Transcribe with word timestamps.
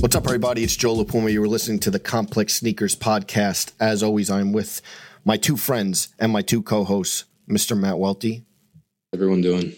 What's 0.00 0.14
up, 0.14 0.26
everybody? 0.26 0.62
It's 0.62 0.76
Joe 0.76 0.94
La 0.94 1.04
Puma. 1.04 1.28
You 1.30 1.40
were 1.40 1.48
listening 1.48 1.80
to 1.80 1.90
the 1.90 1.98
Complex 1.98 2.54
Sneakers 2.54 2.94
podcast. 2.94 3.72
As 3.80 4.02
always, 4.02 4.30
I'm 4.30 4.52
with 4.52 4.80
my 5.24 5.36
two 5.36 5.56
friends 5.56 6.08
and 6.18 6.32
my 6.32 6.42
two 6.42 6.62
co-hosts, 6.62 7.24
Mr. 7.50 7.78
Matt 7.78 7.98
Welty, 7.98 8.44
everyone 9.12 9.40
doing? 9.40 9.74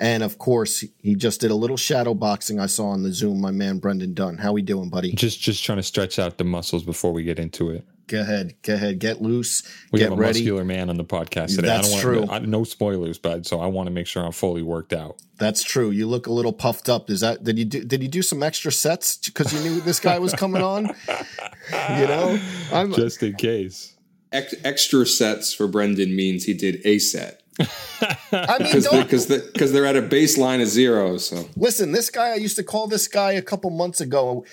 and 0.00 0.22
of 0.22 0.38
course, 0.38 0.84
he 0.98 1.14
just 1.14 1.40
did 1.40 1.50
a 1.50 1.54
little 1.54 1.76
shadow 1.76 2.14
boxing 2.14 2.58
I 2.58 2.66
saw 2.66 2.88
on 2.88 3.02
the 3.04 3.12
Zoom. 3.12 3.40
My 3.40 3.50
man 3.52 3.78
Brendan 3.78 4.14
Dunne. 4.14 4.38
How 4.38 4.52
we 4.52 4.62
doing, 4.62 4.90
buddy? 4.90 5.12
Just 5.12 5.40
just 5.40 5.64
trying 5.64 5.78
to 5.78 5.82
stretch 5.84 6.18
out 6.18 6.38
the 6.38 6.44
muscles 6.44 6.82
before 6.84 7.12
we 7.12 7.22
get 7.22 7.38
into 7.38 7.70
it. 7.70 7.86
Go 8.08 8.20
ahead, 8.20 8.54
go 8.62 8.74
ahead, 8.74 8.98
get 8.98 9.22
loose, 9.22 9.62
We 9.92 10.00
get 10.00 10.10
have 10.10 10.18
a 10.18 10.20
ready. 10.20 10.40
muscular 10.40 10.64
man 10.64 10.90
on 10.90 10.96
the 10.96 11.04
podcast 11.04 11.54
today. 11.54 11.68
That's 11.68 11.88
I 11.88 11.90
don't 11.92 12.00
true. 12.00 12.18
want 12.20 12.30
I, 12.32 12.38
no 12.40 12.64
spoilers, 12.64 13.18
bud. 13.18 13.46
So 13.46 13.60
I 13.60 13.66
want 13.66 13.86
to 13.86 13.90
make 13.92 14.06
sure 14.06 14.24
I'm 14.24 14.32
fully 14.32 14.62
worked 14.62 14.92
out. 14.92 15.22
That's 15.38 15.62
true. 15.62 15.90
You 15.90 16.06
look 16.08 16.26
a 16.26 16.32
little 16.32 16.52
puffed 16.52 16.88
up. 16.88 17.10
Is 17.10 17.20
that 17.20 17.44
did 17.44 17.58
you 17.58 17.64
do? 17.64 17.84
Did 17.84 18.02
you 18.02 18.08
do 18.08 18.22
some 18.22 18.42
extra 18.42 18.72
sets 18.72 19.16
because 19.18 19.52
you 19.52 19.60
knew 19.60 19.80
this 19.80 20.00
guy 20.00 20.18
was 20.18 20.34
coming 20.34 20.62
on? 20.62 20.86
you 20.88 22.06
know, 22.06 22.40
I'm 22.72 22.92
Just 22.92 23.22
in 23.22 23.34
case. 23.34 23.94
Ex- 24.32 24.54
extra 24.64 25.06
sets 25.06 25.54
for 25.54 25.68
Brendan 25.68 26.14
means 26.16 26.44
he 26.44 26.52
did 26.52 26.82
a 26.84 26.98
set 26.98 27.42
I 27.60 28.58
mean, 28.58 28.68
because 28.68 28.84
don't, 28.84 29.02
because 29.02 29.26
because 29.26 29.72
they're 29.72 29.86
at 29.86 29.96
a 29.96 30.02
baseline 30.02 30.62
of 30.62 30.68
zero. 30.68 31.16
So 31.18 31.48
Listen, 31.56 31.92
this 31.92 32.10
guy, 32.10 32.30
I 32.30 32.34
used 32.36 32.56
to 32.56 32.62
call 32.62 32.86
this 32.86 33.08
guy 33.08 33.32
a 33.32 33.42
couple 33.42 33.70
months 33.70 34.00
ago 34.00 34.44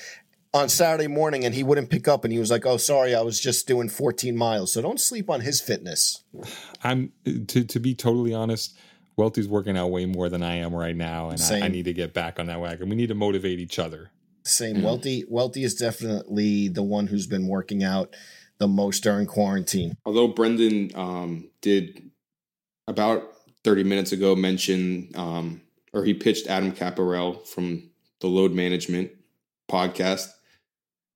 on 0.56 0.70
Saturday 0.70 1.08
morning 1.08 1.44
and 1.44 1.54
he 1.54 1.64
wouldn't 1.64 1.90
pick 1.90 2.08
up 2.08 2.24
and 2.24 2.32
he 2.32 2.40
was 2.40 2.50
like, 2.50 2.66
oh, 2.66 2.78
sorry, 2.78 3.14
I 3.14 3.22
was 3.22 3.42
just 3.42 3.68
doing 3.68 3.90
14 3.90 4.38
miles. 4.38 4.72
So 4.72 4.82
don't 4.82 5.02
sleep 5.02 5.30
on 5.30 5.42
his 5.42 5.60
fitness. 5.60 6.24
I'm 6.82 7.12
to 7.26 7.66
to 7.66 7.80
be 7.80 7.94
totally 7.94 8.34
honest. 8.34 8.76
Welty's 9.18 9.48
working 9.48 9.78
out 9.78 9.92
way 9.92 10.06
more 10.06 10.28
than 10.30 10.44
I 10.44 10.56
am 10.56 10.76
right 10.76 10.96
now, 10.96 11.30
and 11.30 11.42
I, 11.42 11.62
I 11.62 11.68
need 11.70 11.86
to 11.86 11.94
get 11.94 12.14
back 12.14 12.38
on 12.38 12.48
that 12.48 12.60
wagon. 12.60 12.90
We 12.90 12.98
need 12.98 13.08
to 13.08 13.16
motivate 13.16 13.60
each 13.60 13.80
other. 13.80 14.12
Same. 14.44 14.84
Welty, 14.84 15.24
Welty 15.30 15.64
is 15.64 15.74
definitely 15.74 16.68
the 16.68 16.84
one 16.84 17.08
who's 17.08 17.26
been 17.26 17.48
working 17.48 17.82
out 17.82 18.14
the 18.58 18.68
most 18.68 19.04
during 19.04 19.26
quarantine. 19.26 19.96
although 20.06 20.28
Brendan 20.28 20.92
um, 20.96 21.50
did 21.62 22.12
about 22.88 23.24
thirty 23.64 23.84
minutes 23.84 24.12
ago 24.12 24.36
mention 24.36 25.10
um, 25.16 25.62
or 25.94 26.04
he 26.04 26.14
pitched 26.14 26.48
Adam 26.48 26.72
Caparell 26.72 27.46
from 27.48 27.90
the 28.20 28.28
Load 28.28 28.54
Management 28.54 29.12
podcast 29.70 30.30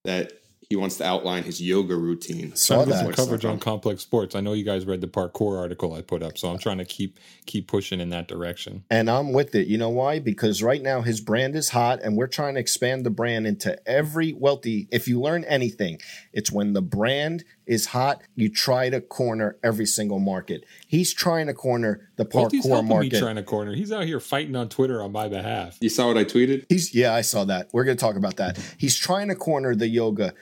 that 0.03 0.33
he 0.69 0.75
wants 0.75 0.97
to 0.97 1.03
outline 1.03 1.41
his 1.41 1.59
yoga 1.59 1.95
routine. 1.95 2.55
Saw 2.55 2.75
Trying 2.75 2.85
to 2.85 2.91
get 2.91 2.97
that. 2.97 3.05
some 3.05 3.13
coverage 3.25 3.45
on 3.45 3.57
complex 3.57 4.03
sports. 4.03 4.35
I 4.35 4.39
know 4.39 4.53
you 4.53 4.63
guys 4.63 4.85
read 4.85 5.01
the 5.01 5.07
parkour 5.07 5.57
article 5.57 5.95
I 5.95 6.01
put 6.01 6.21
up, 6.21 6.37
so 6.37 6.47
I'm 6.47 6.59
trying 6.59 6.77
to 6.77 6.85
keep 6.85 7.19
keep 7.47 7.67
pushing 7.67 7.99
in 7.99 8.09
that 8.09 8.27
direction. 8.27 8.83
And 8.91 9.09
I'm 9.09 9.33
with 9.33 9.55
it. 9.55 9.65
You 9.65 9.79
know 9.79 9.89
why? 9.89 10.19
Because 10.19 10.61
right 10.61 10.81
now 10.81 11.01
his 11.01 11.21
brand 11.21 11.55
is 11.55 11.69
hot 11.69 12.01
and 12.03 12.15
we're 12.15 12.27
trying 12.27 12.53
to 12.53 12.59
expand 12.59 13.03
the 13.03 13.09
brand 13.09 13.47
into 13.47 13.75
every 13.89 14.31
wealthy. 14.33 14.87
If 14.91 15.07
you 15.07 15.19
learn 15.19 15.43
anything, 15.45 15.99
it's 16.33 16.51
when 16.51 16.73
the 16.73 16.83
brand 16.83 17.43
is 17.69 17.85
hot, 17.85 18.21
you 18.35 18.49
try 18.49 18.89
to 18.89 18.99
corner 18.99 19.55
every 19.63 19.85
single 19.85 20.17
market. 20.17 20.65
He's 20.87 21.13
trying 21.13 21.45
to 21.47 21.53
corner 21.53 22.09
the 22.15 22.27
Welty's 22.33 22.65
parkour 22.65 22.69
helping 22.69 22.87
me 22.87 22.93
market. 22.95 23.19
trying 23.19 23.35
to 23.35 23.43
corner. 23.43 23.75
He's 23.75 23.91
out 23.91 24.05
here 24.05 24.19
fighting 24.19 24.55
on 24.55 24.69
Twitter 24.69 25.03
on 25.03 25.11
my 25.11 25.27
behalf. 25.29 25.77
You 25.79 25.89
saw 25.89 26.07
what 26.07 26.17
I 26.17 26.23
tweeted? 26.23 26.65
He's 26.67 26.95
yeah, 26.95 27.13
I 27.13 27.21
saw 27.21 27.45
that. 27.45 27.69
We're 27.71 27.83
going 27.83 27.95
to 27.95 28.01
talk 28.01 28.15
about 28.15 28.37
that. 28.37 28.57
He's 28.79 28.97
trying 28.97 29.27
to 29.27 29.35
corner 29.35 29.75
the 29.75 29.87
yoga 29.87 30.33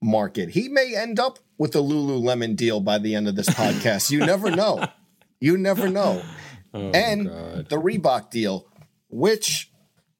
market. 0.00 0.48
He 0.48 0.70
may 0.70 0.96
end 0.96 1.20
up 1.20 1.38
with 1.58 1.76
a 1.76 1.80
Lululemon 1.80 2.56
deal 2.56 2.80
by 2.80 2.96
the 2.96 3.14
end 3.14 3.28
of 3.28 3.36
this 3.36 3.50
podcast. 3.50 4.10
You 4.10 4.20
never 4.20 4.50
know. 4.56 4.86
You 5.38 5.58
never 5.58 5.90
know. 5.90 6.22
Oh, 6.72 6.90
and 6.94 7.28
God. 7.28 7.68
the 7.68 7.76
Reebok 7.76 8.30
deal, 8.30 8.66
which 9.10 9.70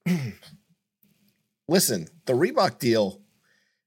listen, 1.68 2.08
the 2.26 2.34
Reebok 2.34 2.78
deal, 2.78 3.22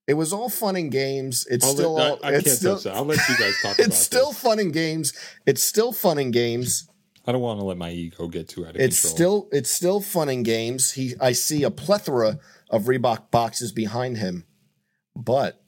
it 0.07 0.15
was 0.15 0.33
all 0.33 0.49
fun 0.49 0.75
and 0.75 0.91
games. 0.91 1.45
It's 1.49 1.65
I'll 1.65 1.73
still 1.73 1.93
let- 1.93 2.11
all 2.11 2.19
I, 2.23 2.29
I 2.29 2.31
it's 2.33 2.43
can't 2.45 2.57
still 2.57 2.75
touch 2.75 2.83
that. 2.85 2.95
I'll 2.95 3.05
let 3.05 3.19
you 3.29 3.35
guys 3.37 3.53
talk 3.61 3.75
about 3.79 3.87
it's 3.87 3.97
still 3.97 4.29
this. 4.31 4.39
fun 4.41 4.59
and 4.59 4.73
games. 4.73 5.13
It's 5.45 5.61
still 5.63 5.91
fun 5.93 6.17
and 6.17 6.33
games. 6.33 6.89
I 7.25 7.31
don't 7.31 7.41
want 7.41 7.59
to 7.61 7.65
let 7.65 7.77
my 7.77 7.89
ego 7.91 8.27
get 8.27 8.49
too 8.49 8.65
out 8.65 8.75
of 8.75 8.81
It's 8.81 8.99
control. 9.01 9.15
still 9.15 9.49
it's 9.53 9.71
still 9.71 10.01
fun 10.01 10.27
and 10.29 10.43
games. 10.43 10.91
He 10.91 11.13
I 11.21 11.31
see 11.31 11.63
a 11.63 11.71
plethora 11.71 12.39
of 12.69 12.83
Reebok 12.83 13.31
boxes 13.31 13.71
behind 13.71 14.17
him. 14.17 14.45
But 15.15 15.61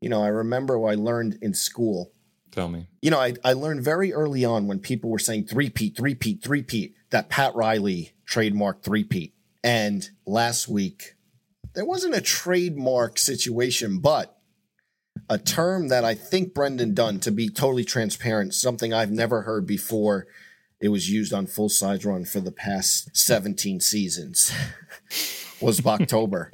you 0.00 0.08
know, 0.08 0.22
I 0.22 0.28
remember 0.28 0.78
what 0.78 0.92
I 0.92 0.94
learned 0.94 1.38
in 1.42 1.54
school. 1.54 2.12
Tell 2.52 2.68
me. 2.68 2.86
You 3.02 3.10
know, 3.10 3.18
I, 3.18 3.34
I 3.44 3.52
learned 3.54 3.82
very 3.82 4.12
early 4.12 4.44
on 4.44 4.66
when 4.66 4.78
people 4.78 5.10
were 5.10 5.18
saying 5.18 5.46
three-peat, 5.46 5.94
three-peat, 5.96 6.42
three-peat, 6.42 6.94
that 7.10 7.28
Pat 7.28 7.54
Riley 7.54 8.12
trademarked 8.26 8.82
three-peat. 8.82 9.34
And 9.64 10.08
last 10.24 10.66
week, 10.68 11.15
there 11.76 11.84
wasn't 11.84 12.14
a 12.14 12.22
trademark 12.22 13.18
situation, 13.18 13.98
but 13.98 14.38
a 15.28 15.38
term 15.38 15.88
that 15.88 16.04
I 16.04 16.14
think 16.14 16.54
Brendan 16.54 16.94
Dunne, 16.94 17.20
to 17.20 17.30
be 17.30 17.50
totally 17.50 17.84
transparent, 17.84 18.54
something 18.54 18.94
I've 18.94 19.10
never 19.10 19.42
heard 19.42 19.66
before. 19.66 20.26
It 20.80 20.88
was 20.88 21.10
used 21.10 21.34
on 21.34 21.46
full 21.46 21.68
size 21.68 22.04
run 22.04 22.24
for 22.24 22.40
the 22.40 22.50
past 22.50 23.14
17 23.14 23.80
seasons. 23.80 24.52
was 25.60 25.80
Boktober. 25.80 26.50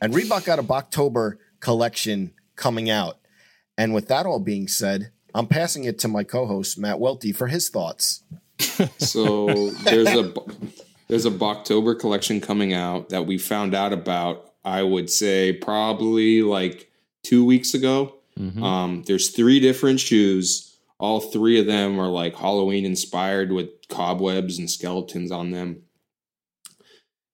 and 0.00 0.12
Reebok 0.12 0.44
got 0.44 0.58
a 0.58 0.62
Boktober 0.62 1.38
collection 1.60 2.32
coming 2.54 2.90
out. 2.90 3.18
And 3.78 3.94
with 3.94 4.08
that 4.08 4.26
all 4.26 4.38
being 4.38 4.68
said, 4.68 5.12
I'm 5.34 5.46
passing 5.46 5.84
it 5.84 5.98
to 6.00 6.08
my 6.08 6.24
co-host 6.24 6.78
Matt 6.78 7.00
Welty 7.00 7.32
for 7.32 7.46
his 7.46 7.70
thoughts. 7.70 8.22
So 8.98 9.70
there's 9.70 10.08
a 10.08 10.34
there's 11.12 11.26
a 11.26 11.30
Boktober 11.30 11.98
collection 11.98 12.40
coming 12.40 12.72
out 12.72 13.10
that 13.10 13.26
we 13.26 13.36
found 13.36 13.74
out 13.74 13.92
about. 13.92 14.54
I 14.64 14.82
would 14.82 15.10
say 15.10 15.52
probably 15.52 16.40
like 16.40 16.90
two 17.22 17.44
weeks 17.44 17.74
ago. 17.74 18.14
Um, 18.64 19.02
there's 19.06 19.28
three 19.28 19.60
different 19.60 20.00
shoes. 20.00 20.74
All 20.98 21.20
three 21.20 21.60
of 21.60 21.66
them 21.66 22.00
are 22.00 22.08
like 22.08 22.34
Halloween 22.36 22.86
inspired 22.86 23.52
with 23.52 23.68
cobwebs 23.90 24.58
and 24.58 24.70
skeletons 24.70 25.30
on 25.30 25.50
them. 25.50 25.82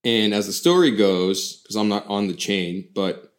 And 0.02 0.34
as 0.34 0.48
the 0.48 0.52
story 0.52 0.90
goes, 0.90 1.58
because 1.58 1.76
I'm 1.76 1.88
not 1.88 2.08
on 2.08 2.26
the 2.26 2.34
chain, 2.34 2.88
but 2.96 3.32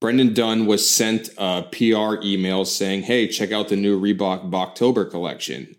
Brendan 0.00 0.34
Dunne 0.34 0.66
was 0.66 0.88
sent 0.88 1.30
a 1.36 1.64
PR 1.72 2.22
email 2.22 2.64
saying, 2.64 3.02
"Hey, 3.02 3.26
check 3.26 3.50
out 3.50 3.70
the 3.70 3.76
new 3.76 4.00
Reebok 4.00 4.48
Boktober 4.52 5.10
collection." 5.10 5.74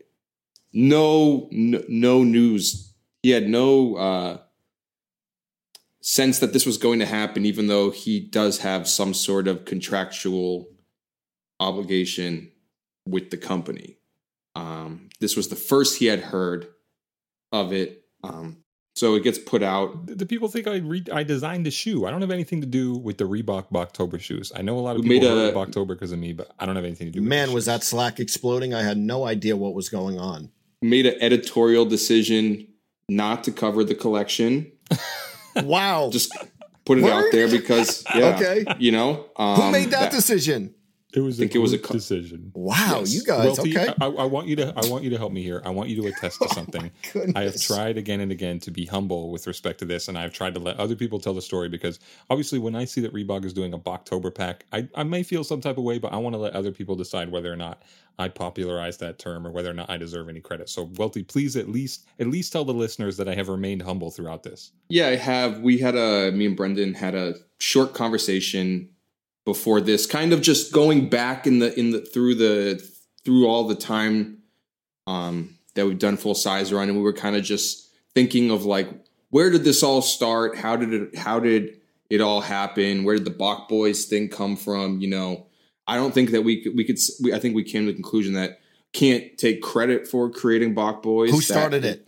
No, 0.74 1.48
no, 1.50 1.82
no 1.88 2.22
news. 2.26 2.85
He 3.25 3.31
had 3.31 3.50
no 3.50 3.95
uh, 3.95 4.38
sense 6.01 6.38
that 6.38 6.54
this 6.54 6.63
was 6.63 6.77
going 6.77 7.00
to 7.00 7.07
happen, 7.07 7.44
even 7.44 7.66
though 7.66 7.89
he 7.89 8.19
does 8.19 8.60
have 8.60 8.88
some 8.88 9.16
sort 9.16 9.48
of 9.48 9.66
contractual 9.66 10.68
obligation 11.60 12.51
with 13.07 13.31
the 13.31 13.38
company. 13.38 13.98
Um, 14.54 15.10
this 15.19 15.36
was 15.36 15.48
the 15.48 15.56
first 15.56 15.98
he 15.98 16.06
had 16.06 16.19
heard 16.19 16.68
of 17.51 17.74
it. 17.74 18.04
Um, 18.24 18.57
so 18.95 19.16
it 19.16 19.24
gets 19.24 19.39
put 19.39 19.63
out. 19.63 20.06
The 20.06 20.27
people 20.27 20.48
think 20.48 20.68
I 20.68 20.75
re- 20.75 21.04
I 21.12 21.24
designed 21.24 21.66
the 21.66 21.72
shoe. 21.72 22.06
I 22.06 22.12
don't 22.12 22.22
have 22.22 22.30
anything 22.30 22.62
to 22.62 22.68
do 22.68 22.94
with 22.95 23.18
the 23.18 23.24
Reebok 23.24 23.72
Boktober 23.72 24.19
shoes. 24.19 24.51
I 24.56 24.62
know 24.62 24.77
a 24.77 24.81
lot 24.81 24.98
of 24.98 25.01
We 25.01 25.10
people 25.18 25.30
made 25.30 25.36
heard 25.36 25.56
a- 25.56 25.60
of 25.60 25.68
Boktober 25.69 25.88
because 25.88 26.12
of 26.12 26.19
me, 26.19 26.31
but 26.33 26.51
I 26.60 26.68
don't 26.68 26.75
have 26.75 26.86
anything 26.86 27.07
to 27.07 27.12
do. 27.12 27.22
with 27.22 27.27
Man, 27.27 27.48
the 27.48 27.56
was 27.56 27.63
shoes. 27.63 27.66
that 27.74 27.83
Slack 27.83 28.19
exploding? 28.19 28.75
I 28.75 28.83
had 28.83 29.00
no 29.00 29.25
idea 29.25 29.57
what 29.57 29.74
was 29.74 29.89
going 29.89 30.19
on. 30.19 30.51
made 30.83 31.07
an 31.07 31.16
editorial 31.22 31.86
decision 31.86 32.68
not 33.10 33.44
to 33.46 33.52
cover 33.52 33.84
the 33.84 33.96
collection. 33.96 34.72
Wow. 35.63 36.10
Just 36.12 36.36
put 36.84 36.98
it 36.98 37.04
Word? 37.06 37.12
out 37.13 37.24
there 37.31 37.48
because 37.50 38.04
yeah, 38.13 38.36
Okay. 38.36 38.66
you 38.78 38.92
know 38.92 39.25
um, 39.38 39.56
Who 39.56 39.72
made 39.72 39.92
that, 39.92 40.12
decision? 40.12 40.75
It 41.16 41.22
was 41.22 41.38
think 41.38 41.54
a 41.56 41.58
it 41.58 41.62
was 41.62 41.74
a 41.74 41.80
co- 41.80 41.94
decision. 41.94 42.52
Wow, 42.54 42.98
Yes. 43.00 43.14
you 43.14 43.24
guys. 43.24 43.46
Welty, 43.46 43.78
okay. 43.78 43.94
I, 44.02 44.06
I 44.06 44.26
want 44.26 44.48
you 44.48 44.56
to 44.58 44.74
I 44.76 44.88
want 44.88 45.04
you 45.04 45.10
to 45.12 45.18
help 45.18 45.32
me 45.32 45.44
here. 45.44 45.62
I 45.66 45.70
want 45.70 45.90
you 45.90 46.02
to 46.02 46.08
attest 46.10 46.40
to 46.42 46.46
oh, 46.52 46.54
something. 46.54 46.92
I 47.36 47.44
have 47.44 47.60
tried 47.60 47.98
again 47.98 48.20
and 48.20 48.32
again 48.32 48.60
to 48.62 48.72
be 48.72 48.86
humble 48.86 49.32
with 49.32 49.48
respect 49.48 49.80
to 49.80 49.86
this, 49.86 50.08
and 50.08 50.18
I've 50.18 50.34
tried 50.34 50.54
to 50.56 50.60
let 50.60 50.78
other 50.78 50.96
people 50.96 51.20
tell 51.20 51.34
the 51.34 51.42
story 51.42 51.70
because 51.70 52.00
obviously, 52.30 52.60
when 52.60 52.76
I 52.76 52.86
see 52.86 53.02
that 53.02 53.14
Reebok 53.14 53.46
is 53.46 53.54
doing 53.54 53.74
a 53.74 53.80
Boktober 53.80 54.34
pack, 54.34 54.66
I, 54.74 54.88
I 54.96 55.04
may 55.04 55.24
feel 55.24 55.44
some 55.44 55.62
type 55.62 55.78
of 55.78 55.84
way, 55.84 56.00
but 56.00 56.12
I 56.14 56.18
want 56.18 56.34
to 56.34 56.40
let 56.40 56.54
other 56.54 56.72
people 56.72 56.96
decide 56.96 57.32
whether 57.32 57.52
or 57.52 57.56
not 57.56 57.82
I 58.18 58.30
popularized 58.30 59.00
that 59.02 59.20
term 59.20 59.46
or 59.46 59.52
whether 59.52 59.70
or 59.70 59.74
not 59.74 59.90
I 59.90 59.98
deserve 59.98 60.30
any 60.30 60.40
credit. 60.42 60.70
So, 60.70 60.90
Welty, 60.98 61.24
please 61.24 61.56
at 61.56 61.70
least 61.70 62.06
at 62.20 62.28
least 62.28 62.52
tell 62.54 62.66
the 62.66 62.74
listeners 62.74 63.18
that 63.18 63.28
I 63.28 63.36
have 63.36 63.50
remained 63.50 63.82
humble 63.82 64.12
throughout 64.12 64.44
this. 64.44 64.72
Yeah, 64.90 65.08
I 65.08 65.16
have. 65.16 65.60
We 65.60 65.78
had 65.78 65.96
a 65.96 66.32
me 66.32 66.46
and 66.46 66.58
Brendan 66.58 66.94
had 66.94 67.16
a 67.16 67.36
short 67.58 67.94
conversation 67.94 68.90
before 69.46 69.80
this, 69.80 70.06
kind 70.06 70.34
of 70.34 70.42
just 70.42 70.74
going 70.74 71.08
back 71.08 71.48
in 71.48 71.60
the 71.60 71.78
in 71.80 71.92
the 71.92 72.02
through 72.02 72.36
the 72.36 72.84
through 73.24 73.48
all 73.48 73.68
the 73.68 73.76
time 73.76 74.40
um 75.08 75.58
that 75.76 75.86
we've 75.86 76.00
done 76.00 76.18
full 76.18 76.36
size 76.36 76.74
run, 76.74 76.90
and 76.90 76.98
we 76.98 77.04
were 77.04 77.14
kind 77.14 77.36
of 77.36 77.44
just 77.44 77.90
thinking 78.14 78.52
of 78.52 78.66
like 78.66 78.90
where 79.30 79.50
did 79.50 79.64
this 79.64 79.84
all 79.84 80.02
start? 80.02 80.58
How 80.58 80.76
did 80.76 80.94
it 80.94 81.16
how 81.16 81.40
did 81.40 81.80
it 82.10 82.22
all 82.22 82.42
happen? 82.42 83.04
Where 83.04 83.16
did 83.16 83.26
the 83.26 83.32
Bok 83.32 83.70
Boys 83.70 84.06
thing 84.06 84.30
come 84.30 84.56
from? 84.56 85.00
You 85.00 85.10
know, 85.10 85.48
I 85.88 85.96
don't 85.96 86.14
think 86.14 86.32
that 86.32 86.44
we 86.44 86.64
could 86.64 86.76
we 86.76 86.84
could 86.84 86.98
we, 87.24 87.34
I 87.34 87.40
think 87.40 87.56
we 87.56 87.64
came 87.64 87.86
to 87.86 87.92
the 87.92 87.96
conclusion 87.96 88.34
that 88.34 88.60
can't 88.94 89.38
take 89.38 89.62
credit 89.62 90.08
for 90.08 90.30
creating 90.30 90.74
Bok 90.74 91.04
Boys. 91.04 91.32
Who 91.32 91.38
that- 91.38 91.44
started 91.44 91.86
it? 91.86 92.08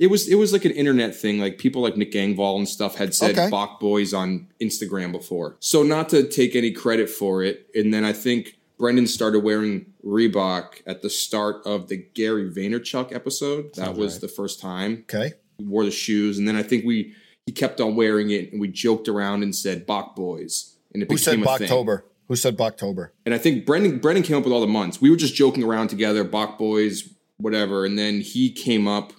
It 0.00 0.08
was 0.10 0.26
it 0.28 0.34
was 0.36 0.52
like 0.52 0.64
an 0.64 0.72
internet 0.72 1.14
thing. 1.14 1.38
Like 1.38 1.58
people 1.58 1.82
like 1.82 1.96
Nick 1.96 2.12
Engvall 2.12 2.56
and 2.56 2.68
stuff 2.68 2.96
had 2.96 3.14
said 3.14 3.32
Okay. 3.38 3.50
Bok 3.50 3.78
Boys 3.78 4.12
on 4.14 4.48
Instagram 4.60 5.12
before. 5.12 5.56
So 5.60 5.82
not 5.82 6.08
to 6.08 6.26
take 6.26 6.56
any 6.56 6.72
credit 6.72 7.08
for 7.10 7.42
it. 7.44 7.66
And 7.74 7.92
then 7.94 8.04
I 8.04 8.12
think 8.14 8.58
Brendan 8.78 9.06
started 9.06 9.40
wearing 9.40 9.86
Reebok 10.04 10.80
at 10.86 11.02
the 11.02 11.10
start 11.10 11.56
of 11.66 11.88
the 11.88 11.98
Gary 11.98 12.50
Vaynerchuk 12.50 13.14
episode. 13.14 13.66
That 13.74 13.84
Sounds 13.84 13.98
was 13.98 14.14
right. 14.14 14.20
the 14.22 14.28
first 14.28 14.58
time 14.60 15.04
Okay. 15.12 15.34
he 15.58 15.64
wore 15.64 15.84
the 15.84 15.90
shoes, 15.90 16.38
and 16.38 16.48
then 16.48 16.56
I 16.56 16.62
think 16.62 16.84
we 16.86 17.14
he 17.46 17.52
kept 17.52 17.80
on 17.80 17.94
wearing 17.96 18.30
it, 18.30 18.52
and 18.52 18.60
we 18.60 18.68
joked 18.68 19.06
around 19.08 19.42
and 19.42 19.54
said 19.54 19.84
Bok 19.86 20.16
Boys, 20.16 20.76
and 20.94 21.02
it 21.02 21.10
Who 21.10 21.18
said 21.18 21.38
became 21.40 21.46
a 21.54 21.58
thing. 21.58 21.68
Boktober? 21.68 22.02
Who 22.28 22.36
said 22.36 22.56
Boktober? 22.56 23.10
And 23.26 23.34
I 23.34 23.38
think 23.38 23.66
Brendan 23.66 23.98
Brendan 23.98 24.22
came 24.24 24.36
up 24.38 24.44
with 24.44 24.52
all 24.52 24.60
the 24.62 24.66
months. 24.66 25.00
We 25.00 25.10
were 25.10 25.16
just 25.16 25.34
joking 25.34 25.62
around 25.62 25.88
together, 25.88 26.24
Bok 26.24 26.58
boys, 26.58 27.12
whatever. 27.36 27.84
And 27.84 27.98
then 27.98 28.20
he 28.22 28.50
came 28.50 28.88
up. 28.88 29.12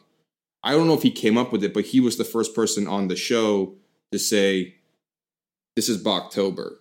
I 0.63 0.71
don't 0.71 0.87
know 0.87 0.93
if 0.93 1.03
he 1.03 1.11
came 1.11 1.37
up 1.37 1.51
with 1.51 1.63
it, 1.63 1.73
but 1.73 1.85
he 1.85 1.99
was 1.99 2.17
the 2.17 2.23
first 2.23 2.53
person 2.53 2.87
on 2.87 3.07
the 3.07 3.15
show 3.15 3.75
to 4.11 4.19
say, 4.19 4.75
"This 5.75 5.89
is 5.89 6.03
Boktober." 6.03 6.77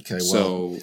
Okay. 0.00 0.18
Well, 0.20 0.20
so, 0.20 0.78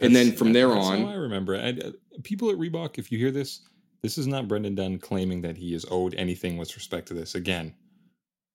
and 0.00 0.14
then 0.14 0.32
from 0.32 0.52
there 0.52 0.68
That's 0.68 0.88
how 0.88 1.08
I 1.08 1.14
remember. 1.14 1.54
And, 1.54 1.82
uh, 1.82 1.92
people 2.22 2.50
at 2.50 2.56
Reebok, 2.56 2.98
if 2.98 3.12
you 3.12 3.18
hear 3.18 3.30
this, 3.30 3.60
this 4.02 4.18
is 4.18 4.26
not 4.26 4.48
Brendan 4.48 4.74
Dunne 4.74 4.98
claiming 4.98 5.42
that 5.42 5.56
he 5.56 5.74
is 5.74 5.86
owed 5.90 6.14
anything 6.16 6.56
with 6.56 6.74
respect 6.74 7.08
to 7.08 7.14
this. 7.14 7.34
Again, 7.34 7.74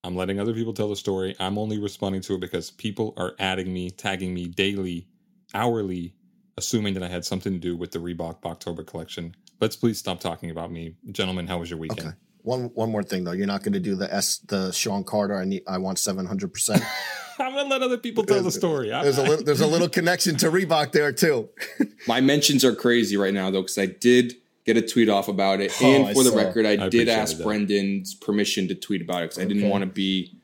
I'm 0.04 0.16
letting 0.16 0.39
other 0.39 0.54
people 0.54 0.74
tell 0.74 0.89
the 0.89 0.95
story. 0.95 1.36
I'm 1.39 1.57
only 1.57 1.80
responding 1.80 2.22
to 2.22 2.36
it 2.36 2.42
because 2.42 2.72
people 2.72 3.13
are 3.18 3.34
adding 3.39 3.74
me, 3.74 3.89
tagging 3.89 4.34
me 4.34 4.48
daily, 4.48 5.07
hourly, 5.54 6.13
assuming 6.57 6.94
that 6.95 7.04
I 7.04 7.07
had 7.07 7.25
something 7.25 7.54
to 7.54 7.60
do 7.60 7.78
with 7.78 7.92
the 7.92 8.00
Reebok 8.00 8.44
October 8.45 8.84
collection. 8.84 9.36
Let's 9.62 9.75
please 9.75 9.98
stop 9.98 10.19
talking 10.19 10.51
about 10.51 10.72
me, 10.72 10.95
gentlemen. 11.12 11.48
How 11.48 11.60
was 11.60 11.69
your 11.69 11.80
weekend? 11.80 12.07
okay. 12.07 12.18
One 12.47 12.71
one 12.75 12.89
more 12.89 13.03
thing 13.03 13.25
though. 13.25 13.33
You're 13.33 13.45
not 13.45 13.61
going 13.61 13.73
to 13.73 13.79
do 13.81 13.95
the 13.95 14.11
S 14.13 14.38
the 14.47 14.71
Sean 14.71 15.03
Carter. 15.03 15.35
I 15.35 15.44
need. 15.44 15.63
I 15.67 15.77
want 15.79 15.99
seven 15.99 16.25
hundred 16.25 16.53
percent. 16.53 16.81
I'm 17.39 17.53
gonna 17.53 17.69
let 17.69 17.81
other 17.83 17.97
people 17.97 18.23
tell 18.23 18.41
the 18.41 18.51
story. 18.51 18.91
I- 18.94 19.03
There's 19.03 19.17
a 19.17 19.23
little. 19.23 19.44
There's 19.45 19.59
a 19.61 19.67
little 19.67 19.89
connection 19.89 20.38
to 20.38 20.49
Reebok 20.49 20.94
there 20.94 21.11
too. 21.11 21.49
my 22.07 22.21
mentions 22.21 22.63
are 22.63 22.73
crazy 22.73 23.17
right 23.17 23.33
now 23.33 23.51
though 23.51 23.61
because 23.63 23.77
I 23.77 23.85
did 23.88 24.35
get 24.65 24.77
a 24.77 24.81
tweet 24.81 25.09
off 25.09 25.27
about 25.27 25.59
it, 25.59 25.71
Oh, 25.81 25.85
and 25.94 26.07
I 26.07 26.13
for 26.13 26.23
the 26.23 26.29
saw. 26.31 26.38
record, 26.38 26.65
I, 26.65 26.85
I 26.85 26.89
did 26.89 27.09
ask 27.09 27.38
that. 27.38 27.44
Brendan's 27.44 28.15
permission 28.15 28.67
to 28.69 28.75
tweet 28.75 29.01
about 29.01 29.23
it 29.23 29.31
because 29.31 29.39
I 29.39 29.45
didn't 29.45 29.69
want 29.69 29.81
to 29.83 29.85
be, 29.89 30.38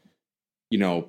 you 0.69 0.77
know, 0.79 1.07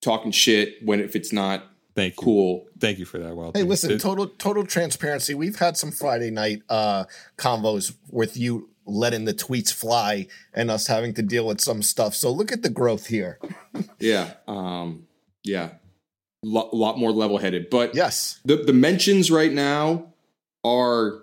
talking 0.00 0.30
shit 0.30 0.76
when 0.84 1.00
if 1.00 1.16
it's 1.16 1.32
not 1.32 1.64
Thank 1.96 2.14
you. 2.14 2.22
cool. 2.24 2.66
Thank 2.78 2.98
you 3.00 3.04
for 3.04 3.18
that. 3.18 3.34
Well, 3.36 3.50
Hey, 3.54 3.64
listen, 3.64 3.98
total 3.98 4.28
total 4.28 4.64
transparency. 4.64 5.34
We've 5.34 5.58
had 5.58 5.76
some 5.76 5.90
Friday 5.90 6.30
night 6.30 6.62
uh 6.68 7.04
convos 7.36 7.94
with 8.10 8.36
you 8.36 8.69
letting 8.86 9.24
the 9.24 9.34
tweets 9.34 9.72
fly 9.72 10.26
and 10.54 10.70
us 10.70 10.86
having 10.86 11.14
to 11.14 11.22
deal 11.22 11.46
with 11.46 11.60
some 11.60 11.82
stuff. 11.82 12.14
So 12.14 12.30
look 12.32 12.50
at 12.52 12.62
the 12.62 12.70
growth 12.70 13.06
here. 13.06 13.38
Yeah. 14.00 14.32
Um, 14.48 15.06
yeah. 15.44 15.70
Lot, 16.42 16.74
lot 16.74 16.98
more 16.98 17.12
level 17.12 17.38
headed. 17.38 17.68
But 17.70 17.94
Yes. 17.94 18.40
the, 18.44 18.56
the 18.56 18.72
mentions 18.72 19.30
right 19.30 19.52
now 19.52 20.12
are 20.64 21.22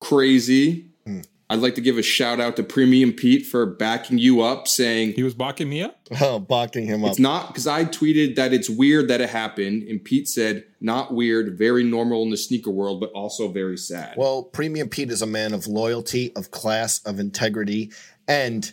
crazy. 0.00 0.90
Hmm. 1.06 1.20
I'd 1.50 1.60
like 1.60 1.74
to 1.76 1.80
give 1.80 1.96
a 1.96 2.02
shout 2.02 2.40
out 2.40 2.56
to 2.56 2.62
Premium 2.62 3.12
Pete 3.12 3.46
for 3.46 3.64
backing 3.64 4.18
you 4.18 4.42
up, 4.42 4.68
saying 4.68 5.12
he 5.12 5.22
was 5.22 5.34
backing 5.34 5.68
me 5.68 5.82
up. 5.82 5.96
Oh, 6.20 6.40
bocking 6.40 6.86
him 6.86 7.04
up. 7.04 7.10
it's 7.10 7.18
not 7.18 7.48
because 7.48 7.66
I 7.66 7.84
tweeted 7.84 8.36
that 8.36 8.52
it's 8.52 8.68
weird 8.68 9.08
that 9.08 9.20
it 9.20 9.30
happened, 9.30 9.82
and 9.84 10.02
Pete 10.02 10.28
said 10.28 10.64
not 10.80 11.12
weird, 11.14 11.56
very 11.58 11.84
normal 11.84 12.22
in 12.22 12.30
the 12.30 12.36
sneaker 12.36 12.70
world, 12.70 13.00
but 13.00 13.10
also 13.12 13.48
very 13.48 13.76
sad. 13.76 14.14
Well, 14.16 14.42
Premium 14.42 14.88
Pete 14.88 15.10
is 15.10 15.22
a 15.22 15.26
man 15.26 15.52
of 15.54 15.66
loyalty, 15.66 16.32
of 16.34 16.50
class, 16.50 17.00
of 17.04 17.18
integrity, 17.20 17.92
and 18.26 18.72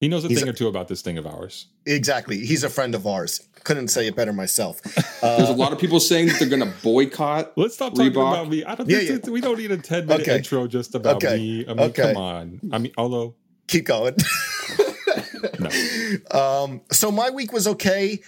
He 0.00 0.08
knows 0.08 0.24
a 0.24 0.28
He's 0.28 0.38
thing 0.38 0.48
a- 0.48 0.52
or 0.52 0.54
two 0.54 0.66
about 0.66 0.88
this 0.88 1.02
thing 1.02 1.18
of 1.18 1.26
ours. 1.26 1.66
exactly, 1.84 2.38
he's 2.38 2.64
a 2.64 2.70
friend 2.70 2.94
of 2.94 3.06
ours. 3.06 3.46
Couldn't 3.64 3.88
say 3.88 4.06
it 4.06 4.16
better 4.16 4.32
myself. 4.32 4.80
There's 5.20 5.50
a 5.50 5.52
lot 5.52 5.72
of 5.74 5.78
people 5.78 6.00
saying 6.00 6.28
that 6.28 6.38
they're 6.38 6.48
going 6.48 6.62
to 6.62 6.72
boycott. 6.82 7.52
Let's 7.58 7.74
stop 7.74 7.94
talking 7.94 8.12
Reebok. 8.12 8.32
about 8.32 8.48
me. 8.48 8.64
I 8.64 8.74
don't 8.74 8.88
Yeah, 8.88 9.00
think 9.00 9.26
yeah. 9.26 9.30
we 9.30 9.42
don't 9.42 9.58
need 9.58 9.70
a 9.70 9.76
ten 9.76 10.06
minute 10.06 10.22
Okay. 10.22 10.38
intro 10.38 10.66
just 10.66 10.94
about 10.94 11.16
Okay. 11.16 11.36
me. 11.36 11.64
I 11.68 11.74
mean, 11.74 11.80
Okay. 11.90 12.14
come 12.14 12.16
on. 12.16 12.60
I 12.72 12.78
mean, 12.78 12.92
although 12.96 13.34
Keep 13.66 13.84
going. 13.84 14.16
no, 15.60 15.70
Um, 16.30 16.80
so 16.90 17.10
my 17.12 17.30
week 17.30 17.52
was 17.52 17.66
okay. 17.68 18.20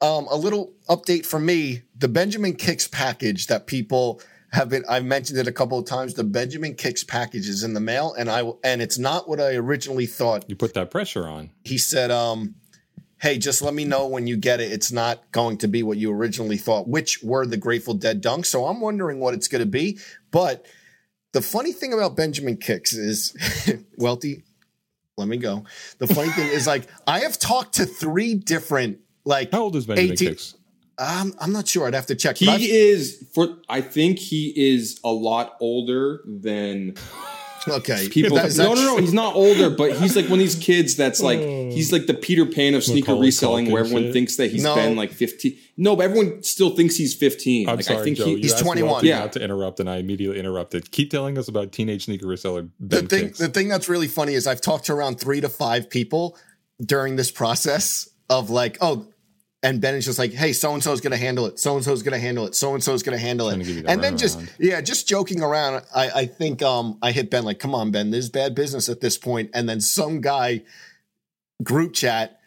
Um, 0.00 0.26
a 0.30 0.36
little 0.36 0.72
update 0.88 1.26
for 1.26 1.38
me: 1.38 1.82
the 1.96 2.08
Benjamin 2.08 2.54
Kicks 2.54 2.88
package 2.88 3.46
that 3.48 3.66
people 3.66 4.20
have 4.52 4.68
been. 4.68 4.84
I've 4.88 5.04
mentioned 5.04 5.38
it 5.38 5.46
a 5.46 5.52
couple 5.52 5.78
of 5.78 5.86
times. 5.86 6.14
The 6.14 6.24
Benjamin 6.24 6.74
Kicks 6.74 7.04
package 7.04 7.48
is 7.48 7.62
in 7.62 7.74
the 7.74 7.80
mail, 7.80 8.14
and 8.14 8.28
I 8.30 8.50
and 8.64 8.82
it's 8.82 8.98
not 8.98 9.28
what 9.28 9.40
I 9.40 9.54
originally 9.54 10.06
thought. 10.06 10.48
you 10.48 10.56
put 10.56 10.74
that 10.74 10.90
pressure 10.90 11.26
on. 11.26 11.50
He 11.64 11.78
said, 11.78 12.10
um, 12.10 12.54
"Hey, 13.18 13.38
just 13.38 13.62
let 13.62 13.74
me 13.74 13.84
know 13.84 14.06
when 14.06 14.26
you 14.26 14.36
get 14.36 14.60
it. 14.60 14.72
It's 14.72 14.90
not 14.90 15.30
going 15.32 15.58
to 15.58 15.68
be 15.68 15.82
what 15.82 15.98
you 15.98 16.12
originally 16.12 16.56
thought, 16.56 16.88
which 16.88 17.22
were 17.22 17.46
the 17.46 17.56
Grateful 17.56 17.94
Dead 17.94 18.22
dunks. 18.22 18.46
So 18.46 18.66
I'm 18.66 18.80
wondering 18.80 19.20
what 19.20 19.34
it's 19.34 19.48
going 19.48 19.60
to 19.62 19.70
be. 19.70 19.98
But 20.30 20.66
the 21.32 21.42
funny 21.42 21.72
thing 21.72 21.92
about 21.92 22.16
Benjamin 22.16 22.56
Kicks 22.56 22.92
is, 22.92 23.36
Welty, 23.98 24.42
let 25.16 25.28
me 25.28 25.36
go. 25.36 25.64
The 25.98 26.08
funny 26.08 26.30
thing 26.30 26.48
is, 26.48 26.66
like, 26.66 26.88
I 27.06 27.20
have 27.20 27.38
talked 27.38 27.74
to 27.74 27.86
three 27.86 28.34
different, 28.34 28.98
like, 29.24 29.52
How 29.52 29.62
old 29.62 29.76
is 29.76 29.86
Benjamin 29.86 30.12
18 30.12 30.28
Kicks? 30.28 30.54
I'm, 31.00 31.34
I'm 31.40 31.52
not 31.52 31.66
sure. 31.66 31.86
I'd 31.86 31.94
have 31.94 32.06
to 32.06 32.14
check. 32.14 32.36
He 32.36 32.48
I've- 32.48 32.70
is 32.70 33.26
for. 33.32 33.56
I 33.68 33.80
think 33.80 34.18
he 34.18 34.52
is 34.54 35.00
a 35.02 35.10
lot 35.10 35.56
older 35.60 36.20
than 36.26 36.94
okay. 37.66 38.08
people. 38.10 38.36
That- 38.36 38.46
is 38.46 38.58
no, 38.58 38.74
that 38.74 38.80
no, 38.80 38.96
no. 38.96 38.96
He's 38.98 39.14
not 39.14 39.34
older, 39.34 39.70
but 39.70 39.96
he's 39.96 40.14
like 40.14 40.26
one 40.26 40.34
of 40.34 40.38
these 40.40 40.56
kids 40.56 40.96
that's 40.96 41.20
like 41.22 41.40
hmm. 41.40 41.70
he's 41.70 41.90
like 41.90 42.06
the 42.06 42.14
Peter 42.14 42.44
Pan 42.44 42.74
of 42.74 42.84
sneaker 42.84 43.12
Macaulay 43.12 43.26
reselling, 43.26 43.70
where 43.70 43.80
everyone 43.82 44.04
shit. 44.04 44.12
thinks 44.12 44.36
that 44.36 44.50
he's 44.50 44.62
No. 44.62 44.74
been 44.74 44.94
like 44.94 45.10
fifteen. 45.10 45.56
No, 45.78 45.96
but 45.96 46.04
everyone 46.04 46.42
still 46.42 46.76
thinks 46.76 46.96
he's 46.96 47.14
fifteen. 47.14 47.68
I'm 47.68 47.76
like 47.76 47.86
sorry, 47.86 48.00
I 48.00 48.02
think 48.02 48.18
Joe. 48.18 48.26
he, 48.26 48.36
he's 48.42 48.54
21. 48.54 49.04
Yeah. 49.04 49.20
Not 49.20 49.32
to 49.32 49.42
interrupt, 49.42 49.80
and 49.80 49.88
I 49.88 49.96
immediately 49.96 50.38
interrupted. 50.38 50.90
Keep 50.90 51.10
telling 51.10 51.38
us 51.38 51.48
about 51.48 51.72
teenage 51.72 52.04
sneaker 52.04 52.26
reseller 52.26 52.68
the 52.78 53.02
thing 53.02 53.26
Kicks. 53.28 53.38
the 53.38 53.48
thing 53.48 53.68
that's 53.68 53.88
really 53.88 54.08
funny 54.08 54.34
is 54.34 54.46
I've 54.46 54.60
talked 54.60 54.86
to 54.86 54.92
around 54.92 55.18
three 55.18 55.40
to 55.40 55.48
five 55.48 55.88
people 55.88 56.36
during 56.84 57.16
this 57.16 57.30
process 57.30 58.08
of 58.30 58.48
like, 58.48 58.78
oh, 58.80 59.06
and 59.62 59.80
Ben 59.80 59.94
is 59.94 60.06
just 60.06 60.18
like, 60.18 60.32
hey, 60.32 60.52
so 60.52 60.72
and 60.72 60.82
so 60.82 60.92
is 60.92 61.00
going 61.02 61.10
to 61.10 61.16
handle 61.18 61.44
it. 61.46 61.58
So 61.58 61.74
and 61.76 61.84
so 61.84 61.92
is 61.92 62.02
going 62.02 62.14
to 62.14 62.18
handle 62.18 62.46
it. 62.46 62.54
So 62.54 62.72
and 62.74 62.82
so 62.82 62.94
is 62.94 63.02
going 63.02 63.16
to 63.18 63.22
handle 63.22 63.48
it. 63.48 63.52
Trying 63.52 63.60
to 63.60 63.66
give 63.66 63.76
you 63.76 63.82
the 63.82 63.90
And 63.90 64.02
then 64.02 64.16
just 64.16 64.38
runaround. 64.38 64.50
yeah, 64.58 64.80
just 64.80 65.06
joking 65.08 65.42
around. 65.42 65.84
I 65.94 66.10
I 66.10 66.26
think 66.26 66.62
um 66.62 66.98
I 67.02 67.12
hit 67.12 67.30
Ben 67.30 67.44
like, 67.44 67.58
come 67.58 67.74
on, 67.74 67.90
Ben, 67.90 68.10
this 68.10 68.24
is 68.24 68.30
bad 68.30 68.54
business 68.54 68.88
at 68.88 69.00
this 69.00 69.18
point. 69.18 69.50
And 69.52 69.68
then 69.68 69.80
some 69.80 70.20
guy 70.22 70.62
group 71.62 71.92
chat 71.92 72.40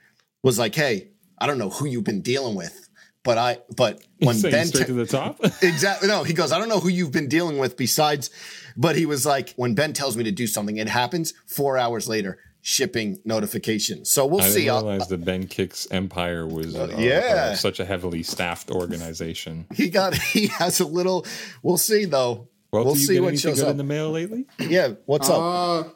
was 0.43 0.57
like, 0.59 0.75
hey, 0.75 1.09
I 1.37 1.45
don't 1.47 1.57
know 1.57 1.69
who 1.69 1.85
you've 1.85 2.03
been 2.03 2.21
dealing 2.21 2.55
with, 2.55 2.89
but 3.23 3.37
I 3.37 3.59
but 3.75 4.01
when 4.19 4.35
Saying 4.35 4.51
Ben 4.51 4.65
straight 4.67 4.81
te- 4.81 4.87
to 4.87 4.93
the 4.93 5.05
top. 5.05 5.39
Exactly. 5.61 6.07
No, 6.07 6.23
he 6.23 6.33
goes, 6.33 6.51
I 6.51 6.57
don't 6.59 6.69
know 6.69 6.79
who 6.79 6.89
you've 6.89 7.11
been 7.11 7.27
dealing 7.29 7.57
with 7.59 7.77
besides, 7.77 8.29
but 8.75 8.95
he 8.95 9.05
was 9.05 9.25
like, 9.25 9.53
when 9.55 9.75
Ben 9.75 9.93
tells 9.93 10.17
me 10.17 10.23
to 10.23 10.31
do 10.31 10.47
something, 10.47 10.77
it 10.77 10.89
happens 10.89 11.33
four 11.45 11.77
hours 11.77 12.07
later, 12.09 12.39
shipping 12.65 13.19
notification. 13.25 14.05
So 14.05 14.25
we'll 14.25 14.41
I 14.41 14.47
see. 14.47 14.61
didn't 14.61 14.75
I'll- 14.75 14.81
realize 14.87 15.07
that 15.09 15.23
Ben 15.23 15.45
Kicks 15.47 15.85
Empire 15.91 16.47
was 16.47 16.75
uh, 16.75 16.95
yeah. 16.97 17.49
uh, 17.51 17.55
such 17.55 17.79
a 17.79 17.85
heavily 17.85 18.23
staffed 18.23 18.71
organization. 18.71 19.67
he 19.75 19.89
got, 19.89 20.15
he 20.15 20.47
has 20.47 20.79
a 20.79 20.87
little, 20.87 21.25
we'll 21.61 21.77
see 21.77 22.05
though. 22.05 22.47
Well, 22.71 22.85
we'll 22.85 22.93
do 22.95 23.01
you 23.01 23.05
see 23.05 23.13
get 23.15 23.23
what 23.23 23.37
shows 23.37 23.59
good 23.59 23.65
up. 23.65 23.71
in 23.71 23.77
the 23.77 23.83
mail 23.83 24.09
lately? 24.09 24.45
Yeah. 24.57 24.93
What's 25.05 25.29
up? 25.29 25.37
uh, 25.39 25.89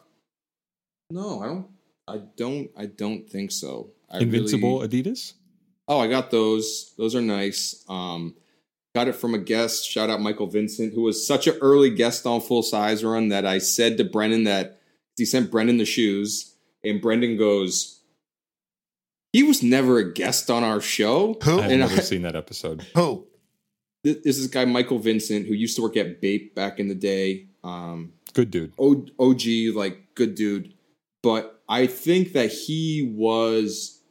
no, 1.09 1.41
I 1.41 1.47
don't 1.47 1.67
I 2.09 2.17
don't. 2.37 2.69
I 2.77 2.85
don't 2.85 3.29
think 3.29 3.51
so. 3.51 3.91
I 4.11 4.19
Invincible 4.19 4.81
really- 4.81 5.03
Adidas. 5.03 5.33
Oh, 5.87 5.99
I 5.99 6.07
got 6.07 6.31
those. 6.31 6.93
Those 6.97 7.15
are 7.15 7.21
nice. 7.21 7.83
Um, 7.89 8.35
got 8.93 9.07
it 9.07 9.15
from 9.15 9.33
a 9.33 9.37
guest. 9.37 9.89
Shout 9.89 10.09
out 10.09 10.21
Michael 10.21 10.47
Vincent, 10.47 10.93
who 10.93 11.01
was 11.01 11.25
such 11.25 11.47
an 11.47 11.57
early 11.61 11.89
guest 11.89 12.25
on 12.25 12.41
Full 12.41 12.61
Size 12.63 13.03
Run 13.03 13.29
that 13.29 13.45
I 13.45 13.57
said 13.57 13.97
to 13.97 14.03
Brendan 14.03 14.43
that 14.43 14.79
he 15.17 15.25
sent 15.25 15.49
Brendan 15.49 15.77
the 15.77 15.85
shoes, 15.85 16.55
and 16.83 17.01
Brendan 17.01 17.37
goes, 17.37 18.01
"He 19.33 19.43
was 19.43 19.61
never 19.63 19.97
a 19.99 20.13
guest 20.13 20.49
on 20.49 20.63
our 20.63 20.81
show." 20.81 21.37
Who? 21.43 21.59
I've 21.59 21.71
And 21.71 21.79
never 21.81 21.95
I- 21.97 21.99
seen 21.99 22.21
that 22.23 22.35
episode. 22.35 22.81
Who? 22.95 23.25
This 24.03 24.17
this 24.23 24.37
is 24.37 24.47
guy 24.47 24.65
Michael 24.65 24.99
Vincent 24.99 25.47
who 25.47 25.53
used 25.53 25.75
to 25.75 25.81
work 25.81 25.97
at 25.97 26.21
Bape 26.21 26.55
back 26.55 26.79
in 26.79 26.87
the 26.87 26.95
day. 26.95 27.47
Um, 27.63 28.13
Good 28.33 28.51
dude. 28.51 28.73
O- 28.77 29.05
OG, 29.19 29.71
like 29.75 30.13
good 30.15 30.35
dude. 30.35 30.73
But 31.23 31.61
I 31.67 31.87
think 31.87 32.33
that 32.33 32.51
he 32.51 33.11
was 33.15 34.01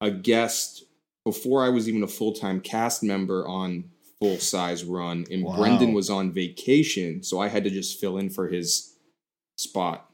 a 0.00 0.10
guest 0.10 0.84
before 1.24 1.62
I 1.64 1.68
was 1.68 1.88
even 1.88 2.02
a 2.02 2.06
full 2.08 2.32
time 2.32 2.60
cast 2.60 3.02
member 3.02 3.46
on 3.46 3.90
Full 4.18 4.38
Size 4.38 4.84
Run, 4.84 5.26
and 5.30 5.44
Wow. 5.44 5.56
Brendan 5.58 5.92
was 5.92 6.08
on 6.10 6.32
vacation, 6.32 7.22
so 7.22 7.38
I 7.40 7.48
had 7.48 7.62
to 7.64 7.70
just 7.70 8.00
fill 8.00 8.16
in 8.18 8.30
for 8.30 8.48
his 8.48 8.96
spot. 9.58 10.09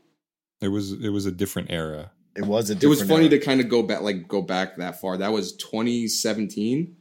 It 0.60 0.68
was 0.68 0.92
it 0.92 1.10
was 1.10 1.26
a 1.26 1.32
different 1.32 1.70
era. 1.70 2.12
It 2.36 2.44
was 2.44 2.70
a 2.70 2.74
It 2.74 2.84
was 2.84 3.02
funny 3.02 3.26
era. 3.26 3.30
to 3.30 3.38
kind 3.38 3.60
of 3.60 3.68
go 3.68 3.82
back, 3.82 4.02
like 4.02 4.28
go 4.28 4.42
back 4.42 4.76
that 4.76 5.00
far. 5.00 5.16
That 5.16 5.32
was 5.32 5.52
2017. 5.56 6.96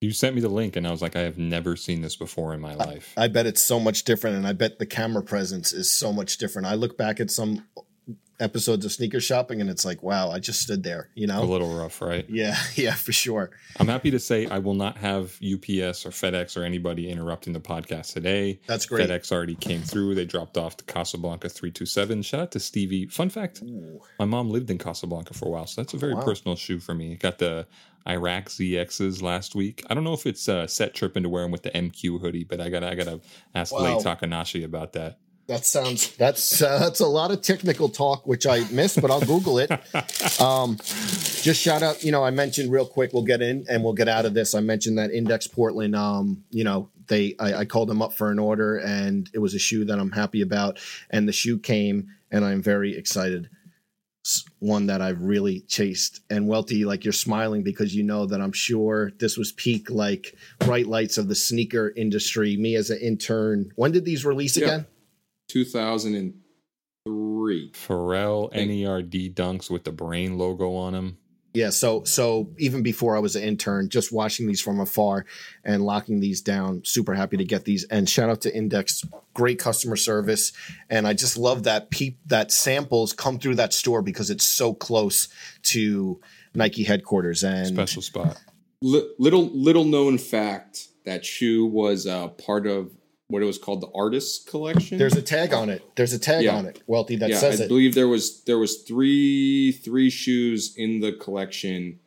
You 0.00 0.10
sent 0.10 0.34
me 0.34 0.42
the 0.42 0.48
link, 0.50 0.76
and 0.76 0.86
I 0.86 0.90
was 0.90 1.00
like, 1.00 1.16
I 1.16 1.20
have 1.20 1.38
never 1.38 1.76
seen 1.76 2.02
this 2.02 2.14
before 2.14 2.52
in 2.52 2.60
my 2.60 2.74
life. 2.74 3.14
I 3.16 3.28
bet 3.28 3.46
it's 3.46 3.62
so 3.62 3.80
much 3.80 4.04
different, 4.04 4.36
and 4.36 4.46
I 4.46 4.52
bet 4.52 4.78
the 4.78 4.84
camera 4.84 5.22
presence 5.22 5.72
is 5.72 5.90
so 5.90 6.12
much 6.12 6.36
different. 6.36 6.68
I 6.68 6.74
look 6.74 6.98
back 6.98 7.20
at 7.20 7.30
some 7.30 7.64
episodes 8.40 8.84
of 8.84 8.92
sneaker 8.92 9.20
shopping, 9.20 9.60
and 9.60 9.70
it's 9.70 9.84
like, 9.84 10.02
wow, 10.02 10.30
I 10.30 10.38
just 10.40 10.60
stood 10.60 10.82
there, 10.82 11.08
you 11.14 11.26
know? 11.26 11.42
a 11.42 11.44
little 11.44 11.74
rough, 11.76 12.00
right? 12.02 12.28
Yeah, 12.28 12.56
yeah, 12.74 12.94
for 12.94 13.12
sure. 13.12 13.50
I'm 13.78 13.88
happy 13.88 14.10
to 14.10 14.18
say 14.18 14.46
I 14.46 14.58
will 14.58 14.74
not 14.74 14.96
have 14.98 15.36
UPS 15.42 16.04
or 16.06 16.10
FedEx 16.10 16.56
or 16.56 16.64
anybody 16.64 17.10
interrupting 17.10 17.52
the 17.52 17.60
podcast 17.60 18.12
today. 18.12 18.60
That's 18.66 18.86
great. 18.86 19.08
FedEx 19.08 19.30
already 19.32 19.54
came 19.54 19.82
through. 19.82 20.14
They 20.14 20.24
dropped 20.24 20.56
off 20.56 20.76
the 20.76 20.84
Casablanca 20.84 21.48
327. 21.48 22.22
Shout 22.22 22.40
out 22.40 22.50
to 22.52 22.60
Stevie. 22.60 23.06
Fun 23.06 23.30
fact 23.30 23.62
my 24.18 24.24
mom 24.24 24.50
lived 24.50 24.70
in 24.70 24.78
Casablanca 24.78 25.34
for 25.34 25.46
a 25.46 25.50
while, 25.50 25.66
so 25.66 25.80
that's 25.82 25.94
a 25.94 25.98
very 25.98 26.14
Wow. 26.14 26.22
personal 26.22 26.56
shoe 26.56 26.78
for 26.80 26.94
me. 26.94 27.16
Got 27.16 27.38
the 27.38 27.66
Irak 28.06 28.50
ZXs 28.50 29.22
last 29.22 29.54
week. 29.54 29.82
I 29.88 29.94
don't 29.94 30.04
know 30.04 30.12
if 30.12 30.26
it's 30.26 30.46
a 30.48 30.68
set 30.68 30.92
tripping 30.94 31.22
to 31.22 31.28
wear 31.30 31.42
them 31.42 31.50
with 31.50 31.62
the 31.62 31.70
MQ 31.70 32.20
hoodie, 32.20 32.44
but 32.44 32.60
I 32.60 32.68
gotta 32.68 32.88
I 32.88 32.94
gotta 32.94 33.20
ask 33.54 33.72
Wow. 33.72 33.80
Lei 33.80 34.02
Takanashi 34.02 34.62
about 34.64 34.92
that. 34.92 35.18
That 35.46 35.66
sounds 35.66 36.16
that's 36.16 36.62
uh, 36.62 36.78
that's 36.78 37.00
a 37.00 37.06
lot 37.06 37.30
of 37.30 37.42
technical 37.42 37.90
talk, 37.90 38.26
which 38.26 38.46
I 38.46 38.60
missed, 38.70 39.00
but 39.02 39.10
I'll 39.10 39.20
Google 39.20 39.58
it. 39.58 39.70
Um, 40.40 40.76
just 41.42 41.60
shout 41.60 41.82
out, 41.82 42.02
you 42.02 42.10
know, 42.10 42.24
I 42.24 42.30
mentioned 42.30 42.72
real 42.72 42.86
quick. 42.86 43.12
We'll 43.12 43.22
get 43.24 43.40
in 43.40 43.64
and 43.68 43.84
we'll 43.84 43.92
get 43.92 44.08
out 44.08 44.24
of 44.24 44.34
this. 44.34 44.54
I 44.54 44.60
mentioned 44.60 44.98
that 44.98 45.10
Index 45.12 45.46
Portland. 45.46 45.94
Um, 45.94 46.44
you 46.50 46.64
know, 46.64 46.88
they 47.06 47.36
I, 47.38 47.54
I 47.60 47.64
called 47.66 47.88
them 47.88 48.02
up 48.02 48.14
for 48.14 48.30
an 48.30 48.38
order, 48.38 48.76
and 48.78 49.28
it 49.32 49.38
was 49.38 49.54
a 49.54 49.58
shoe 49.58 49.84
that 49.84 49.98
I'm 49.98 50.10
happy 50.10 50.40
about, 50.42 50.78
and 51.10 51.28
the 51.28 51.32
shoe 51.32 51.58
came, 51.58 52.08
and 52.30 52.44
I'm 52.44 52.62
very 52.62 52.96
excited. 52.96 53.48
One 54.58 54.86
that 54.86 55.02
I've 55.02 55.20
really 55.20 55.60
chased, 55.60 56.20
and 56.30 56.48
Welty, 56.48 56.84
like 56.86 57.04
you're 57.04 57.12
smiling 57.12 57.62
because 57.62 57.94
you 57.94 58.02
know 58.02 58.24
that 58.26 58.40
I'm 58.40 58.52
sure 58.52 59.12
this 59.18 59.36
was 59.36 59.52
peak 59.52 59.90
like 59.90 60.34
bright 60.60 60.86
lights 60.86 61.18
of 61.18 61.28
the 61.28 61.34
sneaker 61.34 61.92
industry. 61.94 62.56
Me 62.56 62.74
as 62.74 62.88
an 62.88 62.98
intern. 62.98 63.70
When 63.76 63.92
did 63.92 64.06
these 64.06 64.24
release 64.24 64.56
Yeah. 64.56 64.64
again? 64.64 64.86
2003. 65.54 67.70
Pharrell 67.72 68.52
Thank- 68.52 68.70
NERD 68.70 69.34
dunks 69.34 69.70
with 69.70 69.84
the 69.84 69.92
brain 69.92 70.36
logo 70.36 70.74
on 70.74 70.94
them. 70.94 71.18
Yeah, 71.56 71.70
so 71.70 72.02
so 72.02 72.50
even 72.58 72.82
before 72.82 73.14
I 73.14 73.20
was 73.20 73.36
an 73.36 73.44
intern, 73.44 73.88
just 73.88 74.10
watching 74.10 74.48
these 74.48 74.60
from 74.60 74.80
afar 74.80 75.24
and 75.62 75.84
locking 75.84 76.18
these 76.18 76.40
down, 76.40 76.82
super 76.84 77.14
happy 77.14 77.36
to 77.36 77.44
get 77.44 77.64
these. 77.64 77.84
And 77.84 78.08
shout 78.08 78.28
out 78.28 78.40
to 78.40 78.52
Index, 78.52 79.04
great 79.34 79.60
customer 79.60 79.94
service. 79.94 80.50
And 80.90 81.06
I 81.06 81.12
just 81.12 81.36
love 81.36 81.62
that 81.62 81.90
peep 81.90 82.18
that 82.26 82.50
samples 82.50 83.12
come 83.12 83.38
through 83.38 83.54
that 83.54 83.72
store 83.72 84.02
because 84.02 84.30
it's 84.30 84.44
so 84.44 84.74
close 84.74 85.28
to 85.64 86.20
Nike 86.54 86.82
headquarters. 86.82 87.44
And 87.44 87.68
Special 87.68 88.02
spot. 88.02 88.36
Li- 88.82 89.08
little 89.20 89.48
little 89.50 89.84
known 89.84 90.18
fact 90.18 90.88
that 91.04 91.24
shoe 91.24 91.66
was 91.66 92.04
uh, 92.08 92.30
part 92.30 92.66
of 92.66 92.90
what 93.34 93.42
it 93.42 93.46
was 93.46 93.58
called 93.58 93.80
the 93.82 93.90
artist 93.94 94.46
collection. 94.48 94.96
there's 94.96 95.16
a 95.16 95.20
tag 95.22 95.52
on 95.52 95.68
it. 95.68 95.82
There's 95.96 96.12
a 96.14 96.18
tag 96.18 96.44
Yeah. 96.44 96.56
on 96.56 96.66
it, 96.66 96.82
Welty, 96.86 97.16
that 97.16 97.28
yeah, 97.30 97.38
says 97.38 97.60
I 97.60 97.64
it. 97.64 97.68
believe 97.68 97.94
there 97.94 98.08
was 98.08 98.42
there 98.44 98.58
was 98.58 98.78
three 98.78 99.72
three 99.72 100.08
shoes 100.08 100.72
in 100.76 101.00
the 101.00 101.12
collection, 101.12 101.98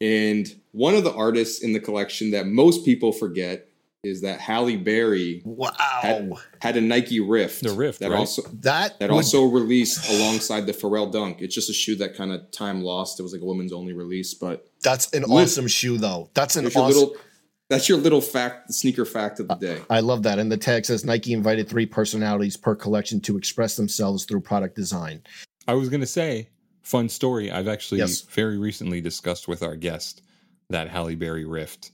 and 0.00 0.46
one 0.72 0.94
of 0.94 1.04
the 1.04 1.12
artists 1.12 1.62
in 1.62 1.72
the 1.72 1.80
collection 1.80 2.30
that 2.32 2.46
most 2.46 2.84
people 2.84 3.12
forget 3.12 3.66
is 4.02 4.22
that 4.22 4.40
Halle 4.40 4.76
Berry 4.76 5.42
Wow. 5.44 5.70
had, 5.78 6.32
had 6.62 6.76
a 6.78 6.80
Nike 6.80 7.20
Rift. 7.20 7.62
The 7.62 7.72
Rift, 7.72 8.00
that 8.00 8.10
right? 8.10 8.18
also 8.18 8.40
that 8.62 8.98
that 8.98 9.10
would- 9.10 9.16
also 9.16 9.44
released 9.44 10.10
alongside 10.10 10.66
the 10.66 10.72
Pharrell 10.72 11.12
Dunk. 11.12 11.42
It's 11.42 11.54
just 11.54 11.68
a 11.68 11.74
shoe 11.74 11.96
that 11.96 12.16
kind 12.16 12.32
of 12.32 12.50
time 12.50 12.82
lost. 12.82 13.20
It 13.20 13.22
was 13.24 13.32
like 13.34 13.42
a 13.42 13.44
women's 13.44 13.72
only 13.74 13.92
release, 13.92 14.32
but 14.32 14.66
that's 14.82 15.12
an 15.12 15.22
Lit- 15.24 15.44
awesome 15.44 15.68
shoe 15.68 15.98
though. 15.98 16.30
That's 16.34 16.56
an 16.56 16.64
that's 16.64 16.76
awesome 16.76 16.98
little 16.98 17.16
that's 17.70 17.88
your 17.88 17.96
little 17.96 18.20
fact 18.20 18.72
sneaker 18.74 19.06
fact 19.06 19.40
of 19.40 19.48
the 19.48 19.54
day. 19.54 19.80
I 19.88 20.00
love 20.00 20.22
that. 20.24 20.38
And 20.38 20.52
the 20.52 20.56
tag 20.58 20.84
says 20.84 21.04
Nike 21.04 21.32
invited 21.32 21.68
three 21.68 21.86
personalities 21.86 22.56
per 22.58 22.74
collection 22.74 23.20
to 23.22 23.38
express 23.38 23.76
themselves 23.76 24.26
through 24.26 24.40
product 24.40 24.76
design. 24.76 25.22
I 25.66 25.74
was 25.74 25.88
going 25.88 26.00
to 26.00 26.06
say, 26.06 26.48
fun 26.82 27.08
story. 27.08 27.50
I've 27.50 27.68
actually 27.68 28.00
Yes. 28.00 28.20
very 28.22 28.58
recently 28.58 29.00
discussed 29.00 29.48
with 29.48 29.62
our 29.62 29.76
guest 29.76 30.22
that 30.68 30.88
Halle 30.88 31.14
Berry 31.14 31.44
Rift 31.46 31.92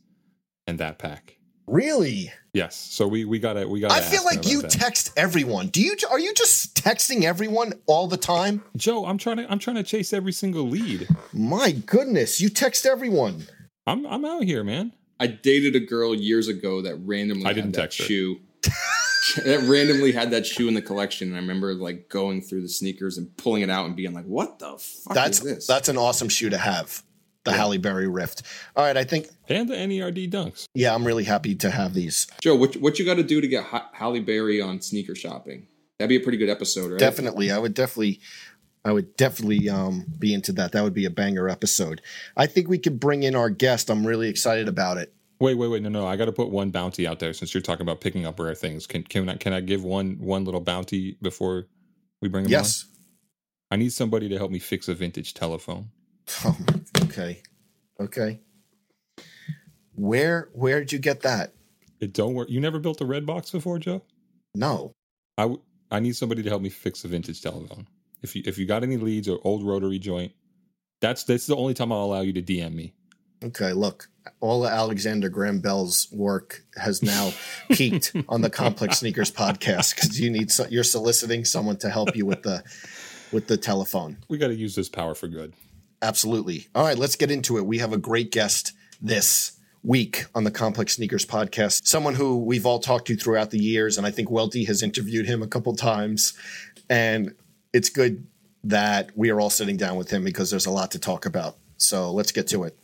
and 0.66 0.78
that 0.78 0.98
pack. 0.98 1.36
Really? 1.68 2.32
Yes. 2.54 2.76
So 2.76 3.08
we 3.08 3.24
we 3.24 3.38
got 3.40 3.56
it. 3.56 3.68
we 3.68 3.80
gotta. 3.80 3.94
I 3.94 4.00
feel 4.00 4.24
like 4.24 4.46
you 4.46 4.62
that. 4.62 4.70
text 4.70 5.12
everyone. 5.16 5.66
Do 5.66 5.82
you 5.82 5.96
are 6.10 6.18
you 6.20 6.32
just 6.32 6.76
texting 6.76 7.24
everyone 7.24 7.72
all 7.86 8.06
the 8.06 8.16
time? 8.16 8.62
Joe. 8.76 9.04
I'm 9.04 9.18
trying 9.18 9.38
to 9.38 9.50
I'm 9.50 9.58
trying 9.58 9.74
to 9.76 9.82
chase 9.82 10.12
every 10.12 10.30
single 10.32 10.62
lead. 10.68 11.08
My 11.32 11.72
goodness, 11.72 12.40
you 12.40 12.50
text 12.50 12.86
everyone. 12.86 13.48
I'm 13.84 14.06
I'm 14.06 14.24
out 14.24 14.44
here, 14.44 14.62
man. 14.62 14.92
I 15.18 15.26
dated 15.28 15.74
a 15.76 15.80
girl 15.80 16.14
years 16.14 16.48
ago 16.48 16.82
that 16.82 16.96
randomly 16.96 17.44
I 17.46 17.48
had 17.48 17.56
didn't 17.56 17.72
that 17.72 17.80
text 17.82 17.98
her. 18.00 18.04
shoe. 18.04 18.40
that 19.44 19.60
randomly 19.68 20.12
had 20.12 20.30
that 20.30 20.46
shoe 20.46 20.68
in 20.68 20.74
the 20.74 20.82
collection, 20.82 21.28
and 21.28 21.36
I 21.36 21.40
remember 21.40 21.74
like 21.74 22.08
going 22.08 22.42
through 22.42 22.62
the 22.62 22.68
sneakers 22.68 23.18
and 23.18 23.34
pulling 23.36 23.62
it 23.62 23.70
out 23.70 23.86
and 23.86 23.96
being 23.96 24.12
like, 24.12 24.24
"What 24.26 24.58
the 24.58 24.76
fuck 24.78 25.14
That's 25.14 25.38
is 25.38 25.44
this?" 25.44 25.66
that's 25.66 25.88
an 25.88 25.96
awesome 25.96 26.28
shoe 26.28 26.50
to 26.50 26.58
have. 26.58 27.02
The 27.44 27.52
Halle 27.52 27.78
Berry 27.78 28.08
Rift. 28.08 28.42
All 28.74 28.84
right, 28.84 28.96
I 28.96 29.04
think 29.04 29.28
And 29.48 29.68
the 29.68 29.74
NERD 29.76 30.28
dunks. 30.32 30.66
yeah, 30.74 30.92
I'm 30.92 31.06
really 31.06 31.22
happy 31.22 31.54
to 31.54 31.70
have 31.70 31.94
these. 31.94 32.26
Joe. 32.40 32.56
What 32.56 32.74
what 32.78 32.98
you 32.98 33.04
got 33.04 33.14
to 33.18 33.22
do 33.22 33.40
to 33.40 33.46
get 33.46 33.62
Ha- 33.66 33.88
Halle 33.92 34.18
Berry 34.18 34.60
on 34.60 34.80
sneaker 34.80 35.14
shopping? 35.14 35.68
That'd 35.98 36.08
be 36.08 36.16
a 36.16 36.20
pretty 36.20 36.38
good 36.38 36.48
episode, 36.50 36.90
right? 36.90 36.98
Definitely, 36.98 37.52
I 37.52 37.58
would 37.58 37.72
definitely 37.72 38.20
I 38.86 38.92
would 38.92 39.16
definitely 39.16 39.68
um, 39.68 40.06
be 40.18 40.32
into 40.32 40.52
that. 40.52 40.70
That 40.72 40.84
would 40.84 40.94
be 40.94 41.06
a 41.06 41.10
banger 41.10 41.48
episode. 41.48 42.00
I 42.36 42.46
think 42.46 42.68
we 42.68 42.78
could 42.78 43.00
bring 43.00 43.24
in 43.24 43.34
our 43.34 43.50
guest. 43.50 43.90
I'm 43.90 44.06
really 44.06 44.28
excited 44.28 44.68
about 44.68 44.96
it. 44.96 45.12
Wait, 45.40 45.54
wait, 45.54 45.68
wait. 45.68 45.82
No, 45.82 45.88
no. 45.88 46.06
I 46.06 46.14
got 46.16 46.26
to 46.26 46.32
put 46.32 46.50
one 46.50 46.70
bounty 46.70 47.06
out 47.06 47.18
there 47.18 47.32
since 47.32 47.52
you're 47.52 47.62
talking 47.62 47.82
about 47.82 48.00
picking 48.00 48.24
up 48.26 48.38
rare 48.38 48.54
things. 48.54 48.86
Can 48.86 49.02
can 49.02 49.28
I 49.28 49.36
can 49.36 49.52
I 49.52 49.60
give 49.60 49.82
one 49.82 50.18
one 50.20 50.44
little 50.44 50.60
bounty 50.60 51.18
before 51.20 51.66
we 52.22 52.28
bring 52.28 52.44
him 52.44 52.52
Yes. 52.52 52.84
on? 52.84 52.90
I 53.72 53.76
need 53.76 53.92
somebody 53.92 54.28
to 54.28 54.38
help 54.38 54.52
me 54.52 54.60
fix 54.60 54.86
a 54.88 54.94
vintage 54.94 55.34
telephone. 55.34 55.90
Oh, 56.44 56.56
okay. 57.02 57.42
Okay. 58.00 58.40
Where 59.94 60.48
where 60.52 60.78
did 60.80 60.92
you 60.92 60.98
get 60.98 61.22
that? 61.22 61.52
It 62.00 62.12
don't 62.12 62.34
work. 62.34 62.50
You 62.50 62.60
never 62.60 62.78
built 62.78 63.00
a 63.00 63.06
red 63.06 63.26
box 63.26 63.50
before, 63.50 63.78
Joe? 63.78 64.02
No. 64.54 64.92
I, 65.38 65.42
w- 65.42 65.60
I 65.90 66.00
need 66.00 66.14
somebody 66.14 66.42
to 66.42 66.48
help 66.48 66.62
me 66.62 66.68
fix 66.68 67.04
a 67.04 67.08
vintage 67.08 67.42
telephone. 67.42 67.86
If 68.26 68.34
you 68.34 68.42
if 68.44 68.58
you 68.58 68.66
got 68.66 68.82
any 68.82 68.96
leads 68.96 69.28
or 69.28 69.38
old 69.44 69.64
rotary 69.64 70.00
joint, 70.00 70.32
that's 71.00 71.22
that's 71.22 71.46
the 71.46 71.54
only 71.54 71.74
time 71.74 71.92
I'll 71.92 72.02
allow 72.02 72.22
you 72.22 72.32
to 72.32 72.42
DM 72.42 72.74
me. 72.74 72.92
Okay, 73.44 73.72
look, 73.72 74.08
all 74.40 74.66
of 74.66 74.72
Alexander 74.72 75.28
Graham 75.28 75.60
Bell's 75.60 76.08
work 76.10 76.64
has 76.74 77.04
now 77.04 77.32
peaked 77.70 78.16
on 78.28 78.40
the 78.40 78.50
Complex 78.50 78.98
Sneakers 78.98 79.30
podcast 79.30 79.94
because 79.94 80.18
you 80.18 80.28
need 80.28 80.50
so, 80.50 80.66
you're 80.68 80.82
soliciting 80.82 81.44
someone 81.44 81.76
to 81.76 81.88
help 81.88 82.16
you 82.16 82.26
with 82.26 82.42
the 82.42 82.64
with 83.30 83.46
the 83.46 83.56
telephone. 83.56 84.16
We 84.28 84.38
got 84.38 84.48
to 84.48 84.56
use 84.56 84.74
this 84.74 84.88
power 84.88 85.14
for 85.14 85.28
good. 85.28 85.52
Absolutely. 86.02 86.66
All 86.74 86.82
right, 86.82 86.98
let's 86.98 87.14
get 87.14 87.30
into 87.30 87.58
it. 87.58 87.64
We 87.64 87.78
have 87.78 87.92
a 87.92 87.98
great 87.98 88.32
guest 88.32 88.72
this 89.00 89.56
week 89.84 90.24
on 90.34 90.42
the 90.42 90.50
Complex 90.50 90.94
Sneakers 90.96 91.24
podcast. 91.24 91.86
Someone 91.86 92.14
who 92.14 92.38
we've 92.38 92.66
all 92.66 92.80
talked 92.80 93.06
to 93.06 93.16
throughout 93.16 93.52
the 93.52 93.62
years, 93.62 93.96
and 93.96 94.04
I 94.04 94.10
think 94.10 94.32
Welty 94.32 94.64
has 94.64 94.82
interviewed 94.82 95.26
him 95.26 95.44
a 95.44 95.46
couple 95.46 95.76
times. 95.76 96.36
And 96.90 97.32
it's 97.76 97.90
good 97.90 98.26
that 98.64 99.10
we 99.14 99.30
are 99.30 99.38
all 99.40 99.50
sitting 99.50 99.76
down 99.76 99.96
with 99.96 100.10
him 100.10 100.24
because 100.24 100.50
there's 100.50 100.66
a 100.66 100.70
lot 100.70 100.90
to 100.92 100.98
talk 100.98 101.26
about. 101.26 101.56
So 101.76 102.10
let's 102.10 102.32
get 102.32 102.48
to 102.48 102.64
it. 102.64 102.74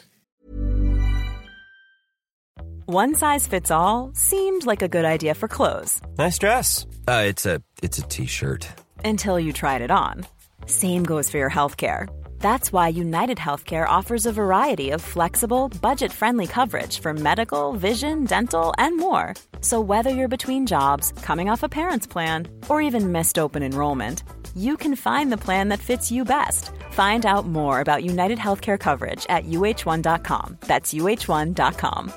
One 2.84 3.14
size 3.14 3.46
fits 3.46 3.70
all 3.70 4.10
seemed 4.14 4.66
like 4.66 4.82
a 4.82 4.88
good 4.88 5.04
idea 5.04 5.34
for 5.34 5.48
clothes 5.48 6.00
Nice 6.18 6.38
dress. 6.38 6.86
Uh, 7.08 7.24
it's 7.26 7.46
a 7.46 7.62
it's 7.82 7.98
a 7.98 8.02
t-shirt. 8.02 8.68
until 9.04 9.40
you 9.40 9.52
tried 9.52 9.82
it 9.82 9.90
on. 9.90 10.26
Same 10.66 11.02
goes 11.04 11.30
for 11.30 11.38
your 11.38 11.50
healthcare. 11.50 12.06
That's 12.42 12.72
why 12.72 12.88
United 12.88 13.38
Healthcare 13.38 13.88
offers 13.88 14.26
a 14.26 14.32
variety 14.32 14.90
of 14.90 15.00
flexible, 15.00 15.68
budget 15.80 16.12
friendly 16.12 16.46
coverage 16.46 16.98
for 16.98 17.14
medical, 17.14 17.72
vision, 17.72 18.24
dental, 18.24 18.74
and 18.78 18.98
more. 18.98 19.34
So, 19.60 19.80
whether 19.80 20.10
you're 20.10 20.36
between 20.36 20.66
jobs, 20.66 21.12
coming 21.22 21.48
off 21.50 21.62
a 21.62 21.68
parent's 21.68 22.06
plan, 22.06 22.48
or 22.68 22.82
even 22.82 23.12
missed 23.12 23.38
open 23.38 23.62
enrollment, 23.62 24.22
you 24.56 24.76
can 24.76 24.96
find 24.96 25.30
the 25.30 25.44
plan 25.46 25.68
that 25.68 25.80
fits 25.80 26.10
you 26.10 26.24
best. 26.24 26.70
Find 26.90 27.24
out 27.24 27.46
more 27.46 27.80
about 27.80 28.04
United 28.04 28.38
Healthcare 28.38 28.78
coverage 28.78 29.24
at 29.28 29.44
uh1.com. 29.46 30.58
That's 30.66 30.92
uh1.com. 30.92 32.12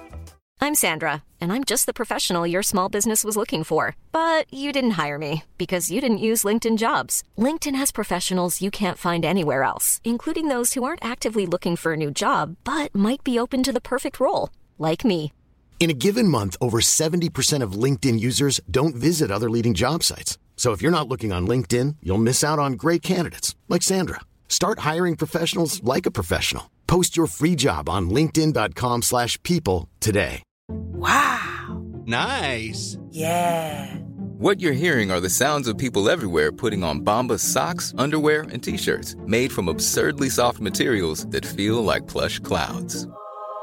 I'm 0.62 0.74
Sandra, 0.74 1.22
and 1.40 1.52
I'm 1.52 1.64
just 1.64 1.86
the 1.86 1.94
professional 1.94 2.48
your 2.48 2.64
small 2.64 2.90
business 2.90 3.24
was 3.24 3.38
looking 3.38 3.64
for. 3.64 3.96
But 4.12 4.52
you 4.52 4.72
didn't 4.72 4.92
hire 4.92 5.20
me 5.20 5.44
because 5.58 5.92
you 5.92 6.02
didn't 6.02 6.26
use 6.30 6.44
LinkedIn 6.44 6.78
jobs. 6.78 7.24
LinkedIn 7.38 7.76
has 7.76 7.92
professionals 7.92 8.62
you 8.62 8.72
can't 8.72 8.98
find 8.98 9.24
anywhere 9.24 9.64
else, 9.64 10.02
including 10.04 10.48
those 10.48 10.74
who 10.74 10.84
aren't 10.84 11.06
actively 11.06 11.46
looking 11.46 11.76
for 11.76 11.94
a 11.94 11.98
new 11.98 12.10
job 12.10 12.56
but 12.64 12.96
might 12.96 13.24
be 13.24 13.38
open 13.38 13.62
to 13.64 13.72
the 13.72 13.82
perfect 13.82 14.20
role, 14.20 14.50
like 14.80 15.06
me. 15.06 15.32
In 15.80 15.90
a 15.90 15.94
given 15.94 16.28
month, 16.28 16.56
over 16.60 16.80
70% 16.80 17.62
of 17.62 17.74
LinkedIn 17.74 18.20
users 18.20 18.60
don't 18.72 18.96
visit 18.96 19.30
other 19.30 19.50
leading 19.50 19.74
job 19.76 20.04
sites. 20.04 20.40
So 20.56 20.72
if 20.72 20.82
you're 20.82 20.90
not 20.90 21.08
looking 21.08 21.32
on 21.32 21.48
LinkedIn, 21.48 21.98
you'll 22.02 22.18
miss 22.18 22.44
out 22.44 22.58
on 22.58 22.74
great 22.74 23.04
candidates 23.04 23.56
like 23.70 23.84
Sandra. 23.84 24.22
Start 24.50 24.80
hiring 24.80 25.16
professionals 25.16 25.84
like 25.84 26.08
a 26.08 26.12
professional. 26.12 26.72
Post 26.88 27.16
your 27.16 27.28
free 27.28 27.56
job 27.56 27.88
on 27.88 28.10
linkedin.com/people 28.10 29.02
slash 29.04 29.38
people 29.44 29.90
today. 30.00 30.42
Wow. 30.70 31.84
Nice. 32.06 32.98
Yeah. 33.12 33.96
What 34.38 34.60
you're 34.60 34.74
hearing 34.74 35.12
are 35.12 35.22
the 35.22 35.30
sounds 35.30 35.68
of 35.68 35.78
people 35.78 36.10
everywhere 36.10 36.52
putting 36.52 36.84
on 36.84 37.02
Bombas 37.02 37.40
socks, 37.40 37.94
underwear, 37.98 38.42
and 38.52 38.62
t-shirts 38.62 39.16
made 39.26 39.52
from 39.52 39.70
absurdly 39.70 40.30
soft 40.30 40.60
materials 40.60 41.26
that 41.28 41.46
feel 41.46 41.84
like 41.84 42.06
plush 42.08 42.40
clouds. 42.40 43.08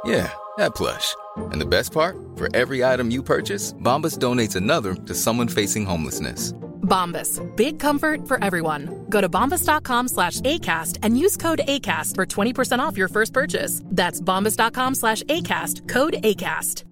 Yeah, 0.05 0.33
that 0.57 0.75
plush. 0.75 1.15
And 1.37 1.61
the 1.61 1.67
best 1.67 1.93
part? 1.93 2.17
For 2.37 2.55
every 2.57 2.85
item 2.85 3.11
you 3.11 3.23
purchase, 3.23 3.73
Bombas 3.75 4.19
donates 4.19 4.57
another 4.57 4.95
to 4.95 5.15
someone 5.15 5.49
facing 5.49 5.87
homelessness. 5.87 6.53
Bombas. 6.83 7.41
Big 7.57 7.79
comfort 7.79 8.29
for 8.29 8.43
everyone. 8.45 9.07
Go 9.09 9.21
to 9.21 9.29
bombas.com 9.29 10.09
slash 10.09 10.41
ACAST 10.41 10.99
and 11.03 11.19
use 11.19 11.37
code 11.37 11.61
ACAST 11.67 12.15
for 12.17 12.27
20% 12.27 12.81
off 12.81 12.97
your 12.99 13.09
first 13.09 13.33
purchase. 13.33 13.83
That's 13.87 14.21
bombas.com 14.21 14.95
slash 14.95 15.23
ACAST. 15.25 15.89
Code 15.89 16.15
ACAST. 16.23 16.85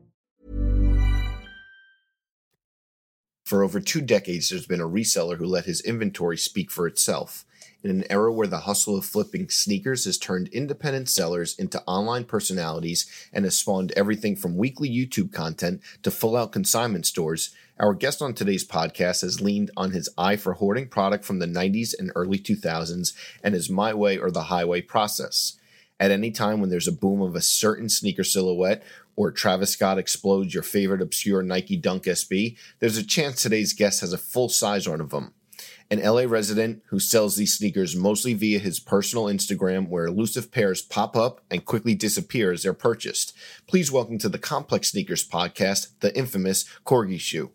For 3.45 3.65
over 3.65 3.81
two 3.81 4.01
decades, 4.01 4.49
there's 4.49 4.69
been 4.69 4.81
a 4.81 4.89
reseller 4.89 5.37
who 5.37 5.45
let 5.45 5.65
his 5.65 5.81
inventory 5.81 6.37
speak 6.37 6.71
for 6.71 6.87
itself. 6.87 7.45
In 7.83 7.91
an 7.91 8.05
era 8.11 8.31
where 8.31 8.47
the 8.47 8.61
hustle 8.61 8.99
of 8.99 9.07
flipping 9.07 9.49
sneakers 9.49 10.05
has 10.05 10.19
turned 10.19 10.49
independent 10.49 11.09
sellers 11.09 11.59
into 11.59 11.83
online 11.87 12.25
personalities 12.25 13.07
and 13.33 13.47
has 13.47 13.57
spawned 13.57 13.93
everything 13.93 14.37
from 14.37 14.59
weekly 14.59 14.91
YouTube 14.91 15.33
content 15.33 15.81
to 16.03 16.11
full 16.11 16.37
out 16.37 16.53
consignment 16.53 17.07
stores, 17.07 17.55
our 17.79 17.95
guest 17.95 18.21
on 18.21 18.35
today's 18.35 18.69
podcast 18.69 19.23
has 19.23 19.41
leaned 19.41 19.71
on 19.79 19.93
his 19.93 20.11
eye 20.19 20.37
for 20.37 20.53
hoarding 20.53 20.89
product 20.89 21.25
from 21.25 21.39
the 21.39 21.47
90s 21.47 21.95
and 21.99 22.13
early 22.15 22.39
2000s 22.39 23.15
and 23.43 23.55
his 23.55 23.71
my 23.71 23.95
way 23.95 24.19
or 24.19 24.31
the 24.31 24.45
highway 24.45 24.83
process. 24.83 25.57
At 25.99 26.11
any 26.11 26.31
time 26.31 26.61
when 26.61 26.69
there's 26.69 26.89
a 26.89 26.93
boom 26.93 27.23
of 27.23 27.35
a 27.35 27.41
certain 27.41 27.89
sneaker 27.89 28.25
silhouette 28.25 28.83
or 29.17 29.31
Travis 29.31 29.71
Scott 29.71 29.97
explodes 29.97 30.53
your 30.53 30.63
favorite 30.63 31.01
obscure 31.01 31.43
Nike 31.43 31.79
Dunk 31.79 32.05
SB, 32.05 32.59
there's 32.79 32.99
a 32.99 33.07
chance 33.07 33.43
today's 33.43 33.73
guest 33.73 34.03
has 34.03 34.13
a 34.13 34.19
full 34.19 34.51
size 34.51 34.87
one 34.87 35.01
of 35.01 35.09
them. 35.09 35.33
An 35.93 36.01
LA 36.01 36.23
resident 36.23 36.85
who 36.87 37.01
sells 37.01 37.35
these 37.35 37.59
sneakers 37.59 37.97
mostly 37.97 38.33
via 38.33 38.61
his 38.61 38.79
personal 38.79 39.25
Instagram, 39.25 39.89
where 39.89 40.07
elusive 40.07 40.53
pairs 40.53 40.83
pop 40.83 41.17
up 41.17 41.41
and 41.51 41.65
quickly 41.65 41.97
disappear 41.97 42.53
as 42.53 42.63
they're 42.63 42.73
purchased. 42.73 43.37
Please 43.67 43.91
welcome 43.91 44.17
to 44.19 44.29
the 44.29 44.39
Complex 44.39 44.93
Sneakers 44.93 45.29
podcast, 45.29 45.89
the 45.99 46.17
infamous 46.17 46.65
Corgishoe. 46.87 47.51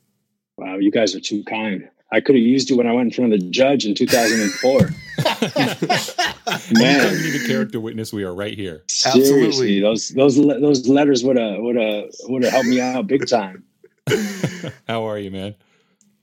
Wow, 0.58 0.76
you 0.76 0.92
guys 0.92 1.16
are 1.16 1.22
too 1.22 1.46
kind. 1.46 1.88
I 2.12 2.20
could 2.20 2.36
have 2.36 2.44
used 2.44 2.70
you 2.70 2.76
when 2.76 2.88
I 2.88 2.92
went 2.92 3.08
in 3.08 3.12
front 3.12 3.34
of 3.34 3.40
the 3.40 3.50
judge 3.52 3.86
in 3.86 3.96
2004. 3.96 4.80
Man, 6.78 7.14
we 7.14 7.22
need 7.22 7.42
a 7.42 7.48
character 7.48 7.80
witness. 7.80 8.12
We 8.12 8.26
are 8.26 8.36
right 8.36 8.54
here. 8.54 8.84
Seriously, 8.90 9.80
those 9.80 10.10
those 10.10 10.36
those 10.36 10.90
letters 10.90 11.24
would 11.24 11.38
have 11.38 11.60
would 11.60 11.78
have 11.78 12.10
would 12.26 12.44
have 12.44 12.52
helped 12.52 12.68
me 12.68 12.82
out 12.82 13.08
big 13.08 13.30
time. 13.30 13.64
How 14.90 15.06
are 15.06 15.18
you, 15.18 15.32
man? 15.32 15.56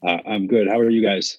Uh, 0.07 0.18
I'm 0.27 0.46
good. 0.46 0.68
How 0.68 0.79
are 0.79 0.90
you 0.90 1.03
guys? 1.03 1.38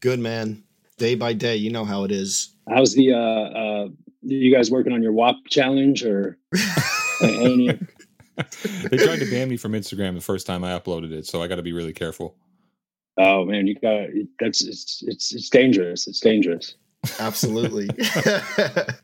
Good, 0.00 0.20
man. 0.20 0.62
Day 0.98 1.14
by 1.14 1.32
day, 1.32 1.56
you 1.56 1.70
know 1.70 1.84
how 1.84 2.04
it 2.04 2.12
is. 2.12 2.54
How's 2.68 2.94
the 2.94 3.12
uh, 3.12 3.18
uh 3.18 3.88
you 4.22 4.54
guys 4.54 4.70
working 4.70 4.92
on 4.92 5.02
your 5.02 5.12
WAP 5.12 5.36
challenge 5.48 6.04
or 6.04 6.38
any? 7.22 7.78
they 8.90 8.96
tried 8.96 9.20
to 9.20 9.30
ban 9.30 9.48
me 9.48 9.56
from 9.56 9.72
Instagram 9.72 10.14
the 10.14 10.20
first 10.20 10.46
time 10.46 10.64
I 10.64 10.78
uploaded 10.78 11.12
it, 11.12 11.26
so 11.26 11.42
I 11.42 11.46
got 11.46 11.56
to 11.56 11.62
be 11.62 11.72
really 11.72 11.92
careful. 11.92 12.36
Oh 13.16 13.44
man, 13.44 13.66
you 13.66 13.74
got 13.74 14.08
that's 14.38 14.62
it's 14.64 15.02
it's 15.06 15.34
it's 15.34 15.48
dangerous. 15.48 16.06
It's 16.06 16.20
dangerous. 16.20 16.74
Absolutely. 17.18 17.86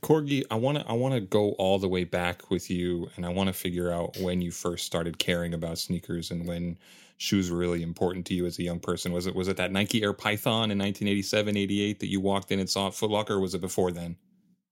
Corgi, 0.02 0.44
I 0.50 0.56
want 0.56 0.78
to 0.78 0.86
I 0.88 0.92
want 0.92 1.14
to 1.14 1.20
go 1.20 1.50
all 1.52 1.78
the 1.78 1.88
way 1.88 2.04
back 2.04 2.50
with 2.50 2.70
you 2.70 3.08
and 3.16 3.24
I 3.24 3.28
want 3.28 3.48
to 3.48 3.52
figure 3.52 3.92
out 3.92 4.16
when 4.18 4.40
you 4.40 4.50
first 4.50 4.86
started 4.86 5.18
caring 5.18 5.54
about 5.54 5.78
sneakers 5.78 6.30
and 6.30 6.46
when 6.46 6.76
shoes 7.16 7.50
were 7.50 7.58
really 7.58 7.82
important 7.82 8.26
to 8.26 8.34
you 8.34 8.46
as 8.46 8.58
a 8.58 8.62
young 8.62 8.80
person. 8.80 9.12
Was 9.12 9.26
it 9.26 9.34
was 9.34 9.48
it 9.48 9.56
that 9.56 9.72
Nike 9.72 10.02
Air 10.02 10.12
Python 10.12 10.70
in 10.70 10.78
1987, 10.78 11.56
88 11.56 12.00
that 12.00 12.08
you 12.08 12.20
walked 12.20 12.52
in 12.52 12.60
and 12.60 12.68
saw 12.68 12.88
at 12.88 12.94
Foot 12.94 13.10
Locker 13.10 13.34
or 13.34 13.40
was 13.40 13.54
it 13.54 13.60
before 13.60 13.92
then? 13.92 14.16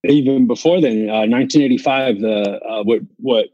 Even 0.05 0.47
before 0.47 0.81
then, 0.81 1.09
uh, 1.09 1.27
1985 1.27 2.21
the 2.21 2.61
uh, 2.65 2.83
what 2.83 3.01
what 3.19 3.47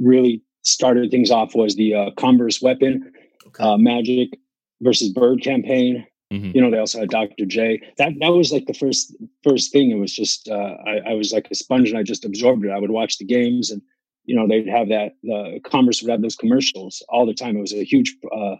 really 0.00 0.42
started 0.62 1.10
things 1.10 1.30
off 1.30 1.54
was 1.54 1.76
the 1.76 1.94
uh, 1.94 2.10
Converse 2.16 2.62
Weapon 2.62 3.12
okay. 3.46 3.64
Uh, 3.64 3.76
Magic 3.76 4.38
versus 4.80 5.10
Bird 5.10 5.42
campaign. 5.42 6.06
Mm-hmm. 6.32 6.52
You 6.54 6.62
know, 6.62 6.70
they 6.70 6.78
also 6.78 7.00
had 7.00 7.10
Dr. 7.10 7.44
J. 7.44 7.80
That 7.98 8.12
that 8.20 8.32
was 8.32 8.50
like 8.50 8.66
the 8.66 8.74
first 8.74 9.14
first 9.42 9.72
thing. 9.72 9.90
It 9.90 9.96
was 9.96 10.12
just 10.12 10.48
uh, 10.48 10.76
I, 10.86 11.10
I, 11.10 11.14
was 11.14 11.32
like 11.32 11.48
a 11.50 11.54
sponge 11.54 11.90
and 11.90 11.98
I 11.98 12.02
just 12.02 12.24
absorbed 12.24 12.64
it. 12.64 12.70
I 12.70 12.78
would 12.78 12.90
watch 12.90 13.18
the 13.18 13.24
games 13.24 13.70
and 13.70 13.82
you 14.24 14.34
know 14.36 14.46
they'd 14.48 14.68
have 14.68 14.88
that 14.88 15.12
the 15.22 15.60
commerce 15.64 16.02
would 16.02 16.10
have 16.10 16.22
those 16.22 16.36
commercials 16.36 17.02
all 17.08 17.26
the 17.26 17.34
time. 17.34 17.56
It 17.56 17.60
was 17.60 17.72
a 17.74 17.84
huge 17.84 18.16
uh, 18.34 18.56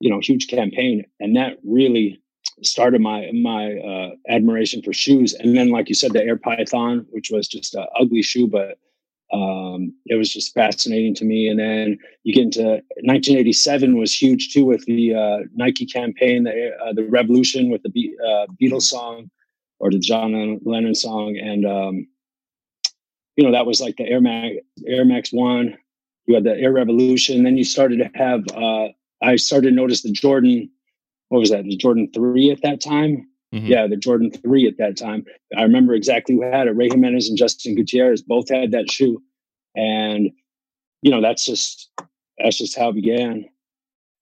you 0.00 0.10
know 0.10 0.20
huge 0.20 0.48
campaign 0.48 1.04
and 1.20 1.36
that 1.36 1.58
really 1.64 2.22
started 2.62 3.00
my 3.00 3.30
my 3.32 3.74
uh, 3.78 4.10
admiration 4.28 4.82
for 4.82 4.92
shoes. 4.92 5.34
And 5.34 5.56
then 5.56 5.70
like 5.70 5.88
you 5.88 5.94
said, 5.94 6.12
the 6.12 6.22
Air 6.22 6.36
Python, 6.36 7.06
which 7.10 7.30
was 7.30 7.48
just 7.48 7.74
an 7.74 7.86
ugly 7.98 8.22
shoe, 8.22 8.46
but 8.46 8.78
um, 9.32 9.94
it 10.06 10.16
was 10.16 10.32
just 10.32 10.52
fascinating 10.52 11.14
to 11.16 11.24
me. 11.24 11.48
And 11.48 11.58
then 11.58 11.98
you 12.22 12.34
get 12.34 12.44
into 12.44 12.62
1987 13.02 13.96
was 13.96 14.14
huge 14.14 14.52
too 14.52 14.64
with 14.64 14.84
the 14.84 15.14
uh, 15.14 15.38
Nike 15.54 15.86
campaign, 15.86 16.44
the 16.44 16.70
uh, 16.84 16.92
the 16.92 17.04
Revolution 17.04 17.70
with 17.70 17.82
the 17.82 17.90
Be- 17.90 18.16
uh, 18.24 18.46
Beatles 18.60 18.82
song 18.82 19.30
or 19.78 19.90
the 19.90 19.98
John 19.98 20.60
Lennon 20.64 20.94
song, 20.94 21.36
and 21.36 21.66
um, 21.66 22.06
you 23.36 23.44
know 23.44 23.52
that 23.52 23.66
was 23.66 23.80
like 23.80 23.96
the 23.96 24.04
Air 24.04 24.20
Max 24.20 24.56
Air 24.86 25.04
Max 25.04 25.32
One. 25.32 25.76
You 26.26 26.34
had 26.36 26.44
the 26.44 26.56
Air 26.56 26.72
Revolution. 26.72 27.42
Then 27.42 27.56
you 27.56 27.64
started 27.64 27.98
to 27.98 28.10
have. 28.14 28.44
Uh, 28.54 28.88
I 29.22 29.36
started 29.36 29.70
to 29.70 29.74
notice 29.74 30.02
the 30.02 30.12
Jordan. 30.12 30.70
What 31.28 31.38
was 31.38 31.50
that? 31.50 31.64
The 31.64 31.76
Jordan 31.76 32.10
Three 32.12 32.50
at 32.50 32.62
that 32.62 32.80
time. 32.80 33.26
Mm-hmm. 33.52 33.66
Yeah, 33.66 33.86
the 33.86 33.96
Jordan 33.96 34.30
3 34.30 34.66
at 34.66 34.78
that 34.78 34.96
time. 34.96 35.26
I 35.56 35.62
remember 35.62 35.92
exactly 35.92 36.34
who 36.34 36.42
had 36.42 36.68
it. 36.68 36.76
Ray 36.76 36.88
Jimenez 36.88 37.28
and 37.28 37.36
Justin 37.36 37.74
Gutierrez 37.74 38.22
both 38.22 38.48
had 38.48 38.70
that 38.70 38.90
shoe. 38.90 39.22
And, 39.76 40.30
you 41.02 41.10
know, 41.10 41.20
that's 41.20 41.44
just, 41.44 41.90
that's 42.38 42.56
just 42.56 42.78
how 42.78 42.88
it 42.88 42.94
began. 42.94 43.44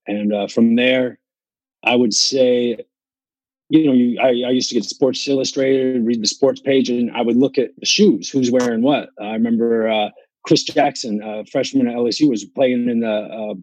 And 0.07 0.35
uh, 0.35 0.49
from 0.49 0.75
there, 0.75 1.21
I 1.85 1.95
would 1.95 2.13
say, 2.13 2.85
you 3.71 3.87
know, 3.87 3.93
you, 3.93 4.19
I, 4.21 4.49
I 4.49 4.51
used 4.51 4.69
to 4.71 4.75
get 4.75 4.85
Sports 4.85 5.27
Illustrated, 5.29 6.05
read 6.05 6.21
the 6.21 6.27
sports 6.27 6.61
page, 6.61 6.91
and 6.91 7.11
I 7.13 7.23
would 7.23 7.37
look 7.37 7.57
at 7.57 7.71
the 7.79 7.87
shoes, 7.87 8.29
who's 8.29 8.51
wearing 8.51 8.83
what. 8.83 9.11
I 9.21 9.33
remember 9.33 9.89
uh, 9.89 10.11
Chris 10.45 10.65
Jackson, 10.65 11.23
uh, 11.23 11.45
freshman 11.51 11.87
at 11.87 11.95
LSU, 11.95 12.29
was 12.29 12.45
playing 12.45 12.89
in 12.89 13.01
the 13.01 13.09
uh, 13.09 13.55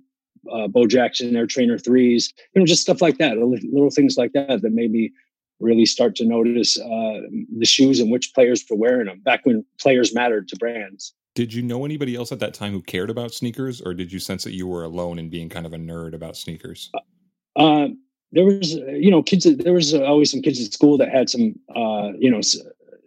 uh, 0.56 0.68
Bo 0.70 0.88
Jackson 0.88 1.36
Air 1.36 1.46
Trainer 1.46 1.78
threes, 1.78 2.34
you 2.56 2.62
know, 2.62 2.66
just 2.66 2.82
stuff 2.82 3.02
like 3.02 3.18
that, 3.18 3.34
little, 3.34 3.58
little 3.72 3.90
things 3.90 4.16
like 4.18 4.32
that 4.32 4.62
that 4.62 4.72
made 4.72 4.92
me 4.92 5.12
really 5.60 5.86
start 5.86 6.16
to 6.16 6.26
notice 6.26 6.80
uh, 6.80 7.20
the 7.58 7.66
shoes 7.66 8.00
and 8.00 8.10
which 8.10 8.34
players 8.34 8.64
were 8.70 8.78
wearing 8.78 9.08
them 9.08 9.20
back 9.20 9.46
when 9.46 9.66
players 9.78 10.16
mattered 10.16 10.48
to 10.48 10.56
brands. 10.56 11.14
Did 11.36 11.54
you 11.54 11.62
know 11.62 11.84
anybody 11.84 12.16
else 12.16 12.32
at 12.32 12.40
that 12.40 12.54
time 12.54 12.72
who 12.72 12.82
cared 12.82 13.10
about 13.10 13.34
sneakers, 13.34 13.82
or 13.82 13.94
did 13.94 14.14
you 14.14 14.20
sense 14.20 14.46
that 14.46 14.54
you 14.54 14.68
were 14.68 14.84
alone 14.84 15.20
in 15.20 15.30
being 15.30 15.50
kind 15.50 15.66
of 15.66 15.74
a 15.74 15.78
nerd 15.78 16.14
about 16.14 16.38
sneakers? 16.38 16.90
Uh, 16.94 17.62
uh 17.62 17.88
there 18.32 18.46
was, 18.46 18.74
you 18.74 19.10
know, 19.10 19.24
kids. 19.24 19.46
There 19.46 19.74
was 19.74 19.94
always 19.94 20.32
some 20.32 20.42
kids 20.42 20.66
at 20.66 20.74
school 20.74 20.98
that 20.98 21.10
had 21.10 21.30
some, 21.30 21.56
uh, 21.76 22.12
you 22.20 22.30
know, 22.30 22.42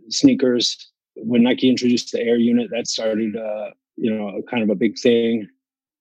sneakers. 0.08 0.88
When 1.16 1.42
Nike 1.42 1.68
introduced 1.68 2.12
the 2.12 2.20
Air 2.20 2.36
unit, 2.36 2.70
that 2.70 2.86
started, 2.86 3.36
uh, 3.36 3.70
you 3.96 4.14
know, 4.14 4.42
kind 4.50 4.62
of 4.62 4.70
a 4.70 4.74
big 4.74 4.98
thing. 4.98 5.48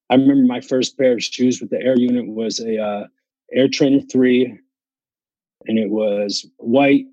I 0.10 0.16
remember 0.16 0.48
my 0.48 0.62
first 0.62 0.98
pair 0.98 1.14
of 1.14 1.24
shoes 1.24 1.62
with 1.62 1.70
the 1.70 1.82
Air 1.82 1.98
unit 1.98 2.28
was 2.28 2.60
a 2.60 2.82
uh, 2.82 3.08
Air 3.54 3.68
Trainer 3.68 4.02
Three 4.02 4.58
and 5.68 5.78
it 5.78 5.90
was 5.90 6.46
white 6.58 7.06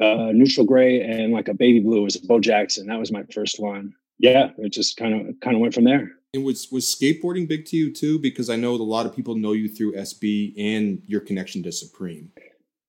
uh, 0.00 0.30
neutral 0.32 0.66
gray 0.66 1.00
and 1.00 1.32
like 1.32 1.48
a 1.48 1.54
baby 1.54 1.80
blue 1.80 2.02
was 2.02 2.16
a 2.16 2.26
Bo 2.26 2.40
Jackson. 2.40 2.86
That 2.86 2.98
was 2.98 3.12
my 3.12 3.22
first 3.32 3.60
one. 3.60 3.94
Yeah, 4.18 4.50
it 4.58 4.72
just 4.72 4.96
kind 4.96 5.28
of 5.28 5.40
kind 5.40 5.56
of 5.56 5.60
went 5.60 5.74
from 5.74 5.84
there. 5.84 6.12
And 6.34 6.44
was 6.44 6.70
was 6.72 6.84
skateboarding 6.84 7.46
big 7.46 7.64
to 7.66 7.76
you 7.76 7.92
too? 7.92 8.18
Because 8.18 8.50
I 8.50 8.56
know 8.56 8.74
a 8.74 8.76
lot 8.76 9.06
of 9.06 9.14
people 9.14 9.36
know 9.36 9.52
you 9.52 9.68
through 9.68 9.94
SB 9.94 10.54
and 10.58 11.00
your 11.06 11.20
connection 11.20 11.62
to 11.62 11.70
Supreme. 11.70 12.32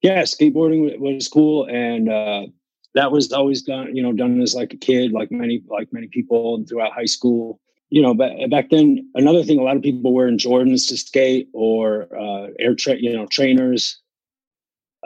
Yeah, 0.01 0.23
skateboarding 0.23 0.97
was 0.99 1.27
cool, 1.27 1.65
and 1.65 2.10
uh, 2.10 2.47
that 2.95 3.12
was 3.12 3.31
always 3.31 3.62
done. 3.62 3.95
You 3.95 4.01
know, 4.01 4.13
done 4.13 4.41
as 4.41 4.55
like 4.55 4.73
a 4.73 4.77
kid, 4.77 5.12
like 5.12 5.31
many 5.31 5.62
like 5.67 5.93
many 5.93 6.08
people 6.08 6.65
throughout 6.67 6.91
high 6.91 7.05
school. 7.05 7.60
You 7.91 8.01
know, 8.01 8.15
but 8.15 8.31
back 8.49 8.71
then, 8.71 9.12
another 9.13 9.43
thing, 9.43 9.60
a 9.60 9.63
lot 9.63 9.77
of 9.77 9.84
people 9.84 10.12
were 10.12 10.27
in 10.27 10.38
Jordans 10.38 10.89
to 10.89 10.97
skate 10.97 11.47
or 11.53 12.08
uh, 12.19 12.47
air 12.58 12.73
tra- 12.73 12.99
you 12.99 13.13
know 13.13 13.27
trainers 13.27 14.01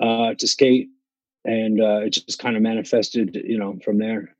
uh, 0.01 0.33
to 0.35 0.47
skate, 0.47 0.87
and 1.43 1.81
uh, 1.81 2.05
it 2.05 2.11
just 2.11 2.39
kind 2.39 2.55
of 2.55 2.61
manifested, 2.61 3.35
you 3.35 3.57
know, 3.57 3.77
from 3.83 3.97
there. 3.97 4.33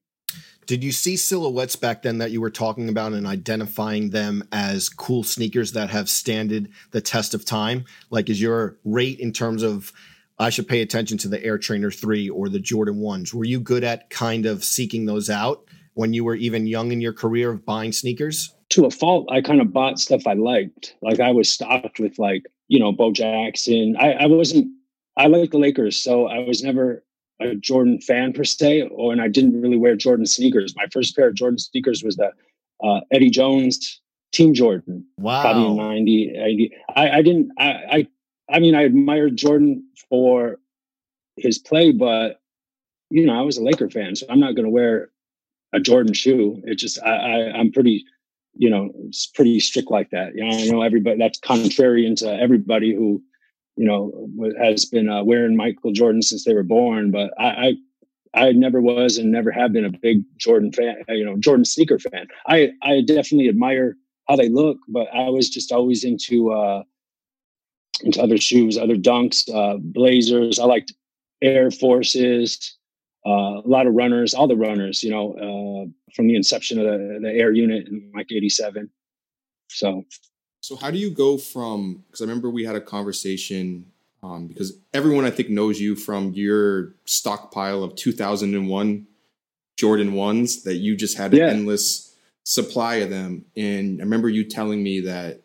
Did 0.69 0.83
you 0.83 0.91
see 0.91 1.17
silhouettes 1.17 1.75
back 1.75 2.03
then 2.03 2.19
that 2.19 2.29
you 2.29 2.41
were 2.41 2.51
talking 2.51 2.89
about 2.89 3.13
and 3.13 3.25
identifying 3.25 4.11
them 4.11 4.47
as 4.51 4.87
cool 4.87 5.23
sneakers 5.23 5.71
that 5.71 5.89
have 5.89 6.07
standed 6.07 6.69
the 6.91 7.01
test 7.01 7.33
of 7.33 7.43
time? 7.43 7.85
Like, 8.11 8.29
is 8.29 8.39
your 8.39 8.77
rate 8.85 9.19
in 9.19 9.33
terms 9.33 9.63
of 9.63 9.91
I 10.37 10.51
should 10.51 10.67
pay 10.67 10.81
attention 10.81 11.17
to 11.17 11.27
the 11.27 11.43
Air 11.43 11.57
Trainer 11.57 11.89
3 11.89 12.29
or 12.29 12.49
the 12.49 12.59
Jordan 12.59 12.97
1s? 12.97 13.33
Were 13.33 13.45
you 13.45 13.59
good 13.59 13.83
at 13.83 14.11
kind 14.11 14.45
of 14.45 14.63
seeking 14.63 15.07
those 15.07 15.27
out 15.27 15.65
when 15.95 16.13
you 16.13 16.23
were 16.23 16.35
even 16.35 16.67
young 16.67 16.91
in 16.91 17.01
your 17.01 17.13
career 17.13 17.49
of 17.49 17.65
buying 17.65 17.91
sneakers? 17.91 18.53
To 18.69 18.85
a 18.85 18.91
fault, 18.91 19.27
I 19.31 19.41
kind 19.41 19.61
of 19.61 19.73
bought 19.73 19.97
stuff 19.97 20.27
I 20.27 20.33
liked. 20.33 20.95
Like, 21.01 21.19
I 21.19 21.31
was 21.31 21.49
stocked 21.49 21.99
with, 21.99 22.19
like, 22.19 22.43
you 22.67 22.79
know, 22.79 22.91
Bo 22.91 23.11
Jackson. 23.11 23.95
I, 23.99 24.11
I 24.11 24.25
wasn't, 24.27 24.67
I 25.17 25.25
like 25.25 25.49
the 25.49 25.57
Lakers, 25.57 25.97
so 25.97 26.27
I 26.27 26.45
was 26.47 26.61
never 26.61 27.03
a 27.39 27.55
Jordan 27.55 27.99
fan 28.01 28.33
per 28.33 28.43
se, 28.43 28.83
or 28.83 29.11
and 29.11 29.21
I 29.21 29.27
didn't 29.27 29.61
really 29.61 29.77
wear 29.77 29.95
Jordan 29.95 30.25
sneakers. 30.25 30.75
My 30.75 30.87
first 30.91 31.15
pair 31.15 31.29
of 31.29 31.35
Jordan 31.35 31.59
sneakers 31.59 32.03
was 32.03 32.17
the 32.17 32.31
uh, 32.83 33.01
Eddie 33.11 33.29
Jones 33.29 34.01
Team 34.31 34.53
Jordan. 34.53 35.05
Wow. 35.17 35.41
Probably 35.41 35.75
90, 35.75 36.33
90. 36.37 36.71
I, 36.95 37.09
I 37.09 37.21
didn't, 37.21 37.51
I, 37.57 37.69
I, 37.69 38.07
I 38.51 38.59
mean, 38.59 38.75
I 38.75 38.83
admired 38.83 39.37
Jordan 39.37 39.83
for 40.09 40.59
his 41.35 41.57
play, 41.57 41.91
but 41.91 42.39
you 43.09 43.25
know, 43.25 43.37
I 43.37 43.41
was 43.41 43.57
a 43.57 43.63
Laker 43.63 43.89
fan, 43.89 44.15
so 44.15 44.27
I'm 44.29 44.39
not 44.39 44.55
going 44.55 44.65
to 44.65 44.71
wear 44.71 45.09
a 45.73 45.79
Jordan 45.79 46.13
shoe. 46.13 46.61
It 46.65 46.75
just, 46.75 47.01
I, 47.01 47.15
I, 47.15 47.57
I'm 47.57 47.71
pretty, 47.71 48.05
you 48.53 48.69
know, 48.69 48.91
it's 49.07 49.25
pretty 49.25 49.59
strict 49.59 49.89
like 49.89 50.11
that. 50.11 50.35
You 50.35 50.43
know, 50.43 50.55
I 50.55 50.65
know 50.67 50.81
everybody 50.83 51.17
that's 51.17 51.39
contrary 51.39 52.13
to 52.17 52.39
everybody 52.39 52.93
who 52.93 53.21
you 53.79 53.85
know, 53.85 54.11
has 54.61 54.83
been 54.83 55.07
uh, 55.07 55.23
wearing 55.23 55.55
Michael 55.55 55.93
Jordan 55.93 56.21
since 56.21 56.43
they 56.43 56.53
were 56.53 56.63
born. 56.63 57.11
But 57.11 57.31
I, 57.39 57.77
I, 58.33 58.47
I 58.47 58.51
never 58.51 58.81
was 58.81 59.17
and 59.17 59.31
never 59.31 59.51
have 59.51 59.71
been 59.71 59.85
a 59.85 59.89
big 59.89 60.21
Jordan 60.35 60.73
fan, 60.73 60.97
uh, 61.09 61.13
you 61.13 61.23
know, 61.23 61.37
Jordan 61.37 61.63
sneaker 61.63 61.97
fan. 61.97 62.27
I, 62.45 62.73
I 62.83 62.99
definitely 62.99 63.47
admire 63.47 63.95
how 64.27 64.35
they 64.35 64.49
look, 64.49 64.79
but 64.89 65.07
I 65.13 65.29
was 65.29 65.49
just 65.49 65.71
always 65.71 66.03
into, 66.03 66.51
uh, 66.51 66.83
into 68.03 68.21
other 68.21 68.37
shoes, 68.37 68.77
other 68.77 68.97
dunks, 68.97 69.47
uh, 69.55 69.77
blazers. 69.77 70.59
I 70.59 70.65
liked 70.65 70.91
Air 71.41 71.71
Forces, 71.71 72.77
uh, 73.25 73.61
a 73.63 73.67
lot 73.67 73.87
of 73.87 73.93
runners, 73.93 74.33
all 74.33 74.49
the 74.49 74.57
runners, 74.57 75.03
you 75.03 75.09
know, 75.09 75.35
uh, 75.35 76.11
from 76.13 76.27
the 76.27 76.35
inception 76.35 76.79
of 76.79 76.85
the, 76.85 77.19
the 77.21 77.31
Air 77.31 77.53
unit 77.53 77.87
in 77.87 78.11
like 78.13 78.27
87. 78.29 78.89
So 79.69 80.03
so 80.61 80.75
how 80.75 80.91
do 80.91 80.97
you 80.97 81.09
go 81.09 81.37
from? 81.37 82.03
Because 82.07 82.21
I 82.21 82.25
remember 82.25 82.49
we 82.49 82.65
had 82.65 82.75
a 82.75 82.81
conversation. 82.81 83.85
Um, 84.21 84.47
because 84.47 84.73
everyone 84.93 85.23
I 85.23 85.31
think 85.31 85.49
knows 85.49 85.79
you 85.79 85.95
from 85.95 86.33
your 86.33 86.93
stockpile 87.05 87.83
of 87.83 87.95
2001 87.95 89.07
Jordan 89.77 90.13
ones 90.13 90.63
that 90.63 90.75
you 90.75 90.97
just 90.97 91.17
had 91.17 91.31
an 91.33 91.39
yeah. 91.39 91.47
endless 91.47 92.13
supply 92.43 92.95
of 92.95 93.09
them. 93.09 93.45
And 93.55 94.01
I 94.01 94.03
remember 94.03 94.27
you 94.27 94.43
telling 94.43 94.83
me 94.83 94.99
that 95.01 95.41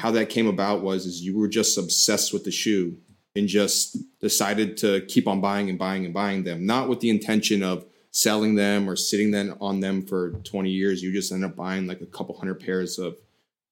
how 0.00 0.12
that 0.12 0.30
came 0.30 0.46
about 0.46 0.82
was 0.82 1.04
is 1.04 1.20
you 1.20 1.38
were 1.38 1.48
just 1.48 1.76
obsessed 1.76 2.32
with 2.32 2.44
the 2.44 2.50
shoe 2.50 2.96
and 3.36 3.48
just 3.48 3.98
decided 4.20 4.78
to 4.78 5.02
keep 5.02 5.28
on 5.28 5.42
buying 5.42 5.68
and 5.68 5.78
buying 5.78 6.04
and 6.06 6.14
buying 6.14 6.44
them, 6.44 6.64
not 6.64 6.88
with 6.88 7.00
the 7.00 7.10
intention 7.10 7.62
of 7.62 7.84
selling 8.12 8.54
them 8.54 8.88
or 8.88 8.96
sitting 8.96 9.30
then 9.30 9.54
on 9.60 9.80
them 9.80 10.06
for 10.06 10.30
20 10.30 10.70
years. 10.70 11.02
You 11.02 11.12
just 11.12 11.32
end 11.32 11.44
up 11.44 11.56
buying 11.56 11.86
like 11.86 12.00
a 12.00 12.06
couple 12.06 12.38
hundred 12.38 12.60
pairs 12.60 12.98
of 12.98 13.16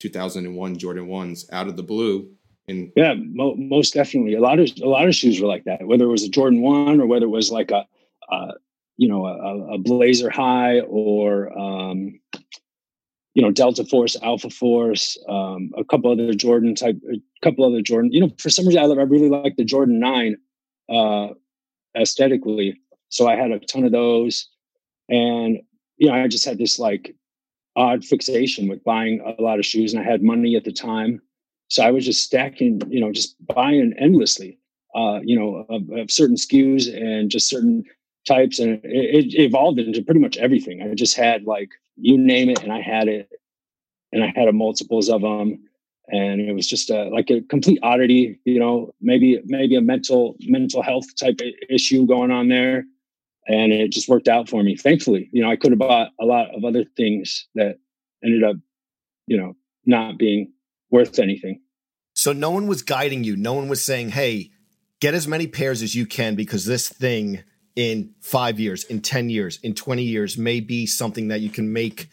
2001 0.03 0.79
Jordan 0.79 1.07
ones 1.07 1.49
out 1.53 1.69
of 1.69 1.77
the 1.77 1.83
blue. 1.83 2.29
And 2.67 2.93
yeah, 2.97 3.15
mo- 3.17 3.55
most 3.55 3.95
definitely. 3.95 4.35
A 4.35 4.41
lot 4.41 4.59
of 4.59 4.71
a 4.83 4.89
lot 4.89 5.07
of 5.07 5.15
shoes 5.15 5.41
were 5.41 5.49
like 5.49 5.65
that. 5.65 5.87
Whether 5.87 6.05
it 6.05 6.09
was 6.09 6.25
a 6.25 6.29
Jordan 6.29 6.61
one 6.61 7.01
or 7.01 7.07
whether 7.07 7.27
it 7.27 7.31
was 7.31 7.51
like 7.51 7.71
a, 7.71 7.87
a 8.31 8.55
you 8.97 9.09
know 9.09 9.27
a, 9.27 9.75
a, 9.75 9.79
Blazer 9.79 10.31
High 10.31 10.81
or 10.81 11.57
um, 11.59 12.21
you 13.35 13.43
know 13.43 13.51
Delta 13.51 13.85
Force, 13.85 14.17
Alpha 14.23 14.51
Force, 14.51 15.19
um, 15.29 15.71
a 15.77 15.85
couple 15.85 16.11
other 16.11 16.35
Jordan 16.35 16.75
type, 16.75 16.97
a 17.13 17.21
couple 17.43 17.65
other 17.65 17.83
Jordan. 17.83 18.13
You 18.13 18.21
know, 18.21 18.31
for 18.39 18.51
some 18.51 18.67
reason 18.67 18.83
I, 18.83 18.87
I 18.87 19.05
really 19.05 19.29
like 19.29 19.57
the 19.57 19.65
Jordan 19.65 19.99
Nine 19.99 20.37
uh, 20.89 21.29
aesthetically, 21.97 22.81
so 23.09 23.29
I 23.29 23.37
had 23.37 23.51
a 23.51 23.59
ton 23.59 23.85
of 23.85 23.93
those, 23.93 24.49
and 25.09 25.61
you 25.97 26.09
know 26.09 26.15
I 26.15 26.29
just 26.29 26.45
had 26.45 26.59
this 26.59 26.79
like 26.79 27.15
odd 27.77 28.05
fixation 28.05 28.69
with 28.69 28.85
buying 28.85 29.21
a 29.21 29.41
lot 29.41 29.59
of 29.59 29.67
shoes, 29.67 29.93
and 29.93 30.03
I 30.03 30.11
had 30.11 30.23
money 30.23 30.57
at 30.57 30.65
the 30.65 30.73
time, 30.73 31.23
so 31.69 31.83
I 31.83 31.91
was 31.91 32.05
just 32.05 32.23
stacking, 32.23 32.83
you 32.89 33.01
know, 33.01 33.13
just 33.13 33.35
buying 33.47 33.95
endlessly, 33.99 34.59
uh, 34.95 35.21
you 35.23 35.39
know, 35.39 35.65
of, 35.71 35.89
of, 35.91 36.11
certain 36.11 36.37
SKUs 36.37 36.95
and 36.95 37.31
just 37.31 37.49
certain 37.49 37.85
types, 38.27 38.59
and 38.59 38.79
it, 38.85 39.25
it, 39.25 39.41
evolved 39.41 39.79
into 39.79 40.03
pretty 40.03 40.21
much 40.21 40.37
everything. 40.37 40.83
I 40.83 40.95
just 40.95 41.17
had 41.17 41.45
like 41.45 41.71
you 41.97 42.19
name 42.19 42.51
it, 42.51 42.63
and 42.63 42.73
I 42.73 42.83
had 42.83 43.09
it, 43.09 43.31
and 44.13 44.23
I 44.23 44.33
had 44.37 44.49
a 44.49 44.53
multiples 44.53 45.09
of 45.09 45.23
them. 45.23 45.65
And 46.09 46.43
it 46.43 46.53
was 46.53 46.67
just 46.67 46.91
a, 46.91 47.05
like 47.05 47.31
a 47.31 47.41
complete 47.43 47.79
oddity, 47.83 48.39
you 48.45 48.59
know, 48.59 48.93
maybe 49.01 49.41
maybe 49.47 49.77
a 49.77 49.81
mental 49.81 50.37
mental 50.41 50.83
health 50.83 51.07
type 51.19 51.41
issue 51.71 52.07
going 52.07 52.31
on 52.31 52.49
there 52.49 52.85
and 53.47 53.73
it 53.73 53.91
just 53.91 54.09
worked 54.09 54.29
out 54.29 54.49
for 54.49 54.63
me. 54.63 54.77
Thankfully, 54.77 55.29
you 55.33 55.43
know, 55.43 55.51
I 55.51 55.57
could 55.57 55.73
have 55.73 55.79
bought 55.79 56.11
a 56.21 56.25
lot 56.25 56.55
of 56.55 56.65
other 56.65 56.85
things 56.97 57.47
that 57.55 57.79
ended 58.25 58.45
up, 58.45 58.57
you 59.27 59.37
know, 59.37 59.55
not 59.85 60.19
being 60.19 60.53
worth 60.91 61.19
anything. 61.19 61.61
So 62.15 62.33
no 62.33 62.51
one 62.51 62.67
was 62.67 62.83
guiding 62.83 63.25
you. 63.25 63.37
No 63.37 63.55
one 63.55 63.69
was 63.69 63.85
saying, 63.85 64.11
"Hey, 64.11 64.51
get 65.01 65.15
as 65.15 65.27
many 65.27 65.47
pairs 65.47 65.83
as 65.83 65.95
you 65.95 66.07
can 66.07 66.35
because 66.35 66.67
this 66.67 66.89
thing 66.89 67.41
in 67.75 68.15
5 68.21 68.61
years, 68.61 68.85
in 68.85 69.01
10 69.01 69.31
years, 69.31 69.59
in 69.63 69.75
20 69.75 70.03
years 70.03 70.37
may 70.37 70.61
be 70.61 70.87
something 70.87 71.29
that 71.29 71.41
you 71.41 71.49
can 71.49 71.73
make 71.73 72.09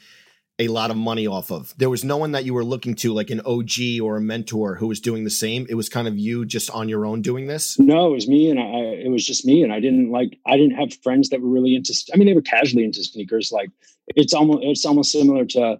a 0.59 0.67
lot 0.67 0.91
of 0.91 0.97
money 0.97 1.25
off 1.25 1.51
of. 1.51 1.73
There 1.77 1.89
was 1.89 2.03
no 2.03 2.17
one 2.17 2.33
that 2.33 2.43
you 2.43 2.53
were 2.53 2.65
looking 2.65 2.93
to, 2.95 3.13
like 3.13 3.29
an 3.29 3.41
OG 3.45 4.01
or 4.03 4.17
a 4.17 4.21
mentor 4.21 4.75
who 4.75 4.87
was 4.87 4.99
doing 4.99 5.23
the 5.23 5.29
same. 5.29 5.65
It 5.69 5.75
was 5.75 5.87
kind 5.87 6.07
of 6.07 6.19
you 6.19 6.45
just 6.45 6.69
on 6.71 6.89
your 6.89 7.05
own 7.05 7.21
doing 7.21 7.47
this. 7.47 7.79
No, 7.79 8.11
it 8.11 8.13
was 8.13 8.27
me, 8.27 8.49
and 8.49 8.59
I. 8.59 8.65
It 8.99 9.09
was 9.09 9.25
just 9.25 9.45
me, 9.45 9.63
and 9.63 9.71
I 9.71 9.79
didn't 9.79 10.11
like. 10.11 10.37
I 10.45 10.57
didn't 10.57 10.75
have 10.75 10.93
friends 11.01 11.29
that 11.29 11.41
were 11.41 11.49
really 11.49 11.75
into. 11.75 11.93
I 12.13 12.17
mean, 12.17 12.27
they 12.27 12.33
were 12.33 12.41
casually 12.41 12.83
into 12.83 13.03
sneakers. 13.03 13.51
Like 13.51 13.69
it's 14.07 14.33
almost 14.33 14.59
it's 14.63 14.85
almost 14.85 15.11
similar 15.11 15.45
to, 15.45 15.79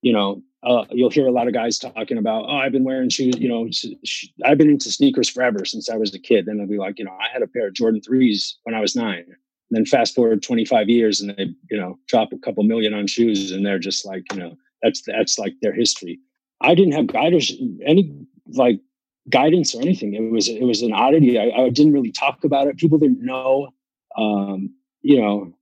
you 0.00 0.12
know, 0.12 0.42
uh, 0.62 0.84
you'll 0.90 1.10
hear 1.10 1.26
a 1.26 1.32
lot 1.32 1.46
of 1.46 1.52
guys 1.52 1.78
talking 1.78 2.18
about, 2.18 2.46
oh, 2.48 2.56
I've 2.56 2.72
been 2.72 2.84
wearing 2.84 3.10
shoes. 3.10 3.36
You 3.38 3.48
know, 3.48 3.68
sh- 3.70 4.26
I've 4.44 4.58
been 4.58 4.70
into 4.70 4.90
sneakers 4.90 5.28
forever 5.28 5.64
since 5.64 5.90
I 5.90 5.96
was 5.96 6.14
a 6.14 6.18
kid. 6.18 6.46
Then 6.46 6.56
they'll 6.56 6.66
be 6.66 6.78
like, 6.78 6.98
you 6.98 7.04
know, 7.04 7.16
I 7.20 7.30
had 7.32 7.42
a 7.42 7.46
pair 7.46 7.68
of 7.68 7.74
Jordan 7.74 8.00
threes 8.00 8.58
when 8.64 8.74
I 8.74 8.80
was 8.80 8.96
nine 8.96 9.36
then 9.70 9.84
fast 9.84 10.14
forward 10.14 10.42
25 10.42 10.88
years 10.88 11.20
and 11.20 11.30
they 11.36 11.54
you 11.70 11.78
know 11.78 11.98
drop 12.06 12.32
a 12.32 12.38
couple 12.38 12.62
million 12.62 12.94
on 12.94 13.06
shoes 13.06 13.50
and 13.50 13.64
they're 13.66 13.78
just 13.78 14.06
like 14.06 14.22
you 14.32 14.38
know 14.38 14.56
that's 14.82 15.02
that's 15.02 15.38
like 15.38 15.54
their 15.62 15.72
history. 15.72 16.20
I 16.60 16.74
didn't 16.74 16.92
have 16.92 17.08
guidance, 17.08 17.52
any 17.84 18.14
like 18.54 18.80
guidance 19.28 19.74
or 19.74 19.82
anything. 19.82 20.14
It 20.14 20.30
was 20.30 20.48
it 20.48 20.62
was 20.62 20.82
an 20.82 20.92
oddity. 20.92 21.38
I, 21.38 21.50
I 21.50 21.68
didn't 21.70 21.92
really 21.92 22.12
talk 22.12 22.44
about 22.44 22.66
it. 22.66 22.78
People 22.78 22.98
didn't 22.98 23.24
know. 23.24 23.68
Um, 24.16 24.74
you 25.02 25.20
know, 25.20 25.52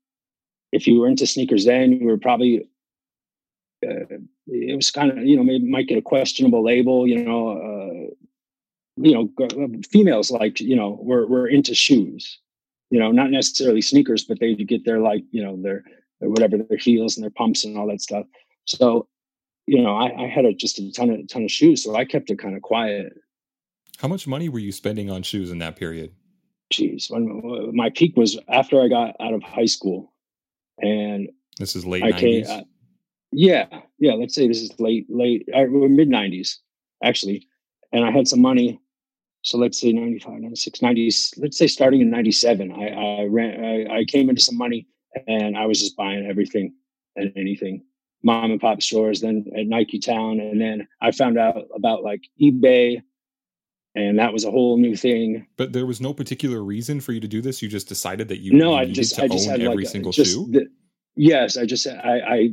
if 0.73 0.87
you 0.87 1.01
were 1.01 1.09
into 1.09 1.27
sneakers 1.27 1.65
then, 1.65 1.93
you 1.93 2.07
were 2.07 2.19
probably. 2.19 2.69
Uh, 3.87 4.19
it 4.47 4.77
was 4.77 4.91
kind 4.91 5.11
of 5.11 5.19
you 5.19 5.37
know 5.37 5.43
maybe 5.43 5.69
might 5.69 5.89
get 5.89 5.99
a 5.99 6.03
questionable 6.03 6.65
label. 6.65 7.07
You 7.07 7.25
know, 7.25 7.49
uh, 7.49 8.15
you 8.97 9.13
know, 9.13 9.69
females 9.91 10.31
like 10.31 10.61
you 10.61 10.77
know 10.77 10.99
were 11.03 11.27
were 11.27 11.49
into 11.49 11.75
shoes. 11.75 12.39
You 12.95 13.01
know, 13.01 13.11
not 13.11 13.31
necessarily 13.33 13.83
sneakers, 13.83 14.23
but 14.23 14.39
they 14.39 14.55
get 14.55 14.85
their 14.85 15.01
like 15.01 15.25
you 15.33 15.43
know 15.45 15.61
their, 15.61 15.83
their 16.21 16.31
whatever 16.31 16.57
their 16.57 16.79
heels 16.79 17.17
and 17.17 17.25
their 17.25 17.37
pumps 17.41 17.65
and 17.65 17.77
all 17.77 17.89
that 17.89 18.01
stuff. 18.01 18.25
So, 18.67 19.09
you 19.67 19.83
know, 19.83 19.97
I, 19.97 20.07
I 20.25 20.29
had 20.29 20.45
a, 20.45 20.55
just 20.55 20.79
a 20.79 20.93
ton 20.93 21.11
of 21.11 21.27
ton 21.27 21.43
of 21.43 21.51
shoes, 21.51 21.83
so 21.83 21.97
I 21.97 22.05
kept 22.05 22.31
it 22.31 22.39
kind 22.39 22.55
of 22.55 22.63
quiet. 22.63 23.13
How 23.99 24.07
much 24.07 24.29
money 24.29 24.49
were 24.49 24.61
you 24.61 24.71
spending 24.71 25.11
on 25.11 25.25
shoes 25.25 25.51
in 25.51 25.59
that 25.59 25.75
period? 25.75 26.13
Jeez, 26.73 27.11
when 27.11 27.75
my 27.75 27.91
peak 27.91 28.17
was 28.17 28.39
after 28.47 28.81
I 28.81 28.87
got 28.87 29.17
out 29.19 29.35
of 29.35 29.43
high 29.43 29.71
school, 29.77 30.13
and 30.79 31.29
this 31.59 31.75
is 31.75 31.85
late 31.85 32.05
nineties. 32.05 32.49
Uh, 32.49 32.63
yeah, 33.33 33.67
yeah. 33.99 34.13
Let's 34.13 34.37
say 34.37 34.47
this 34.47 34.63
is 34.63 34.71
late, 34.79 35.07
late, 35.09 35.49
uh, 35.53 35.65
mid 35.67 36.09
nineties, 36.09 36.61
actually. 37.03 37.49
And 37.93 38.05
I 38.05 38.13
had 38.13 38.29
some 38.29 38.41
money, 38.41 38.81
so 39.45 39.59
let's 39.59 39.81
say 39.81 39.93
95, 39.93 40.41
96, 40.41 40.83
90, 40.83 41.05
let's 41.37 41.59
say 41.59 41.67
starting 41.67 42.01
in 42.01 42.11
97, 42.11 42.73
I, 42.73 43.21
I 43.21 43.25
ran, 43.27 43.65
I, 43.65 43.99
I 43.99 44.05
came 44.05 44.31
into 44.31 44.43
some 44.43 44.57
money 44.57 44.87
and 45.29 45.57
I 45.57 45.67
was 45.67 45.79
just 45.79 45.97
buying 45.97 46.27
everything 46.27 46.75
and 47.15 47.31
anything 47.37 47.85
mom 48.25 48.51
and 48.51 48.61
pop 48.61 48.81
stores, 48.83 49.21
then 49.21 49.45
at 49.57 49.67
Nike 49.67 49.99
Town. 49.99 50.41
And 50.41 50.59
then 50.59 50.89
I 51.03 51.13
found 51.13 51.39
out 51.39 51.69
about 51.77 52.03
like 52.03 52.23
eBay 52.41 53.03
and 53.95 54.19
that 54.19 54.33
was 54.33 54.45
a 54.45 54.51
whole 54.51 54.79
new 54.79 54.97
thing. 54.97 55.47
But 55.59 55.75
there 55.75 55.87
was 55.87 56.01
no 56.01 56.15
particular 56.15 56.65
reason 56.65 57.01
for 57.01 57.13
you 57.13 57.21
to 57.21 57.29
do 57.29 57.43
this. 57.43 57.61
You 57.63 57.69
just 57.69 57.87
decided 57.87 58.29
that 58.29 58.39
you 58.39 58.55
no, 58.55 58.75
I 58.75 58.87
just 58.87 59.21
I 59.21 59.29
just 59.29 59.49
had 59.49 59.61
every 59.61 59.85
like 59.85 59.93
single 59.93 60.11
just 60.11 60.33
shoe. 60.33 60.49
the- 60.51 60.69
yes, 61.17 61.59
I 61.59 61.67
just 61.67 61.87
I, 61.87 62.19
I 62.19 62.51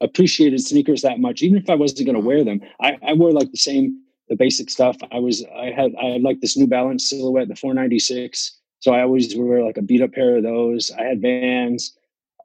appreciated 0.00 0.60
sneakers 0.60 1.02
that 1.02 1.18
much, 1.18 1.42
even 1.42 1.58
if 1.60 1.68
I 1.68 1.74
wasn't 1.74 2.06
going 2.06 2.14
to 2.14 2.26
wear 2.26 2.44
them. 2.44 2.60
I, 2.80 2.96
I 3.06 3.12
wore 3.12 3.32
like 3.32 3.50
the 3.50 3.58
same 3.58 4.02
the 4.32 4.36
basic 4.36 4.70
stuff. 4.70 4.96
I 5.12 5.18
was 5.18 5.44
I 5.54 5.66
had 5.66 5.92
I 6.02 6.06
had 6.06 6.22
like 6.22 6.40
this 6.40 6.56
New 6.56 6.66
Balance 6.66 7.10
silhouette, 7.10 7.48
the 7.48 7.54
496. 7.54 8.58
So 8.80 8.94
I 8.94 9.02
always 9.02 9.36
wear 9.36 9.62
like 9.62 9.76
a 9.76 9.82
beat 9.82 10.00
up 10.00 10.12
pair 10.12 10.38
of 10.38 10.42
those. 10.42 10.90
I 10.90 11.02
had 11.02 11.20
Vans. 11.20 11.94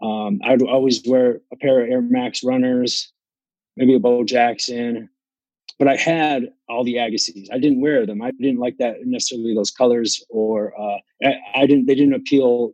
Um, 0.02 0.41
I'd 0.43 0.62
always 0.62 1.02
wear 1.08 1.39
a 1.52 1.56
pair 1.56 1.82
of 1.82 1.89
Air 1.89 2.02
Max 2.02 2.43
runners, 2.43 3.10
maybe 3.78 3.95
a 3.95 4.00
Bo 4.00 4.26
Jackson. 4.26 5.10
But 5.80 5.88
I 5.88 5.95
had 5.95 6.52
all 6.67 6.84
the 6.84 6.95
Agassis. 6.95 7.47
I 7.54 7.58
didn't 7.58 7.80
wear 7.80 8.06
them. 8.06 8.21
I 8.21 8.32
didn't 8.32 8.60
like 8.60 8.78
that 8.80 8.97
necessarily 9.06 9.56
those 9.56 9.71
colors, 9.71 10.21
or 10.30 10.78
uh, 10.78 10.97
I, 11.23 11.36
I 11.56 11.65
didn't. 11.67 11.86
They 11.86 11.95
didn't 11.95 12.15
appeal 12.15 12.73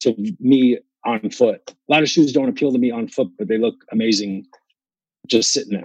to 0.00 0.16
me 0.40 0.78
on 1.04 1.30
foot. 1.30 1.60
A 1.70 1.92
lot 1.92 2.02
of 2.02 2.08
shoes 2.08 2.32
don't 2.32 2.48
appeal 2.48 2.72
to 2.72 2.78
me 2.78 2.90
on 2.90 3.06
foot, 3.06 3.30
but 3.38 3.46
they 3.46 3.58
look 3.58 3.84
amazing 3.92 4.46
just 5.26 5.52
sitting 5.52 5.72
there. 5.74 5.82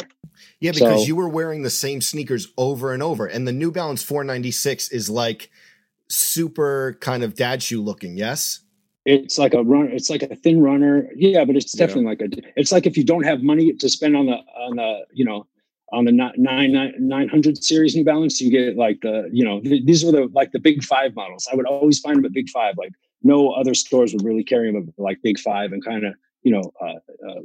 Yeah, 0.60 0.72
because 0.72 1.02
So- 1.02 1.08
you 1.08 1.16
were 1.16 1.30
wearing 1.30 1.62
the 1.62 1.70
same 1.70 2.02
sneakers 2.02 2.48
over 2.58 2.92
and 2.94 3.04
over. 3.04 3.26
And 3.28 3.48
the 3.48 3.52
New 3.52 3.72
Balance 3.72 4.02
496 4.04 4.90
is 4.92 5.10
like 5.10 5.50
super 6.10 6.98
kind 7.02 7.24
of 7.24 7.36
dad 7.36 7.62
shoe 7.62 7.82
looking, 7.82 8.18
yes? 8.18 8.62
It's 9.06 9.38
like 9.38 9.54
a 9.54 9.64
run. 9.64 9.90
It's 9.92 10.10
like 10.10 10.24
a 10.24 10.36
thin 10.36 10.62
runner. 10.62 11.10
Yeah, 11.16 11.46
but 11.46 11.56
it's 11.56 11.74
Yeah. 11.74 11.86
definitely 11.86 12.06
like 12.06 12.22
a. 12.22 12.30
It's 12.60 12.72
like 12.74 12.86
if 12.86 12.98
you 12.98 13.06
don't 13.06 13.24
have 13.24 13.42
money 13.42 13.72
to 13.72 13.90
spend 13.90 14.18
on 14.18 14.26
the 14.26 14.36
on 14.58 14.76
the 14.76 15.06
you 15.14 15.24
know 15.24 15.48
on 15.94 16.04
the 16.04 16.12
ni- 16.12 16.34
nine 16.36 16.74
nine 16.74 16.94
nine 17.00 17.30
hundred 17.30 17.64
series 17.64 17.96
New 17.96 18.04
Balance, 18.04 18.42
you 18.42 18.52
get 18.52 18.76
like 18.76 19.00
the 19.02 19.30
you 19.32 19.46
know 19.46 19.62
th- 19.62 19.86
these 19.86 20.04
were 20.04 20.12
the 20.12 20.28
like 20.34 20.52
the 20.52 20.60
big 20.60 20.84
five 20.84 21.16
models. 21.16 21.48
I 21.50 21.56
would 21.56 21.66
always 21.66 22.00
find 22.00 22.18
them 22.18 22.26
at 22.26 22.34
Big 22.34 22.50
Five. 22.50 22.76
Like 22.78 22.92
no 23.24 23.52
other 23.52 23.74
stores 23.74 24.12
would 24.12 24.26
really 24.26 24.44
carry 24.44 24.70
them 24.74 24.90
at 24.98 25.02
like 25.02 25.22
Big 25.24 25.40
Five 25.40 25.72
and 25.72 25.82
kind 25.86 26.06
of 26.06 26.14
you 26.44 26.52
know 26.52 26.74
uh, 26.82 26.96
uh, 27.30 27.42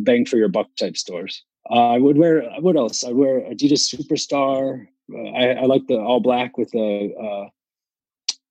bang 0.00 0.24
for 0.26 0.36
your 0.36 0.48
buck 0.48 0.68
type 0.76 0.96
stores. 0.96 1.44
Uh, 1.70 1.90
I 1.90 1.98
would 1.98 2.18
wear 2.18 2.42
what 2.60 2.76
else? 2.76 3.04
I 3.04 3.12
wear 3.12 3.40
Adidas 3.40 3.94
Superstar. 3.94 4.86
Uh, 5.12 5.30
I, 5.30 5.62
I 5.62 5.64
like 5.66 5.86
the 5.86 5.96
all 5.98 6.20
black 6.20 6.58
with 6.58 6.70
the 6.72 7.14
uh, 7.20 7.48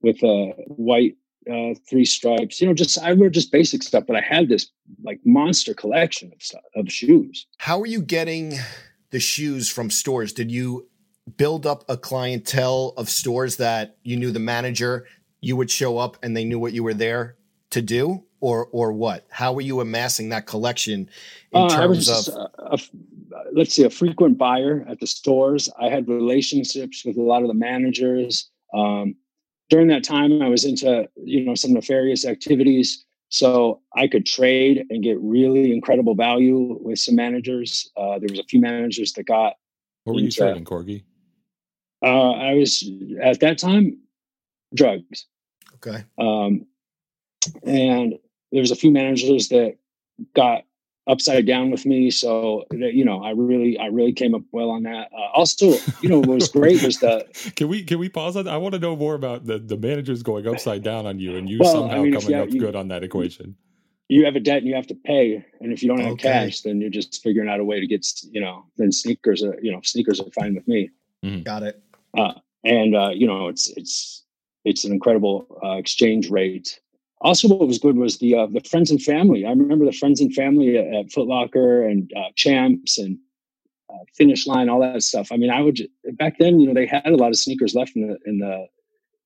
with 0.02 0.22
a 0.24 0.54
white 0.68 1.18
uh, 1.52 1.74
three 1.90 2.06
stripes. 2.06 2.62
You 2.62 2.68
know, 2.68 2.74
just 2.74 2.98
I 3.00 3.14
wear 3.14 3.30
just 3.30 3.52
basic 3.52 3.84
stuff, 3.84 4.06
but 4.08 4.16
I 4.16 4.22
had 4.22 4.50
this 4.50 4.70
like 5.04 5.20
monster 5.26 5.74
collection 5.74 6.32
of 6.34 6.42
stuff 6.42 6.62
of 6.76 6.92
shoes. 6.92 7.48
How 7.58 7.82
are 7.82 7.88
you 7.88 8.02
getting 8.02 8.56
the 9.12 9.20
shoes 9.20 9.70
from 9.70 9.90
stores? 9.90 10.34
Did 10.34 10.52
you 10.52 10.88
build 11.38 11.66
up 11.66 11.84
a 11.90 11.98
clientele 11.98 12.94
of 12.98 13.10
stores 13.10 13.58
that 13.58 13.98
you 14.04 14.18
knew 14.18 14.32
the 14.32 14.40
manager, 14.40 15.06
you 15.40 15.56
would 15.56 15.70
show 15.70 15.98
up 15.98 16.18
and 16.24 16.36
they 16.36 16.46
knew 16.46 16.60
what 16.60 16.74
you 16.74 16.84
were 16.84 16.94
there 16.94 17.36
to 17.72 17.82
do? 17.82 18.26
Or, 18.42 18.68
or 18.72 18.92
what? 18.92 19.26
How 19.30 19.54
were 19.54 19.62
you 19.62 19.80
amassing 19.82 20.30
that 20.30 20.48
collection 20.48 21.08
in 21.52 21.62
Uh, 21.62 21.66
I 21.66 21.70
terms 21.76 21.98
was 21.98 22.08
just 22.08 22.30
of? 22.30 22.36
a, 22.58 22.64
a 22.64 22.74
f- 22.74 22.90
let's 23.54 23.74
see, 23.76 23.84
a 23.84 23.90
frequent 23.90 24.38
buyer 24.38 24.84
at 24.90 25.00
the 25.00 25.06
stores. 25.08 25.70
I 25.80 25.90
had 25.90 26.08
relationships 26.10 27.06
with 27.06 27.18
a 27.18 27.22
lot 27.22 27.44
of 27.44 27.48
the 27.50 27.54
managers. 27.54 28.50
Um, 28.74 29.16
during 29.70 29.88
that 29.90 30.04
time, 30.04 30.42
I 30.42 30.50
was 30.50 30.66
into 30.66 31.08
you 31.24 31.46
know 31.46 31.54
some 31.56 31.72
nefarious 31.74 32.26
activities, 32.26 33.06
so 33.30 33.82
I 33.96 34.08
could 34.08 34.26
trade 34.26 34.86
and 34.90 35.04
get 35.04 35.18
really 35.22 35.72
incredible 35.72 36.16
value 36.16 36.78
with 36.82 36.98
some 37.00 37.16
managers. 37.16 37.90
Uh, 37.96 38.18
there 38.20 38.28
was 38.30 38.40
a 38.40 38.44
few 38.44 38.60
managers 38.60 39.14
that 39.14 39.28
got. 39.28 39.54
What 40.04 40.14
were 40.16 40.20
you 40.20 40.26
into- 40.26 40.38
trading, 40.38 40.66
Corgi? 40.66 41.04
Uh, 42.04 42.32
I 42.32 42.56
was 42.56 42.90
at 43.22 43.40
that 43.42 43.60
time 43.60 44.00
drugs. 44.74 45.28
Okay. 45.76 46.04
Um, 46.18 46.66
and 47.64 48.16
there 48.52 48.62
was 48.62 48.72
a 48.72 48.76
few 48.76 48.92
managers 48.92 49.50
that 49.50 49.76
got 50.36 50.64
upside 51.08 51.46
down 51.46 51.72
with 51.72 51.86
me. 51.86 52.12
So 52.12 52.66
that, 52.72 52.94
you 52.94 53.04
know, 53.04 53.24
I 53.24 53.32
really, 53.32 53.78
I 53.80 53.88
really 53.88 54.14
came 54.14 54.36
up 54.36 54.44
well 54.52 54.70
on 54.70 54.84
that. 54.84 55.10
Uh, 55.12 55.32
also, 55.34 55.72
you 56.02 56.10
know, 56.10 56.20
what 56.20 56.30
was 56.30 56.50
great 56.60 56.82
was 56.84 57.00
the 57.00 57.26
Can 57.56 57.68
we 57.68 57.84
can 57.84 57.98
we 58.00 58.08
pause 58.10 58.36
on? 58.38 58.48
I 58.48 58.58
want 58.58 58.74
to 58.74 58.80
know 58.80 58.96
more 58.96 59.16
about 59.16 59.46
the, 59.46 59.58
the 59.58 59.78
managers 59.78 60.22
going 60.24 60.48
upside 60.48 60.84
down 60.84 61.06
on 61.06 61.20
you 61.20 61.36
and 61.36 61.50
you 61.50 61.60
Well, 61.60 61.72
somehow 61.72 61.98
I 61.98 62.04
mean, 62.04 62.14
coming 62.14 62.30
you- 62.30 62.36
up 62.44 62.52
you- 62.52 62.60
good 62.60 62.76
on 62.76 62.88
that 62.90 63.04
equation. 63.04 63.56
you 64.10 64.26
have 64.26 64.36
a 64.36 64.40
debt 64.40 64.58
and 64.60 64.68
you 64.68 64.76
have 64.76 64.88
to 64.88 64.96
pay, 64.96 65.44
and 65.62 65.72
if 65.74 65.82
you 65.82 65.88
don't 65.90 66.00
have 66.02 66.12
Okay. 66.14 66.28
cash, 66.30 66.62
then 66.62 66.82
you're 66.82 66.90
just 66.90 67.24
figuring 67.24 67.50
out 67.50 67.60
a 67.60 67.64
way 67.64 67.80
to 67.80 67.88
get, 67.88 68.06
you 68.30 68.42
know, 68.42 68.66
then 68.78 68.92
sneakers 68.92 69.42
are, 69.42 69.58
you 69.62 69.72
know, 69.72 69.80
sneakers 69.84 70.20
are 70.20 70.30
fine 70.32 70.54
with 70.54 70.68
me. 70.68 70.90
Got 71.44 71.64
it. 71.64 71.82
uh, 72.18 72.34
and 72.64 72.96
uh, 72.96 73.10
you 73.10 73.26
know 73.26 73.48
it's 73.48 73.70
it's 73.70 74.24
it's 74.66 74.84
an 74.86 74.92
incredible 74.92 75.48
uh, 75.64 75.78
exchange 75.78 76.30
rate. 76.30 76.80
Also, 77.24 77.48
what 77.48 77.68
was 77.68 77.78
good 77.78 77.98
was 77.98 78.18
the 78.18 78.36
uh, 78.36 78.48
the 78.48 78.62
friends 78.62 78.90
and 78.90 79.02
family. 79.02 79.46
I 79.46 79.52
remember 79.52 79.86
the 79.86 79.92
friends 79.92 80.22
and 80.22 80.34
family 80.34 80.78
at, 80.78 80.88
at 80.94 81.12
Foot 81.12 81.28
Locker 81.28 81.86
and 81.86 82.12
uh, 82.18 82.30
Champs 82.36 82.98
and 82.98 83.18
uh, 83.92 84.04
Finish 84.16 84.48
Line, 84.48 84.70
all 84.70 84.80
that 84.80 85.04
stuff. 85.04 85.32
I 85.32 85.38
mean, 85.38 85.52
I 85.52 85.62
would 85.62 85.88
back 86.14 86.40
then, 86.40 86.60
you 86.60 86.68
know, 86.68 86.74
they 86.74 86.88
had 86.88 87.06
a 87.06 87.16
lot 87.16 87.30
of 87.30 87.36
sneakers 87.36 87.76
left 87.76 87.96
in 87.96 88.08
the 88.08 88.18
in 88.26 88.40
the 88.40 88.66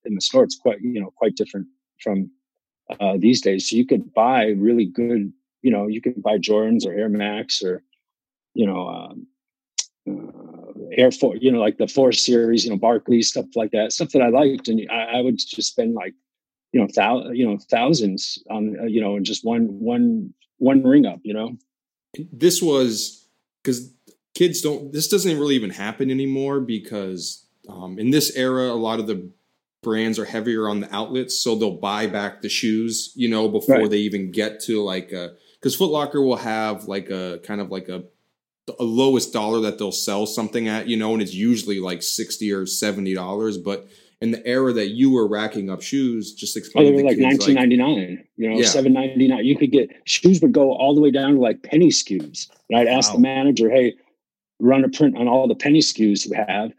in 0.03 0.15
the 0.15 0.21
store. 0.21 0.43
It's 0.43 0.58
quite 0.58 0.81
you 0.81 0.99
know 0.99 1.12
quite 1.15 1.36
different 1.36 1.67
from 2.01 2.29
uh, 2.99 3.15
these 3.17 3.41
days. 3.41 3.69
So 3.69 3.77
you 3.77 3.86
could 3.86 4.13
buy 4.13 4.47
really 4.58 4.86
good, 4.86 5.31
you 5.62 5.71
know, 5.71 5.88
you 5.88 6.01
could 6.01 6.21
buy 6.21 6.38
Jordans 6.38 6.86
or 6.86 6.93
Air 6.93 7.10
Max 7.10 7.63
or 7.63 7.81
you 8.53 8.65
know. 8.65 8.88
Um, 8.88 9.27
uh, 10.08 10.45
Air 10.91 11.12
Force, 11.12 11.39
you 11.41 11.51
know, 11.51 11.60
like 11.60 11.77
the 11.77 11.88
Force 11.88 12.23
series, 12.23 12.63
you 12.63 12.69
know, 12.69 12.77
Barkley 12.77 13.21
stuff 13.23 13.45
like 13.55 13.71
that, 13.71 13.91
stuff 13.91 14.12
that 14.12 14.21
I 14.21 14.29
liked, 14.29 14.67
and 14.67 14.79
I, 14.91 15.17
I 15.17 15.21
would 15.21 15.39
just 15.39 15.71
spend 15.71 15.95
like, 15.95 16.13
you 16.75 16.81
know, 16.81 16.88
thou, 16.93 17.29
you 17.31 17.47
know, 17.47 17.57
thousands 17.57 18.38
on, 18.49 18.75
uh, 18.77 18.83
you 18.83 18.99
know, 18.99 19.15
in 19.15 19.23
just 19.23 19.45
one, 19.45 19.79
one, 19.79 20.33
one 20.57 20.83
ring 20.83 21.05
up, 21.05 21.21
you 21.23 21.33
know. 21.33 21.55
this 22.33 22.61
was 22.61 23.25
because 23.63 23.93
kids 24.33 24.59
don't 24.61 24.91
this 24.91 25.07
doesn't 25.07 25.39
really 25.39 25.55
even 25.55 25.69
happen 25.69 26.11
anymore 26.11 26.59
because 26.59 27.45
um, 27.69 27.97
in 27.97 28.09
this 28.09 28.35
era 28.35 28.63
a 28.71 28.75
lot 28.88 28.99
of 28.99 29.07
the 29.07 29.29
brands 29.83 30.19
are 30.19 30.25
heavier 30.25 30.67
on 30.67 30.81
the 30.81 30.93
outlets 30.93 31.39
so 31.41 31.55
they'll 31.55 31.77
buy 31.77 32.07
back 32.07 32.41
the 32.41 32.49
shoes 32.49 33.13
you 33.15 33.29
know 33.29 33.47
before 33.47 33.77
Right. 33.77 33.89
they 33.89 33.99
even 33.99 34.31
get 34.31 34.59
to 34.63 34.83
like 34.83 35.11
a 35.13 35.33
because 35.59 35.75
Foot 35.77 35.91
Locker 35.91 36.21
will 36.21 36.38
have 36.38 36.85
like 36.85 37.09
a 37.09 37.39
kind 37.43 37.61
of 37.61 37.69
like 37.71 37.88
a 37.88 38.03
a 38.79 38.83
lowest 38.83 39.31
dollar 39.31 39.59
that 39.61 39.77
they'll 39.77 39.91
sell 39.91 40.25
something 40.25 40.67
at 40.67 40.88
you 40.88 40.97
know 40.97 41.13
and 41.13 41.21
it's 41.21 41.33
usually 41.35 41.79
like 41.79 42.01
60 42.03 42.51
or 42.51 42.65
70 42.65 43.13
dollars 43.13 43.57
but 43.57 43.88
in 44.21 44.32
the 44.32 44.45
era 44.47 44.71
that 44.73 44.89
you 44.89 45.12
were 45.12 45.28
racking 45.28 45.69
up 45.69 45.82
shoes 45.82 46.34
just 46.34 46.56
Oh, 46.56 46.60
explain 46.60 46.86
they 46.86 46.91
to 46.91 46.95
were 46.95 47.01
the 47.01 47.08
like 47.10 47.17
nineteen 47.17 47.56
ninety 47.56 47.75
nine, 47.78 48.23
you 48.38 48.49
know, 48.49 48.58
Yeah. 48.60 48.65
seven 48.67 48.93
ninety 48.93 49.28
nine. 49.28 49.45
You 49.45 49.58
could 49.58 49.71
get 49.71 49.89
shoes 50.06 50.41
would 50.41 50.51
go 50.54 50.71
all 50.73 50.95
the 50.95 51.01
way 51.01 51.12
down 51.12 51.36
to 51.36 51.39
like 51.39 51.63
penny 51.63 51.89
SKUs. 51.89 52.47
And 52.69 52.80
I'd 52.80 52.88
ask 52.88 53.10
Wow. 53.12 53.15
the 53.17 53.21
manager, 53.21 53.69
"Hey, 53.69 53.95
run 54.60 54.84
a 54.84 54.89
print 54.89 55.17
on 55.17 55.28
all 55.28 55.47
the 55.47 55.56
penny 55.56 55.80
SKUs 55.80 56.25
you 56.25 56.34
have." 56.36 56.71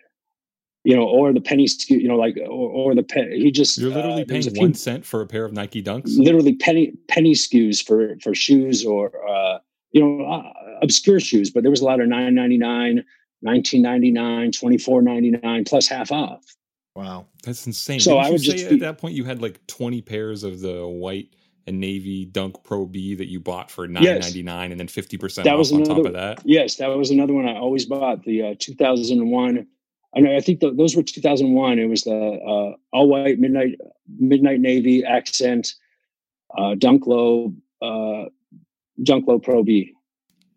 You 0.84 0.94
know, 0.94 1.02
or 1.02 1.32
the 1.32 1.40
penny 1.40 1.64
SKU, 1.66 2.00
you 2.00 2.06
know, 2.06 2.14
like, 2.16 2.36
or, 2.36 2.70
or 2.70 2.94
the 2.94 3.02
pen. 3.02 3.32
He 3.34 3.50
just 3.50 3.76
You're 3.76 3.90
literally 3.90 4.22
uh, 4.22 4.26
paying 4.26 4.46
a 4.46 4.50
few- 4.52 4.60
one 4.60 4.74
cent 4.74 5.04
for 5.04 5.20
a 5.20 5.26
pair 5.26 5.44
of 5.44 5.52
Nike 5.52 5.82
Dunks. 5.82 6.16
literally 6.16 6.54
penny 6.54 6.92
penny 7.08 7.32
SKUs 7.34 7.84
for 7.84 8.16
for 8.22 8.34
shoes 8.34 8.84
or 8.84 9.10
uh, 9.28 9.58
you 9.92 10.00
know 10.00 10.24
uh, 10.24 10.42
obscure 10.82 11.18
shoes, 11.20 11.50
but 11.50 11.62
there 11.64 11.70
was 11.72 11.80
a 11.80 11.84
lot 11.84 12.00
of 12.00 12.06
9.99, 12.08 13.02
19.99, 13.44 14.52
24.99 14.52 15.68
plus 15.68 15.88
half 15.88 16.12
off. 16.12 16.44
Wow. 16.96 17.26
That's 17.44 17.66
insane. 17.66 18.00
So 18.00 18.12
Didn't 18.12 18.24
I 18.24 18.26
you 18.28 18.32
would 18.32 18.40
say 18.40 18.52
just 18.52 18.72
at 18.72 18.80
that 18.80 18.98
point 18.98 19.14
you 19.14 19.24
had 19.24 19.42
like 19.42 19.64
20 19.66 20.00
pairs 20.02 20.42
of 20.44 20.60
the 20.60 20.86
white 20.86 21.28
and 21.66 21.78
navy 21.78 22.24
Dunk 22.24 22.62
Pro 22.64 22.86
B 22.86 23.14
that 23.14 23.26
you 23.28 23.38
bought 23.38 23.70
for 23.70 23.86
Yes. 23.86 24.32
9.99 24.32 24.70
and 24.70 24.80
then 24.80 24.86
50% 24.88 25.44
That 25.44 25.52
off 25.52 25.58
was 25.58 25.72
on 25.72 25.84
top 25.84 26.04
of 26.06 26.12
that? 26.14 26.40
Yes, 26.44 26.76
that 26.76 26.86
was 26.88 27.10
another 27.10 27.34
one 27.34 27.46
I 27.46 27.56
always 27.56 27.84
bought. 27.86 28.24
The 28.24 28.42
uh, 28.42 28.54
2001. 28.58 29.66
I 30.16 30.20
know. 30.20 30.34
I 30.34 30.40
think 30.40 30.60
th- 30.60 30.76
those 30.76 30.96
were 30.96 31.02
2001. 31.02 31.78
It 31.78 31.86
was 31.86 32.02
the 32.02 32.14
uh, 32.16 32.76
all 32.92 33.08
white 33.08 33.38
midnight 33.38 33.78
midnight 34.18 34.60
navy 34.60 35.04
accent 35.04 35.74
uh, 36.56 36.74
Dunk 36.76 37.06
Low 37.06 37.52
uh, 37.82 38.24
Dunk 39.02 39.26
Low 39.26 39.38
Pro 39.38 39.62
B. 39.62 39.92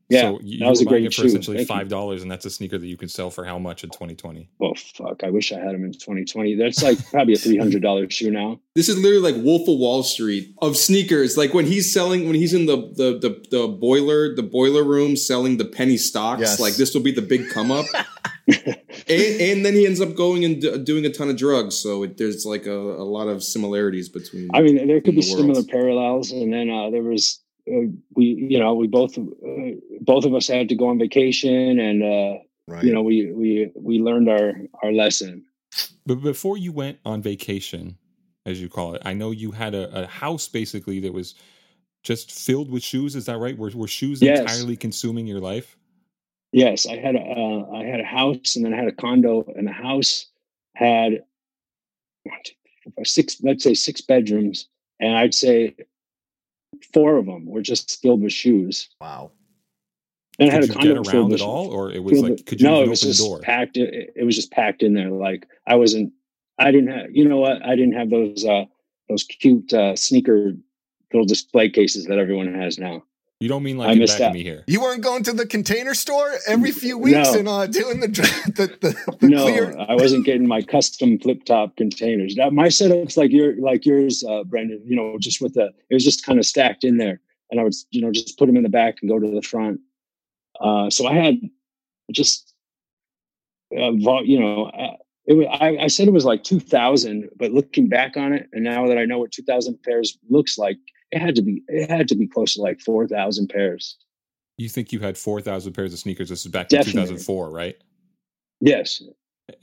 Yeah, 0.10 0.22
so 0.22 0.40
you, 0.42 0.60
that 0.60 0.70
was 0.70 0.82
a 0.82 0.86
great 0.86 1.06
it 1.06 1.14
for 1.14 1.22
shoe. 1.22 1.28
essentially 1.28 1.58
Thank 1.58 1.68
five 1.68 1.88
dollars, 1.88 2.24
and 2.24 2.32
that's 2.32 2.46
a 2.46 2.50
sneaker 2.50 2.80
that 2.80 2.88
you 2.88 2.98
can 2.98 3.10
sell 3.10 3.30
for 3.30 3.46
how 3.46 3.60
much 3.60 3.84
in 3.84 3.92
2020? 3.92 4.50
Oh 4.60 4.74
fuck! 4.74 5.24
I 5.24 5.30
wish 5.30 5.52
I 5.52 5.60
had 5.60 5.76
them 5.76 5.86
in 5.86 5.92
2020. 5.94 6.56
That's 6.56 6.82
like 6.82 6.98
probably 7.12 7.36
a 7.36 7.38
three 7.38 7.58
hundred 7.58 7.84
dollar 7.84 8.10
shoe 8.10 8.32
now. 8.32 8.60
This 8.74 8.90
is 8.90 8.98
literally 8.98 9.32
like 9.32 9.44
Wolf 9.44 9.68
of 9.68 9.78
Wall 9.78 10.02
Street 10.02 10.56
of 10.64 10.78
sneakers. 10.78 11.38
Like 11.38 11.54
when 11.54 11.68
he's 11.68 11.94
selling, 11.94 12.26
when 12.26 12.34
he's 12.36 12.56
in 12.56 12.66
the 12.66 12.78
the 12.78 13.20
the, 13.20 13.46
the 13.52 13.68
boiler, 13.68 14.34
the 14.34 14.42
boiler 14.42 14.84
room 14.84 15.16
selling 15.16 15.58
the 15.58 15.66
penny 15.66 15.98
stocks. 15.98 16.42
Yes. 16.42 16.60
Like 16.60 16.74
this 16.76 16.96
will 16.96 17.04
be 17.04 17.12
the 17.12 17.22
big 17.22 17.48
come 17.50 17.70
up. 17.70 17.86
and, 18.48 19.42
and 19.42 19.66
then 19.66 19.74
he 19.76 19.86
ends 19.86 20.02
up 20.02 20.16
going 20.16 20.44
and 20.44 20.60
d- 20.60 20.78
doing 20.80 21.06
a 21.06 21.10
ton 21.10 21.30
of 21.30 21.38
drugs. 21.38 21.76
So 21.76 22.02
it, 22.02 22.18
there's 22.18 22.48
like 22.48 22.66
a, 22.66 22.72
a 22.72 23.06
lot 23.06 23.28
of 23.28 23.44
similarities 23.44 24.10
between. 24.10 24.50
I 24.56 24.62
mean, 24.62 24.88
there 24.88 25.02
could 25.02 25.14
be 25.14 25.22
the 25.22 25.28
similar 25.28 25.64
parallels, 25.64 26.32
and 26.32 26.52
then 26.52 26.72
uh, 26.72 26.90
there 26.90 27.04
was 27.04 27.40
we, 28.16 28.26
you 28.26 28.60
know, 28.60 28.74
we 28.74 28.88
both 28.88 29.18
uh, 29.18 29.22
both 30.02 30.26
of 30.26 30.34
us 30.34 30.48
had 30.48 30.70
to 30.70 30.76
go 30.76 30.88
on 30.88 31.00
vacation, 31.00 31.80
and 31.80 32.04
uh, 32.04 32.40
Right. 32.68 32.84
you 32.84 32.94
know, 32.94 33.02
we 33.02 33.32
we 33.32 33.72
we 33.76 34.00
learned 34.00 34.30
our 34.30 34.54
our 34.84 34.92
lesson. 34.92 35.46
But 36.06 36.16
before 36.22 36.58
you 36.58 36.72
went 36.72 37.00
on 37.06 37.22
vacation, 37.22 37.98
as 38.46 38.62
you 38.62 38.70
call 38.70 38.96
it, 38.96 39.02
I 39.06 39.14
know 39.14 39.32
you 39.32 39.52
had 39.52 39.76
a, 39.76 40.04
a 40.04 40.08
house 40.08 40.48
basically 40.48 41.00
that 41.02 41.14
was 41.14 41.36
just 42.04 42.32
filled 42.32 42.72
with 42.72 42.84
shoes. 42.84 43.16
Is 43.16 43.26
that 43.26 43.38
right? 43.38 43.58
Were, 43.58 43.72
were 43.76 43.88
shoes 43.88 44.22
Yes. 44.22 44.40
entirely 44.40 44.76
consuming 44.76 45.28
your 45.28 45.40
life? 45.40 45.78
Yes, 46.52 46.88
I 46.88 46.98
had 46.98 47.16
a 47.16 47.20
uh, 47.20 47.72
I 47.72 47.84
had 47.86 48.00
a 48.00 48.06
house, 48.06 48.56
and 48.56 48.66
then 48.66 48.74
I 48.74 48.78
had 48.78 48.88
a 48.88 48.92
condo, 48.92 49.46
and 49.56 49.68
the 49.68 49.72
house 49.72 50.28
had 50.76 51.24
six 53.04 53.42
let's 53.44 53.64
say 53.64 53.74
six 53.74 54.02
bedrooms, 54.02 54.68
and 55.00 55.16
I'd 55.16 55.34
say 55.34 55.76
four 56.94 57.18
of 57.18 57.26
them 57.26 57.46
were 57.46 57.62
just 57.62 58.02
filled 58.02 58.22
with 58.22 58.34
shoes. 58.34 58.90
Wow. 59.02 59.32
And 60.40 60.50
I 60.50 60.54
had 60.54 60.64
a 60.64 60.68
condo 60.68 61.04
get 61.04 61.14
around 61.14 61.34
at 61.34 61.42
all, 61.42 61.68
or 61.70 61.92
it 61.92 62.02
was 62.02 62.20
like 62.22 62.32
with- 62.32 62.46
could 62.46 62.62
you 62.62 62.68
no, 62.68 62.82
it 62.82 62.88
was 62.90 63.02
open 63.02 63.10
the 63.10 63.14
just 63.14 63.28
door? 63.28 63.40
packed. 63.40 63.78
It, 63.78 64.14
it 64.16 64.24
was 64.24 64.36
just 64.36 64.52
packed 64.52 64.84
in 64.84 64.94
there. 64.94 65.10
Like 65.10 65.48
I 65.68 65.76
wasn't. 65.76 66.14
I 66.58 66.72
didn't 66.72 66.92
have. 66.92 67.08
You 67.12 67.28
know 67.28 67.38
what? 67.38 67.62
I 67.66 67.76
didn't 67.76 67.94
have 67.94 68.10
those 68.10 68.46
uh 68.46 68.66
those 69.10 69.24
cute 69.24 69.74
uh 69.74 69.96
sneaker 69.96 70.54
little 71.12 71.26
display 71.26 71.70
cases 71.70 72.06
that 72.06 72.20
everyone 72.20 72.54
has 72.54 72.78
now. 72.78 73.04
You 73.40 73.48
don't 73.48 73.64
mean 73.64 73.78
like 73.78 73.94
in 73.94 74.00
missed 74.00 74.20
back 74.20 74.30
out. 74.30 74.34
me 74.34 74.44
here? 74.44 74.66
You 74.68 74.82
weren't 74.82 75.02
going 75.02 75.24
to 75.24 75.32
the 75.32 75.48
container 75.48 75.94
store 75.94 76.30
every 76.46 76.72
few 76.72 76.98
weeks 76.98 77.32
No. 77.32 77.40
and 77.40 77.48
uh, 77.48 77.68
doing 77.68 78.02
the 78.02 78.08
the, 78.56 78.68
the, 78.82 79.16
the 79.20 79.28
no, 79.30 79.44
clear. 79.44 79.74
I 79.80 79.96
wasn't 79.96 80.26
getting 80.26 80.46
my 80.46 80.62
custom 80.62 81.18
flip 81.20 81.46
top 81.46 81.78
containers. 81.78 82.36
Now, 82.36 82.50
my 82.50 82.68
setup's 82.68 83.16
like 83.16 83.32
your 83.32 83.56
like 83.62 83.86
yours, 83.86 84.26
uh, 84.28 84.44
Brendan. 84.44 84.82
You 84.86 84.98
know, 84.98 85.18
just 85.20 85.40
with 85.40 85.54
the 85.54 85.72
it 85.90 85.94
was 85.94 86.04
just 86.04 86.26
kind 86.26 86.38
of 86.38 86.46
stacked 86.46 86.84
in 86.84 86.98
there, 86.98 87.22
and 87.50 87.62
I 87.62 87.64
would 87.64 87.76
you 87.92 88.02
know 88.02 88.12
just 88.12 88.38
put 88.38 88.48
them 88.48 88.58
in 88.58 88.64
the 88.64 88.70
back 88.70 88.96
and 89.02 89.10
go 89.10 89.20
to 89.20 89.32
the 89.34 89.42
front. 89.42 89.80
Uh, 90.60 90.90
so 90.90 91.08
I 91.08 91.14
had 91.14 91.40
just 92.12 92.54
uh, 93.78 93.92
you 93.92 94.40
know. 94.40 94.66
Uh, 94.66 94.96
it 95.26 95.34
was, 95.34 95.48
I, 95.62 95.78
I 95.84 95.88
said 95.88 96.08
it 96.08 96.12
was 96.14 96.26
like 96.26 96.44
2000 96.44 97.30
but 97.38 97.52
looking 97.52 97.88
back 97.88 98.18
on 98.18 98.34
it 98.34 98.50
and 98.52 98.64
now 98.64 98.88
that 98.88 98.98
i 98.98 99.06
know 99.06 99.20
what 99.20 99.32
2000 99.32 99.78
pairs 99.84 100.18
looks 100.28 100.58
like 100.58 100.78
it 101.12 101.22
had 101.22 101.36
to 101.36 101.42
be 101.42 101.64
it 101.68 101.90
had 101.90 102.08
to 102.08 102.16
be 102.16 102.28
close 102.28 102.54
to 102.56 102.62
like 102.62 102.80
4000 102.82 103.48
pairs 103.50 103.98
You 104.58 104.70
think 104.70 104.92
you 104.92 105.00
had 105.00 105.18
four 105.18 105.42
thousand 105.42 105.74
pairs 105.74 105.94
of 105.94 106.00
sneakers? 106.00 106.30
This 106.30 106.46
is 106.46 106.52
back 106.52 106.72
in 106.74 106.84
two 106.84 106.92
thousand 106.92 107.18
four, 107.20 107.50
right? 107.50 107.78
yes 108.62 109.02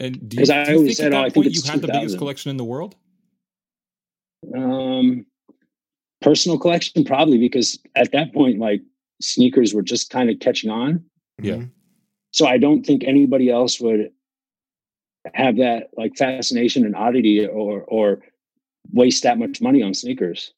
And 0.01 0.29
do 0.29 0.37
you, 0.37 0.41
'Cause 0.41 0.51
I 0.51 0.65
do 0.65 0.71
you 0.73 0.77
always 0.79 0.97
think 0.97 1.07
at 1.07 1.13
said, 1.13 1.13
oh, 1.13 1.17
that 1.17 1.25
I 1.27 1.31
think 1.31 1.45
point 1.47 1.55
you 1.55 1.63
had 1.71 1.81
the 1.83 1.89
biggest 1.89 2.19
collection 2.19 2.51
in 2.51 2.57
the 2.57 2.65
world? 2.65 2.97
Um, 4.55 5.27
personal 6.21 6.59
collection, 6.59 7.05
probably 7.05 7.39
because 7.39 7.79
at 7.95 8.13
that 8.13 8.33
point, 8.33 8.59
like 8.59 8.83
sneakers 9.21 9.75
were 9.75 9.83
just 9.83 10.11
kind 10.11 10.31
of 10.31 10.39
catching 10.41 10.71
on. 10.71 11.05
Yeah. 11.43 11.57
Mhm. 11.57 11.71
So 12.33 12.47
I 12.47 12.59
don't 12.59 12.85
think 12.85 13.05
anybody 13.05 13.51
else 13.51 13.81
would 13.81 14.11
have 15.35 15.57
that 15.57 15.91
like 15.97 16.17
fascination 16.17 16.85
and 16.85 16.95
oddity 16.95 17.47
or 17.47 17.83
or 17.83 18.23
waste 18.93 19.23
that 19.25 19.39
much 19.39 19.61
money 19.61 19.83
on 19.83 19.95
sneakers. 19.95 20.53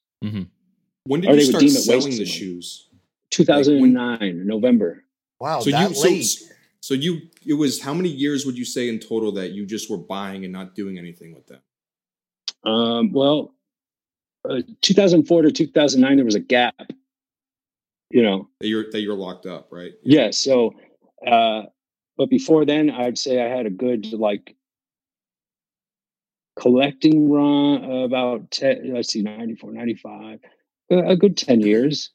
When 1.09 1.21
did 1.21 1.31
or 1.31 1.33
you 1.33 1.39
they 1.39 1.45
would 1.45 1.49
start 1.49 1.61
deem 1.61 1.69
selling 1.71 2.11
the 2.11 2.17
money. 2.17 2.25
shoes? 2.25 2.87
2009 3.31 4.45
November. 4.45 5.03
Wow, 5.39 5.59
So 5.61 5.71
that 5.71 5.89
you 5.89 6.03
late. 6.03 6.39
so 6.81 6.93
you 6.93 7.21
it 7.47 7.53
was 7.55 7.81
how 7.81 7.95
many 7.95 8.09
years 8.09 8.45
would 8.45 8.55
you 8.57 8.65
say 8.65 8.89
in 8.89 8.99
total 8.99 9.31
that 9.31 9.51
you 9.51 9.65
just 9.65 9.89
were 9.89 9.97
buying 9.97 10.43
and 10.43 10.53
not 10.53 10.75
doing 10.75 10.99
anything 10.99 11.33
with 11.33 11.47
them? 11.47 11.61
Um, 12.63 13.11
well, 13.11 13.55
uh, 14.47 14.61
2004 14.81 15.41
to 15.43 15.51
2009, 15.51 16.15
there 16.15 16.25
was 16.25 16.35
a 16.35 16.39
gap. 16.39 16.75
You 18.11 18.21
know, 18.21 18.47
That 18.59 18.67
you're 18.67 18.91
that 18.91 19.01
you're 19.01 19.15
locked 19.15 19.47
up, 19.47 19.69
right? 19.71 19.93
Yeah. 20.03 20.29
So, 20.31 20.75
uh, 21.25 21.63
but 22.17 22.29
before 22.29 22.65
then, 22.65 22.91
I'd 22.91 23.17
say 23.17 23.41
I 23.43 23.47
had 23.47 23.65
a 23.65 23.71
good 23.71 24.13
like 24.13 24.55
collecting 26.59 27.29
run 27.31 27.83
uh, 27.85 28.03
about 28.03 28.51
10, 28.51 28.93
let's 28.93 29.13
see, 29.13 29.21
94, 29.21 29.71
95, 29.71 30.39
uh, 30.43 30.47
a 30.89 31.15
good 31.15 31.37
10 31.37 31.61
years. 31.61 32.11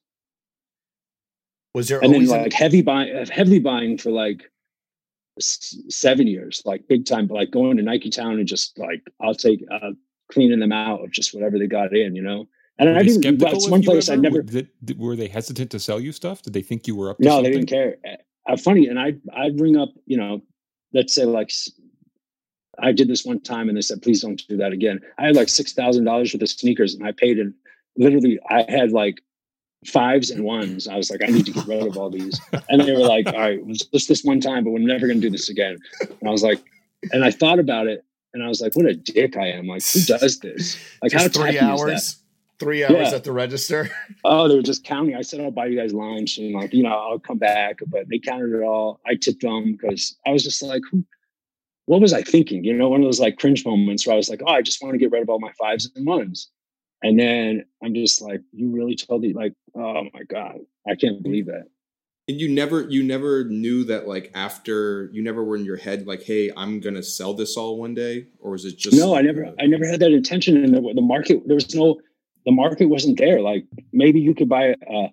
Was 1.75 1.89
there 1.89 2.03
And 2.03 2.15
then 2.15 2.27
like 2.27 2.53
heavy 2.53 2.83
buying, 2.83 3.15
uh, 3.15 3.27
heavy 3.31 3.59
buying 3.59 3.99
for 3.99 4.11
like 4.11 4.43
s- 5.41 5.77
seven 5.89 6.27
years, 6.27 6.63
like 6.65 6.87
big 6.89 7.05
time, 7.05 7.27
but 7.27 7.35
like 7.35 7.51
going 7.51 7.77
to 7.77 7.83
Nike 7.83 8.11
Town 8.11 8.39
and 8.39 8.47
just 8.47 8.79
like, 8.79 9.03
I'll 9.21 9.35
take, 9.35 9.65
uh, 9.71 9.91
cleaning 10.31 10.61
them 10.61 10.73
out 10.73 11.03
of 11.05 11.11
just 11.11 11.35
whatever 11.35 11.59
they 11.59 11.67
got 11.67 11.95
in, 11.95 12.15
you 12.15 12.23
know? 12.23 12.47
And 12.79 12.89
Were 12.91 12.97
I 12.97 13.03
didn't, 13.03 13.39
that's 13.39 13.69
one 13.69 13.83
place 13.83 14.09
I 14.09 14.17
never, 14.17 14.37
Were, 14.37 14.43
did- 14.43 14.69
did- 14.85 14.99
were 14.99 15.17
they 15.17 15.29
hesitant 15.29 15.71
to 15.73 15.81
sell 15.81 16.01
you 16.01 16.13
stuff? 16.13 16.43
Did 16.43 16.53
they 16.53 16.63
think 16.63 16.87
you 16.87 16.97
were 16.97 17.11
up 17.11 17.19
to 17.19 17.25
no, 17.25 17.31
something? 17.37 17.45
they 17.45 17.59
didn't 17.59 17.69
care. 17.69 17.97
Uh, 18.47 18.57
funny, 18.57 18.87
and 18.89 18.99
I 19.01 19.15
I 19.35 19.49
bring 19.51 19.77
up, 19.77 19.89
you 20.07 20.19
know, 20.19 20.43
let's 20.93 21.15
say 21.15 21.25
like 21.25 21.51
I 22.79 22.93
did 22.93 23.09
this 23.09 23.25
one 23.25 23.41
time, 23.41 23.69
and 23.69 23.77
they 23.77 23.81
said, 23.81 24.03
please 24.03 24.21
don't 24.21 24.43
do 24.49 24.57
that 24.59 24.73
again. 24.73 25.01
I 25.19 25.27
had 25.27 25.37
like 25.37 25.49
six 25.49 25.73
thousand 25.73 26.05
dollars 26.05 26.31
for 26.33 26.37
the 26.39 26.47
sneakers, 26.47 26.95
and 26.95 27.07
I 27.07 27.13
paid 27.13 27.39
it. 27.39 27.53
Literally, 27.97 28.39
I 28.51 28.65
had 28.69 28.93
like 28.93 29.21
fives 29.87 30.31
and 30.31 30.45
ones. 30.45 30.89
I 30.89 30.97
was 30.97 31.11
like, 31.11 31.23
I 31.23 31.27
need 31.27 31.47
to 31.47 31.53
get 31.53 31.67
rid 31.67 31.87
of 31.87 31.97
all 31.97 32.11
these, 32.11 32.41
and 32.69 32.81
they 32.81 32.93
were 32.93 32.99
like, 33.07 33.27
all 33.27 33.39
right, 33.39 33.59
it 33.59 33.67
was 33.67 33.81
just 33.93 34.09
this 34.09 34.25
one 34.25 34.41
time, 34.41 34.65
but 34.65 34.71
we're 34.71 34.79
never 34.81 35.07
going 35.07 35.21
to 35.21 35.27
do 35.27 35.31
this 35.31 35.49
again. 35.49 35.77
And 36.01 36.29
I 36.29 36.33
was 36.33 36.43
like, 36.43 36.63
and 37.13 37.25
I 37.25 37.31
thought 37.31 37.59
about 37.59 37.87
it, 37.87 38.05
and 38.33 38.43
I 38.43 38.49
was 38.49 38.61
like, 38.61 38.75
what 38.77 38.87
a 38.87 38.95
dick 38.95 39.37
I 39.37 39.49
am. 39.51 39.67
Like, 39.67 39.83
who 39.87 40.01
does 40.07 40.39
this? 40.41 40.77
Like, 41.03 41.13
how 41.13 41.29
three 41.29 41.53
tacky 41.53 41.57
is 41.57 41.61
that? 41.61 41.71
hours? 41.71 42.17
Three 42.61 42.85
hours 42.85 43.11
Yeah. 43.11 43.17
at 43.17 43.25
the 43.25 43.33
register. 43.33 43.91
Oh, 44.27 44.49
they 44.49 44.55
were 44.55 44.63
just 44.63 44.85
counting. 44.85 45.15
I 45.17 45.21
said, 45.21 45.41
I'll 45.41 45.51
buy 45.51 45.67
you 45.67 45.79
guys 45.79 45.93
lunch 45.93 46.39
and 46.39 46.55
like, 46.55 46.73
you 46.73 46.83
know, 46.83 46.89
I'll 46.97 47.19
come 47.19 47.37
back. 47.37 47.81
But 47.89 48.09
they 48.09 48.19
counted 48.19 48.55
it 48.59 48.63
all. 48.63 49.01
I 49.07 49.17
tipped 49.17 49.43
them 49.43 49.73
because 49.73 50.17
I 50.27 50.31
was 50.31 50.43
just 50.43 50.63
like, 50.63 50.81
who, 50.91 51.05
what 51.87 52.01
was 52.01 52.15
I 52.15 52.23
thinking? 52.23 52.65
You 52.65 52.73
know, 52.73 52.89
one 52.89 53.01
of 53.03 53.07
those 53.07 53.21
like 53.21 53.37
cringe 53.39 53.67
moments 53.67 54.07
where 54.07 54.15
I 54.15 54.17
was 54.17 54.31
like, 54.31 54.41
oh, 54.47 54.51
I 54.53 54.63
just 54.63 54.83
want 54.83 54.95
to 54.95 54.99
get 54.99 55.11
rid 55.11 55.21
of 55.21 55.29
all 55.29 55.41
my 55.41 55.53
fives 55.59 55.91
and 55.95 56.07
ones. 56.07 56.49
And 57.05 57.19
then 57.21 57.67
I'm 57.85 57.95
just 57.95 58.23
like, 58.23 58.41
you 58.53 58.71
really 58.71 58.97
told 58.97 59.21
me, 59.21 59.35
like, 59.35 59.53
oh 59.77 60.05
my 60.15 60.23
God, 60.27 60.61
I 60.89 60.95
can't 60.95 61.23
believe 61.23 61.47
that. 61.47 61.67
And 62.29 62.41
you 62.41 62.49
never 62.49 62.89
you 62.89 63.03
never 63.03 63.45
knew 63.45 63.85
that 63.85 64.09
like 64.09 64.31
after 64.35 65.11
you 65.13 65.23
never 65.23 65.45
were 65.45 65.57
in 65.57 65.67
your 65.67 65.77
head 65.77 66.07
like, 66.07 66.23
hey, 66.23 66.51
I'm 66.57 66.81
gonna 66.81 67.03
sell 67.03 67.35
this 67.35 67.59
all 67.59 67.79
one 67.79 67.93
day, 67.93 68.29
or 68.39 68.53
was 68.53 68.65
it 68.65 68.79
just 68.79 68.97
no, 68.97 69.15
I 69.15 69.21
never, 69.21 69.53
I 69.61 69.67
never 69.67 69.87
had 69.87 70.01
that 70.01 70.13
intention. 70.13 70.57
And 70.65 70.75
the, 70.75 70.81
the 70.95 71.03
market, 71.03 71.43
there 71.47 71.57
was 71.57 71.75
no, 71.75 72.01
the 72.47 72.53
market 72.53 72.87
wasn't 72.87 73.19
there. 73.19 73.43
Like 73.43 73.67
maybe 73.93 74.19
you 74.19 74.35
could 74.35 74.49
buy 74.49 74.75
a, 74.91 75.09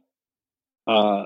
uh, 0.90 1.26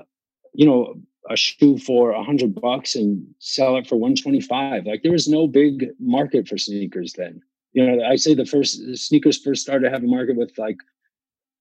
you 0.52 0.66
know, 0.66 0.94
a 1.30 1.36
shoe 1.36 1.78
for 1.78 2.10
a 2.10 2.24
hundred 2.24 2.60
bucks 2.60 2.96
and 2.96 3.24
sell 3.38 3.76
it 3.76 3.86
for 3.86 3.94
125. 3.94 4.84
Like 4.84 5.04
there 5.04 5.12
was 5.12 5.28
no 5.28 5.46
big 5.46 5.90
market 6.00 6.48
for 6.48 6.58
sneakers 6.58 7.12
then. 7.12 7.40
You 7.76 7.84
know, 7.84 8.04
I 8.04 8.16
say 8.16 8.34
the 8.34 8.46
first 8.46 8.80
sneakers 8.96 9.38
first 9.38 9.60
started 9.60 9.84
to 9.84 9.90
have 9.90 10.02
a 10.02 10.06
market 10.06 10.34
with 10.34 10.56
like, 10.56 10.78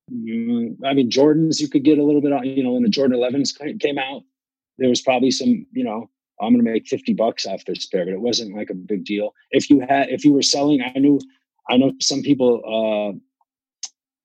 mm, 0.10 0.74
I 0.86 0.94
mean, 0.94 1.10
Jordans 1.10 1.60
you 1.60 1.68
could 1.68 1.84
get 1.84 1.98
a 1.98 2.04
little 2.04 2.22
bit 2.22 2.32
on, 2.32 2.46
you 2.46 2.64
know, 2.64 2.72
when 2.72 2.84
the 2.84 2.90
Jordan 2.90 3.20
11s 3.20 3.82
came 3.82 3.98
out, 3.98 4.24
there 4.78 4.88
was 4.88 5.02
probably 5.02 5.30
some, 5.30 5.66
you 5.74 5.84
know, 5.84 6.10
I'm 6.40 6.54
going 6.54 6.64
to 6.64 6.72
make 6.72 6.88
50 6.88 7.16
bucks 7.16 7.46
off 7.46 7.66
this 7.66 7.86
pair, 7.88 8.06
but 8.06 8.14
it 8.14 8.22
wasn't 8.22 8.56
like 8.56 8.70
a 8.70 8.74
big 8.74 9.04
deal. 9.04 9.34
If 9.52 9.70
you 9.70 9.82
had, 9.82 10.08
if 10.08 10.24
you 10.24 10.32
were 10.32 10.42
selling, 10.42 10.82
I 10.82 10.98
knew, 10.98 11.20
I 11.70 11.76
know 11.76 11.92
some 12.00 12.22
people, 12.22 13.20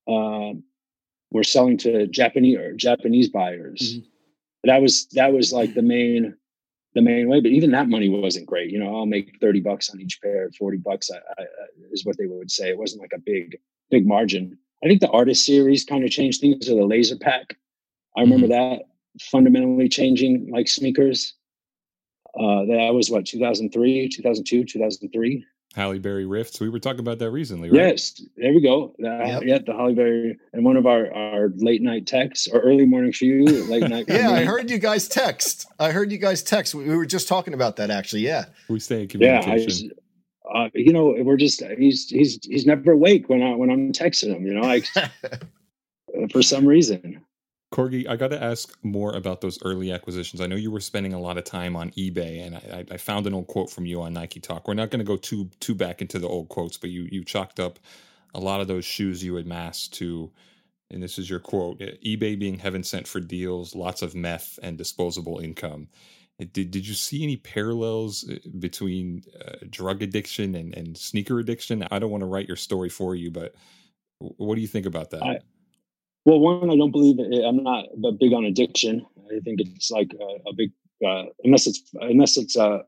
uh, 0.07 0.13
uh, 0.13 0.53
were 1.33 1.45
selling 1.45 1.77
to 1.79 2.07
Japanese 2.07 2.57
or 2.57 2.73
Japanese 2.75 3.29
buyers. 3.29 3.99
That 4.63 4.81
was, 4.81 5.07
that 5.15 5.33
was 5.33 5.53
like 5.53 5.75
the 5.75 5.83
main, 5.83 6.37
the 6.95 7.03
main 7.03 7.29
way, 7.29 7.41
but 7.41 7.53
even 7.53 7.71
that 7.71 7.89
money 7.89 8.09
wasn't 8.09 8.47
great. 8.47 8.71
You 8.71 8.81
know, 8.81 8.97
I'll 8.97 9.07
make 9.07 9.39
30 9.41 9.61
bucks 9.61 9.91
on 9.91 10.01
each 10.01 10.21
pair, 10.21 10.51
40 10.59 10.79
bucks 10.79 11.11
I, 11.11 11.19
I, 11.41 11.47
is 11.93 12.05
what 12.05 12.17
they 12.19 12.27
would 12.27 12.51
say. 12.51 12.71
It 12.71 12.79
wasn't 12.79 13.03
like 13.03 13.13
a 13.15 13.21
big, 13.21 13.59
big 13.91 14.07
margin. 14.07 14.59
I 14.83 14.89
think 14.89 15.01
the 15.01 15.11
artist 15.11 15.45
series 15.45 15.85
kind 15.85 16.05
of 16.05 16.11
changed 16.11 16.41
things 16.41 16.69
or 16.69 16.75
the 16.77 16.85
laser 16.85 17.17
pack. 17.17 17.57
I 18.17 18.23
remember 18.23 18.49
that 18.49 18.83
fundamentally 19.21 19.89
changing 19.89 20.49
like 20.51 20.69
sneakers. 20.69 21.35
Uh, 22.39 22.65
that 22.67 22.91
was 22.95 23.11
what, 23.11 23.27
2003, 23.27 24.09
2002, 24.09 24.65
2003. 24.65 25.45
Halle 25.75 25.99
Berry 26.01 26.27
rifts. 26.27 26.59
We 26.61 26.69
were 26.69 26.81
talking 26.81 27.01
about 27.01 27.19
that 27.21 27.31
recently, 27.31 27.71
right? 27.71 27.77
Yes, 27.93 28.21
there 28.37 28.53
we 28.53 28.61
go. 28.61 28.93
Uh, 29.05 29.25
Yep. 29.25 29.43
Yeah, 29.45 29.59
the 29.65 29.73
Halle 29.73 29.95
Berry 29.95 30.37
and 30.53 30.65
one 30.65 30.77
of 30.77 30.87
our 30.87 31.13
our 31.15 31.51
late 31.57 31.81
night 31.81 32.07
texts 32.07 32.49
or 32.49 32.61
early 32.61 32.87
morning 32.87 33.13
for 33.13 33.25
you, 33.27 33.45
late 33.67 33.89
night. 33.89 34.07
Yeah, 34.09 34.31
I 34.31 34.45
heard 34.45 34.69
you 34.71 34.79
guys 34.79 35.07
text. 35.07 35.67
I 35.79 35.93
heard 35.93 36.11
you 36.11 36.19
guys 36.19 36.43
text. 36.43 36.75
We 36.75 36.85
we 36.85 36.97
were 36.97 37.07
just 37.07 37.29
talking 37.29 37.55
about 37.55 37.77
that 37.77 37.91
actually. 37.91 38.23
Yeah. 38.23 38.47
We 38.69 38.81
stay 38.81 39.03
in 39.05 39.11
Yeah, 39.21 39.39
I 39.39 39.41
communication. 39.43 39.69
just, 39.69 40.01
uh, 40.53 40.69
you 40.75 40.93
know, 40.93 41.15
we're 41.23 41.37
just 41.37 41.63
he's 41.79 42.09
he's 42.09 42.41
he's 42.43 42.67
never 42.67 42.91
awake 42.93 43.29
when 43.29 43.41
I 43.43 43.55
when 43.55 43.71
I'm 43.71 43.93
texting 43.93 44.35
him. 44.35 44.45
You 44.47 44.55
know, 44.55 44.63
like 44.63 44.87
for 46.33 46.43
some 46.43 46.67
reason. 46.67 47.25
Corgi, 47.73 48.09
I 48.09 48.17
got 48.17 48.29
to 48.29 48.43
ask 48.43 48.77
more 48.83 49.13
about 49.13 49.41
those 49.41 49.63
early 49.63 49.93
acquisitions. 49.93 50.41
I 50.41 50.47
know 50.47 50.57
you 50.57 50.73
were 50.73 50.81
spending 50.81 51.13
a 51.13 51.21
lot 51.21 51.39
of 51.39 51.45
time 51.45 51.77
on 51.77 51.93
eBay, 51.93 52.45
and 52.45 52.57
I, 52.57 52.85
I 52.91 52.97
found 52.97 53.29
an 53.29 53.35
old 53.35 53.47
quote 53.47 53.71
from 53.71 53.87
you 53.87 54.03
on 54.03 54.13
Nike 54.13 54.41
Talk. 54.41 54.67
We're 54.67 54.75
not 54.75 54.91
going 54.91 54.99
to 54.99 55.05
go 55.05 55.17
too 55.17 55.49
too 55.61 55.77
back 55.77 56.03
into 56.03 56.19
the 56.19 56.27
old 56.27 56.49
quotes, 56.49 56.77
but 56.77 56.91
you 56.91 57.09
you 57.13 57.25
chalked 57.25 57.61
up 57.61 57.79
a 58.35 58.41
lot 58.41 58.61
of 58.61 58.67
those 58.67 58.85
shoes 58.85 59.23
you 59.23 59.39
amassed 59.39 59.95
to, 59.95 60.33
and 60.91 61.01
this 61.01 61.17
is 61.17 61.31
your 61.31 61.39
quote: 61.39 61.79
eBay 61.79 62.37
being 62.37 62.59
heaven 62.59 62.83
sent 62.83 63.07
for 63.07 63.21
deals, 63.21 63.77
lots 63.77 64.03
of 64.03 64.17
meth, 64.17 64.59
and 64.65 64.77
disposable 64.77 65.39
income. 65.39 65.87
Did 66.41 66.73
did 66.73 66.89
you 66.89 66.95
see 66.95 67.23
any 67.23 67.37
parallels 67.37 68.29
uh, 68.29 68.37
between 68.59 69.23
uh, 69.47 69.59
drug 69.69 70.03
addiction 70.03 70.57
and, 70.57 70.75
and 70.75 70.99
sneaker 70.99 71.39
addiction? 71.39 71.87
I 71.93 72.01
don't 72.01 72.11
want 72.11 72.23
to 72.23 72.27
write 72.27 72.49
your 72.49 72.57
story 72.57 72.89
for 72.89 73.15
you, 73.15 73.31
but 73.31 73.55
what 74.19 74.57
do 74.57 74.61
you 74.61 74.69
think 74.69 74.87
about 74.87 75.11
that? 75.11 75.23
I- 75.23 75.39
Well, 76.25 76.41
one, 76.41 76.71
I 76.71 76.77
don't 76.77 76.91
believe 76.91 77.19
it, 77.19 77.45
I'm 77.45 77.63
not 77.63 77.87
big 78.19 78.33
on 78.33 78.45
addiction. 78.45 79.07
I 79.27 79.41
think 79.41 79.61
it's 79.61 79.91
like 79.91 80.13
a, 80.21 80.49
a 80.49 80.53
big 80.55 80.73
uh, 81.07 81.25
unless 81.45 81.67
it's 81.67 81.83
unless 82.01 82.37
it's 82.37 82.57
uh, 82.57 82.81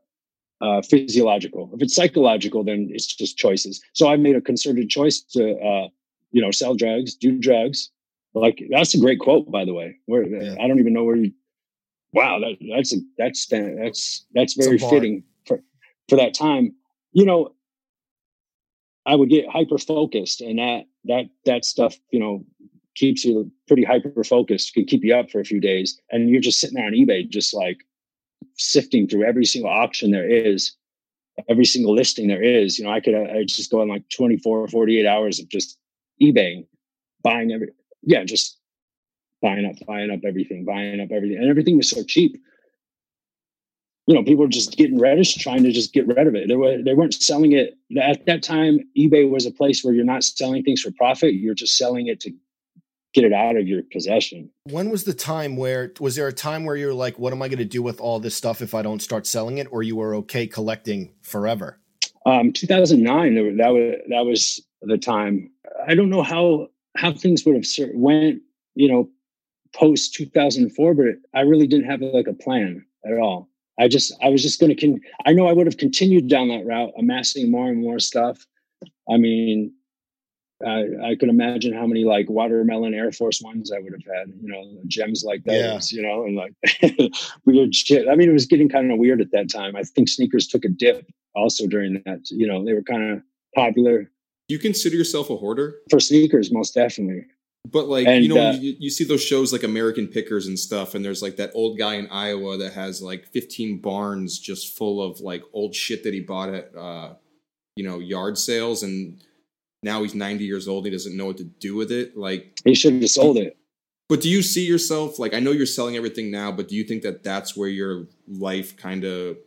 uh, 0.61 0.81
physiological. 0.81 1.69
If 1.73 1.81
it's 1.81 1.95
psychological, 1.95 2.63
then 2.63 2.89
it's 2.91 3.07
just 3.07 3.37
choices. 3.37 3.81
So 3.93 4.09
I 4.09 4.17
made 4.17 4.35
a 4.35 4.41
concerted 4.41 4.89
choice 4.89 5.21
to 5.33 5.55
uh, 5.57 5.87
you 6.31 6.41
know 6.41 6.51
sell 6.51 6.75
drugs, 6.75 7.15
do 7.15 7.39
drugs. 7.39 7.89
Like 8.33 8.63
that's 8.69 8.93
a 8.93 8.99
great 8.99 9.19
quote, 9.19 9.51
by 9.51 9.65
the 9.65 9.73
way. 9.73 9.97
Where 10.05 10.23
Yeah. 10.23 10.55
I 10.61 10.67
don't 10.67 10.79
even 10.79 10.93
know 10.93 11.03
where 11.03 11.15
you. 11.15 11.31
Wow, 12.13 12.39
that, 12.39 12.57
that's 12.75 12.93
a, 12.93 12.97
that's 13.17 13.47
that's 13.47 14.25
that's 14.33 14.53
very 14.53 14.77
fitting 14.77 15.23
for 15.47 15.61
for 16.07 16.15
that 16.17 16.35
time. 16.35 16.75
You 17.11 17.25
know, 17.25 17.55
I 19.05 19.15
would 19.15 19.29
get 19.29 19.49
hyper 19.49 19.77
focused, 19.77 20.41
and 20.41 20.59
that 20.59 20.85
that 21.05 21.25
that 21.45 21.65
stuff, 21.65 21.95
you 22.11 22.19
know, 22.19 22.45
keeps 22.95 23.25
you 23.25 23.51
pretty 23.67 23.83
hyper 23.83 24.23
focused. 24.23 24.73
Can 24.73 24.85
keep 24.85 25.03
you 25.03 25.15
up 25.15 25.29
for 25.31 25.39
a 25.39 25.45
few 25.45 25.59
days, 25.59 25.99
and 26.11 26.29
you're 26.29 26.41
just 26.41 26.59
sitting 26.59 26.75
there 26.75 26.85
on 26.85 26.93
eBay, 26.93 27.27
just 27.27 27.53
like 27.53 27.77
sifting 28.55 29.07
through 29.07 29.23
every 29.23 29.45
single 29.45 29.71
auction 29.71 30.11
there 30.11 30.29
is, 30.29 30.75
every 31.49 31.65
single 31.65 31.93
listing 31.93 32.27
there 32.27 32.43
is. 32.43 32.77
You 32.77 32.85
know, 32.85 32.91
I 32.91 32.99
could 32.99 33.15
uh, 33.15 33.31
I 33.33 33.43
just 33.43 33.71
go 33.71 33.81
on 33.81 33.89
like 33.89 34.07
24 34.09 34.59
or 34.59 34.67
48 34.67 35.05
hours 35.05 35.39
of 35.39 35.49
just 35.49 35.77
eBay, 36.21 36.65
buying 37.23 37.51
every 37.51 37.69
yeah, 38.01 38.23
just 38.23 38.57
buying 39.41 39.65
up, 39.65 39.75
buying 39.87 40.11
up 40.11 40.19
everything, 40.25 40.65
buying 40.65 40.99
up 40.99 41.11
everything, 41.11 41.37
and 41.37 41.49
everything 41.49 41.77
was 41.77 41.89
so 41.89 42.03
cheap. 42.03 42.41
You 44.07 44.15
know, 44.15 44.23
people 44.23 44.43
were 44.43 44.49
just 44.49 44.75
getting 44.75 44.99
reddish, 44.99 45.35
trying 45.35 45.63
to 45.63 45.71
just 45.71 45.93
get 45.93 46.07
rid 46.07 46.27
of 46.27 46.35
it. 46.35 46.49
They 46.49 46.55
were 46.55 46.81
they 46.83 46.93
weren't 46.93 47.13
selling 47.13 47.53
it 47.53 47.77
at 48.01 48.25
that 48.25 48.43
time. 48.43 48.79
eBay 48.97 49.29
was 49.29 49.45
a 49.45 49.51
place 49.51 49.83
where 49.83 49.93
you're 49.93 50.03
not 50.03 50.23
selling 50.23 50.63
things 50.63 50.81
for 50.81 50.91
profit; 50.91 51.35
you're 51.35 51.53
just 51.53 51.77
selling 51.77 52.07
it 52.07 52.19
to 52.21 52.31
get 53.13 53.23
it 53.23 53.33
out 53.33 53.55
of 53.55 53.67
your 53.67 53.83
possession. 53.91 54.49
When 54.65 54.89
was 54.89 55.03
the 55.03 55.13
time 55.13 55.55
where 55.55 55.93
was 55.99 56.15
there 56.15 56.27
a 56.27 56.33
time 56.33 56.65
where 56.65 56.75
you're 56.75 56.93
like, 56.93 57.19
what 57.19 57.31
am 57.31 57.41
I 57.41 57.47
going 57.47 57.59
to 57.59 57.65
do 57.65 57.81
with 57.81 57.99
all 57.99 58.19
this 58.19 58.35
stuff 58.35 58.61
if 58.61 58.73
I 58.73 58.81
don't 58.81 59.01
start 59.01 59.27
selling 59.27 59.59
it, 59.59 59.67
or 59.71 59.83
you 59.83 59.95
were 59.95 60.15
okay 60.15 60.47
collecting 60.47 61.13
forever? 61.21 61.79
Um, 62.25 62.53
2009, 62.53 63.57
that 63.57 63.69
was 63.69 63.95
that 64.09 64.25
was 64.25 64.61
the 64.81 64.97
time. 64.97 65.51
I 65.87 65.95
don't 65.95 66.09
know 66.09 66.23
how 66.23 66.69
how 66.95 67.13
things 67.13 67.45
would 67.45 67.55
have 67.55 67.65
went, 67.93 68.41
you 68.75 68.87
know, 68.87 69.09
post 69.73 70.13
2004, 70.15 70.93
but 70.93 71.05
I 71.33 71.41
really 71.41 71.67
didn't 71.67 71.89
have 71.89 72.01
like 72.01 72.27
a 72.27 72.33
plan 72.33 72.85
at 73.05 73.17
all. 73.17 73.49
I 73.79 73.87
just 73.87 74.13
I 74.23 74.29
was 74.29 74.41
just 74.41 74.59
going 74.59 74.75
to. 74.75 74.79
Con- 74.79 75.01
I 75.25 75.33
know 75.33 75.47
I 75.47 75.53
would 75.53 75.65
have 75.65 75.77
continued 75.77 76.27
down 76.27 76.49
that 76.49 76.65
route, 76.65 76.93
amassing 76.97 77.49
more 77.49 77.67
and 77.67 77.81
more 77.81 77.99
stuff. 77.99 78.45
I 79.09 79.17
mean, 79.17 79.73
I, 80.65 81.11
I 81.11 81.15
could 81.15 81.29
imagine 81.29 81.73
how 81.73 81.85
many 81.85 82.03
like 82.05 82.29
watermelon 82.29 82.93
Air 82.93 83.11
Force 83.11 83.41
Ones 83.41 83.71
I 83.71 83.79
would 83.79 83.93
have 83.93 84.15
had, 84.15 84.33
you 84.41 84.49
know, 84.49 84.79
gems 84.87 85.23
like 85.23 85.41
Yeah. 85.45 85.73
those, 85.73 85.91
you 85.91 86.01
know, 86.01 86.23
and 86.25 86.35
like 86.35 86.53
weird 87.45 87.73
shit. 87.75 88.07
I 88.07 88.15
mean, 88.15 88.29
it 88.29 88.33
was 88.33 88.45
getting 88.45 88.69
kind 88.69 88.91
of 88.91 88.97
weird 88.97 89.21
at 89.21 89.31
that 89.31 89.49
time. 89.49 89.75
I 89.75 89.83
think 89.83 90.09
sneakers 90.09 90.47
took 90.47 90.65
a 90.65 90.69
dip 90.69 91.05
also 91.35 91.67
during 91.67 92.01
that. 92.05 92.29
You 92.29 92.47
know, 92.47 92.63
they 92.63 92.73
were 92.73 92.83
kind 92.83 93.11
of 93.11 93.21
popular 93.55 94.09
You 94.47 94.59
consider 94.59 94.95
yourself 94.95 95.29
a 95.29 95.35
hoarder? 95.37 95.75
for 95.89 95.99
sneakers, 95.99 96.51
most 96.51 96.73
definitely. 96.73 97.25
But 97.71 97.87
like 97.87 98.07
And, 98.07 98.23
you 98.23 98.29
know, 98.33 98.41
uh, 98.49 98.51
you, 98.53 98.75
you 98.77 98.89
see 98.89 99.05
those 99.05 99.23
shows 99.23 99.53
like 99.53 99.63
American 99.63 100.07
Pickers 100.07 100.47
and 100.47 100.59
stuff, 100.59 100.95
and 100.95 101.03
there's 101.05 101.21
like 101.21 101.37
that 101.37 101.51
old 101.53 101.77
guy 101.77 101.95
in 101.95 102.07
Iowa 102.09 102.57
that 102.57 102.73
has 102.73 103.01
like 103.01 103.25
15 103.27 103.79
barns 103.79 104.37
just 104.37 104.75
full 104.77 105.01
of 105.01 105.21
like 105.21 105.43
old 105.53 105.73
shit 105.73 106.03
that 106.03 106.13
he 106.13 106.19
bought 106.19 106.53
at 106.53 106.75
uh, 106.75 107.13
you 107.77 107.85
know 107.85 107.99
yard 107.99 108.37
sales, 108.37 108.83
and 108.83 109.21
now 109.83 110.01
he's 110.03 110.15
90 110.15 110.43
years 110.45 110.67
old. 110.67 110.85
He 110.85 110.91
doesn't 110.91 111.15
know 111.15 111.25
what 111.25 111.37
to 111.37 111.43
do 111.43 111.75
with 111.75 111.91
it. 111.91 112.17
Like, 112.17 112.59
He 112.65 112.73
should 112.75 112.93
have 113.01 113.09
sold 113.09 113.37
it. 113.37 113.57
but 114.09 114.21
do 114.21 114.29
you 114.29 114.41
see 114.41 114.65
yourself 114.65 115.19
like 115.19 115.33
I 115.33 115.39
know 115.39 115.51
you're 115.51 115.65
selling 115.65 115.95
everything 115.95 116.31
now, 116.31 116.51
but 116.51 116.67
do 116.67 116.75
you 116.75 116.83
think 116.83 117.03
that 117.03 117.23
that's 117.23 117.55
where 117.55 117.69
your 117.69 118.07
life 118.27 118.75
kind 118.77 119.03
of 119.03 119.37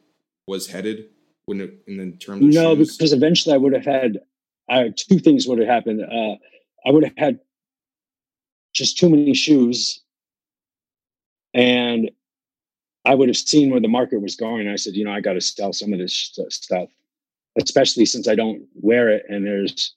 was 0.47 0.66
headed 0.68 1.07
when 1.47 1.61
it, 1.61 1.74
in 1.87 1.97
the 1.97 2.16
terms 2.16 2.43
of 2.45 2.62
No, 2.62 2.74
shoes? 2.76 2.97
because 2.97 3.12
eventually 3.12 3.55
I 3.55 3.59
would 3.59 3.72
have 3.72 3.84
had 3.84 4.18
uh, 4.68 4.84
two 4.97 5.18
things 5.18 5.47
would 5.47 5.59
have 5.59 5.68
happened. 5.68 6.03
Uh, 6.03 6.37
I 6.87 6.91
would 6.91 7.05
have 7.05 7.16
had 7.16 7.41
just 8.74 8.99
too 8.99 9.09
many 9.09 9.32
shoes, 9.34 10.03
and 11.55 12.11
I 13.05 13.14
would 13.14 13.28
have 13.28 13.37
seen 13.37 13.70
where 13.70 13.80
the 13.80 13.89
market 13.89 14.20
was 14.20 14.37
going. 14.37 14.68
I 14.68 14.76
said, 14.76 14.95
you 14.95 15.05
know, 15.05 15.12
I 15.12 15.20
got 15.20 15.34
to 15.34 15.41
sell 15.41 15.72
some 15.72 15.93
of 15.93 15.99
this 15.99 16.12
st- 16.14 16.53
stuff, 16.53 16.89
especially 17.61 18.05
since 18.07 18.26
I 18.28 18.34
don't 18.34 18.66
wear 18.74 19.09
it 19.09 19.24
and 19.28 19.47
there's 19.47 19.95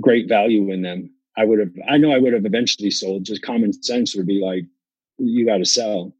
great 0.00 0.28
value 0.28 0.70
in 0.72 0.82
them. 0.82 1.10
I 1.36 1.44
would 1.44 1.58
have, 1.58 1.70
I 1.88 1.96
know 1.96 2.12
I 2.12 2.18
would 2.18 2.32
have 2.32 2.44
eventually 2.44 2.90
sold. 2.90 3.24
Just 3.24 3.42
common 3.42 3.72
sense 3.72 4.14
would 4.16 4.26
be 4.26 4.40
like, 4.42 4.64
you 5.18 5.46
got 5.46 5.58
to 5.58 5.64
sell, 5.64 6.12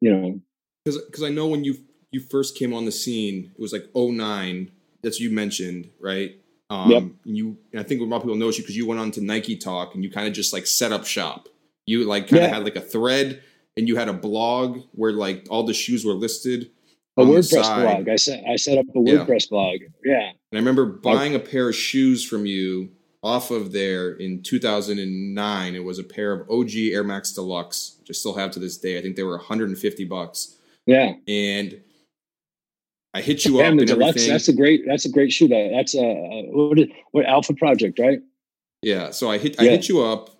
you 0.00 0.10
know. 0.14 0.40
because 0.84 1.02
because 1.04 1.22
I 1.22 1.30
know 1.30 1.46
when 1.46 1.64
you 1.64 1.76
you 2.12 2.20
first 2.20 2.56
came 2.56 2.72
on 2.72 2.84
the 2.84 2.92
scene, 2.92 3.50
it 3.54 3.60
was 3.60 3.72
like 3.72 3.86
09. 3.94 4.70
That's 5.02 5.20
you 5.20 5.30
mentioned, 5.30 5.90
right? 6.00 6.36
Um, 6.70 6.90
Yep. 6.90 7.02
You, 7.24 7.58
and 7.72 7.80
I 7.80 7.82
think 7.84 8.00
a 8.00 8.04
lot 8.04 8.16
of 8.18 8.22
people 8.22 8.36
know 8.36 8.46
you 8.50 8.58
because 8.58 8.76
you 8.76 8.86
went 8.86 9.00
on 9.00 9.10
to 9.12 9.20
Nike 9.20 9.56
Talk 9.56 9.94
and 9.94 10.02
you 10.04 10.10
kind 10.10 10.26
of 10.28 10.32
just 10.32 10.52
like 10.52 10.66
set 10.66 10.92
up 10.92 11.04
shop. 11.06 11.48
You 11.86 12.04
like 12.04 12.28
kind 12.28 12.42
of 12.44 12.48
Yeah. 12.50 12.54
had 12.54 12.64
like 12.64 12.76
a 12.76 12.80
thread, 12.80 13.42
and 13.76 13.88
you 13.88 13.96
had 13.96 14.08
a 14.08 14.12
blog 14.14 14.80
where 14.92 15.12
like 15.12 15.46
all 15.50 15.64
the 15.64 15.74
shoes 15.74 16.04
were 16.04 16.12
listed. 16.14 16.70
A 17.16 17.22
WordPress 17.22 17.82
blog. 17.82 18.08
I 18.08 18.16
set 18.16 18.44
I 18.48 18.56
set 18.56 18.78
up 18.78 18.86
a 18.94 19.00
Yeah. 19.00 19.24
WordPress 19.24 19.48
blog. 19.50 19.80
Yeah. 20.04 20.28
And 20.30 20.36
I 20.54 20.56
remember 20.56 20.86
buying 20.86 21.34
a 21.34 21.38
pair 21.40 21.68
of 21.68 21.74
shoes 21.74 22.24
from 22.24 22.46
you 22.46 22.90
off 23.24 23.50
of 23.50 23.72
there 23.72 24.12
in 24.12 24.42
2009. 24.42 25.74
It 25.74 25.82
was 25.82 25.98
a 25.98 26.04
pair 26.04 26.32
of 26.32 26.48
OG 26.50 26.70
Air 26.92 27.02
Max 27.02 27.32
Deluxe, 27.32 27.96
which 28.00 28.10
I 28.10 28.12
still 28.12 28.34
have 28.34 28.50
to 28.52 28.60
this 28.60 28.76
day. 28.76 28.98
I 28.98 29.02
think 29.02 29.16
they 29.16 29.22
were 29.22 29.36
150 29.36 30.04
bucks. 30.04 30.56
Yeah. 30.86 31.14
And 31.26 31.80
I 33.14 33.22
hit 33.22 33.44
you 33.44 33.58
Yeah, 33.58 33.68
up 33.68 33.74
the 33.74 33.78
and 33.78 33.86
deluxe. 33.86 34.08
everything. 34.10 34.30
That's 34.30 34.48
a 34.48 34.52
great. 34.52 34.82
That's 34.86 35.04
a 35.06 35.08
great 35.08 35.32
shoe. 35.32 35.48
That 35.48 35.70
that's 35.72 35.94
a, 35.94 36.00
a 36.00 36.42
what, 36.50 36.78
is, 36.78 36.86
what 37.12 37.24
Alpha 37.26 37.54
Project, 37.54 37.98
right? 37.98 38.20
Yeah, 38.82 39.10
so 39.10 39.30
I 39.30 39.38
hit 39.38 39.58
I 39.58 39.64
hit 39.64 39.88
you 39.88 40.02
up, 40.02 40.30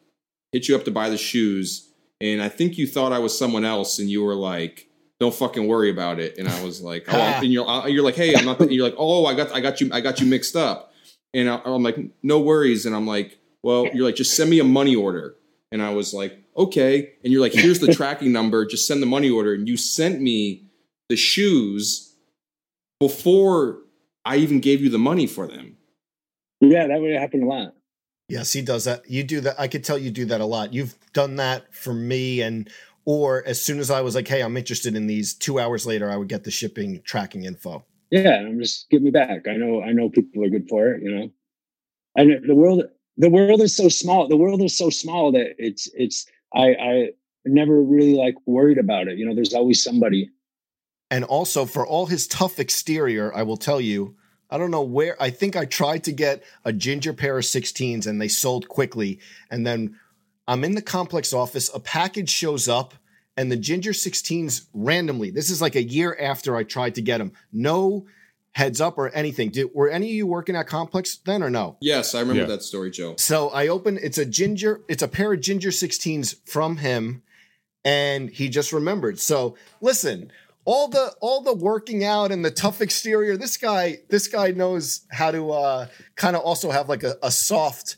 hit 0.52 0.68
you 0.68 0.76
up 0.76 0.84
to 0.84 0.90
buy 0.90 1.08
the 1.08 1.16
shoes, 1.16 1.88
and 2.20 2.42
I 2.42 2.50
think 2.50 2.76
you 2.76 2.86
thought 2.86 3.12
I 3.12 3.18
was 3.18 3.36
someone 3.38 3.64
else, 3.64 3.98
and 4.00 4.10
you 4.10 4.22
were 4.22 4.34
like, 4.34 4.88
"Don't 5.20 5.32
fucking 5.34 5.66
worry 5.66 5.88
about 5.88 6.18
it." 6.18 6.36
And 6.36 6.48
I 6.48 6.62
was 6.64 6.82
like, 6.82 7.06
"Oh," 7.08 7.16
and 7.42 7.50
you're 7.52 7.66
uh, 7.66 7.86
you're 7.86 8.04
like, 8.04 8.16
"Hey, 8.16 8.34
I'm 8.34 8.44
not." 8.44 8.70
you're 8.70 8.84
like, 8.84 8.96
"Oh, 8.98 9.24
I 9.24 9.34
got 9.34 9.54
I 9.54 9.60
got 9.60 9.80
you 9.80 9.88
I 9.92 10.00
got 10.02 10.20
you 10.20 10.26
mixed 10.26 10.56
up," 10.56 10.92
and 11.34 11.50
I, 11.50 11.60
I'm 11.64 11.82
like, 11.82 11.98
"No 12.22 12.40
worries," 12.40 12.86
and 12.86 12.94
I'm 12.94 13.06
like, 13.06 13.38
"Well," 13.62 13.88
you're 13.92 14.06
like, 14.06 14.16
"Just 14.16 14.36
send 14.36 14.50
me 14.50 14.60
a 14.60 14.64
money 14.64 14.94
order," 14.94 15.34
and 15.72 15.82
I 15.82 15.90
was 15.90 16.14
like, 16.14 16.38
"Okay," 16.56 17.14
and 17.22 17.32
you're 17.32 17.42
like, 17.42 17.52
"Here's 17.52 17.80
the 17.80 17.92
tracking 17.94 18.32
number. 18.32 18.64
Just 18.64 18.86
send 18.86 19.02
the 19.02 19.06
money 19.06 19.30
order," 19.30 19.52
and 19.54 19.68
you 19.68 19.76
sent 19.76 20.20
me 20.20 20.64
the 21.08 21.16
shoes 21.16 22.14
before 23.00 23.80
I 24.24 24.36
even 24.36 24.60
gave 24.60 24.80
you 24.80 24.88
the 24.88 24.98
money 24.98 25.26
for 25.26 25.46
them. 25.46 25.76
Yeah, 26.60 26.86
that 26.86 27.00
would 27.00 27.12
happen 27.12 27.42
a 27.42 27.46
lot. 27.46 27.74
Yes, 28.28 28.52
he 28.52 28.62
does 28.62 28.84
that. 28.84 29.08
You 29.10 29.22
do 29.22 29.40
that. 29.42 29.60
I 29.60 29.68
could 29.68 29.84
tell 29.84 29.98
you 29.98 30.10
do 30.10 30.24
that 30.26 30.40
a 30.40 30.46
lot. 30.46 30.72
You've 30.72 30.94
done 31.12 31.36
that 31.36 31.74
for 31.74 31.92
me, 31.92 32.40
and 32.40 32.70
or 33.04 33.44
as 33.46 33.60
soon 33.60 33.78
as 33.80 33.90
I 33.90 34.00
was 34.00 34.14
like, 34.14 34.28
"Hey, 34.28 34.42
I'm 34.42 34.56
interested 34.56 34.96
in 34.96 35.06
these," 35.06 35.34
two 35.34 35.58
hours 35.58 35.84
later, 35.84 36.10
I 36.10 36.16
would 36.16 36.28
get 36.28 36.44
the 36.44 36.50
shipping 36.50 37.02
tracking 37.04 37.44
info. 37.44 37.84
Yeah, 38.14 38.36
I'm 38.36 38.60
just 38.60 38.88
give 38.90 39.02
me 39.02 39.10
back. 39.10 39.48
I 39.48 39.56
know. 39.56 39.82
I 39.82 39.90
know 39.90 40.08
people 40.08 40.44
are 40.44 40.48
good 40.48 40.68
for 40.68 40.92
it. 40.92 41.02
You 41.02 41.10
know, 41.10 41.30
and 42.14 42.48
the 42.48 42.54
world. 42.54 42.84
The 43.16 43.30
world 43.30 43.60
is 43.60 43.76
so 43.76 43.88
small. 43.88 44.28
The 44.28 44.36
world 44.36 44.62
is 44.62 44.76
so 44.76 44.88
small 44.88 45.32
that 45.32 45.54
it's 45.58 45.88
it's. 45.94 46.26
I 46.54 46.74
I 46.74 47.08
never 47.44 47.82
really 47.82 48.14
like 48.14 48.36
worried 48.46 48.78
about 48.78 49.08
it. 49.08 49.18
You 49.18 49.26
know, 49.26 49.34
there's 49.34 49.52
always 49.52 49.82
somebody. 49.82 50.30
And 51.10 51.24
also, 51.24 51.64
for 51.64 51.84
all 51.84 52.06
his 52.06 52.28
tough 52.28 52.60
exterior, 52.60 53.34
I 53.34 53.42
will 53.42 53.56
tell 53.56 53.80
you, 53.80 54.16
I 54.48 54.58
don't 54.58 54.70
know 54.70 54.82
where. 54.82 55.20
I 55.20 55.30
think 55.30 55.56
I 55.56 55.64
tried 55.64 56.04
to 56.04 56.12
get 56.12 56.44
a 56.64 56.72
ginger 56.72 57.12
pair 57.12 57.36
of 57.36 57.44
16s 57.44 58.06
and 58.06 58.20
they 58.20 58.28
sold 58.28 58.68
quickly. 58.68 59.18
And 59.50 59.66
then 59.66 59.98
I'm 60.46 60.62
in 60.62 60.76
the 60.76 60.82
complex 60.82 61.32
office. 61.32 61.68
A 61.74 61.80
package 61.80 62.30
shows 62.30 62.68
up 62.68 62.94
and 63.36 63.50
the 63.50 63.56
ginger 63.56 63.92
16s 63.92 64.66
randomly. 64.72 65.30
This 65.30 65.50
is 65.50 65.60
like 65.60 65.74
a 65.76 65.82
year 65.82 66.16
after 66.20 66.56
I 66.56 66.62
tried 66.64 66.94
to 66.96 67.02
get 67.02 67.18
them. 67.18 67.32
No 67.52 68.06
heads 68.52 68.80
up 68.80 68.96
or 68.98 69.08
anything. 69.10 69.50
Did, 69.50 69.70
were 69.74 69.88
any 69.90 70.06
of 70.10 70.14
you 70.14 70.26
working 70.26 70.54
at 70.54 70.68
complex 70.68 71.16
then 71.16 71.42
or 71.42 71.50
no? 71.50 71.76
Yes, 71.80 72.14
I 72.14 72.20
remember 72.20 72.42
Yeah. 72.42 72.48
that 72.48 72.62
story, 72.62 72.90
Joe. 72.92 73.14
So 73.18 73.48
I 73.50 73.66
open. 73.68 73.98
It's 74.00 74.18
a 74.18 74.24
ginger. 74.24 74.82
It's 74.88 75.02
a 75.02 75.08
pair 75.08 75.32
of 75.32 75.40
ginger 75.40 75.70
16s 75.70 76.36
from 76.48 76.76
him, 76.76 77.22
and 77.84 78.30
he 78.30 78.48
just 78.48 78.72
remembered. 78.72 79.18
So 79.18 79.56
listen, 79.80 80.30
all 80.64 80.86
the 80.88 81.12
all 81.20 81.40
the 81.42 81.52
working 81.54 82.04
out 82.04 82.30
and 82.30 82.44
the 82.44 82.50
tough 82.52 82.80
exterior. 82.80 83.36
This 83.36 83.56
guy, 83.56 83.98
this 84.08 84.28
guy 84.28 84.52
knows 84.52 85.00
how 85.10 85.32
to 85.32 85.50
uh, 85.50 85.86
kind 86.14 86.36
of 86.36 86.42
also 86.42 86.70
have 86.70 86.88
like 86.88 87.02
a, 87.02 87.16
a 87.22 87.30
soft 87.32 87.96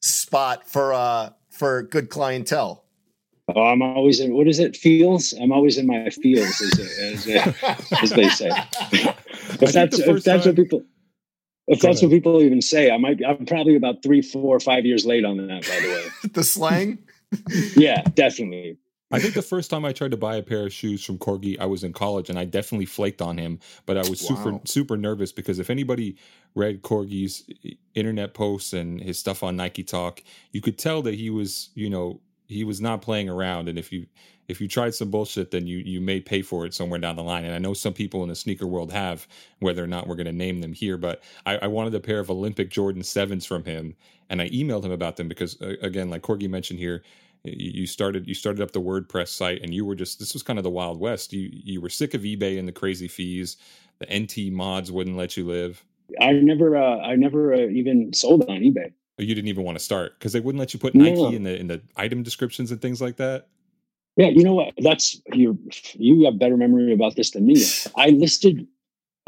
spot 0.00 0.66
for 0.66 0.94
uh 0.94 1.30
for 1.50 1.82
good 1.82 2.08
clientele. 2.08 2.79
Oh, 3.54 3.64
I'm 3.64 3.82
always 3.82 4.20
in 4.20 4.34
what 4.34 4.48
is 4.48 4.58
it? 4.58 4.76
Feels. 4.76 5.32
I'm 5.34 5.52
always 5.52 5.78
in 5.78 5.86
my 5.86 6.10
feels, 6.10 6.60
as, 6.60 6.78
as, 6.78 7.28
as 8.02 8.10
they 8.10 8.28
say. 8.28 8.50
if 8.92 9.72
that's 9.72 9.98
if 9.98 10.24
that's 10.24 10.44
time- 10.44 10.54
what 10.54 10.56
people 10.56 10.82
if 11.70 11.80
that's 11.80 12.02
what 12.02 12.10
people 12.10 12.42
even 12.42 12.60
say, 12.60 12.90
I 12.90 12.96
might 12.96 13.18
be, 13.18 13.24
I'm 13.24 13.46
probably 13.46 13.76
about 13.76 14.02
three, 14.02 14.22
four, 14.22 14.58
five 14.58 14.84
years 14.84 15.06
late 15.06 15.24
on 15.24 15.36
that. 15.36 15.62
By 15.68 15.80
the 15.80 15.88
way, 15.88 16.28
the 16.32 16.42
slang. 16.42 16.98
yeah, 17.76 18.02
definitely. 18.14 18.76
I 19.12 19.18
think 19.20 19.34
the 19.34 19.42
first 19.42 19.70
time 19.70 19.84
I 19.84 19.92
tried 19.92 20.12
to 20.12 20.16
buy 20.16 20.36
a 20.36 20.42
pair 20.42 20.66
of 20.66 20.72
shoes 20.72 21.04
from 21.04 21.18
Corgi, 21.18 21.58
I 21.58 21.66
was 21.66 21.82
in 21.82 21.92
college 21.92 22.28
and 22.30 22.38
I 22.38 22.44
definitely 22.44 22.86
flaked 22.86 23.20
on 23.20 23.38
him, 23.38 23.58
but 23.86 23.96
I 23.96 24.08
was 24.08 24.20
super 24.20 24.60
super 24.64 24.96
nervous 24.96 25.32
because 25.32 25.58
if 25.58 25.68
anybody 25.68 26.16
read 26.54 26.82
Corgi's 26.82 27.48
internet 27.94 28.34
posts 28.34 28.72
and 28.72 29.00
his 29.00 29.18
stuff 29.18 29.42
on 29.42 29.56
Nike 29.56 29.82
Talk, 29.82 30.22
you 30.52 30.60
could 30.60 30.78
tell 30.78 31.02
that 31.02 31.14
he 31.14 31.28
was, 31.30 31.70
you 31.74 31.90
know, 31.90 32.20
he 32.50 32.64
was 32.64 32.80
not 32.80 33.02
playing 33.02 33.28
around 33.28 33.68
and 33.68 33.78
if 33.78 33.92
you 33.92 34.06
if 34.48 34.60
you 34.60 34.68
tried 34.68 34.94
some 34.94 35.10
bullshit 35.10 35.50
then 35.50 35.66
you 35.66 35.78
you 35.78 36.00
may 36.00 36.20
pay 36.20 36.42
for 36.42 36.66
it 36.66 36.74
somewhere 36.74 36.98
down 36.98 37.16
the 37.16 37.22
line. 37.22 37.44
And 37.44 37.54
i 37.54 37.58
know 37.58 37.74
some 37.74 37.92
people 37.92 38.22
in 38.22 38.28
the 38.28 38.34
sneaker 38.34 38.66
world 38.66 38.92
have 38.92 39.26
whether 39.60 39.82
or 39.82 39.86
not 39.86 40.06
we're 40.06 40.16
going 40.16 40.26
to 40.26 40.32
name 40.32 40.60
them 40.60 40.72
here 40.72 40.96
but 40.96 41.22
I, 41.46 41.58
I 41.58 41.66
wanted 41.68 41.94
a 41.94 42.00
pair 42.00 42.20
of 42.20 42.30
olympic 42.30 42.70
jordan 42.70 43.02
7s 43.02 43.46
from 43.46 43.64
him 43.64 43.96
and 44.28 44.42
i 44.42 44.48
emailed 44.50 44.84
him 44.84 44.92
about 44.92 45.16
them 45.16 45.28
because 45.28 45.60
uh, 45.62 45.74
again 45.82 46.10
like 46.10 46.22
corgi 46.22 46.48
mentioned 46.48 46.80
here 46.80 47.02
you 47.44 47.80
you 47.80 47.86
started 47.86 48.26
you 48.26 48.34
started 48.34 48.62
up 48.62 48.72
the 48.72 48.80
wordpress 48.80 49.28
site 49.28 49.62
and 49.62 49.72
you 49.72 49.84
were 49.84 49.94
just 49.94 50.18
this 50.18 50.32
was 50.32 50.42
kind 50.42 50.58
of 50.58 50.62
the 50.62 50.70
wild 50.70 51.00
west. 51.00 51.32
You 51.32 51.48
you 51.52 51.80
were 51.80 51.88
sick 51.88 52.14
of 52.14 52.22
ebay 52.22 52.58
and 52.58 52.68
the 52.68 52.72
crazy 52.72 53.08
fees. 53.08 53.56
The 53.98 54.06
nt 54.20 54.52
mods 54.52 54.92
wouldn't 54.92 55.16
let 55.16 55.36
you 55.36 55.46
live. 55.46 55.84
I 56.20 56.32
never, 56.32 56.76
uh, 56.76 56.98
I 56.98 57.14
never 57.16 57.54
uh, 57.54 57.68
even 57.68 58.12
sold 58.12 58.42
on 58.48 58.60
eBay. 58.60 58.92
You 59.20 59.34
didn't 59.34 59.48
even 59.48 59.64
want 59.64 59.78
to 59.78 59.84
start 59.84 60.18
because 60.18 60.32
they 60.32 60.40
wouldn't 60.40 60.58
let 60.60 60.72
you 60.74 60.80
put 60.80 60.94
No. 60.94 61.04
nike 61.04 61.36
in 61.36 61.42
the 61.44 61.58
in 61.58 61.66
the 61.66 61.80
item 61.96 62.22
descriptions 62.22 62.70
and 62.70 62.80
things 62.80 63.00
like 63.00 63.16
that 63.16 63.48
Yeah, 64.16 64.28
you 64.28 64.42
know 64.42 64.54
what? 64.54 64.74
That's 64.78 65.20
you. 65.32 65.56
You 65.94 66.24
have 66.26 66.38
better 66.38 66.56
memory 66.56 66.92
about 66.92 67.14
this 67.16 67.30
than 67.30 67.46
me. 67.46 67.62
I 67.96 68.08
listed, 68.10 68.66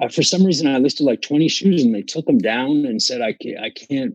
uh, 0.01 0.09
for 0.09 0.23
some 0.25 0.45
reason, 0.45 0.67
I 0.67 0.79
listed 0.79 1.07
like 1.07 1.23
twenty 1.23 1.49
shoes, 1.49 1.83
and 1.85 1.95
they 1.95 2.03
took 2.03 2.27
them 2.27 2.39
down 2.39 2.85
and 2.85 3.01
said 3.01 3.23
I 3.23 3.33
can't. 3.33 3.61
I 3.61 3.71
can't. 3.71 4.15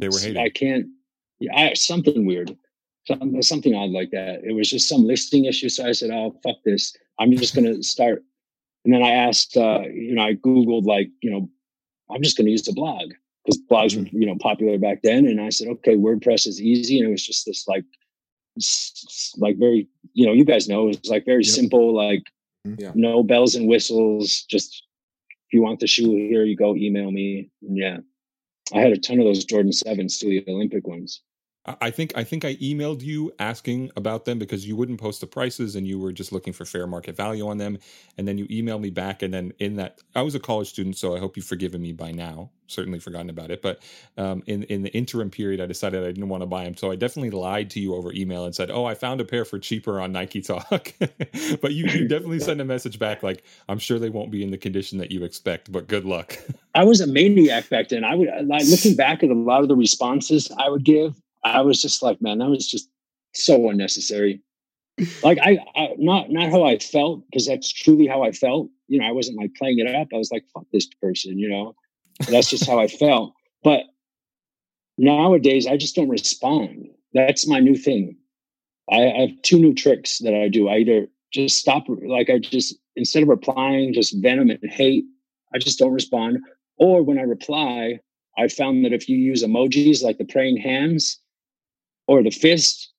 They 0.00 0.08
were 0.08 0.20
hating. 0.20 0.36
I 0.36 0.50
can't. 0.50 0.86
Yeah, 1.40 1.56
I, 1.56 1.74
something 1.74 2.26
weird, 2.26 2.56
something, 3.08 3.42
something 3.42 3.74
odd 3.74 3.90
like 3.90 4.10
that. 4.12 4.44
It 4.44 4.52
was 4.52 4.68
just 4.70 4.86
some 4.88 5.04
listing 5.06 5.46
issue. 5.46 5.70
So 5.70 5.86
I 5.88 5.92
said, 5.92 6.10
"Oh 6.12 6.38
fuck 6.44 6.56
this! 6.64 6.94
I'm 7.18 7.32
just 7.32 7.54
going 7.56 7.66
to 7.66 7.82
start." 7.82 8.22
And 8.84 8.92
then 8.94 9.02
I 9.02 9.10
asked, 9.26 9.56
uh, 9.56 9.80
you 9.90 10.14
know, 10.14 10.22
I 10.22 10.34
googled 10.34 10.84
like, 10.84 11.08
you 11.22 11.30
know, 11.32 11.48
I'm 12.10 12.22
just 12.22 12.36
going 12.36 12.46
to 12.46 12.52
use 12.52 12.62
the 12.62 12.72
blog 12.72 13.12
because 13.46 13.62
blogs 13.70 13.96
were, 13.96 14.08
you 14.12 14.26
know, 14.26 14.36
popular 14.40 14.76
back 14.78 15.02
then. 15.02 15.26
And 15.26 15.40
I 15.40 15.50
said, 15.50 15.68
okay, 15.68 15.96
WordPress 15.96 16.46
is 16.48 16.60
easy, 16.60 16.98
and 16.98 17.08
it 17.08 17.12
was 17.12 17.24
just 17.24 17.46
this 17.46 17.66
like 17.68 17.84
s- 18.58 19.04
s- 19.08 19.34
like 19.38 19.56
very 19.58 19.88
you 20.14 20.26
know 20.26 20.32
you 20.32 20.44
guys 20.44 20.68
know 20.68 20.88
it's 20.88 21.08
like 21.08 21.24
very 21.24 21.42
Yep. 21.44 21.54
simple 21.54 21.94
like 21.94 22.22
mm-hmm. 22.66 22.80
Yeah. 22.80 22.92
no 22.94 23.22
bells 23.22 23.54
and 23.54 23.68
whistles 23.68 24.42
just 24.48 24.82
if 25.30 25.52
you 25.52 25.62
want 25.62 25.80
the 25.80 25.86
shoe 25.86 26.10
here 26.16 26.44
you 26.44 26.56
go 26.56 26.74
email 26.74 27.10
me 27.10 27.50
and 27.62 27.76
yeah 27.76 27.98
i 28.74 28.80
had 28.80 28.92
a 28.92 28.96
ton 28.98 29.18
of 29.18 29.26
those 29.26 29.44
jordan 29.44 29.72
7s 29.72 30.18
to 30.20 30.26
the 30.26 30.44
olympic 30.48 30.86
ones 30.86 31.20
I- 31.80 31.90
think 31.90 32.12
I 32.16 32.24
think 32.24 32.44
I 32.44 32.54
emailed 32.56 33.02
you 33.02 33.32
asking 33.38 33.90
about 33.96 34.24
them 34.24 34.38
because 34.38 34.66
you 34.66 34.76
wouldn't 34.76 35.00
post 35.00 35.20
the 35.20 35.26
prices 35.26 35.76
and 35.76 35.86
you 35.86 35.98
were 35.98 36.12
just 36.12 36.32
looking 36.32 36.52
for 36.52 36.64
fair 36.64 36.86
market 36.86 37.16
value 37.16 37.46
on 37.48 37.58
them. 37.58 37.78
And 38.18 38.26
then 38.26 38.38
you 38.38 38.46
emailed 38.46 38.80
me 38.80 38.90
back, 38.90 39.22
and 39.22 39.32
then 39.32 39.52
in 39.58 39.76
that 39.76 40.00
I 40.14 40.22
was 40.22 40.34
a 40.34 40.40
college 40.40 40.68
student, 40.68 40.96
so 40.96 41.16
I 41.16 41.18
hope 41.18 41.36
you've 41.36 41.46
forgiven 41.46 41.82
me 41.82 41.92
by 41.92 42.12
now. 42.12 42.50
Certainly 42.68 42.98
forgotten 42.98 43.30
about 43.30 43.50
it, 43.50 43.62
but 43.62 43.80
um, 44.16 44.42
in 44.46 44.64
in 44.64 44.82
the 44.82 44.92
interim 44.92 45.30
period, 45.30 45.60
I 45.60 45.66
decided 45.66 46.02
I 46.02 46.06
didn't 46.06 46.28
want 46.28 46.42
to 46.42 46.46
buy 46.46 46.64
them, 46.64 46.76
so 46.76 46.90
I 46.90 46.96
definitely 46.96 47.30
lied 47.30 47.70
to 47.70 47.80
you 47.80 47.94
over 47.94 48.12
email 48.12 48.44
and 48.44 48.54
said, 48.54 48.70
"Oh, 48.70 48.84
I 48.84 48.94
found 48.94 49.20
a 49.20 49.24
pair 49.24 49.44
for 49.44 49.58
cheaper 49.58 50.00
on 50.00 50.12
Nike 50.12 50.40
Talk." 50.42 50.92
but 50.98 51.72
you, 51.72 51.86
you 51.86 52.08
definitely 52.08 52.40
sent 52.40 52.60
a 52.60 52.64
message 52.64 52.98
back 52.98 53.22
like, 53.22 53.44
"I'm 53.68 53.78
sure 53.78 53.98
they 53.98 54.10
won't 54.10 54.30
be 54.32 54.42
in 54.42 54.50
the 54.50 54.58
condition 54.58 54.98
that 54.98 55.12
you 55.12 55.24
expect, 55.24 55.70
but 55.70 55.86
good 55.88 56.04
luck." 56.04 56.38
i 56.74 56.84
was 56.84 57.00
a 57.00 57.06
maniac 57.06 57.66
back 57.70 57.88
then 57.88 58.04
i 58.04 58.14
would 58.14 58.28
like 58.46 58.66
looking 58.66 58.94
back 58.94 59.22
at 59.22 59.30
a 59.30 59.34
lot 59.34 59.62
of 59.62 59.68
the 59.68 59.74
responses 59.74 60.50
i 60.58 60.68
would 60.68 60.84
give 60.84 61.14
i 61.46 61.60
was 61.60 61.80
just 61.80 62.02
like 62.02 62.20
man 62.20 62.38
that 62.38 62.48
was 62.48 62.66
just 62.66 62.88
so 63.36 63.68
unnecessary. 63.70 64.40
Like 65.22 65.38
I, 65.42 65.58
I 65.74 65.94
not 65.98 66.30
not 66.30 66.50
how 66.50 66.64
i 66.64 66.78
felt 66.78 67.22
because 67.26 67.46
that's 67.46 67.70
truly 67.70 68.06
how 68.06 68.22
i 68.22 68.32
felt 68.32 68.68
you 68.88 68.98
know 68.98 69.06
i 69.06 69.12
wasn't 69.12 69.36
like 69.36 69.54
playing 69.54 69.78
it 69.78 69.94
up 69.94 70.08
i 70.12 70.16
was 70.16 70.32
like 70.32 70.44
fuck 70.54 70.64
this 70.72 70.88
person 71.02 71.38
you 71.38 71.48
know? 71.48 71.74
That's 72.30 72.48
just 72.48 72.66
how 72.66 72.78
i 72.78 72.88
felt. 72.88 73.34
But 73.62 73.82
nowadays 74.96 75.66
i 75.66 75.76
just 75.76 75.96
don't 75.96 76.08
respond. 76.08 76.88
That's 77.12 77.46
my 77.46 77.60
new 77.60 77.76
thing. 77.76 78.16
I, 78.90 79.10
I 79.10 79.20
have 79.20 79.42
two 79.42 79.58
new 79.58 79.74
tricks 79.74 80.18
that 80.20 80.34
i 80.34 80.48
do. 80.48 80.68
I 80.68 80.78
either 80.78 81.08
just 81.30 81.58
stop 81.58 81.84
like 81.88 82.30
i 82.30 82.38
just 82.38 82.74
instead 82.94 83.22
of 83.22 83.28
replying 83.28 83.92
just 83.92 84.16
venom 84.22 84.48
and 84.48 84.60
hate 84.70 85.04
i 85.54 85.58
just 85.58 85.78
don't 85.78 85.92
respond. 85.92 86.38
Or 86.78 87.02
when 87.02 87.18
i 87.18 87.22
reply 87.22 88.00
i 88.38 88.48
found 88.48 88.82
that 88.86 88.94
if 88.94 89.10
you 89.10 89.18
use 89.18 89.44
emojis 89.44 90.02
like 90.02 90.16
the 90.16 90.24
praying 90.24 90.56
hands 90.56 91.20
or 92.06 92.22
the 92.22 92.30
fist 92.30 92.90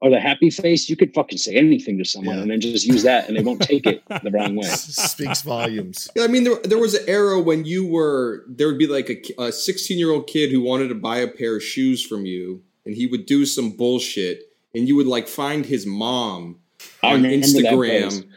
or 0.00 0.10
the 0.10 0.20
happy 0.20 0.50
face 0.50 0.88
you 0.90 0.96
could 0.96 1.14
fucking 1.14 1.38
say 1.38 1.54
anything 1.54 1.96
to 1.98 2.04
someone 2.04 2.36
Yeah. 2.36 2.42
and 2.42 2.50
then 2.50 2.60
just 2.60 2.84
use 2.86 3.02
that 3.04 3.26
and 3.28 3.36
they 3.36 3.42
won't 3.42 3.62
take 3.62 3.86
it 3.86 4.02
the 4.22 4.30
wrong 4.30 4.54
way 4.60 4.66
Speaks 4.66 5.42
volumes. 5.42 6.10
Yeah, 6.14 6.24
I 6.24 6.26
mean, 6.26 6.44
there, 6.44 6.56
there 6.64 6.78
was 6.78 6.94
an 6.94 7.04
era 7.08 7.40
when 7.40 7.64
you 7.64 7.86
were 7.86 8.44
there 8.48 8.66
would 8.66 8.78
be 8.78 8.86
like 8.86 9.08
a 9.38 9.50
16 9.52 9.98
year 9.98 10.10
old 10.10 10.26
kid 10.26 10.50
who 10.50 10.60
wanted 10.60 10.88
to 10.88 10.94
buy 10.94 11.18
a 11.18 11.28
pair 11.28 11.56
of 11.56 11.62
shoes 11.62 12.04
from 12.04 12.26
you, 12.26 12.62
and 12.84 12.94
he 12.94 13.06
would 13.06 13.24
do 13.26 13.46
some 13.46 13.70
bullshit, 13.70 14.42
and 14.74 14.88
you 14.88 14.96
would 14.96 15.06
like 15.06 15.26
find 15.28 15.64
his 15.64 15.86
mom 15.86 16.58
I 17.02 17.14
on 17.14 17.22
remember 17.22 17.46
that 17.46 17.54
Instagram. 17.72 18.28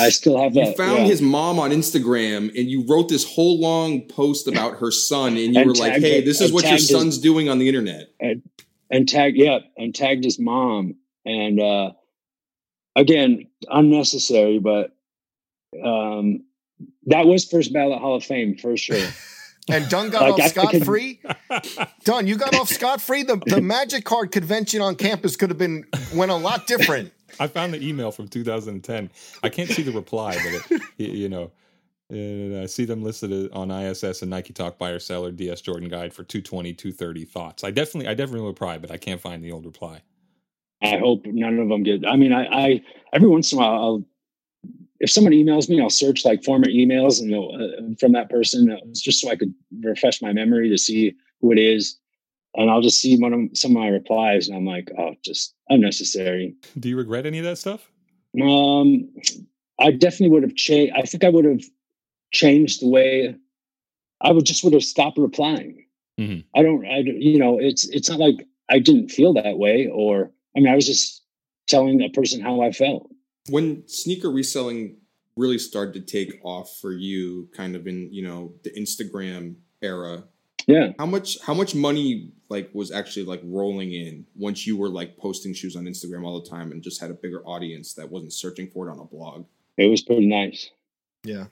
i 0.00 0.08
still 0.08 0.40
have 0.42 0.54
that 0.54 0.66
You 0.70 0.74
found 0.74 0.98
yeah. 1.00 1.04
his 1.06 1.22
mom 1.22 1.58
on 1.60 1.70
Instagram, 1.70 2.48
and 2.58 2.68
you 2.68 2.84
wrote 2.88 3.08
this 3.08 3.24
whole 3.24 3.60
long 3.60 4.02
post 4.08 4.48
about 4.48 4.78
her 4.78 4.90
son, 4.90 5.36
and 5.36 5.54
you 5.54 5.60
And 5.60 5.66
were 5.68 5.74
like, 5.74 6.00
"Hey, 6.00 6.18
it- 6.18 6.24
this 6.24 6.40
is 6.40 6.52
what 6.52 6.62
your 6.64 6.70
tagged 6.70 6.80
his- 6.82 6.90
son's 6.90 7.18
doing 7.18 7.48
on 7.48 7.58
the 7.60 7.68
internet." 7.68 8.10
and 8.18 8.42
tagged 9.08 9.36
yeah 9.36 9.58
and 9.76 9.94
tagged 9.94 10.22
his 10.24 10.38
mom 10.38 10.94
and 11.24 11.60
uh 11.60 11.90
again 12.96 13.46
unnecessary 13.68 14.58
but 14.58 14.90
um 15.84 16.44
that 17.06 17.26
was 17.26 17.44
first 17.44 17.72
ballot 17.72 17.98
hall 18.00 18.16
of 18.16 18.24
fame 18.24 18.56
for 18.56 18.76
sure 18.76 19.06
And 19.68 19.88
Dunne 19.88 20.10
got 20.10 20.28
Like, 20.28 20.42
off 20.42 20.50
scot 20.50 20.70
could- 20.72 20.84
free. 20.84 21.20
Dunne, 22.02 22.26
you 22.26 22.36
got 22.36 22.52
off 22.56 22.68
scot 22.68 23.00
free. 23.00 23.22
The 23.22 23.36
the 23.46 23.60
Magic 23.60 24.04
Card 24.04 24.32
convention 24.32 24.80
on 24.80 24.96
campus 24.96 25.36
could 25.36 25.50
have 25.50 25.56
been 25.58 25.84
went 26.16 26.32
a 26.32 26.34
lot 26.34 26.66
different. 26.66 27.12
I 27.38 27.46
found 27.46 27.72
the 27.72 27.80
email 27.80 28.10
from 28.10 28.26
2010. 28.26 29.08
I 29.44 29.48
can't 29.48 29.70
see 29.70 29.82
the 29.82 29.92
reply, 29.92 30.34
but 30.34 30.80
it, 30.98 31.10
you 31.10 31.28
know, 31.28 31.52
uh, 32.12 32.62
I 32.62 32.66
see 32.66 32.84
them 32.84 33.02
listed 33.02 33.50
on 33.52 33.70
ISS 33.70 34.22
and 34.22 34.30
Nike 34.30 34.52
Talk 34.52 34.78
buyer 34.78 34.98
seller 34.98 35.32
DS 35.32 35.60
Jordan 35.62 35.88
guide 35.88 36.12
for 36.12 36.24
220, 36.24 36.74
230 36.74 37.24
thoughts. 37.24 37.64
I 37.64 37.70
definitely, 37.70 38.08
I 38.08 38.14
definitely 38.14 38.46
reply, 38.46 38.78
but 38.78 38.90
I 38.90 38.98
can't 38.98 39.20
find 39.20 39.42
the 39.42 39.52
old 39.52 39.64
reply. 39.64 40.02
i 40.82 40.98
hope 40.98 41.24
none 41.26 41.58
of 41.60 41.68
them 41.68 41.82
get 41.84 42.04
i 42.06 42.16
mean 42.16 42.32
i 42.32 42.44
i 42.46 42.82
every 43.12 43.28
once 43.28 43.52
in 43.52 43.58
a 43.58 43.60
while 43.60 43.74
i'll 43.82 44.04
if 44.98 45.10
someone 45.10 45.32
emails 45.32 45.68
me 45.68 45.80
i'll 45.80 45.88
search 45.88 46.24
like 46.24 46.42
former 46.42 46.66
emails 46.66 47.20
and 47.20 47.32
they'll, 47.32 47.50
uh, 47.54 47.94
from 48.00 48.10
that 48.12 48.28
person 48.28 48.68
uh, 48.70 48.76
just 48.92 49.20
so 49.20 49.30
i 49.30 49.36
could 49.36 49.54
refresh 49.82 50.20
my 50.20 50.32
memory 50.32 50.68
to 50.68 50.76
see 50.76 51.14
who 51.40 51.52
it 51.52 51.58
is 51.58 51.98
and 52.56 52.68
i'll 52.68 52.80
just 52.82 53.00
see 53.00 53.16
one 53.16 53.32
of 53.32 53.40
some 53.56 53.70
of 53.70 53.76
my 53.76 53.86
replies 53.88 54.48
and 54.48 54.56
i'm 54.56 54.66
like 54.66 54.90
oh 54.98 55.14
just 55.24 55.54
unnecessary 55.68 56.54
Do 56.80 56.88
you 56.88 56.96
regret 56.96 57.26
any 57.26 57.38
of 57.38 57.44
that 57.44 57.58
stuff? 57.58 57.88
Um, 58.42 59.08
I 59.78 59.90
definitely 59.92 60.30
would 60.30 60.42
have 60.42 60.56
changed. 60.56 60.92
I 60.96 61.02
think 61.02 61.22
I 61.22 61.28
would 61.28 61.44
have 61.44 61.62
changed 62.32 62.82
the 62.82 62.88
way 62.88 63.36
I 64.20 64.32
would 64.32 64.46
just 64.46 64.64
would 64.64 64.72
have 64.72 64.84
stopped 64.84 65.18
replying. 65.18 65.86
Mhm. 66.18 66.44
I 66.54 66.62
don't, 66.62 66.86
I, 66.86 66.98
you 66.98 67.38
know, 67.38 67.58
it's, 67.58 67.88
it's 67.88 68.08
not 68.08 68.18
like 68.18 68.46
I 68.68 68.78
didn't 68.78 69.10
feel 69.10 69.32
that 69.34 69.58
way 69.58 69.88
or, 69.92 70.30
I 70.56 70.60
mean, 70.60 70.68
I 70.68 70.74
was 70.74 70.86
just 70.86 71.22
telling 71.66 72.02
a 72.02 72.08
person 72.10 72.40
how 72.40 72.60
I 72.60 72.72
felt. 72.72 73.10
When 73.48 73.86
sneaker 73.88 74.30
reselling 74.30 74.96
really 75.36 75.58
started 75.58 75.94
to 75.94 76.00
take 76.00 76.40
off 76.44 76.78
for 76.80 76.92
you 76.92 77.48
kind 77.56 77.74
of 77.74 77.86
in, 77.86 78.12
you 78.12 78.22
know, 78.22 78.52
the 78.64 78.70
Instagram 78.70 79.56
era. 79.80 80.24
Yeah. 80.66 80.92
How 80.98 81.06
much 81.06 81.40
how 81.40 81.54
much 81.54 81.74
money 81.74 82.30
like 82.48 82.70
was 82.72 82.92
actually 82.92 83.24
like 83.24 83.40
rolling 83.44 83.92
in 83.92 84.26
once 84.36 84.66
you 84.66 84.76
were 84.76 84.88
like 84.88 85.16
posting 85.16 85.52
shoes 85.52 85.74
on 85.74 85.84
Instagram 85.84 86.24
all 86.24 86.40
the 86.40 86.48
time 86.48 86.70
and 86.70 86.82
just 86.82 87.00
had 87.00 87.10
a 87.10 87.14
bigger 87.14 87.42
audience 87.44 87.94
that 87.94 88.08
wasn't 88.08 88.32
searching 88.32 88.68
for 88.68 88.88
it 88.88 88.92
on 88.92 89.00
a 89.00 89.04
blog? 89.04 89.46
It 89.76 89.86
was 89.86 90.02
pretty 90.02 90.26
nice. 90.26 90.70
Yeah. 91.24 91.46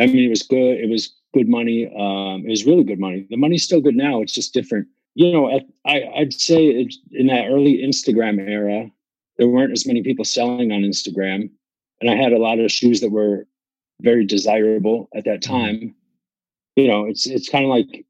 I 0.00 0.06
mean, 0.06 0.24
it 0.24 0.30
was 0.30 0.42
good. 0.42 0.78
It 0.78 0.88
was 0.90 1.14
good 1.34 1.48
money. 1.48 1.86
Um, 1.86 2.44
it 2.46 2.50
was 2.50 2.64
really 2.66 2.84
good 2.84 2.98
money. 2.98 3.26
The 3.30 3.36
money's 3.36 3.62
still 3.62 3.80
good 3.80 3.96
now. 3.96 4.20
It's 4.22 4.32
just 4.32 4.54
different. 4.54 4.88
You 5.14 5.32
know, 5.32 5.50
at, 5.54 5.66
I, 5.84 6.02
I'd 6.16 6.32
say 6.32 6.86
in 7.12 7.26
that 7.26 7.46
early 7.48 7.82
Instagram 7.84 8.40
era, 8.40 8.90
there 9.36 9.48
weren't 9.48 9.72
as 9.72 9.86
many 9.86 10.02
people 10.02 10.24
selling 10.24 10.72
on 10.72 10.82
Instagram, 10.82 11.50
and 12.00 12.10
I 12.10 12.14
had 12.14 12.32
a 12.32 12.38
lot 12.38 12.58
of 12.58 12.70
shoes 12.72 13.00
that 13.00 13.10
were 13.10 13.46
very 14.00 14.24
desirable 14.24 15.08
at 15.14 15.24
that 15.24 15.42
Mm-hmm. 15.42 15.52
time. 15.52 15.94
You 16.76 16.88
know, 16.88 17.04
it's 17.06 17.26
it's 17.26 17.48
kind 17.48 17.64
of 17.64 17.70
like 17.70 18.06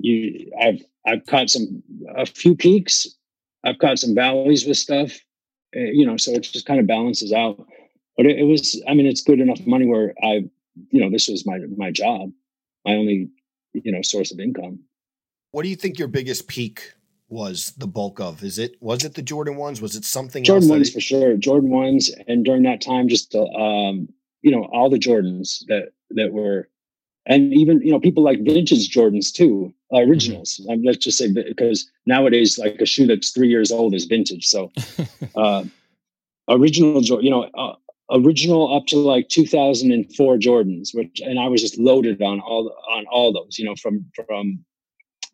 you. 0.00 0.50
I've 0.60 0.82
I've 1.06 1.26
caught 1.26 1.50
some 1.50 1.82
a 2.16 2.24
few 2.24 2.54
peaks. 2.56 3.06
I've 3.64 3.78
caught 3.78 3.98
some 3.98 4.14
valleys 4.14 4.64
with 4.66 4.76
stuff. 4.78 5.12
uh, 5.76 5.80
You 5.80 6.06
know, 6.06 6.16
so 6.16 6.30
it 6.32 6.42
just 6.42 6.64
kind 6.66 6.80
of 6.80 6.86
balances 6.86 7.32
out. 7.32 7.66
But 8.16 8.26
it, 8.26 8.38
it 8.38 8.44
was. 8.44 8.80
I 8.88 8.94
mean, 8.94 9.06
it's 9.06 9.22
good 9.22 9.40
enough 9.40 9.66
money 9.66 9.86
where 9.86 10.14
I 10.22 10.48
you 10.90 11.00
know, 11.00 11.10
this 11.10 11.28
was 11.28 11.46
my 11.46 11.58
my 11.76 11.90
job, 11.90 12.30
my 12.84 12.94
only, 12.94 13.30
you 13.72 13.92
know, 13.92 14.02
source 14.02 14.32
of 14.32 14.40
income. 14.40 14.80
What 15.52 15.62
do 15.62 15.68
you 15.68 15.76
think 15.76 15.98
your 15.98 16.08
biggest 16.08 16.46
peak 16.48 16.92
was? 17.28 17.72
The 17.76 17.86
bulk 17.86 18.20
of 18.20 18.42
is 18.44 18.58
it? 18.58 18.76
Was 18.80 19.04
it 19.04 19.14
the 19.14 19.22
Jordan 19.22 19.56
ones? 19.56 19.80
Was 19.80 19.96
it 19.96 20.04
something 20.04 20.44
Jordan 20.44 20.64
else? 20.64 20.70
ones 20.70 20.88
it- 20.88 20.92
for 20.92 21.00
sure. 21.00 21.36
Jordan 21.36 21.70
ones, 21.70 22.10
and 22.26 22.44
during 22.44 22.62
that 22.64 22.80
time, 22.80 23.08
just 23.08 23.34
uh, 23.34 23.44
um, 23.44 24.08
you 24.42 24.50
know, 24.50 24.64
all 24.72 24.90
the 24.90 24.98
Jordans 24.98 25.64
that 25.68 25.92
that 26.10 26.32
were, 26.32 26.68
and 27.26 27.52
even 27.52 27.80
you 27.82 27.92
know, 27.92 28.00
people 28.00 28.22
like 28.22 28.42
vintage 28.42 28.90
Jordans 28.90 29.32
too, 29.32 29.72
uh, 29.92 29.98
originals. 29.98 30.64
Um, 30.68 30.82
let's 30.82 30.98
just 30.98 31.18
say 31.18 31.30
because 31.32 31.90
nowadays, 32.06 32.58
like 32.58 32.80
a 32.80 32.86
shoe 32.86 33.06
that's 33.06 33.30
three 33.30 33.48
years 33.48 33.70
old 33.72 33.94
is 33.94 34.04
vintage. 34.04 34.46
So, 34.46 34.70
uh, 35.34 35.64
original, 36.48 37.02
you 37.22 37.30
know. 37.30 37.44
Uh, 37.54 37.74
original 38.10 38.74
up 38.74 38.86
to 38.86 38.96
like 38.96 39.28
2004 39.28 40.36
Jordans, 40.36 40.94
which 40.94 41.20
and 41.20 41.38
I 41.38 41.48
was 41.48 41.60
just 41.60 41.78
loaded 41.78 42.22
on 42.22 42.40
all 42.40 42.74
on 42.90 43.06
all 43.06 43.32
those, 43.32 43.58
you 43.58 43.64
know, 43.64 43.74
from 43.76 44.06
from 44.14 44.64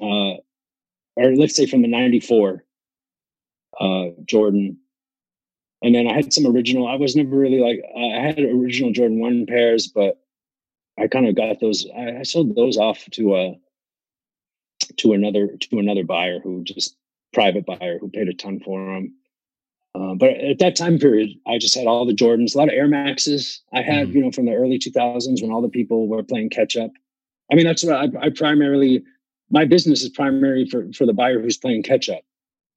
uh 0.01 0.37
or 1.17 1.37
let's 1.37 1.57
say 1.57 1.67
from 1.67 1.83
the 1.83 1.89
94 1.89 2.65
uh 3.81 4.07
Jordan. 4.27 4.79
And 5.83 5.95
then 5.95 6.09
I 6.09 6.15
had 6.15 6.33
some 6.33 6.47
original. 6.47 6.89
I 6.89 6.97
was 6.97 7.15
never 7.15 7.37
really 7.37 7.61
like 7.61 7.83
I 7.97 8.21
had 8.21 8.39
original 8.39 8.93
Jordan 8.93 9.21
1 9.21 9.47
pairs, 9.47 9.87
but 9.87 10.19
I 10.99 11.09
kind 11.09 11.29
of 11.29 11.37
got 11.37 11.61
those 11.61 11.87
I, 11.97 12.21
I 12.21 12.23
sold 12.23 12.55
those 12.55 12.79
off 12.79 13.05
to 13.13 13.37
a 13.37 13.55
to 14.99 15.13
another 15.13 15.49
to 15.49 15.79
another 15.79 16.05
buyer 16.05 16.41
who 16.41 16.65
just 16.65 16.97
private 17.33 17.67
buyer 17.67 17.99
who 17.99 18.09
paid 18.09 18.29
a 18.29 18.35
ton 18.35 18.61
for 18.61 18.81
them. 18.81 19.15
Uh, 19.95 20.15
but 20.15 20.31
at 20.31 20.59
that 20.59 20.75
time 20.77 20.99
period, 20.99 21.31
I 21.47 21.59
just 21.59 21.75
had 21.77 21.87
all 21.87 22.05
the 22.05 22.15
Jordans, 22.15 22.55
a 22.55 22.59
lot 22.59 22.69
of 22.69 22.75
Air 22.75 22.89
Maxes. 22.89 23.63
I 23.73 23.83
had, 23.83 24.13
you 24.13 24.23
know, 24.23 24.33
from 24.33 24.47
the 24.47 24.55
early 24.55 24.79
2000s 24.79 25.41
when 25.41 25.53
all 25.53 25.63
the 25.63 25.69
people 25.69 26.09
were 26.09 26.23
playing 26.23 26.51
catch 26.51 26.77
up. 26.77 26.91
I 27.51 27.55
mean, 27.55 27.65
that's 27.65 27.85
what 27.85 27.95
I, 27.95 28.27
I 28.27 28.31
primarily, 28.31 29.05
my 29.51 29.65
business 29.65 30.03
is 30.03 30.09
primary 30.09 30.67
for, 30.67 30.93
for 30.93 31.07
the 31.07 31.13
buyer 31.13 31.41
who's 31.41 31.57
playing 31.59 31.85
catch 31.85 32.09
up, 32.09 32.23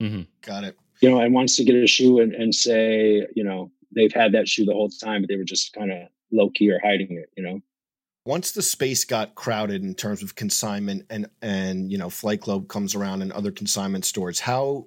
Mm-hmm. 0.02 0.22
Got 0.42 0.64
it. 0.64 0.76
you 1.00 1.10
know, 1.10 1.20
and 1.20 1.34
wants 1.34 1.56
to 1.56 1.64
get 1.64 1.74
a 1.74 1.86
shoe 1.86 2.20
and, 2.20 2.32
and 2.32 2.54
say, 2.54 3.26
you 3.34 3.42
know, 3.44 3.70
they've 3.94 4.12
had 4.12 4.32
that 4.32 4.48
shoe 4.48 4.64
the 4.64 4.72
whole 4.72 4.88
time, 4.88 5.22
but 5.22 5.28
they 5.28 5.36
were 5.36 5.44
just 5.44 5.72
kind 5.72 5.90
of 5.90 6.08
low 6.30 6.50
key 6.50 6.70
or 6.70 6.80
hiding 6.84 7.12
it, 7.12 7.30
you 7.36 7.42
know? 7.42 7.60
Once 8.24 8.52
the 8.52 8.62
space 8.62 9.04
got 9.04 9.34
crowded 9.34 9.82
in 9.82 9.94
terms 9.94 10.22
of 10.22 10.34
consignment 10.34 11.04
and 11.08 11.30
and 11.40 11.90
you 11.90 11.96
know 11.96 12.10
Flight 12.10 12.42
Club 12.42 12.68
comes 12.68 12.94
around 12.94 13.22
and 13.22 13.32
other 13.32 13.50
consignment 13.50 14.04
stores, 14.04 14.38
how 14.38 14.86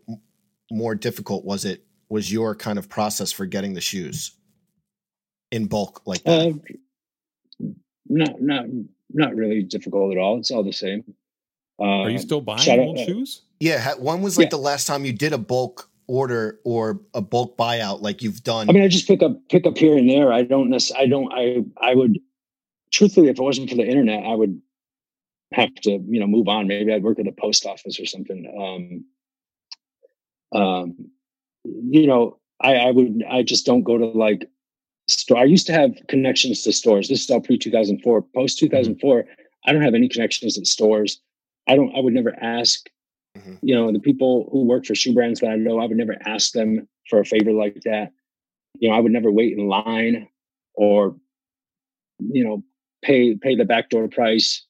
more 0.69 0.93
difficult 0.93 1.43
was 1.43 1.65
it? 1.65 1.83
Was 2.11 2.29
your 2.29 2.55
kind 2.55 2.77
of 2.77 2.89
process 2.89 3.31
for 3.31 3.45
getting 3.45 3.73
the 3.73 3.79
shoes 3.79 4.35
in 5.49 5.67
bulk 5.67 6.01
like 6.05 6.21
that? 6.25 6.61
Uh, 7.61 7.67
not, 8.09 8.41
not, 8.41 8.65
not 9.13 9.33
really 9.33 9.63
difficult 9.63 10.11
at 10.11 10.17
all. 10.17 10.37
It's 10.37 10.51
all 10.51 10.61
the 10.61 10.73
same. 10.73 11.05
Uh, 11.79 12.01
Are 12.01 12.09
you 12.09 12.19
still 12.19 12.41
buying 12.41 12.59
shout 12.59 12.79
out- 12.79 12.85
old 12.87 12.99
shoes? 12.99 13.43
yeah. 13.61 13.79
ha- 13.79 13.95
When 13.97 14.21
was 14.21 14.37
like 14.37 14.49
the 14.49 14.57
last 14.57 14.87
time 14.87 15.05
you 15.05 15.13
did 15.13 15.31
a 15.31 15.37
bulk 15.37 15.89
order 16.07 16.59
or 16.65 16.99
a 17.13 17.21
bulk 17.21 17.55
buyout 17.57 18.01
like 18.01 18.21
you've 18.21 18.43
done? 18.43 18.69
I 18.69 18.73
mean, 18.73 18.83
I 18.83 18.89
just 18.89 19.07
pick 19.07 19.23
up 19.23 19.37
pick 19.47 19.65
up 19.65 19.77
here 19.77 19.97
and 19.97 20.09
there. 20.09 20.33
I 20.33 20.43
don't 20.43 20.69
necessarily. 20.69 21.05
I 21.05 21.09
don't. 21.09 21.31
I 21.33 21.63
I 21.91 21.95
would 21.95 22.19
truthfully, 22.91 23.29
if 23.29 23.39
it 23.39 23.41
wasn't 23.41 23.69
for 23.69 23.77
the 23.77 23.87
internet, 23.87 24.25
I 24.25 24.35
would 24.35 24.61
have 25.53 25.73
to 25.83 25.91
you 25.91 26.19
know 26.19 26.27
move 26.27 26.49
on. 26.49 26.67
Maybe 26.67 26.93
I'd 26.93 27.03
work 27.03 27.19
at 27.19 27.25
the 27.25 27.31
post 27.31 27.65
office 27.65 28.01
or 28.01 28.05
something. 28.05 29.03
Um, 30.53 30.61
um, 30.61 30.95
you 31.63 32.07
know, 32.07 32.37
I 32.61 32.75
I 32.75 32.91
would. 32.91 33.23
I 33.29 33.43
just 33.43 33.65
don't 33.65 33.83
go 33.83 33.97
to 33.97 34.05
like 34.05 34.49
store. 35.07 35.37
I 35.37 35.45
used 35.45 35.67
to 35.67 35.73
have 35.73 35.95
connections 36.07 36.63
to 36.63 36.73
stores. 36.73 37.07
This 37.07 37.23
is 37.23 37.29
all 37.29 37.41
pre 37.41 37.57
two 37.57 37.71
thousand 37.71 38.01
four. 38.01 38.21
Post 38.35 38.59
two 38.59 38.69
thousand 38.69 38.99
four, 38.99 39.25
I 39.65 39.73
don't 39.73 39.81
have 39.81 39.95
any 39.95 40.09
connections 40.09 40.57
at 40.57 40.67
stores. 40.67 41.19
I 41.67 41.75
don't. 41.75 41.95
I 41.95 41.99
would 41.99 42.13
never 42.13 42.35
ask. 42.41 42.87
You 43.61 43.73
know, 43.73 43.91
the 43.93 43.99
people 43.99 44.49
who 44.51 44.65
work 44.65 44.85
for 44.85 44.93
shoe 44.93 45.13
brands 45.13 45.39
that 45.39 45.49
I 45.49 45.55
know, 45.55 45.79
I 45.79 45.85
would 45.85 45.95
never 45.95 46.17
ask 46.25 46.51
them 46.51 46.87
for 47.09 47.21
a 47.21 47.25
favor 47.25 47.53
like 47.53 47.79
that 47.85 48.11
you 48.79 48.89
know, 48.89 48.95
I 48.95 48.99
would 48.99 49.11
never 49.11 49.31
wait 49.31 49.57
in 49.57 49.67
line 49.67 50.27
or, 50.73 51.15
you 52.19 52.43
know, 52.43 52.63
pay 53.01 53.35
pay 53.35 53.55
the 53.55 53.65
backdoor 53.65 54.07
price. 54.07 54.65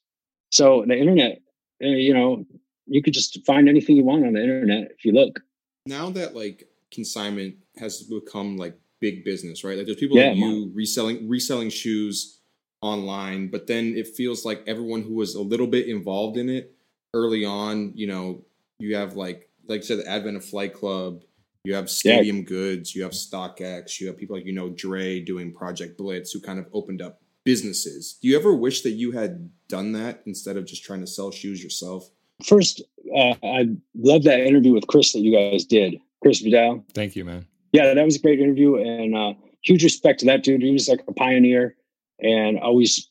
So 0.51 0.83
the 0.87 0.97
internet, 0.97 1.41
uh, 1.83 1.87
you 1.87 2.13
know, 2.13 2.45
you 2.87 3.01
could 3.01 3.13
just 3.13 3.43
find 3.45 3.69
anything 3.69 3.95
you 3.95 4.03
want 4.03 4.25
on 4.25 4.33
the 4.33 4.41
internet 4.41 4.91
if 4.91 5.05
you 5.05 5.13
look. 5.13 5.39
now 5.85 6.09
that 6.11 6.35
like 6.35 6.67
consignment 6.91 7.55
has 7.77 8.03
become 8.03 8.57
like 8.57 8.77
big 8.99 9.23
business, 9.23 9.63
right? 9.63 9.77
Like 9.77 9.85
there's 9.85 9.97
people 9.97 10.17
Yeah, 10.17 10.29
like 10.29 10.37
you 10.37 10.71
reselling 10.73 11.27
reselling 11.27 11.69
shoes 11.69 12.39
online, 12.81 13.49
but 13.49 13.67
then 13.67 13.95
it 13.95 14.07
feels 14.07 14.45
like 14.45 14.63
everyone 14.67 15.03
who 15.03 15.15
was 15.15 15.35
a 15.35 15.41
little 15.41 15.67
bit 15.67 15.87
involved 15.87 16.37
in 16.37 16.49
it 16.49 16.75
early 17.13 17.45
on, 17.45 17.91
you 17.95 18.07
know, 18.07 18.43
you 18.79 18.95
have 18.95 19.15
like 19.15 19.49
like 19.67 19.81
I 19.81 19.83
said, 19.83 19.99
the 19.99 20.07
advent 20.09 20.37
of 20.37 20.45
Flight 20.45 20.73
Club, 20.73 21.23
you 21.63 21.75
have 21.75 21.89
Stadium 21.89 22.43
Goods, 22.43 22.95
you 22.95 23.03
have 23.03 23.11
StockX, 23.11 23.99
you 23.99 24.07
have 24.07 24.17
people 24.17 24.35
like 24.35 24.45
you 24.45 24.53
know 24.53 24.69
Dre 24.69 25.19
doing 25.19 25.53
Project 25.53 25.97
Blitz 25.97 26.31
who 26.31 26.39
kind 26.39 26.59
of 26.59 26.67
opened 26.73 27.01
up 27.01 27.21
businesses. 27.43 28.17
Do 28.21 28.27
you 28.27 28.37
ever 28.37 28.53
wish 28.53 28.81
that 28.81 28.91
you 28.91 29.11
had 29.11 29.49
done 29.67 29.93
that 29.93 30.21
instead 30.25 30.57
of 30.57 30.65
just 30.65 30.83
trying 30.83 31.01
to 31.01 31.07
sell 31.07 31.31
shoes 31.31 31.63
yourself? 31.63 32.09
First, 32.43 32.81
uh, 33.15 33.35
I 33.43 33.69
love 33.95 34.23
that 34.23 34.39
interview 34.39 34.73
with 34.73 34.87
Chris 34.87 35.13
that 35.13 35.19
you 35.19 35.35
guys 35.35 35.65
did, 35.65 35.99
Chris 36.21 36.39
Vidal. 36.39 36.83
Thank 36.93 37.15
you, 37.15 37.25
man. 37.25 37.45
Yeah, 37.71 37.93
that 37.93 38.05
was 38.05 38.17
a 38.17 38.21
great 38.21 38.39
interview, 38.39 38.75
and 38.75 39.15
uh, 39.15 39.33
huge 39.63 39.83
respect 39.83 40.19
to 40.19 40.25
that 40.27 40.43
dude. 40.43 40.61
He 40.61 40.71
was 40.71 40.87
like 40.87 41.03
a 41.07 41.13
pioneer, 41.13 41.75
and 42.19 42.59
always. 42.59 43.09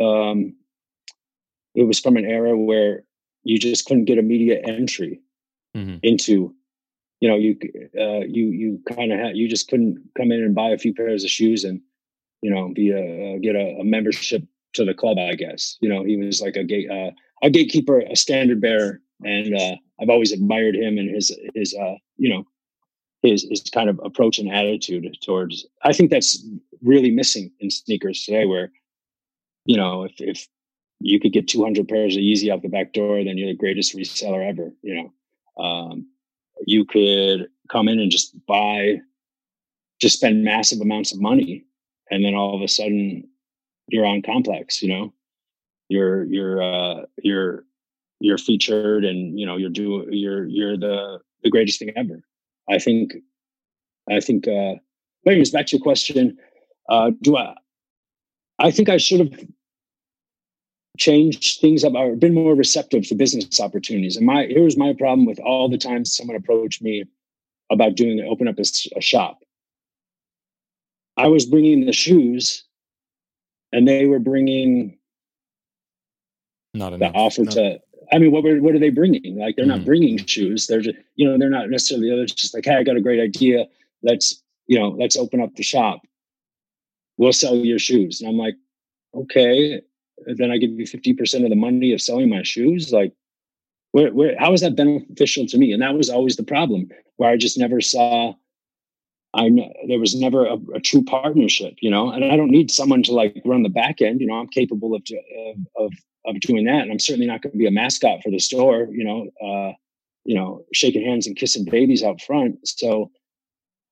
Um, 0.00 0.54
it 1.74 1.84
was 1.84 2.00
from 2.00 2.16
an 2.16 2.24
era 2.24 2.56
where 2.56 3.04
you 3.44 3.58
just 3.58 3.86
couldn't 3.86 4.06
get 4.06 4.18
a 4.18 4.22
media 4.22 4.60
entry 4.66 5.20
into. 6.02 6.54
You 7.20 7.28
know, 7.28 7.36
you 7.36 7.56
uh, 7.98 8.20
you 8.20 8.46
you 8.46 8.80
kind 8.88 9.12
of 9.12 9.18
had 9.18 9.36
you 9.36 9.48
just 9.48 9.68
couldn't 9.68 9.98
come 10.16 10.32
in 10.32 10.42
and 10.42 10.54
buy 10.54 10.70
a 10.70 10.78
few 10.78 10.94
pairs 10.94 11.24
of 11.24 11.30
shoes 11.30 11.64
and 11.64 11.80
you 12.42 12.50
know 12.50 12.72
be 12.72 12.90
a 12.90 13.34
uh, 13.34 13.38
get 13.38 13.56
a, 13.56 13.80
a 13.80 13.84
membership 13.84 14.44
to 14.74 14.84
the 14.84 14.94
club. 14.94 15.18
I 15.18 15.34
guess 15.34 15.76
you 15.80 15.88
know 15.88 16.04
he 16.04 16.16
was 16.16 16.40
like 16.40 16.56
a 16.56 16.64
gate 16.64 16.90
uh, 16.90 17.10
a 17.42 17.50
gatekeeper, 17.50 18.00
a 18.00 18.16
standard 18.16 18.60
bearer, 18.60 19.00
and 19.24 19.54
uh, 19.54 19.76
I've 20.00 20.10
always 20.10 20.32
admired 20.32 20.76
him 20.76 20.98
and 20.98 21.10
his 21.10 21.36
his 21.54 21.74
uh, 21.74 21.94
you 22.16 22.28
know 22.28 22.44
his 23.22 23.46
his 23.48 23.62
kind 23.62 23.90
of 23.90 24.00
approach 24.04 24.38
and 24.38 24.50
attitude 24.52 25.16
towards. 25.22 25.66
I 25.82 25.92
think 25.92 26.10
that's 26.10 26.44
really 26.82 27.10
missing 27.10 27.50
in 27.60 27.70
sneakers 27.70 28.24
today, 28.24 28.46
where 28.46 28.70
you 29.64 29.76
know 29.76 30.04
if 30.04 30.14
if 30.18 30.48
you 31.00 31.20
could 31.20 31.32
get 31.32 31.48
200 31.48 31.86
pairs 31.88 32.16
of 32.16 32.22
Yeezy 32.22 32.52
out 32.52 32.62
the 32.62 32.68
back 32.68 32.92
door, 32.92 33.22
then 33.22 33.38
you're 33.38 33.48
the 33.48 33.54
greatest 33.54 33.96
reseller 33.96 34.46
ever. 34.46 34.72
You 34.82 35.12
know, 35.56 35.62
um, 35.62 36.06
you 36.66 36.84
could 36.84 37.48
come 37.70 37.88
in 37.88 38.00
and 38.00 38.10
just 38.10 38.34
buy, 38.46 38.96
just 40.00 40.16
spend 40.16 40.42
massive 40.44 40.80
amounts 40.80 41.12
of 41.12 41.20
money, 41.20 41.64
and 42.10 42.24
then 42.24 42.34
all 42.34 42.54
of 42.54 42.62
a 42.62 42.68
sudden 42.68 43.28
you're 43.88 44.06
on 44.06 44.22
complex. 44.22 44.82
You 44.82 44.88
know, 44.88 45.12
you're 45.88 46.24
you're 46.24 46.62
uh, 46.62 47.02
you're 47.22 47.64
you're 48.20 48.38
featured, 48.38 49.04
and 49.04 49.38
you 49.38 49.46
know 49.46 49.56
you're 49.56 49.70
do 49.70 50.06
you're 50.10 50.46
you're 50.46 50.76
the 50.76 51.18
the 51.42 51.50
greatest 51.50 51.78
thing 51.78 51.90
ever. 51.96 52.22
I 52.70 52.78
think, 52.78 53.14
I 54.10 54.20
think. 54.20 54.46
uh 54.48 54.74
but 55.24 55.32
anyways, 55.32 55.50
back 55.50 55.66
to 55.66 55.76
your 55.76 55.82
question. 55.82 56.38
Uh, 56.88 57.10
do 57.22 57.36
I? 57.36 57.54
I 58.58 58.70
think 58.70 58.88
I 58.88 58.96
should 58.96 59.20
have 59.20 59.44
changed 60.98 61.60
things 61.60 61.84
up 61.84 61.94
or 61.94 62.16
been 62.16 62.34
more 62.34 62.54
receptive 62.54 63.06
to 63.08 63.14
business 63.14 63.60
opportunities. 63.60 64.16
And 64.16 64.26
my 64.26 64.46
here's 64.46 64.76
my 64.76 64.92
problem 64.94 65.26
with 65.26 65.38
all 65.40 65.68
the 65.68 65.78
times 65.78 66.16
someone 66.16 66.36
approached 66.36 66.82
me 66.82 67.04
about 67.70 67.94
doing 67.94 68.20
open 68.20 68.48
up 68.48 68.58
a 68.58 69.00
shop. 69.00 69.38
I 71.16 71.28
was 71.28 71.46
bringing 71.46 71.84
the 71.86 71.92
shoes 71.92 72.64
and 73.72 73.86
they 73.86 74.06
were 74.06 74.18
bringing 74.18 74.98
not 76.74 76.98
the 76.98 77.06
offer 77.10 77.44
No. 77.44 77.50
to. 77.52 77.80
I 78.12 78.18
mean, 78.18 78.30
what 78.32 78.42
were 78.44 78.60
what 78.60 78.74
are 78.74 78.78
they 78.78 78.90
bringing? 78.90 79.36
Like 79.38 79.56
they're 79.56 79.66
not 79.66 79.80
Mhm. 79.80 79.84
bringing 79.86 80.18
shoes. 80.24 80.66
They're 80.66 80.80
just 80.80 80.96
you 81.16 81.28
know 81.28 81.36
they're 81.38 81.50
not 81.50 81.70
necessarily. 81.70 82.08
They're 82.10 82.26
just 82.26 82.54
like, 82.54 82.64
hey, 82.64 82.76
I 82.76 82.82
got 82.82 82.96
a 82.96 83.00
great 83.00 83.20
idea. 83.20 83.66
Let's 84.02 84.42
you 84.66 84.78
know 84.78 84.88
let's 84.90 85.16
open 85.16 85.40
up 85.40 85.54
the 85.56 85.62
shop. 85.62 86.00
We'll 87.16 87.32
sell 87.32 87.56
your 87.56 87.78
shoes, 87.78 88.20
and 88.20 88.30
I'm 88.30 88.36
like, 88.38 88.56
okay. 89.14 89.82
Then 90.26 90.50
I 90.50 90.58
give 90.58 90.70
you 90.72 90.86
fifty 90.86 91.12
percent 91.12 91.44
of 91.44 91.50
the 91.50 91.56
money 91.56 91.92
of 91.92 92.00
selling 92.00 92.28
my 92.28 92.42
shoes. 92.42 92.92
Like, 92.92 93.12
where 93.92 94.12
where 94.12 94.36
how 94.38 94.52
is 94.52 94.60
that 94.62 94.74
beneficial 94.76 95.46
to 95.46 95.58
me? 95.58 95.72
And 95.72 95.82
that 95.82 95.94
was 95.94 96.10
always 96.10 96.36
the 96.36 96.42
problem 96.42 96.88
where 97.16 97.30
I 97.30 97.36
just 97.36 97.58
never 97.58 97.80
saw. 97.80 98.34
I 99.34 99.48
know 99.48 99.70
there 99.86 100.00
was 100.00 100.14
never 100.14 100.46
a, 100.46 100.56
a 100.74 100.80
true 100.80 101.04
partnership, 101.04 101.74
you 101.80 101.90
know, 101.90 102.10
and 102.10 102.24
I 102.24 102.36
don't 102.36 102.50
need 102.50 102.70
someone 102.70 103.02
to 103.04 103.12
like 103.12 103.40
run 103.44 103.62
the 103.62 103.68
back 103.68 104.00
end. 104.00 104.20
You 104.20 104.26
know, 104.26 104.34
I'm 104.34 104.48
capable 104.48 104.94
of 104.94 105.02
of 105.46 105.56
of, 105.76 105.92
of 106.34 106.40
doing 106.40 106.64
that, 106.64 106.82
and 106.82 106.90
I'm 106.92 106.98
certainly 106.98 107.26
not 107.26 107.42
going 107.42 107.52
to 107.52 107.58
be 107.58 107.66
a 107.66 107.70
mascot 107.70 108.22
for 108.22 108.30
the 108.30 108.38
store. 108.38 108.88
You 108.90 109.04
know, 109.04 109.28
uh, 109.46 109.72
you 110.24 110.34
know, 110.34 110.64
shaking 110.72 111.04
hands 111.04 111.26
and 111.26 111.36
kissing 111.36 111.64
babies 111.64 112.02
out 112.02 112.20
front. 112.20 112.66
So 112.66 113.10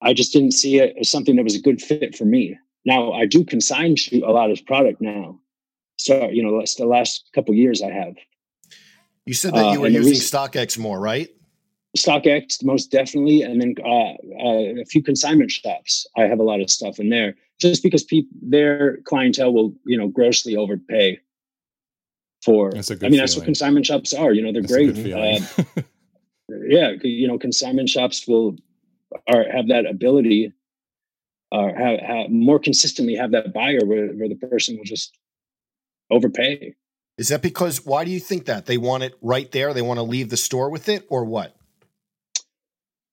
I 0.03 0.13
just 0.13 0.33
didn't 0.33 0.53
see 0.53 0.79
it 0.79 0.95
as 1.01 1.09
something 1.11 1.37
that 1.37 1.45
was 1.45 1.55
a 1.55 1.61
good 1.63 1.81
fit 1.81 2.15
for 2.17 2.25
me. 2.25 2.59
Now 2.85 3.13
I 3.13 3.27
do 3.27 3.45
consign 3.45 3.97
shoot 3.97 4.23
a 4.23 4.31
lot 4.31 4.51
of 4.51 4.65
product 4.67 5.01
now. 5.01 5.41
So 5.97 6.29
you 6.29 6.43
know, 6.43 6.63
the 6.77 6.87
last 6.87 7.25
couple 7.35 7.55
years 7.55 7.83
I 7.83 7.91
have. 7.91 8.15
You 9.25 9.35
said 9.35 9.55
that 9.55 9.73
you 9.73 9.79
Uh, 9.79 9.81
were 9.81 9.87
and 9.87 9.95
using 9.95 10.11
reason- 10.13 10.39
StockX 10.39 10.79
more, 10.79 11.01
right? 11.01 11.29
StockX 11.97 12.63
most 12.63 12.91
definitely, 12.93 13.41
and 13.43 13.61
then 13.61 13.75
uh, 13.83 13.89
uh, 13.89 14.81
a 14.83 14.85
few 14.85 15.03
consignment 15.03 15.51
shops. 15.51 16.07
I 16.17 16.23
have 16.25 16.39
a 16.39 16.43
lot 16.43 16.61
of 16.61 16.71
stuff 16.71 16.99
in 17.01 17.09
there, 17.09 17.35
just 17.59 17.83
because 17.83 18.05
people 18.05 18.31
their 18.43 18.99
clientele 19.05 19.53
will 19.53 19.75
you 19.87 19.97
know 19.97 20.09
grossly 20.09 20.57
overpay 20.57 21.19
for. 22.47 22.73
That's 22.73 22.91
a 22.91 22.95
I 22.95 22.97
good 22.97 23.11
mean, 23.11 23.21
that's 23.21 23.37
what 23.37 23.45
consignment 23.45 23.85
shops 23.85 24.15
are. 24.15 24.33
You 24.33 24.43
know, 24.43 24.53
they're 24.53 24.63
That's 24.63 24.73
great. 24.73 25.13
Uh, 25.13 25.75
yeah, 26.67 26.93
you 27.03 27.27
know, 27.27 27.39
consignment 27.39 27.89
shops 27.89 28.27
will 28.27 28.57
are 29.29 29.45
have 29.51 29.69
that 29.69 29.85
ability, 29.85 30.53
or 31.51 31.75
have, 31.75 32.01
have 32.01 32.31
more 32.31 32.59
consistently 32.59 33.17
have 33.17 33.33
that 33.33 33.53
buyer 33.53 33.85
where, 33.85 34.09
where 34.09 34.29
the 34.29 34.37
person 34.37 34.77
will 34.77 34.85
just 34.85 35.19
overpay. 36.11 36.75
Is 37.19 37.29
that 37.29 37.43
because 37.43 37.85
why 37.85 38.05
do 38.05 38.11
you 38.11 38.21
think 38.21 38.45
that? 38.47 38.67
They 38.67 38.79
want 38.79 39.03
it 39.03 39.17
right 39.21 39.51
there? 39.51 39.75
They 39.75 39.83
want 39.83 39.99
to 39.99 40.03
leave 40.03 40.29
the 40.29 40.37
store 40.37 40.71
with 40.71 40.89
it 40.89 41.07
or 41.09 41.25
what? 41.25 41.57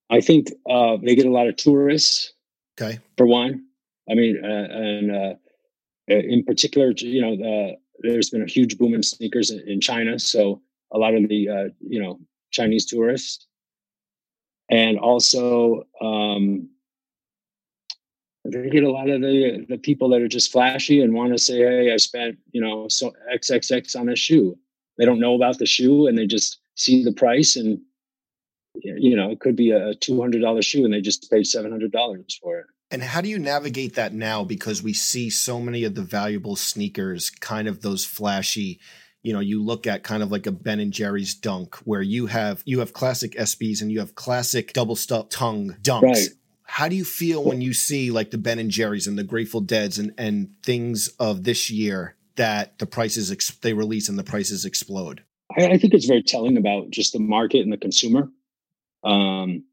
I 0.09 0.21
think 0.21 0.51
uh, 0.69 0.97
they 1.01 1.15
get 1.15 1.25
a 1.25 1.31
lot 1.31 1.47
of 1.47 1.55
tourists. 1.55 2.33
Okay. 2.79 2.99
For 3.17 3.25
one, 3.25 3.65
I 4.09 4.13
mean, 4.13 4.39
uh, 4.43 4.47
and 4.47 5.11
uh, 5.11 5.33
in 6.07 6.43
particular, 6.43 6.93
you 6.97 7.21
know, 7.21 7.33
uh, 7.33 7.75
there's 7.99 8.29
been 8.29 8.41
a 8.41 8.51
huge 8.51 8.77
boom 8.77 8.93
in 8.93 9.03
sneakers 9.03 9.51
in, 9.51 9.59
in 9.67 9.81
China. 9.81 10.19
So 10.19 10.61
a 10.91 10.97
lot 10.97 11.15
of 11.15 11.27
the 11.27 11.49
uh, 11.49 11.69
you 11.79 12.01
know 12.01 12.19
Chinese 12.51 12.85
tourists, 12.85 13.47
and 14.69 14.97
also 14.97 15.83
um, 16.01 16.69
they 18.45 18.69
get 18.69 18.83
a 18.83 18.91
lot 18.91 19.09
of 19.09 19.21
the 19.21 19.65
the 19.69 19.77
people 19.77 20.09
that 20.09 20.21
are 20.21 20.27
just 20.27 20.51
flashy 20.51 21.01
and 21.01 21.13
want 21.13 21.31
to 21.33 21.37
say, 21.37 21.57
"Hey, 21.57 21.93
I 21.93 21.97
spent 21.97 22.37
you 22.51 22.61
know 22.61 22.87
so 22.87 23.13
XXX 23.33 23.99
on 23.99 24.09
a 24.09 24.15
shoe." 24.15 24.57
They 24.97 25.05
don't 25.05 25.19
know 25.19 25.33
about 25.33 25.57
the 25.57 25.65
shoe, 25.65 26.07
and 26.07 26.17
they 26.17 26.27
just 26.27 26.59
see 26.75 27.03
the 27.03 27.13
price 27.13 27.55
and 27.55 27.79
you 28.75 29.15
know, 29.15 29.29
it 29.29 29.39
could 29.39 29.55
be 29.55 29.71
a 29.71 29.93
two 29.95 30.19
hundred 30.19 30.41
dollar 30.41 30.61
shoe, 30.61 30.85
and 30.85 30.93
they 30.93 31.01
just 31.01 31.29
paid 31.29 31.45
seven 31.45 31.71
hundred 31.71 31.91
dollars 31.91 32.39
for 32.41 32.59
it. 32.59 32.65
And 32.93 33.01
how 33.01 33.21
do 33.21 33.27
you 33.27 33.39
navigate 33.39 33.95
that 33.95 34.13
now? 34.13 34.43
Because 34.43 34.83
we 34.83 34.93
see 34.93 35.31
so 35.31 35.59
many 35.59 35.83
of 35.83 35.95
the 35.95 36.03
valuable 36.03 36.55
sneakers, 36.55 37.31
kind 37.31 37.67
of 37.67 37.81
those 37.81 38.05
flashy. 38.05 38.79
You 39.23 39.33
know, 39.33 39.39
you 39.39 39.63
look 39.63 39.87
at 39.87 40.03
kind 40.03 40.21
of 40.21 40.31
like 40.31 40.45
a 40.45 40.51
Ben 40.51 40.79
and 40.79 40.93
Jerry's 40.93 41.33
dunk, 41.33 41.73
where 41.85 42.03
you 42.03 42.27
have 42.27 42.61
you 42.65 42.81
have 42.81 42.93
classic 42.93 43.31
SBs 43.31 43.81
and 43.81 43.91
you 43.91 43.97
have 43.97 44.13
classic 44.13 44.73
double 44.73 44.95
stuff 44.95 45.29
tongue 45.29 45.75
dunks. 45.81 46.03
Right. 46.03 46.27
How 46.61 46.87
do 46.87 46.95
you 46.95 47.03
feel 47.03 47.43
when 47.43 47.61
you 47.61 47.73
see 47.73 48.11
like 48.11 48.29
the 48.29 48.37
Ben 48.37 48.59
and 48.59 48.69
Jerry's 48.69 49.07
and 49.07 49.17
the 49.17 49.23
Grateful 49.23 49.61
Deads 49.61 49.97
and 49.97 50.13
and 50.19 50.49
things 50.61 51.07
of 51.19 51.45
this 51.45 51.71
year 51.71 52.15
that 52.35 52.77
the 52.77 52.85
prices 52.85 53.31
ex- 53.31 53.49
they 53.49 53.73
release 53.73 54.07
and 54.07 54.19
the 54.19 54.23
prices 54.23 54.65
explode? 54.65 55.23
I, 55.57 55.65
I 55.65 55.77
think 55.79 55.95
it's 55.95 56.05
very 56.05 56.21
telling 56.21 56.57
about 56.57 56.91
just 56.91 57.13
the 57.13 57.19
market 57.19 57.61
and 57.61 57.73
the 57.73 57.77
consumer. 57.77 58.29
Um, 59.03 59.63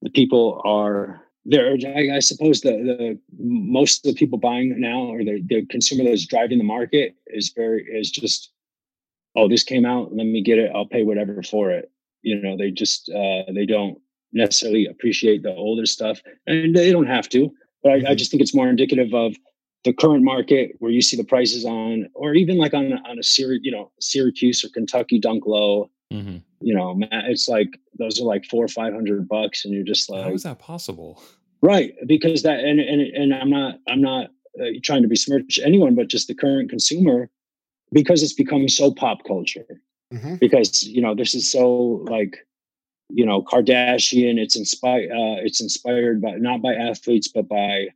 the 0.00 0.10
people 0.10 0.62
are 0.64 1.27
there. 1.48 1.76
I, 1.96 2.16
I 2.16 2.18
suppose 2.20 2.60
the, 2.60 2.70
the 2.70 3.18
most 3.38 4.06
of 4.06 4.14
the 4.14 4.18
people 4.18 4.38
buying 4.38 4.78
now, 4.78 5.00
or 5.00 5.24
the, 5.24 5.42
the 5.44 5.66
consumer 5.66 6.04
that's 6.04 6.26
driving 6.26 6.58
the 6.58 6.64
market, 6.64 7.16
is 7.26 7.50
very 7.50 7.84
is 7.84 8.10
just, 8.10 8.52
oh, 9.34 9.48
this 9.48 9.64
came 9.64 9.86
out, 9.86 10.14
let 10.14 10.26
me 10.26 10.42
get 10.42 10.58
it. 10.58 10.70
I'll 10.74 10.86
pay 10.86 11.02
whatever 11.02 11.42
for 11.42 11.70
it. 11.70 11.90
You 12.22 12.40
know, 12.40 12.56
they 12.56 12.70
just 12.70 13.08
uh, 13.10 13.50
they 13.52 13.66
don't 13.66 13.98
necessarily 14.32 14.86
appreciate 14.86 15.42
the 15.42 15.54
older 15.54 15.86
stuff, 15.86 16.20
and 16.46 16.76
they 16.76 16.92
don't 16.92 17.06
have 17.06 17.28
to. 17.30 17.50
But 17.82 17.92
I, 17.92 18.10
I 18.10 18.14
just 18.14 18.30
think 18.30 18.42
it's 18.42 18.54
more 18.54 18.68
indicative 18.68 19.14
of 19.14 19.34
the 19.84 19.92
current 19.92 20.24
market 20.24 20.72
where 20.80 20.90
you 20.90 21.00
see 21.00 21.16
the 21.16 21.24
prices 21.24 21.64
on, 21.64 22.08
or 22.14 22.34
even 22.34 22.58
like 22.58 22.74
on 22.74 22.92
on 22.92 23.18
a 23.18 23.22
Syr- 23.22 23.60
you 23.62 23.70
know 23.70 23.90
Syracuse 24.00 24.64
or 24.64 24.68
Kentucky 24.68 25.18
Dunk 25.18 25.46
Low. 25.46 25.90
Mm-hmm. 26.12 26.38
You 26.60 26.74
know, 26.74 26.98
it's 27.12 27.48
like 27.48 27.78
those 27.98 28.20
are 28.20 28.24
like 28.24 28.44
four 28.46 28.64
or 28.64 28.68
five 28.68 28.92
hundred 28.92 29.28
bucks, 29.28 29.64
and 29.64 29.72
you're 29.72 29.84
just 29.84 30.10
like, 30.10 30.24
How 30.24 30.32
is 30.32 30.42
that 30.42 30.58
possible? 30.58 31.22
Right? 31.62 31.94
Because 32.06 32.42
that, 32.42 32.60
and 32.60 32.80
and 32.80 33.00
and 33.00 33.34
I'm 33.34 33.50
not 33.50 33.78
I'm 33.88 34.00
not 34.00 34.30
uh, 34.60 34.66
trying 34.82 35.02
to 35.02 35.08
besmirch 35.08 35.58
anyone, 35.62 35.94
but 35.94 36.08
just 36.08 36.28
the 36.28 36.34
current 36.34 36.70
consumer, 36.70 37.30
because 37.92 38.22
it's 38.22 38.32
become 38.32 38.68
so 38.68 38.92
pop 38.92 39.24
culture. 39.26 39.80
Mhm. 40.12 40.38
Because 40.40 40.84
you 40.84 41.02
know 41.02 41.14
this 41.14 41.34
is 41.34 41.50
so 41.50 42.04
like 42.08 42.46
you 43.10 43.26
know 43.26 43.42
Kardashian. 43.42 44.38
It's 44.38 44.56
inspired. 44.56 45.10
Uh, 45.10 45.42
it's 45.44 45.60
inspired 45.60 46.22
by 46.22 46.32
not 46.36 46.62
by 46.62 46.74
athletes, 46.74 47.28
but 47.28 47.48
by 47.48 47.88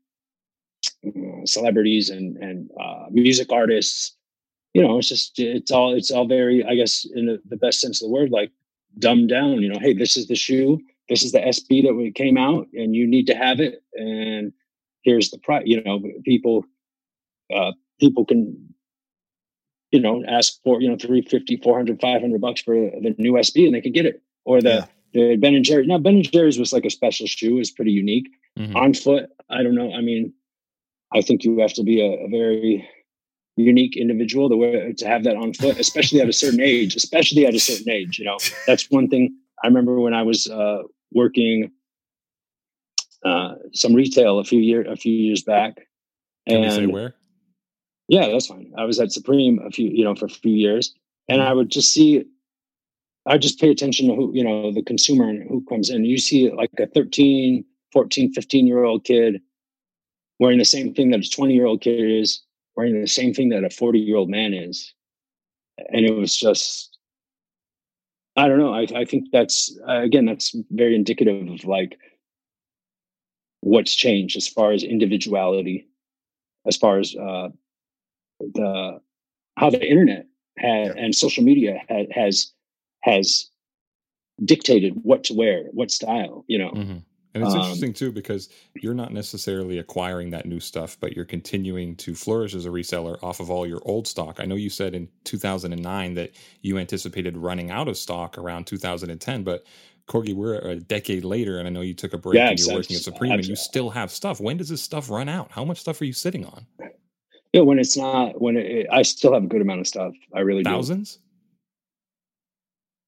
uh, 1.07 1.45
celebrities 1.47 2.11
and 2.11 2.37
and 2.39 2.71
uh, 2.81 3.07
music 3.11 3.53
artists. 3.53 4.17
You 4.75 4.83
know, 4.83 4.99
it's 4.99 5.09
just 5.09 5.39
it's 5.39 5.71
all 5.71 5.95
it's 5.95 6.11
all 6.11 6.27
very, 6.27 6.65
I 6.65 6.75
guess, 6.75 7.07
in 7.15 7.27
the, 7.27 7.41
the 7.49 7.57
best 7.57 7.81
sense 7.81 8.03
of 8.03 8.09
the 8.09 8.13
word, 8.15 8.31
like 8.31 8.51
dumbed 8.99 9.29
down. 9.29 9.61
You 9.63 9.69
know, 9.69 9.79
hey, 9.79 9.93
this 9.93 10.17
is 10.17 10.29
the 10.29 10.35
shoe, 10.35 10.81
this 11.13 11.23
is 11.23 11.33
the 11.33 11.41
SB 11.41 11.83
that 11.85 11.95
we 11.95 12.11
came 12.11 12.39
out, 12.39 12.67
and 12.73 12.97
you 12.97 13.07
need 13.07 13.27
to 13.27 13.35
have 13.35 13.61
it, 13.61 13.83
and 13.93 14.53
here's 15.03 15.31
the 15.31 15.39
price. 15.39 15.65
You 15.67 15.83
know, 15.83 16.01
people 16.25 16.65
uh, 17.55 17.73
people 18.01 18.25
can 18.25 18.73
you 19.91 20.01
know 20.01 20.25
ask 20.27 20.61
for 20.65 20.81
you 20.81 20.89
know 20.89 20.97
350 20.97 21.59
400 21.59 22.01
500 22.01 22.41
bucks 22.41 22.63
for 22.63 22.75
the 22.75 23.15
new 23.19 23.35
sb 23.35 23.67
and 23.67 23.75
they 23.75 23.81
can 23.83 23.93
get 23.93 24.07
it 24.07 24.23
or 24.47 24.63
the 24.63 24.89
the 25.13 25.37
ben 25.37 25.55
and 25.55 25.65
jerry 25.67 25.87
now 25.87 25.99
ben 25.99 26.15
and 26.15 26.33
jerry's 26.33 26.59
was 26.59 26.73
like 26.73 26.87
a 26.87 26.91
special 26.91 27.27
shoe 27.27 27.59
is 27.59 27.71
pretty 27.71 27.93
unique 27.93 28.29
Mhm. 28.59 28.77
on 28.77 28.95
foot 28.95 29.31
i 29.51 29.63
don't 29.63 29.75
know 29.75 29.93
i 29.93 30.01
mean 30.01 30.33
i 31.13 31.21
think 31.21 31.45
you 31.45 31.59
have 31.59 31.75
to 31.75 31.83
be 31.83 32.01
a, 32.01 32.11
a 32.25 32.29
very 32.29 32.89
unique 33.57 33.97
individual 33.97 34.49
to 34.49 34.57
wear 34.57 34.93
to 34.95 35.07
have 35.07 35.25
that 35.25 35.37
on 35.37 35.53
foot 35.53 35.79
especially 35.79 36.21
at 36.23 36.29
a 36.29 36.33
certain 36.33 36.61
age 36.61 36.97
especially 36.97 37.45
at 37.47 37.55
a 37.55 37.61
certain 37.61 37.91
age 37.91 38.19
you 38.19 38.25
know 38.25 38.39
that's 38.67 38.91
one 38.91 39.09
thing 39.09 39.35
i 39.63 39.67
remember 39.67 40.01
when 40.01 40.15
i 40.15 40.23
was 40.23 40.49
uh 40.49 40.83
working 41.15 41.71
uh 43.25 43.55
some 43.73 43.95
retail 43.95 44.39
a 44.39 44.45
few 44.45 44.61
year 44.61 44.83
a 44.91 44.97
few 44.97 45.15
years 45.15 45.43
back 45.43 45.77
Can 46.49 46.61
we 46.61 46.71
say 46.71 46.87
where? 46.87 47.15
yeah, 48.09 48.29
that's 48.29 48.47
fine. 48.47 48.73
I 48.77 48.85
was 48.85 49.01
at 49.01 49.11
Supreme 49.11 49.59
a 49.65 49.71
few, 49.71 49.89
you 49.89 50.05
know, 50.05 50.15
for 50.15 50.27
a 50.27 50.29
few 50.29 50.53
years, 50.53 50.95
and 51.29 51.41
I 51.41 51.53
would 51.53 51.71
just 51.71 51.93
see, 51.93 52.25
I 53.27 53.39
just 53.39 53.59
pay 53.61 53.71
attention 53.71 54.09
to 54.09 54.15
who, 54.15 54.33
you 54.35 54.45
know, 54.45 54.71
the 54.71 54.83
consumer 54.83 55.29
and 55.29 55.49
who 55.49 55.65
comes 55.65 55.89
in. 55.89 56.05
You 56.05 56.19
see 56.19 56.51
like 56.51 56.71
a 56.79 56.87
13, 56.87 57.65
14, 57.93 58.33
15 58.35 58.67
year 58.67 58.85
old 58.85 59.05
kid 59.05 59.41
wearing 60.39 60.59
the 60.59 60.65
same 60.65 60.93
thing 60.93 61.11
that 61.11 61.25
a 61.25 61.31
20 61.31 61.55
year 61.55 61.65
old 61.67 61.81
kid 61.81 62.01
is, 62.01 62.43
wearing 62.77 63.01
the 63.01 63.07
same 63.07 63.33
thing 63.33 63.49
that 63.51 63.65
a 63.65 63.71
40 63.71 63.99
year 63.99 64.17
old 64.17 64.29
man 64.29 64.53
is. 64.53 64.93
And 65.89 66.05
it 66.05 66.15
was 66.15 66.37
just, 66.37 66.92
I 68.37 68.49
don't 68.49 68.59
know. 68.59 68.73
I, 68.73 68.87
I 68.95 69.05
think 69.05 69.29
that's, 69.33 69.79
uh, 69.89 70.01
again, 70.01 70.25
that's 70.25 70.55
very 70.71 70.95
indicative 70.95 71.49
of 71.49 71.65
like 71.65 71.99
what's 73.61 73.95
changed 73.95 74.37
as 74.37 74.49
far 74.49 74.73
as 74.73 74.83
individuality, 74.83 75.87
as 76.67 76.77
far 76.77 76.99
as, 76.99 77.15
uh, 77.15 77.49
the 78.41 79.01
how 79.57 79.71
the 79.71 79.87
internet 79.87 80.27
had, 80.59 80.97
and 80.97 81.15
social 81.15 81.45
media 81.45 81.79
had, 81.89 82.07
has 82.11 82.53
has 83.03 83.51
dictated 84.45 84.95
what 85.03 85.25
to 85.25 85.35
wear, 85.35 85.65
what 85.73 85.91
style. 85.91 86.45
You 86.49 86.59
know, 86.59 86.71
Mm-hmm. 86.71 86.99
And 87.35 87.43
it's 87.43 87.55
Um, 87.55 87.61
interesting 87.61 87.93
too 87.93 88.13
because 88.13 88.49
you're 88.75 88.95
not 88.95 89.13
necessarily 89.13 89.79
acquiring 89.79 90.31
that 90.31 90.47
new 90.47 90.61
stuff, 90.61 90.99
but 91.01 91.15
you're 91.17 91.25
continuing 91.25 91.97
to 91.97 92.15
flourish 92.15 92.55
as 92.55 92.67
a 92.67 92.69
reseller 92.69 93.23
off 93.23 93.41
of 93.41 93.51
all 93.51 93.67
your 93.67 93.81
old 93.85 94.07
stock. 94.07 94.39
I 94.39 94.45
know 94.45 94.55
you 94.55 94.69
said 94.69 94.95
in 94.95 95.09
2009 95.25 96.15
that 96.15 96.33
you 96.61 96.79
anticipated 96.79 97.37
running 97.37 97.71
out 97.71 97.89
of 97.89 97.97
stock 97.97 98.37
around 98.37 98.67
2010, 98.67 99.45
but 99.45 99.65
Corgi, 100.09 100.35
we're 100.35 100.57
a 100.57 100.77
decade 100.77 101.25
later, 101.25 101.59
and 101.59 101.67
I 101.67 101.71
know 101.71 101.81
you 101.81 101.95
took 101.95 102.13
a 102.13 102.19
break 102.19 102.37
Yeah, 102.37 102.51
and 102.51 102.59
you're 102.59 102.75
working 102.75 102.97
at 102.97 103.03
Supreme, 103.03 103.33
and 103.33 103.47
you 103.47 103.57
still 103.57 103.89
have 103.91 104.11
stuff. 104.11 104.41
When 104.41 104.57
does 104.57 104.69
this 104.69 104.83
stuff 104.83 105.09
run 105.09 105.29
out? 105.29 105.51
How 105.53 105.65
much 105.65 105.79
stuff 105.79 106.01
are 106.01 106.05
you 106.05 106.13
sitting 106.13 106.45
on? 106.45 106.67
Yeah, 107.53 107.61
when 107.63 107.79
it's 107.79 107.97
not 107.97 108.41
when 108.41 108.57
it, 108.57 108.87
I 108.91 109.03
still 109.03 109.33
have 109.33 109.45
a 109.45 109.47
good 109.47 109.61
amount 109.61 109.81
of 109.81 109.87
stuff. 109.87 110.13
I 110.35 110.41
really 110.41 110.65
thousands. 110.65 111.17
Do. 111.17 111.22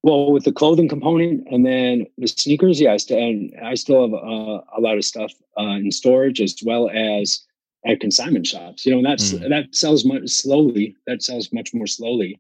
Well, 0.04 0.32
with 0.32 0.44
the 0.44 0.52
clothing 0.52 0.86
component 0.86 1.48
and 1.50 1.64
then 1.64 2.06
the 2.18 2.26
sneakers, 2.26 2.78
yeah, 2.78 2.92
I 2.92 2.98
still, 2.98 3.16
and 3.16 3.54
I 3.64 3.72
still 3.72 4.02
have 4.02 4.12
uh, 4.12 4.60
a 4.76 4.78
lot 4.78 4.98
of 4.98 5.04
stuff 5.06 5.32
uh, 5.58 5.78
in 5.80 5.90
storage 5.90 6.42
as 6.42 6.54
well 6.62 6.90
as 6.90 7.40
at 7.86 8.00
consignment 8.00 8.46
shops. 8.46 8.84
You 8.84 8.92
know, 8.92 8.98
and 8.98 9.06
that's 9.06 9.32
mm. 9.32 9.48
that 9.48 9.74
sells 9.74 10.04
much 10.04 10.28
slowly. 10.28 10.94
That 11.06 11.22
sells 11.22 11.54
much 11.54 11.72
more 11.72 11.86
slowly. 11.86 12.38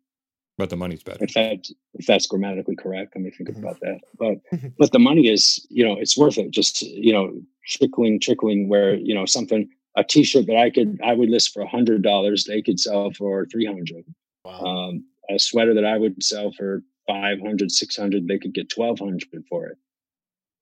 But 0.58 0.68
the 0.68 0.76
money's 0.76 1.02
better. 1.02 1.24
If 1.24 1.32
that 1.32 1.66
if 1.94 2.04
that's 2.04 2.26
grammatically 2.26 2.76
correct, 2.76 3.16
let 3.16 3.24
me 3.24 3.30
think 3.30 3.48
about 3.48 3.80
that. 3.80 4.00
But 4.18 4.40
but 4.78 4.92
the 4.92 4.98
money 4.98 5.28
is, 5.28 5.66
you 5.70 5.86
know, 5.86 5.96
it's 5.98 6.18
worth 6.18 6.36
it. 6.36 6.50
Just 6.50 6.82
you 6.82 7.14
know, 7.14 7.32
trickling, 7.66 8.20
trickling. 8.20 8.68
Where 8.68 8.94
you 8.94 9.14
know 9.14 9.24
something, 9.24 9.70
a 9.96 10.04
T-shirt 10.04 10.44
that 10.48 10.56
I 10.58 10.68
could 10.68 11.00
I 11.02 11.14
would 11.14 11.30
list 11.30 11.54
for 11.54 11.62
a 11.62 11.66
hundred 11.66 12.02
dollars, 12.02 12.44
they 12.44 12.60
could 12.60 12.78
sell 12.78 13.10
for 13.12 13.46
three 13.46 13.64
hundred. 13.64 14.04
Wow. 14.44 14.60
Um, 14.60 15.04
a 15.30 15.38
sweater 15.38 15.72
that 15.72 15.86
I 15.86 15.96
would 15.96 16.22
sell 16.22 16.52
for 16.52 16.82
500 17.06 17.70
600 17.70 18.26
they 18.26 18.38
could 18.38 18.54
get 18.54 18.72
1200 18.74 19.44
for 19.48 19.66
it. 19.66 19.78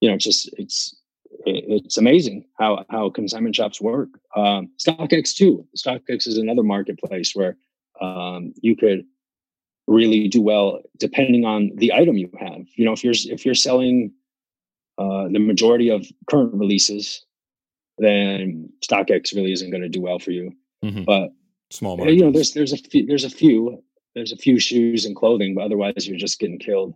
You 0.01 0.09
know 0.09 0.14
it's 0.14 0.24
just 0.24 0.51
it's 0.59 0.97
it's 1.45 1.97
amazing 1.97 2.45
how 2.59 2.84
how 2.90 3.11
consignment 3.11 3.57
shops 3.57 3.80
work. 3.80 4.09
Um, 4.36 4.70
stockx 4.78 5.34
too. 5.34 5.66
Stockx 5.76 6.26
is 6.26 6.38
another 6.38 6.62
marketplace 6.62 7.34
where 7.34 7.57
um, 8.01 8.53
you 8.61 8.76
could 8.76 9.05
really 9.86 10.28
do 10.28 10.40
well 10.40 10.80
depending 10.99 11.45
on 11.45 11.70
the 11.76 11.93
item 11.93 12.16
you 12.16 12.30
have. 12.38 12.66
You 12.76 12.84
know 12.84 12.93
if 12.93 13.03
you're 13.03 13.14
if 13.16 13.45
you're 13.45 13.55
selling 13.55 14.12
uh, 14.99 15.28
the 15.28 15.38
majority 15.38 15.88
of 15.88 16.07
current 16.28 16.55
releases 16.55 17.24
then 17.99 18.68
stockx 18.84 19.34
really 19.34 19.53
isn't 19.53 19.70
going 19.70 19.82
to 19.82 19.88
do 19.88 20.01
well 20.01 20.18
for 20.18 20.30
you. 20.30 20.53
Mm-hmm. 20.84 21.05
but 21.05 21.30
small 21.70 21.97
margins. 21.97 22.18
you 22.18 22.24
know 22.24 22.32
there's 22.32 22.53
there's 22.53 22.72
a 22.72 22.76
few 22.76 23.07
there's 23.07 23.24
a 23.24 23.30
few 23.30 23.82
there's 24.14 24.32
a 24.32 24.36
few 24.36 24.58
shoes 24.58 25.04
and 25.04 25.16
clothing, 25.16 25.54
but 25.54 25.64
otherwise 25.64 26.06
you're 26.06 26.18
just 26.18 26.38
getting 26.38 26.58
killed. 26.58 26.94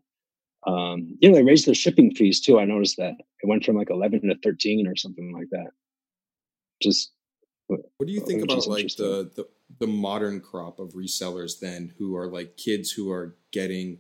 Um, 0.67 1.17
you 1.21 1.29
know, 1.29 1.37
they 1.37 1.43
raised 1.43 1.67
their 1.67 1.75
shipping 1.75 2.15
fees 2.15 2.41
too. 2.41 2.59
I 2.59 2.65
noticed 2.65 2.97
that 2.97 3.15
it 3.43 3.47
went 3.47 3.65
from 3.65 3.77
like 3.77 3.91
11 3.91 4.23
to 4.23 4.37
13 4.43 4.87
or 4.87 4.97
something 4.97 5.33
like 5.33 5.49
that. 5.51 5.71
Just 6.83 7.13
what 7.69 8.07
do 8.07 8.13
you 8.13 8.21
think 8.21 8.45
about 8.45 8.67
like 8.69 8.95
the, 8.97 9.31
the 9.35 9.45
the 9.81 9.87
modern 9.87 10.41
crop 10.41 10.79
of 10.79 10.93
resellers 10.93 11.59
then 11.59 11.93
who 11.99 12.15
are 12.17 12.29
like 12.29 12.57
kids 12.57 12.93
who 12.93 13.11
are 13.11 13.37
getting 13.53 13.99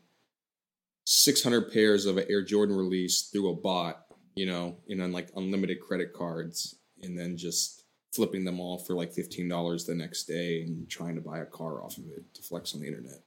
600 1.05 1.73
pairs 1.73 2.07
of 2.07 2.17
an 2.17 2.27
Air 2.29 2.43
Jordan 2.43 2.77
release 2.77 3.23
through 3.23 3.51
a 3.51 3.55
bot, 3.55 4.07
you 4.37 4.47
know, 4.47 4.77
in 4.87 5.01
on 5.01 5.13
like 5.13 5.31
unlimited 5.35 5.81
credit 5.81 6.13
cards 6.13 6.77
and 7.03 7.19
then 7.19 7.37
just 7.37 7.85
flipping 8.17 8.45
them 8.45 8.61
all 8.61 8.79
for 8.79 8.95
like 8.95 9.13
$15 9.13 9.87
the 9.87 9.95
next 9.95 10.25
day 10.25 10.63
and 10.63 10.89
trying 10.89 11.15
to 11.15 11.21
buy 11.21 11.39
a 11.39 11.47
car 11.47 11.83
off 11.83 11.99
of 11.99 12.05
it 12.07 12.25
to 12.35 12.43
flex 12.43 12.75
on 12.75 12.81
the 12.81 12.87
internet? 12.87 13.23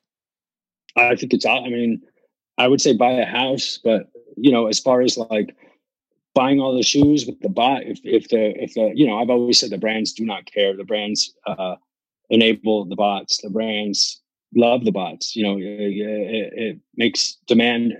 I 0.95 1.15
think 1.15 1.33
it's, 1.33 1.45
I 1.45 1.61
mean, 1.69 2.01
I 2.57 2.67
would 2.67 2.81
say 2.81 2.93
buy 2.93 3.11
a 3.11 3.25
house, 3.25 3.79
but 3.83 4.09
you 4.35 4.51
know, 4.51 4.67
as 4.67 4.79
far 4.79 5.01
as 5.01 5.17
like 5.17 5.55
buying 6.33 6.59
all 6.59 6.75
the 6.75 6.83
shoes 6.83 7.25
with 7.25 7.39
the 7.41 7.49
bot, 7.49 7.83
if, 7.83 7.99
if 8.03 8.29
the, 8.29 8.61
if 8.61 8.73
the, 8.73 8.91
you 8.95 9.07
know, 9.07 9.19
I've 9.19 9.29
always 9.29 9.59
said 9.59 9.69
the 9.69 9.77
brands 9.77 10.13
do 10.13 10.25
not 10.25 10.51
care. 10.51 10.75
The 10.75 10.83
brands, 10.83 11.33
uh, 11.45 11.75
enable 12.29 12.85
the 12.85 12.95
bots. 12.95 13.41
The 13.41 13.49
brands 13.49 14.21
love 14.55 14.85
the 14.85 14.91
bots. 14.91 15.35
You 15.35 15.43
know, 15.43 15.57
it, 15.57 15.63
it, 15.63 16.53
it 16.55 16.79
makes 16.95 17.37
demand 17.47 17.97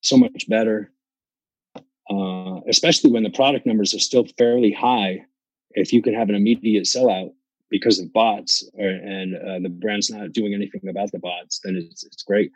so 0.00 0.16
much 0.16 0.48
better, 0.48 0.92
uh, 2.10 2.60
especially 2.68 3.10
when 3.10 3.22
the 3.22 3.30
product 3.30 3.66
numbers 3.66 3.94
are 3.94 4.00
still 4.00 4.26
fairly 4.36 4.72
high 4.72 5.24
if 5.74 5.92
you 5.92 6.02
can 6.02 6.14
have 6.14 6.28
an 6.28 6.34
immediate 6.34 6.84
sellout 6.84 7.32
because 7.70 7.98
of 7.98 8.12
bots 8.12 8.68
or, 8.74 8.88
and 8.88 9.34
uh, 9.36 9.58
the 9.60 9.68
brand's 9.68 10.10
not 10.10 10.32
doing 10.32 10.54
anything 10.54 10.88
about 10.88 11.10
the 11.12 11.18
bots, 11.18 11.60
then 11.64 11.76
it's, 11.76 12.04
it's 12.04 12.22
great. 12.22 12.52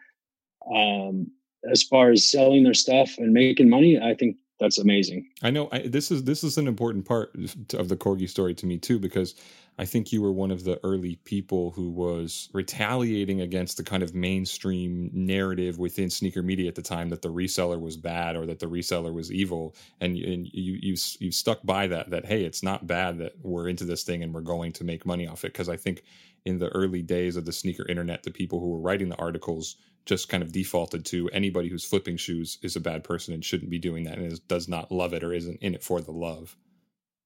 Um, 0.75 1.31
as 1.71 1.83
far 1.83 2.11
as 2.11 2.31
selling 2.31 2.64
their 2.64 2.75
stuff 2.75 3.19
and 3.19 3.33
making 3.33 3.71
money, 3.71 3.99
I 3.99 4.14
think 4.14 4.37
that's 4.61 4.79
amazing. 4.79 5.29
I 5.43 5.51
know 5.51 5.69
I, 5.73 5.81
this 5.81 6.11
is 6.11 6.25
this 6.25 6.43
is 6.43 6.59
an 6.59 6.67
important 6.67 7.05
part 7.05 7.35
of 7.75 7.89
the 7.89 7.97
corgi 7.97 8.29
story 8.29 8.55
to 8.55 8.67
me 8.67 8.79
too 8.79 8.99
because 8.99 9.35
I 9.79 9.85
think 9.85 10.11
you 10.11 10.22
were 10.22 10.33
one 10.33 10.51
of 10.51 10.64
the 10.64 10.81
early 10.83 11.16
people 11.24 11.70
who 11.72 11.91
was 11.91 12.49
retaliating 12.55 13.43
against 13.43 13.77
the 13.77 13.85
kind 13.85 14.03
of 14.03 14.14
mainstream 14.14 15.11
narrative 15.12 15.79
within 15.79 16.09
sneaker 16.09 16.43
media 16.43 16.68
at 16.68 16.74
the 16.74 16.83
time 16.83 17.11
that 17.11 17.20
the 17.20 17.33
reseller 17.33 17.79
was 17.81 17.97
bad 17.97 18.37
or 18.37 18.47
that 18.47 18.59
the 18.59 18.66
reseller 18.66 19.12
was 19.12 19.31
evil, 19.31 19.74
and, 20.01 20.16
and 20.16 20.49
you 20.53 20.79
you 20.81 20.97
you 21.20 21.31
stuck 21.31 21.61
by 21.64 21.87
that. 21.89 22.11
That 22.11 22.24
hey, 22.24 22.45
it's 22.45 22.62
not 22.62 22.87
bad 22.87 23.18
that 23.18 23.35
we're 23.43 23.68
into 23.68 23.85
this 23.85 24.03
thing 24.03 24.22
and 24.22 24.33
we're 24.33 24.41
going 24.41 24.72
to 24.72 24.85
make 24.85 25.05
money 25.05 25.27
off 25.27 25.45
it. 25.45 25.53
Because 25.53 25.68
I 25.68 25.77
think 25.77 26.03
in 26.47 26.59
the 26.59 26.68
early 26.68 27.03
days 27.03 27.37
of 27.37 27.45
the 27.45 27.53
sneaker 27.53 27.87
internet, 27.87 28.22
the 28.22 28.31
people 28.31 28.61
who 28.61 28.70
were 28.70 28.81
writing 28.81 29.09
the 29.11 29.16
articles 29.16 29.77
just 30.07 30.29
kind 30.29 30.43
of 30.43 30.53
defaulted 30.53 31.05
to 31.05 31.29
anybody 31.31 31.68
who's 31.68 31.85
flipping 31.85 32.16
shoes 32.16 32.59
is 32.62 32.77
a 32.77 32.81
bad 32.81 33.05
person 33.05 33.35
and 33.35 33.45
shouldn't 33.45 33.70
be 33.70 33.79
doing 33.79 34.05
that 34.05 34.16
and 34.16 34.33
is, 34.33 34.39
does 34.39 34.68
not 34.68 34.91
love 34.91 35.12
it 35.12 35.24
or 35.24 35.33
isn't 35.33 35.61
in 35.61 35.74
it 35.74 35.83
for 35.83 36.01
the 36.01 36.12
love. 36.12 36.57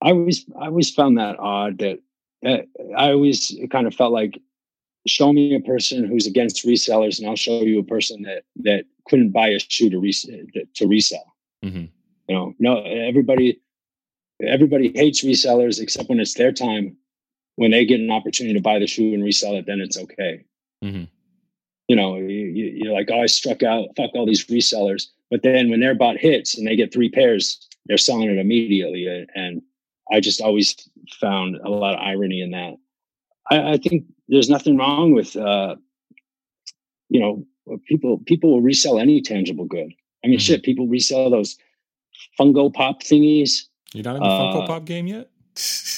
I 0.03 0.11
always 0.11 0.47
I 0.59 0.67
always 0.67 0.91
found 0.93 1.19
that 1.19 1.39
odd 1.39 1.79
that 1.79 2.01
I 2.45 2.65
always 3.13 3.55
kind 3.71 3.87
of 3.87 3.95
felt 3.95 4.13
like 4.13 4.41
show 5.07 5.33
me 5.33 5.55
a 5.55 5.61
person 5.61 6.05
who's 6.05 6.27
against 6.27 6.67
resellers 6.67 7.19
and 7.19 7.29
I'll 7.29 7.37
show 7.37 7.63
you 7.63 7.81
a 7.81 7.85
person 7.85 8.23
that 8.23 8.45
that 8.57 8.85
couldn't 9.09 9.31
buy 9.31 9.49
a 9.49 9.59
shoe 9.59 9.91
to 9.91 9.99
resell 9.99 10.37
to 10.75 10.87
resell. 10.87 11.35
Mm-hmm. 11.65 11.85
You 12.29 12.35
know, 12.35 12.55
no 12.59 12.83
everybody 12.83 13.61
everybody 14.47 14.93
hates 14.95 15.25
resellers 15.25 15.81
except 15.81 16.09
when 16.09 16.21
it's 16.21 16.35
their 16.35 16.53
time. 16.53 16.97
When 17.57 17.73
they 17.73 17.85
get 17.85 18.01
an 18.01 18.11
opportunity 18.11 18.55
to 18.55 18.63
buy 18.63 18.79
the 18.79 18.87
shoe 18.87 19.13
and 19.13 19.23
resell 19.23 19.57
it, 19.57 19.67
then 19.67 19.81
it's 19.81 19.99
okay. 19.99 20.45
Mm-hmm. 20.83 21.05
You 21.89 21.97
know, 21.97 22.17
you, 22.17 22.89
are 22.89 22.95
like, 22.95 23.09
oh, 23.13 23.21
I 23.21 23.27
struck 23.27 23.63
out. 23.63 23.89
Fuck 23.97 24.13
all 24.15 24.25
these 24.25 24.47
resellers. 24.47 25.09
But 25.31 25.43
then 25.43 25.69
when 25.69 25.81
their 25.81 25.95
bot 25.95 26.17
hits 26.17 26.57
and 26.57 26.67
they 26.67 26.77
get 26.77 26.93
three 26.93 27.11
pairs, 27.11 27.69
they're 27.87 27.99
selling 27.99 28.31
it 28.31 28.39
immediately. 28.39 29.27
And 29.35 29.61
I 30.13 30.21
just 30.21 30.41
always 30.41 30.77
found 31.21 31.57
a 31.65 31.69
lot 31.69 31.95
of 31.95 32.01
irony 32.01 32.41
in 32.41 32.51
that. 32.51 32.75
I, 33.51 33.73
I 33.73 33.77
think 33.77 34.05
there's 34.29 34.51
nothing 34.51 34.77
wrong 34.77 35.13
with, 35.13 35.37
uh, 35.37 35.77
you 37.09 37.21
know, 37.21 37.47
people 37.87 38.19
people 38.27 38.51
will 38.51 38.63
resell 38.63 38.99
any 38.99 39.21
tangible 39.21 39.65
good. 39.65 39.93
I 40.25 40.29
mean, 40.29 40.39
mm-hmm. 40.39 40.43
shit, 40.43 40.63
people 40.63 40.87
resell 40.87 41.31
those 41.31 41.57
Funko 42.39 42.73
Pop 42.73 43.03
thingies. 43.03 43.63
You're 43.93 44.05
not 44.05 44.17
in 44.17 44.23
the 44.23 44.29
uh, 44.29 44.41
Funko 44.41 44.67
Pop 44.67 44.85
game 44.85 45.07
yet? 45.07 45.31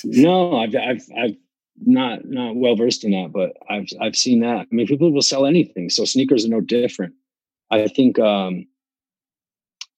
no, 0.05 0.57
I've 0.57 0.75
I've 0.75 1.03
I've 1.19 1.37
not 1.85 2.25
not 2.25 2.57
well 2.57 2.77
versed 2.77 3.05
in 3.05 3.13
that, 3.13 3.33
but 3.33 3.53
I've 3.69 3.89
I've 4.01 4.17
seen 4.17 4.41
that. 4.41 4.67
I 4.71 4.75
mean, 4.75 4.87
people 4.87 5.13
will 5.13 5.23
sell 5.23 5.47
anything, 5.47 5.91
so 5.91 6.05
sneakers 6.05 6.45
are 6.45 6.49
no 6.49 6.61
different. 6.61 7.15
I 7.71 7.89
think 7.89 8.19
um, 8.19 8.67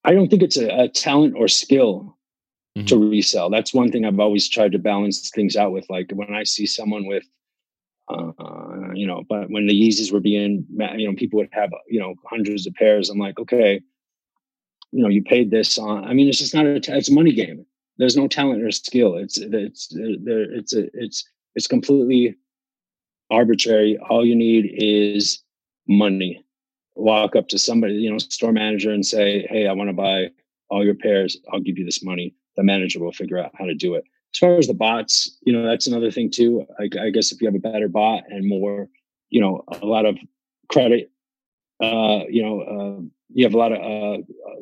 I 0.05 0.13
don't 0.13 0.29
think 0.29 0.43
it's 0.43 0.57
a, 0.57 0.69
a 0.69 0.89
talent 0.89 1.35
or 1.37 1.49
skill 1.49 2.17
mm-hmm. 2.77 2.87
to 2.87 3.11
resell. 3.11 3.51
That's 3.51 3.75
one 3.75 3.91
thing 3.91 4.05
I've 4.05 4.21
always 4.21 4.49
tried 4.49 4.73
to 4.73 4.79
balance 4.79 5.31
things 5.31 5.57
out 5.57 5.73
with. 5.73 5.89
Like 5.89 6.11
when 6.13 6.35
I 6.35 6.45
see 6.45 6.67
someone 6.67 7.07
with, 7.07 7.25
uh, 8.09 8.33
you 8.95 9.07
know, 9.07 9.23
but 9.29 9.51
when 9.51 9.67
the 9.67 9.75
Yeezys 9.75 10.13
were 10.13 10.21
being, 10.21 10.67
you 10.97 11.09
know, 11.09 11.15
people 11.17 11.39
would 11.39 11.49
have, 11.53 11.71
you 11.89 12.01
know, 12.01 12.15
hundreds 12.29 12.67
of 12.67 12.75
pairs. 12.75 13.09
I'm 13.09 13.19
like, 13.19 13.39
okay, 13.39 13.81
you 14.93 15.03
know, 15.03 15.09
you 15.09 15.23
paid 15.23 15.51
this 15.51 15.79
on. 15.79 16.05
I 16.05 16.13
mean, 16.15 16.29
it's 16.29 16.39
just 16.39 16.55
not 16.55 16.67
a. 16.67 16.77
It's 16.77 17.09
a 17.09 17.15
money 17.15 17.33
game. 17.33 17.67
There's 17.99 18.17
no 18.17 18.29
talent 18.29 18.63
or 18.63 18.71
skill. 18.71 19.17
It's 19.17 19.39
it's. 19.39 19.89
It's 19.93 20.73
a 20.73 20.89
it's 20.95 21.25
it's 21.57 21.67
completely 21.67 22.37
arbitrary. 23.31 23.99
All 24.09 24.25
you 24.25 24.37
need 24.37 24.71
is 24.75 25.43
money. 25.89 26.45
Walk 26.95 27.35
up 27.35 27.49
to 27.49 27.59
somebody, 27.59 27.95
you 27.95 28.11
know, 28.11 28.19
store 28.19 28.53
manager, 28.53 28.93
and 28.93 29.05
say, 29.05 29.47
"Hey, 29.51 29.67
I 29.67 29.73
want 29.73 29.91
to 29.91 29.95
buy 29.95 30.31
all 30.69 30.85
your 30.85 30.95
pairs. 30.95 31.37
I'll 31.53 31.61
give 31.61 31.77
you 31.77 31.85
this 31.85 32.05
money." 32.05 32.35
The 32.57 32.63
manager 32.63 33.01
will 33.01 33.13
figure 33.13 33.39
out 33.39 33.53
how 33.55 33.65
to 33.65 33.75
do 33.75 33.95
it. 33.95 34.05
As 34.35 34.39
far 34.39 34.57
as 34.57 34.67
the 34.67 34.75
bots, 34.75 35.37
you 35.43 35.53
know, 35.53 35.65
that's 35.65 35.87
another 35.87 36.11
thing 36.11 36.31
too. 36.31 36.67
I, 36.79 36.89
I 37.01 37.11
guess 37.11 37.31
if 37.31 37.41
you 37.41 37.47
have 37.47 37.55
a 37.55 37.59
better 37.61 37.89
bot 37.89 38.25
and 38.29 38.49
more, 38.49 38.89
you 39.31 39.41
know, 39.41 39.63
a 39.81 39.87
lot 39.87 40.07
of 40.07 40.19
credit, 40.69 41.11
uh, 41.81 42.21
you 42.29 42.43
know, 42.43 42.61
uh, 42.61 43.01
you 43.33 43.45
have 43.45 43.55
a 43.55 43.59
lot 43.59 43.73
of 43.73 43.79
uh, 43.79 44.19
uh, 44.19 44.61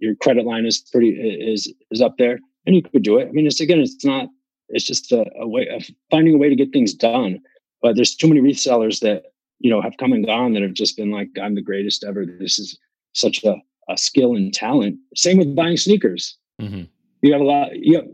your 0.00 0.14
credit 0.16 0.44
line 0.44 0.66
is 0.66 0.78
pretty 0.78 1.10
is 1.10 1.72
is 1.90 2.02
up 2.02 2.16
there, 2.18 2.38
and 2.66 2.76
you 2.76 2.82
could 2.82 3.02
do 3.02 3.18
it. 3.18 3.28
I 3.28 3.32
mean, 3.32 3.46
it's 3.46 3.60
again, 3.60 3.80
it's 3.80 4.04
not. 4.04 4.28
It's 4.70 4.84
just 4.84 5.10
a, 5.12 5.24
a 5.40 5.48
way 5.48 5.66
of 5.68 5.88
finding 6.10 6.34
a 6.34 6.38
way 6.38 6.50
to 6.50 6.56
get 6.56 6.72
things 6.72 6.92
done. 6.92 7.40
But 7.80 7.96
there's 7.96 8.14
too 8.14 8.28
many 8.28 8.40
resellers 8.40 9.00
that 9.00 9.24
you 9.58 9.70
know 9.70 9.80
have 9.80 9.96
come 9.98 10.12
and 10.12 10.26
gone 10.26 10.52
that 10.52 10.62
have 10.62 10.74
just 10.74 10.96
been 10.96 11.10
like, 11.10 11.28
I'm 11.40 11.54
the 11.54 11.62
greatest 11.62 12.04
ever. 12.04 12.26
This 12.26 12.58
is 12.58 12.78
such 13.14 13.42
a, 13.44 13.56
a 13.88 13.96
skill 13.96 14.36
and 14.36 14.52
talent. 14.52 14.98
Same 15.14 15.38
with 15.38 15.56
buying 15.56 15.78
sneakers. 15.78 16.36
Mm-hmm 16.60 16.84
you 17.22 17.32
have 17.32 17.40
a 17.40 17.44
lot 17.44 17.76
you 17.76 17.96
have, 17.96 18.06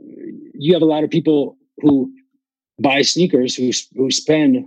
you 0.55 0.73
have 0.73 0.83
a 0.83 0.87
lot 0.87 1.05
of 1.05 1.11
people 1.11 1.57
who 1.79 2.13
buy 2.81 3.03
sneakers 3.03 3.55
who 3.55 3.71
who 3.97 4.11
spend 4.11 4.65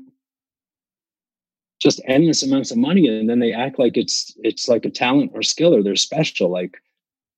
just 1.79 2.01
endless 2.07 2.43
amounts 2.43 2.71
of 2.71 2.77
money 2.77 3.07
and 3.07 3.29
then 3.29 3.39
they 3.39 3.53
act 3.53 3.79
like 3.79 3.97
it's 3.97 4.33
it's 4.43 4.67
like 4.67 4.85
a 4.85 4.89
talent 4.89 5.31
or 5.33 5.41
skill 5.41 5.75
or 5.75 5.83
they're 5.83 5.95
special. 5.95 6.49
Like 6.49 6.77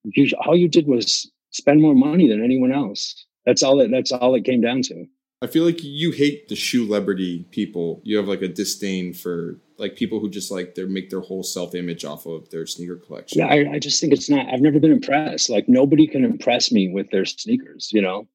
you, 0.04 0.30
all 0.46 0.56
you 0.56 0.70
did 0.70 0.88
was 0.88 1.30
spend 1.52 1.82
more 1.82 1.96
money 1.96 2.28
than 2.28 2.44
anyone 2.44 2.72
else. 2.72 3.26
That's 3.46 3.64
all 3.64 3.82
it 3.82 3.92
that's 3.92 4.12
all 4.12 4.36
it 4.36 4.46
came 4.46 4.62
down 4.62 4.82
to 4.84 5.06
I 5.42 5.48
feel 5.48 5.64
like 5.64 5.82
you 5.84 6.12
hate 6.12 6.50
the 6.50 6.56
shoe 6.56 6.86
celebrity 6.86 7.46
people. 7.52 8.02
You 8.04 8.18
have 8.18 8.28
like 8.28 8.42
a 8.42 8.48
disdain 8.48 9.14
for 9.14 9.58
like 9.78 9.96
people 9.96 10.20
who 10.20 10.30
just 10.30 10.52
like 10.52 10.76
they 10.76 10.84
make 10.84 11.10
their 11.10 11.22
whole 11.22 11.44
self 11.44 11.74
image 11.76 12.04
off 12.04 12.26
of 12.26 12.50
their 12.50 12.66
sneaker 12.66 12.98
collection. 12.98 13.40
Yeah, 13.40 13.48
I, 13.48 13.76
I, 13.76 13.80
just 13.80 14.02
think 14.02 14.12
it's 14.12 14.30
not. 14.30 14.48
I've 14.54 14.60
never 14.60 14.80
been 14.80 14.92
impressed. 14.92 15.50
Like 15.50 15.70
nobody 15.70 16.08
can 16.08 16.26
impress 16.26 16.74
me 16.74 16.90
with 16.90 17.10
their 17.12 17.24
sneakers. 17.24 17.90
You 17.94 18.02
know, 18.02 18.28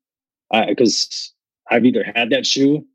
because 0.67 1.35
I've 1.71 1.85
either 1.85 2.11
had 2.15 2.31
that 2.31 2.47
shoe 2.47 2.87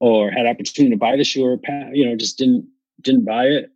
or 0.00 0.32
had 0.32 0.46
opportunity 0.46 0.92
to 0.92 0.98
buy 0.98 1.16
the 1.16 1.24
shoe 1.24 1.44
or 1.44 1.60
you 1.92 2.04
know 2.04 2.16
just 2.16 2.36
didn't 2.36 2.66
didn't 3.02 3.24
buy 3.24 3.44
it, 3.44 3.70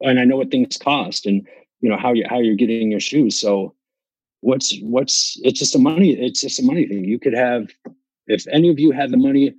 and 0.00 0.18
I 0.18 0.24
know 0.24 0.38
what 0.38 0.50
things 0.50 0.76
cost 0.76 1.24
and 1.24 1.46
you 1.80 1.88
know 1.88 1.96
how 1.96 2.12
you 2.12 2.24
how 2.28 2.40
you're 2.40 2.56
getting 2.56 2.90
your 2.90 3.00
shoes. 3.00 3.38
So 3.38 3.76
what's 4.40 4.76
what's 4.80 5.38
it's 5.44 5.58
just 5.58 5.76
a 5.76 5.78
money 5.78 6.12
it's 6.12 6.40
just 6.40 6.58
a 6.58 6.64
money 6.64 6.88
thing. 6.88 7.04
You 7.04 7.20
could 7.20 7.34
have 7.34 7.68
if 8.26 8.46
any 8.52 8.68
of 8.70 8.78
you 8.78 8.92
had 8.92 9.10
the 9.10 9.16
money 9.16 9.54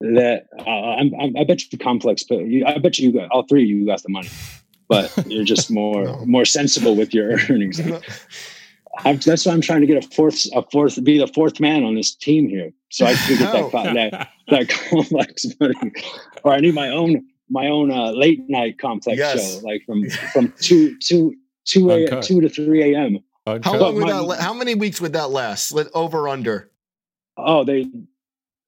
that 0.00 0.46
uh, 0.58 0.70
I'm, 0.70 1.12
I'm, 1.18 1.36
i 1.36 1.44
bet 1.44 1.72
you 1.72 1.78
complex, 1.78 2.22
but 2.22 2.46
you, 2.46 2.64
I 2.66 2.78
bet 2.78 2.98
you 2.98 3.12
got 3.12 3.30
all 3.30 3.44
three 3.44 3.62
of 3.62 3.68
you 3.68 3.86
got 3.86 4.02
the 4.02 4.10
money, 4.10 4.28
but 4.88 5.12
you're 5.26 5.44
just 5.44 5.70
more 5.70 6.04
no. 6.04 6.24
more 6.26 6.44
sensible 6.44 6.96
with 6.96 7.14
your 7.14 7.30
earnings. 7.50 7.80
I'm, 9.04 9.18
that's 9.18 9.44
why 9.44 9.52
I'm 9.52 9.60
trying 9.60 9.82
to 9.82 9.86
get 9.86 10.02
a 10.02 10.08
fourth, 10.08 10.46
a 10.54 10.62
fourth, 10.70 11.02
be 11.04 11.18
the 11.18 11.26
fourth 11.26 11.60
man 11.60 11.84
on 11.84 11.94
this 11.94 12.14
team 12.14 12.48
here, 12.48 12.70
so 12.90 13.06
I 13.06 13.14
can 13.14 13.38
get 13.38 13.52
that, 13.52 13.72
that 13.94 14.28
that 14.48 14.68
complex 14.68 15.46
money, 15.60 15.92
or 16.44 16.52
I 16.52 16.60
need 16.60 16.74
my 16.74 16.90
own 16.90 17.24
my 17.48 17.68
own 17.68 17.90
uh, 17.90 18.10
late 18.10 18.40
night 18.48 18.78
complex 18.78 19.18
yes. 19.18 19.60
show, 19.60 19.66
like 19.66 19.82
from 19.86 20.08
from 20.32 20.52
two 20.60 20.98
two 20.98 21.34
two 21.64 21.90
a, 21.90 22.22
two 22.22 22.40
to 22.40 22.48
three 22.48 22.94
a.m. 22.94 23.18
How 23.62 23.76
long 23.76 23.94
would 23.94 24.08
that? 24.08 24.40
How 24.40 24.52
many 24.52 24.74
weeks 24.74 25.00
would 25.00 25.12
that 25.12 25.30
last? 25.30 25.72
Over 25.94 26.28
under? 26.28 26.70
Oh, 27.36 27.64
they 27.64 27.90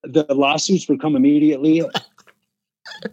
the 0.03 0.25
lawsuits 0.31 0.89
would 0.89 1.01
come 1.01 1.17
immediately. 1.17 1.83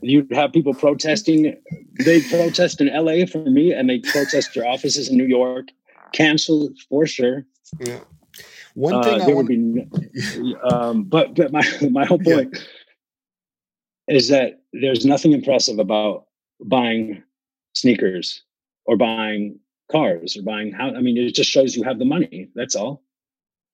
You'd 0.02 0.32
have 0.34 0.54
people 0.54 0.74
protesting. 0.74 1.56
They 2.04 2.22
protest 2.22 2.82
in 2.82 2.88
LA 2.88 3.26
for 3.26 3.50
me, 3.50 3.74
and 3.74 3.90
they 3.90 4.00
protest 4.00 4.56
your 4.56 4.68
offices 4.68 5.10
in 5.10 5.18
New 5.18 5.26
York. 5.26 5.68
Cancel 6.14 6.72
for 6.90 7.06
sure. 7.06 7.46
Yeah. 7.80 8.00
One 8.76 9.04
thing 9.04 9.22
uh, 9.22 9.26
there 9.26 9.36
would 9.36 9.48
be, 9.48 10.56
um, 10.64 11.04
but 11.04 11.36
but 11.36 11.52
my 11.52 11.64
my 11.90 12.06
whole 12.06 12.20
point 12.20 12.58
yeah. 14.08 14.16
is 14.16 14.30
that 14.30 14.62
there's 14.74 15.06
nothing 15.06 15.32
impressive 15.32 15.80
about 15.80 16.26
buying 16.60 17.24
sneakers 17.74 18.44
or 18.86 18.98
buying 18.98 19.60
cars 19.92 20.38
or 20.38 20.44
buying 20.44 20.72
how. 20.72 20.90
I 20.90 21.02
mean, 21.02 21.18
it 21.18 21.34
just 21.36 21.50
shows 21.50 21.76
you 21.76 21.84
have 21.84 22.00
the 22.00 22.06
money. 22.06 22.50
That's 22.56 22.76
all 22.76 23.05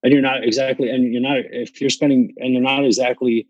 and 0.03 0.13
you're 0.13 0.21
not 0.21 0.43
exactly 0.43 0.89
and 0.89 1.11
you're 1.11 1.21
not 1.21 1.37
if 1.37 1.79
you're 1.81 1.89
spending 1.89 2.33
and 2.37 2.53
you're 2.53 2.61
not 2.61 2.83
exactly 2.85 3.47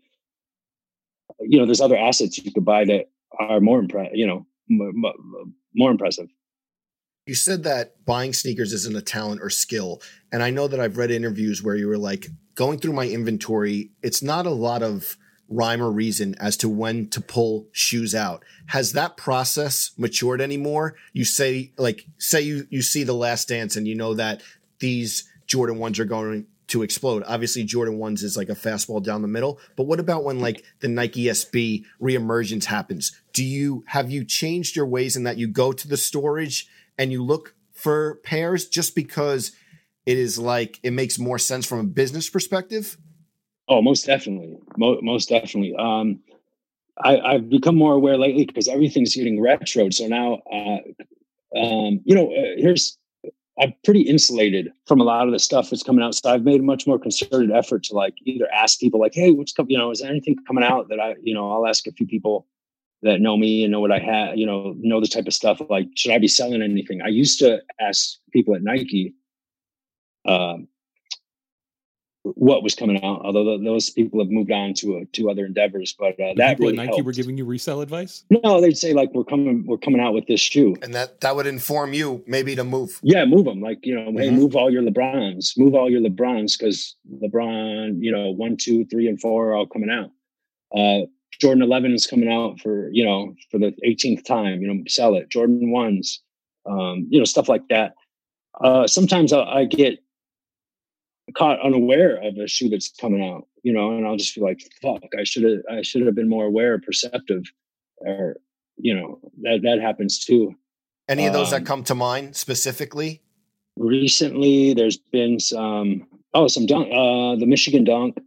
you 1.40 1.58
know 1.58 1.66
there's 1.66 1.80
other 1.80 1.96
assets 1.96 2.38
you 2.38 2.52
could 2.52 2.64
buy 2.64 2.84
that 2.84 3.10
are 3.38 3.60
more 3.60 3.78
impressive 3.78 4.12
you 4.14 4.26
know 4.26 4.46
more, 4.68 5.12
more 5.74 5.90
impressive. 5.90 6.28
You 7.26 7.34
said 7.34 7.62
that 7.64 8.04
buying 8.04 8.32
sneakers 8.32 8.72
isn't 8.72 8.96
a 8.96 9.02
talent 9.02 9.40
or 9.42 9.50
skill 9.50 10.02
and 10.32 10.42
i 10.42 10.50
know 10.50 10.66
that 10.68 10.80
i've 10.80 10.96
read 10.96 11.10
interviews 11.10 11.62
where 11.62 11.76
you 11.76 11.86
were 11.86 11.98
like 11.98 12.26
going 12.54 12.78
through 12.78 12.92
my 12.92 13.08
inventory 13.08 13.92
it's 14.02 14.22
not 14.22 14.46
a 14.46 14.50
lot 14.50 14.82
of 14.82 15.16
rhyme 15.52 15.82
or 15.82 15.90
reason 15.90 16.34
as 16.40 16.56
to 16.56 16.68
when 16.68 17.08
to 17.10 17.20
pull 17.20 17.68
shoes 17.72 18.14
out. 18.14 18.42
Has 18.66 18.92
that 18.92 19.16
process 19.16 19.92
matured 19.98 20.40
anymore? 20.40 20.96
You 21.12 21.24
say 21.24 21.72
like 21.76 22.06
say 22.18 22.40
you 22.40 22.66
you 22.70 22.82
see 22.82 23.04
the 23.04 23.12
last 23.12 23.48
dance 23.48 23.76
and 23.76 23.86
you 23.86 23.94
know 23.94 24.14
that 24.14 24.42
these 24.80 25.28
Jordan 25.52 25.78
ones 25.78 26.00
are 26.00 26.06
going 26.06 26.46
to 26.68 26.82
explode. 26.82 27.22
Obviously, 27.26 27.62
Jordan 27.62 27.98
ones 27.98 28.22
is 28.22 28.38
like 28.38 28.48
a 28.48 28.54
fastball 28.54 29.02
down 29.02 29.20
the 29.20 29.28
middle. 29.28 29.60
But 29.76 29.82
what 29.82 30.00
about 30.00 30.24
when 30.24 30.40
like 30.40 30.64
the 30.80 30.88
Nike 30.88 31.24
SB 31.24 31.84
reemergence 32.00 32.64
happens? 32.64 33.12
Do 33.34 33.44
you 33.44 33.84
have 33.88 34.10
you 34.10 34.24
changed 34.24 34.76
your 34.76 34.86
ways 34.86 35.14
in 35.14 35.24
that 35.24 35.36
you 35.36 35.46
go 35.46 35.74
to 35.74 35.86
the 35.86 35.98
storage 35.98 36.68
and 36.96 37.12
you 37.12 37.22
look 37.22 37.54
for 37.74 38.14
pairs 38.24 38.66
just 38.66 38.94
because 38.94 39.52
it 40.06 40.16
is 40.16 40.38
like 40.38 40.80
it 40.82 40.94
makes 40.94 41.18
more 41.18 41.38
sense 41.38 41.66
from 41.66 41.80
a 41.80 41.84
business 41.84 42.30
perspective? 42.30 42.96
Oh, 43.68 43.82
most 43.82 44.06
definitely, 44.06 44.56
most 44.78 45.28
definitely. 45.28 45.74
Um, 45.78 46.20
I, 46.98 47.34
have 47.34 47.50
become 47.50 47.76
more 47.76 47.92
aware 47.92 48.16
lately 48.16 48.46
because 48.46 48.68
everything's 48.68 49.14
getting 49.14 49.38
retro. 49.38 49.90
So 49.90 50.06
now, 50.06 50.40
uh, 50.50 50.78
um, 51.58 52.00
you 52.04 52.14
know, 52.14 52.32
uh, 52.32 52.56
here's 52.56 52.96
I'm 53.60 53.74
pretty 53.84 54.02
insulated 54.02 54.72
from 54.86 55.00
a 55.00 55.04
lot 55.04 55.26
of 55.26 55.32
the 55.32 55.38
stuff 55.38 55.70
that's 55.70 55.82
coming 55.82 56.02
out. 56.02 56.14
So 56.14 56.30
I've 56.30 56.44
made 56.44 56.60
a 56.60 56.64
much 56.64 56.86
more 56.86 56.98
concerted 56.98 57.50
effort 57.50 57.84
to 57.84 57.94
like 57.94 58.14
either 58.24 58.50
ask 58.52 58.80
people 58.80 58.98
like, 58.98 59.14
Hey, 59.14 59.30
what's 59.30 59.52
coming, 59.52 59.70
you 59.70 59.78
know, 59.78 59.90
is 59.90 60.00
there 60.00 60.10
anything 60.10 60.36
coming 60.46 60.64
out 60.64 60.88
that 60.88 61.00
I, 61.00 61.16
you 61.22 61.34
know, 61.34 61.52
I'll 61.52 61.66
ask 61.66 61.86
a 61.86 61.92
few 61.92 62.06
people 62.06 62.46
that 63.02 63.20
know 63.20 63.36
me 63.36 63.64
and 63.64 63.72
know 63.72 63.80
what 63.80 63.92
I 63.92 63.98
have, 63.98 64.36
you 64.36 64.46
know, 64.46 64.74
know 64.78 65.00
the 65.00 65.08
type 65.08 65.26
of 65.26 65.34
stuff. 65.34 65.60
Like, 65.68 65.88
should 65.96 66.12
I 66.12 66.18
be 66.18 66.28
selling 66.28 66.62
anything? 66.62 67.02
I 67.02 67.08
used 67.08 67.38
to 67.40 67.60
ask 67.80 68.16
people 68.32 68.54
at 68.54 68.62
Nike, 68.62 69.14
um, 70.24 70.68
what 72.24 72.62
was 72.62 72.74
coming 72.74 73.02
out. 73.02 73.22
Although 73.24 73.58
those 73.58 73.90
people 73.90 74.20
have 74.20 74.30
moved 74.30 74.50
on 74.50 74.74
to 74.74 74.98
uh, 74.98 75.00
to 75.12 75.30
other 75.30 75.44
endeavors, 75.44 75.94
but 75.98 76.18
uh, 76.20 76.34
that 76.36 76.56
people 76.56 76.66
really 76.66 76.76
Nike 76.76 76.88
helped. 76.88 77.04
were 77.04 77.12
giving 77.12 77.36
you 77.36 77.44
resell 77.44 77.80
advice. 77.80 78.24
No, 78.30 78.60
they'd 78.60 78.76
say 78.76 78.92
like 78.92 79.10
we're 79.12 79.24
coming 79.24 79.64
we're 79.66 79.78
coming 79.78 80.00
out 80.00 80.14
with 80.14 80.26
this 80.26 80.40
shoe, 80.40 80.76
and 80.82 80.94
that 80.94 81.20
that 81.20 81.34
would 81.34 81.46
inform 81.46 81.92
you 81.92 82.22
maybe 82.26 82.54
to 82.54 82.64
move. 82.64 82.98
Yeah, 83.02 83.24
move 83.24 83.44
them. 83.44 83.60
Like 83.60 83.84
you 83.84 83.94
know, 83.94 84.10
mm-hmm. 84.10 84.18
hey, 84.18 84.30
move 84.30 84.54
all 84.54 84.70
your 84.70 84.82
LeBrons, 84.82 85.58
move 85.58 85.74
all 85.74 85.90
your 85.90 86.00
LeBrons 86.00 86.58
because 86.58 86.96
LeBron, 87.22 87.96
you 88.00 88.12
know, 88.12 88.30
one, 88.30 88.56
two, 88.56 88.84
three, 88.86 89.08
and 89.08 89.20
four 89.20 89.50
are 89.50 89.54
all 89.54 89.66
coming 89.66 89.90
out. 89.90 90.10
Uh, 90.76 91.06
Jordan 91.40 91.62
11 91.62 91.92
is 91.92 92.06
coming 92.06 92.32
out 92.32 92.60
for 92.60 92.88
you 92.92 93.04
know 93.04 93.34
for 93.50 93.58
the 93.58 93.74
18th 93.84 94.24
time. 94.24 94.62
You 94.62 94.72
know, 94.72 94.82
sell 94.86 95.16
it. 95.16 95.28
Jordan 95.28 95.72
ones, 95.72 96.20
um, 96.66 97.06
you 97.10 97.18
know, 97.18 97.24
stuff 97.24 97.48
like 97.48 97.66
that. 97.68 97.94
Uh, 98.60 98.86
sometimes 98.86 99.32
I, 99.32 99.42
I 99.42 99.64
get 99.64 99.98
caught 101.36 101.60
unaware 101.60 102.16
of 102.16 102.36
a 102.36 102.48
shoe 102.48 102.68
that's 102.68 102.90
coming 103.00 103.24
out, 103.24 103.46
you 103.62 103.72
know, 103.72 103.96
and 103.96 104.06
I'll 104.06 104.16
just 104.16 104.34
be 104.34 104.40
like, 104.40 104.60
fuck, 104.80 105.02
I 105.18 105.24
should 105.24 105.44
have, 105.44 105.60
I 105.70 105.82
should 105.82 106.04
have 106.06 106.14
been 106.14 106.28
more 106.28 106.46
aware, 106.46 106.78
perceptive, 106.80 107.44
or, 107.98 108.36
you 108.76 108.94
know, 108.94 109.18
that, 109.42 109.60
that 109.62 109.80
happens 109.80 110.18
too. 110.18 110.54
Any 111.08 111.26
of 111.26 111.32
those 111.32 111.52
um, 111.52 111.60
that 111.60 111.66
come 111.66 111.84
to 111.84 111.94
mind 111.94 112.36
specifically? 112.36 113.22
Recently, 113.76 114.74
there's 114.74 114.96
been 114.96 115.40
some, 115.40 116.06
oh, 116.34 116.48
some 116.48 116.66
dunk, 116.66 116.88
uh, 116.88 117.36
the 117.38 117.46
Michigan 117.46 117.84
dunk. 117.84 118.18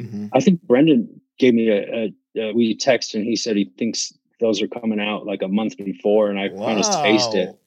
Mm-hmm. 0.00 0.26
I 0.32 0.40
think 0.40 0.62
Brendan 0.62 1.20
gave 1.38 1.54
me 1.54 1.68
a, 1.68 1.82
a, 1.94 2.14
a, 2.40 2.52
we 2.52 2.76
text 2.76 3.14
and 3.14 3.24
he 3.24 3.36
said 3.36 3.56
he 3.56 3.70
thinks 3.78 4.12
those 4.40 4.60
are 4.62 4.68
coming 4.68 5.00
out 5.00 5.26
like 5.26 5.42
a 5.42 5.48
month 5.48 5.76
before, 5.78 6.28
and 6.28 6.38
I 6.38 6.48
wow. 6.48 6.66
kind 6.66 6.78
of 6.78 6.84
spaced 6.84 7.34
it. 7.34 7.58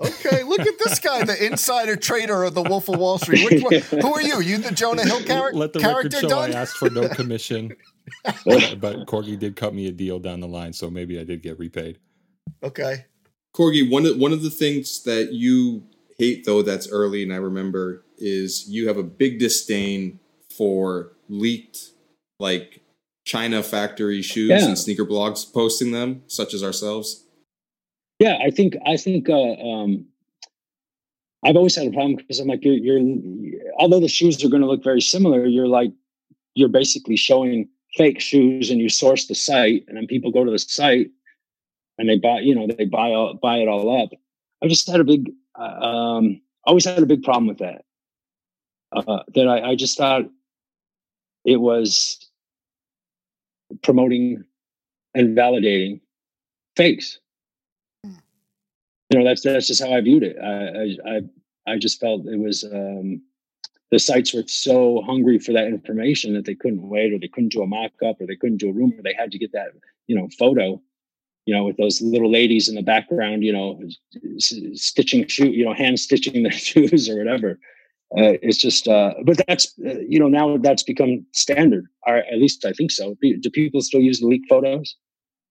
Okay, 0.00 0.44
look 0.44 0.60
at 0.60 0.78
this 0.78 1.00
guy, 1.00 1.24
the 1.24 1.44
insider 1.44 1.96
trader 1.96 2.44
of 2.44 2.54
the 2.54 2.62
Wolf 2.62 2.88
of 2.88 2.98
Wall 2.98 3.18
Street. 3.18 3.62
One, 3.64 3.72
who 4.00 4.14
are 4.14 4.22
you? 4.22 4.40
You 4.40 4.58
the 4.58 4.70
Jonah 4.72 5.04
Hill 5.04 5.22
char- 5.22 5.52
Let 5.52 5.72
the 5.72 5.80
character 5.80 6.16
record 6.16 6.20
show 6.20 6.28
done? 6.28 6.52
I 6.52 6.60
asked 6.60 6.76
for 6.76 6.88
no 6.88 7.08
commission, 7.08 7.74
but 8.24 9.06
Corgi 9.06 9.36
did 9.36 9.56
cut 9.56 9.74
me 9.74 9.88
a 9.88 9.92
deal 9.92 10.20
down 10.20 10.40
the 10.40 10.46
line, 10.46 10.72
so 10.72 10.88
maybe 10.88 11.18
I 11.18 11.24
did 11.24 11.42
get 11.42 11.58
repaid. 11.58 11.98
Okay, 12.62 13.06
Corgi. 13.54 13.90
One 13.90 14.06
of 14.06 14.16
one 14.16 14.32
of 14.32 14.42
the 14.42 14.50
things 14.50 15.02
that 15.02 15.32
you 15.32 15.82
hate 16.16 16.44
though 16.44 16.62
that's 16.62 16.88
early, 16.90 17.24
and 17.24 17.32
I 17.32 17.36
remember 17.36 18.04
is 18.18 18.68
you 18.68 18.86
have 18.86 18.98
a 18.98 19.02
big 19.02 19.40
disdain 19.40 20.20
for 20.56 21.12
leaked 21.28 21.90
like 22.38 22.82
China 23.24 23.62
factory 23.62 24.22
shoes 24.22 24.48
yeah. 24.48 24.64
and 24.64 24.78
sneaker 24.78 25.04
blogs 25.04 25.52
posting 25.52 25.90
them, 25.90 26.22
such 26.28 26.54
as 26.54 26.62
ourselves. 26.62 27.24
Yeah, 28.18 28.38
I 28.44 28.50
think 28.50 28.76
I 28.84 28.96
think 28.96 29.28
uh, 29.28 29.52
um, 29.54 30.04
I've 31.44 31.56
always 31.56 31.76
had 31.76 31.86
a 31.86 31.92
problem 31.92 32.16
because 32.16 32.40
I'm 32.40 32.48
like 32.48 32.64
you're, 32.64 32.74
you're 32.74 33.60
although 33.78 34.00
the 34.00 34.08
shoes 34.08 34.42
are 34.44 34.48
going 34.48 34.62
to 34.62 34.68
look 34.68 34.82
very 34.82 35.00
similar, 35.00 35.46
you're 35.46 35.68
like 35.68 35.92
you're 36.54 36.68
basically 36.68 37.16
showing 37.16 37.68
fake 37.94 38.20
shoes 38.20 38.70
and 38.70 38.80
you 38.80 38.88
source 38.88 39.26
the 39.26 39.34
site 39.34 39.84
and 39.88 39.96
then 39.96 40.06
people 40.06 40.30
go 40.30 40.44
to 40.44 40.50
the 40.50 40.58
site 40.58 41.10
and 41.96 42.08
they 42.08 42.18
buy 42.18 42.40
you 42.40 42.54
know 42.54 42.66
they 42.66 42.84
buy 42.84 43.12
all, 43.12 43.34
buy 43.34 43.58
it 43.58 43.68
all 43.68 44.02
up. 44.02 44.10
I 44.62 44.66
just 44.66 44.90
had 44.90 45.00
a 45.00 45.04
big 45.04 45.30
uh, 45.56 45.62
um, 45.62 46.40
always 46.64 46.84
had 46.84 47.02
a 47.02 47.06
big 47.06 47.22
problem 47.22 47.46
with 47.46 47.58
that. 47.58 47.84
Uh, 48.90 49.22
that 49.34 49.46
I, 49.46 49.70
I 49.70 49.74
just 49.76 49.96
thought 49.96 50.22
it 51.44 51.60
was 51.60 52.26
promoting 53.82 54.44
and 55.14 55.36
validating 55.36 56.00
fakes 56.76 57.20
you 59.10 59.18
know 59.18 59.24
that's 59.24 59.42
that's 59.42 59.66
just 59.66 59.82
how 59.82 59.92
I 59.92 60.00
viewed 60.00 60.22
it. 60.22 60.36
I 60.42 61.16
I 61.16 61.72
I 61.72 61.78
just 61.78 62.00
felt 62.00 62.26
it 62.26 62.38
was 62.38 62.64
um, 62.64 63.22
the 63.90 63.98
sites 63.98 64.34
were 64.34 64.44
so 64.46 65.02
hungry 65.02 65.38
for 65.38 65.52
that 65.52 65.68
information 65.68 66.34
that 66.34 66.44
they 66.44 66.54
couldn't 66.54 66.88
wait, 66.88 67.12
or 67.12 67.18
they 67.18 67.28
couldn't 67.28 67.52
do 67.52 67.62
a 67.62 67.66
mock 67.66 67.92
up, 68.04 68.20
or 68.20 68.26
they 68.26 68.36
couldn't 68.36 68.58
do 68.58 68.70
a 68.70 68.72
rumor. 68.72 69.02
They 69.02 69.14
had 69.14 69.32
to 69.32 69.38
get 69.38 69.52
that 69.52 69.68
you 70.06 70.16
know 70.16 70.28
photo, 70.38 70.80
you 71.46 71.54
know, 71.54 71.64
with 71.64 71.78
those 71.78 72.02
little 72.02 72.30
ladies 72.30 72.68
in 72.68 72.74
the 72.74 72.82
background, 72.82 73.42
you 73.42 73.52
know, 73.52 73.80
stitching 74.38 75.26
shoe, 75.28 75.48
you 75.48 75.64
know, 75.64 75.72
hand 75.72 75.98
stitching 75.98 76.42
their 76.44 76.52
shoes 76.52 77.08
or 77.08 77.16
whatever. 77.16 77.58
Uh, 78.16 78.36
it's 78.42 78.58
just, 78.58 78.88
uh, 78.88 79.14
but 79.24 79.40
that's 79.46 79.74
uh, 79.86 79.98
you 80.06 80.18
know 80.18 80.28
now 80.28 80.58
that's 80.58 80.82
become 80.82 81.24
standard, 81.32 81.86
or 82.06 82.18
at 82.18 82.38
least 82.38 82.64
I 82.66 82.72
think 82.72 82.90
so. 82.90 83.16
Do 83.22 83.50
people 83.50 83.80
still 83.80 84.00
use 84.00 84.20
the 84.20 84.26
leak 84.26 84.42
photos? 84.48 84.96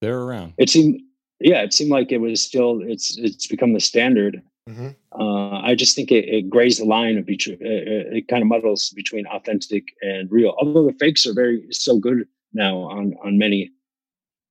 They're 0.01 0.19
around. 0.19 0.53
It 0.57 0.69
seemed, 0.69 1.01
yeah, 1.39 1.61
it 1.61 1.73
seemed 1.73 1.91
like 1.91 2.11
it 2.11 2.19
was 2.19 2.41
still. 2.41 2.81
It's 2.81 3.17
it's 3.17 3.47
become 3.47 3.73
the 3.73 3.79
standard. 3.79 4.41
Mhm. 4.69 4.95
Uh, 5.17 5.61
I 5.61 5.75
just 5.75 5.95
think 5.95 6.11
it, 6.11 6.25
it 6.25 6.49
grays 6.49 6.77
the 6.77 6.85
line 6.85 7.17
of 7.17 7.25
between. 7.25 7.57
It, 7.61 8.13
it 8.13 8.27
kind 8.27 8.41
of 8.41 8.47
muddles 8.47 8.89
between 8.89 9.25
authentic 9.27 9.85
and 10.01 10.29
real. 10.31 10.55
Although 10.57 10.87
the 10.87 10.97
fakes 10.99 11.25
are 11.25 11.33
very 11.33 11.65
so 11.71 11.97
good 11.99 12.27
now 12.53 12.77
on 12.77 13.15
on 13.23 13.37
many 13.37 13.71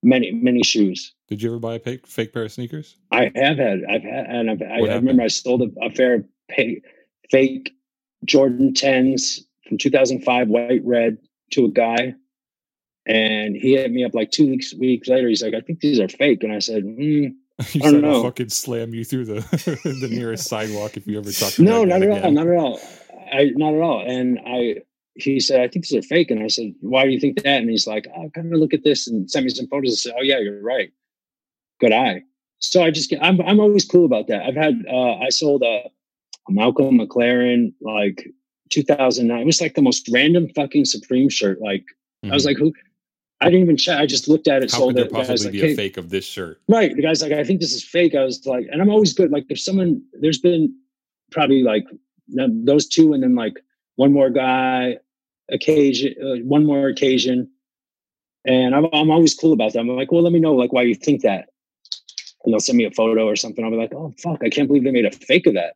many 0.02 0.30
many 0.32 0.62
shoes. 0.62 1.12
Did 1.28 1.42
you 1.42 1.50
ever 1.50 1.58
buy 1.58 1.74
a 1.74 1.78
fake, 1.80 2.06
fake 2.06 2.32
pair 2.32 2.44
of 2.44 2.52
sneakers? 2.52 2.96
I 3.10 3.32
have 3.34 3.58
had, 3.58 3.82
I've 3.90 4.02
had, 4.02 4.26
and 4.26 4.50
I've, 4.50 4.62
I, 4.62 4.92
I 4.92 4.94
remember 4.94 5.24
I 5.24 5.26
sold 5.26 5.62
a, 5.62 5.84
a 5.84 5.90
pair 5.90 6.14
of 6.14 6.24
pay, 6.48 6.80
fake 7.30 7.74
Jordan 8.24 8.72
10s 8.72 9.40
from 9.66 9.78
2005, 9.78 10.48
white 10.48 10.84
red, 10.84 11.18
to 11.50 11.64
a 11.64 11.68
guy. 11.68 12.14
And 13.06 13.56
he 13.56 13.76
hit 13.76 13.92
me 13.92 14.04
up 14.04 14.14
like 14.14 14.30
two 14.32 14.46
weeks 14.48 14.74
weeks 14.74 15.08
later. 15.08 15.28
He's 15.28 15.42
like, 15.42 15.54
I 15.54 15.60
think 15.60 15.80
these 15.80 16.00
are 16.00 16.08
fake. 16.08 16.42
And 16.42 16.52
I 16.52 16.58
said, 16.58 16.84
You 16.98 17.32
I 17.58 17.90
don't 17.90 18.00
know. 18.02 18.16
I'll 18.16 18.22
fucking 18.24 18.48
slam 18.50 18.92
you 18.92 19.04
through 19.04 19.26
the 19.26 19.40
the 20.00 20.08
nearest 20.10 20.48
sidewalk 20.48 20.96
if 20.96 21.06
you 21.06 21.18
ever 21.18 21.30
talk. 21.32 21.52
To 21.54 21.62
me. 21.62 21.68
No, 21.70 21.84
not 21.84 22.02
at 22.02 22.10
all. 22.24 22.30
Not 22.30 22.46
at 22.48 22.56
all. 22.56 22.80
I, 23.32 23.50
not 23.56 23.74
at 23.74 23.80
all. 23.80 24.04
And 24.06 24.38
I, 24.46 24.82
he 25.14 25.40
said, 25.40 25.60
I 25.60 25.68
think 25.68 25.86
these 25.86 25.96
are 25.96 26.02
fake. 26.06 26.30
And 26.30 26.42
I 26.42 26.48
said, 26.48 26.74
why 26.80 27.04
do 27.04 27.10
you 27.10 27.18
think 27.18 27.42
that? 27.42 27.60
And 27.60 27.70
he's 27.70 27.86
like, 27.86 28.06
oh, 28.14 28.28
kind 28.34 28.52
of 28.52 28.58
look 28.60 28.74
at 28.74 28.84
this 28.84 29.08
and 29.08 29.30
sent 29.30 29.44
me 29.44 29.50
some 29.50 29.66
photos 29.68 29.90
and 29.90 29.98
said, 29.98 30.14
oh 30.18 30.22
yeah, 30.22 30.38
you're 30.38 30.62
right. 30.62 30.90
Good 31.80 31.92
eye. 31.92 32.22
So 32.58 32.82
I 32.84 32.90
just 32.90 33.12
I'm, 33.20 33.40
I'm 33.42 33.60
always 33.60 33.84
cool 33.84 34.04
about 34.04 34.26
that. 34.28 34.42
I've 34.42 34.54
had, 34.56 34.84
uh, 34.90 35.14
I 35.16 35.28
sold 35.30 35.62
a, 35.62 35.82
a 36.48 36.50
Malcolm 36.52 36.98
McLaren, 36.98 37.72
like 37.80 38.28
2009. 38.70 39.40
It 39.40 39.44
was 39.46 39.60
like 39.60 39.74
the 39.74 39.82
most 39.82 40.08
random 40.12 40.48
fucking 40.54 40.84
Supreme 40.84 41.28
shirt. 41.28 41.60
Like, 41.60 41.84
I 42.24 42.34
was 42.34 42.44
Mhm. 42.44 42.46
like, 42.46 42.56
who? 42.58 42.72
I 43.40 43.46
didn't 43.46 43.62
even 43.62 43.76
check. 43.76 43.98
I 43.98 44.06
just 44.06 44.28
looked 44.28 44.48
at 44.48 44.62
it, 44.62 44.70
How 44.70 44.78
sold 44.78 44.90
could 44.90 44.96
there 44.96 45.04
it. 45.04 45.10
The 45.10 45.16
guy's 45.16 45.28
possibly 45.28 45.46
like, 45.46 45.52
be 45.52 45.66
"Hey," 45.68 45.72
a 45.72 45.76
fake 45.76 45.96
of 45.98 46.08
this 46.08 46.24
shirt? 46.24 46.60
Right. 46.68 46.96
The 46.96 47.02
guy's 47.02 47.20
like, 47.20 47.32
I 47.32 47.44
think 47.44 47.60
this 47.60 47.74
is 47.74 47.84
fake. 47.84 48.14
I 48.14 48.24
was 48.24 48.46
like, 48.46 48.66
and 48.70 48.80
I'm 48.80 48.88
always 48.88 49.12
good. 49.12 49.30
Like, 49.30 49.44
if 49.50 49.60
someone, 49.60 50.02
there's 50.20 50.38
been 50.38 50.74
probably 51.30 51.62
like 51.62 51.84
those 52.28 52.86
two, 52.86 53.12
and 53.12 53.22
then 53.22 53.34
like 53.34 53.54
one 53.96 54.12
more 54.12 54.30
guy, 54.30 54.96
occasion, 55.50 56.14
uh, 56.22 56.36
one 56.44 56.64
more 56.64 56.88
occasion. 56.88 57.50
And 58.46 58.74
I'm, 58.74 58.86
I'm 58.92 59.10
always 59.10 59.34
cool 59.34 59.52
about 59.52 59.72
that. 59.74 59.80
I'm 59.80 59.88
like, 59.88 60.12
well, 60.12 60.22
let 60.22 60.32
me 60.32 60.40
know 60.40 60.54
like 60.54 60.72
why 60.72 60.82
you 60.82 60.94
think 60.94 61.22
that. 61.22 61.48
And 62.44 62.52
they'll 62.52 62.60
send 62.60 62.78
me 62.78 62.84
a 62.84 62.90
photo 62.92 63.26
or 63.26 63.36
something. 63.36 63.64
I'll 63.64 63.70
be 63.70 63.76
like, 63.76 63.92
oh, 63.92 64.14
fuck, 64.18 64.40
I 64.44 64.48
can't 64.48 64.68
believe 64.68 64.84
they 64.84 64.92
made 64.92 65.04
a 65.04 65.10
fake 65.10 65.46
of 65.46 65.54
that. 65.54 65.74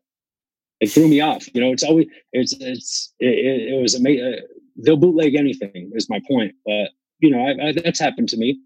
It 0.78 0.86
threw 0.86 1.08
me 1.08 1.20
off. 1.20 1.52
You 1.52 1.61
know, 1.61 1.72
it's 1.72 1.82
always, 1.82 2.06
it's, 2.32 2.54
it's, 2.61 3.12
it, 3.18 3.26
it, 3.26 3.74
it 3.74 3.82
was 3.82 3.94
amazing. 3.94 4.24
Uh, 4.24 4.36
they'll 4.76 4.96
bootleg 4.96 5.34
anything, 5.34 5.90
is 5.94 6.08
my 6.08 6.20
point. 6.26 6.54
But, 6.64 6.90
you 7.20 7.30
know, 7.30 7.46
I, 7.46 7.68
I, 7.68 7.72
that's 7.72 8.00
happened 8.00 8.28
to 8.30 8.36
me. 8.36 8.60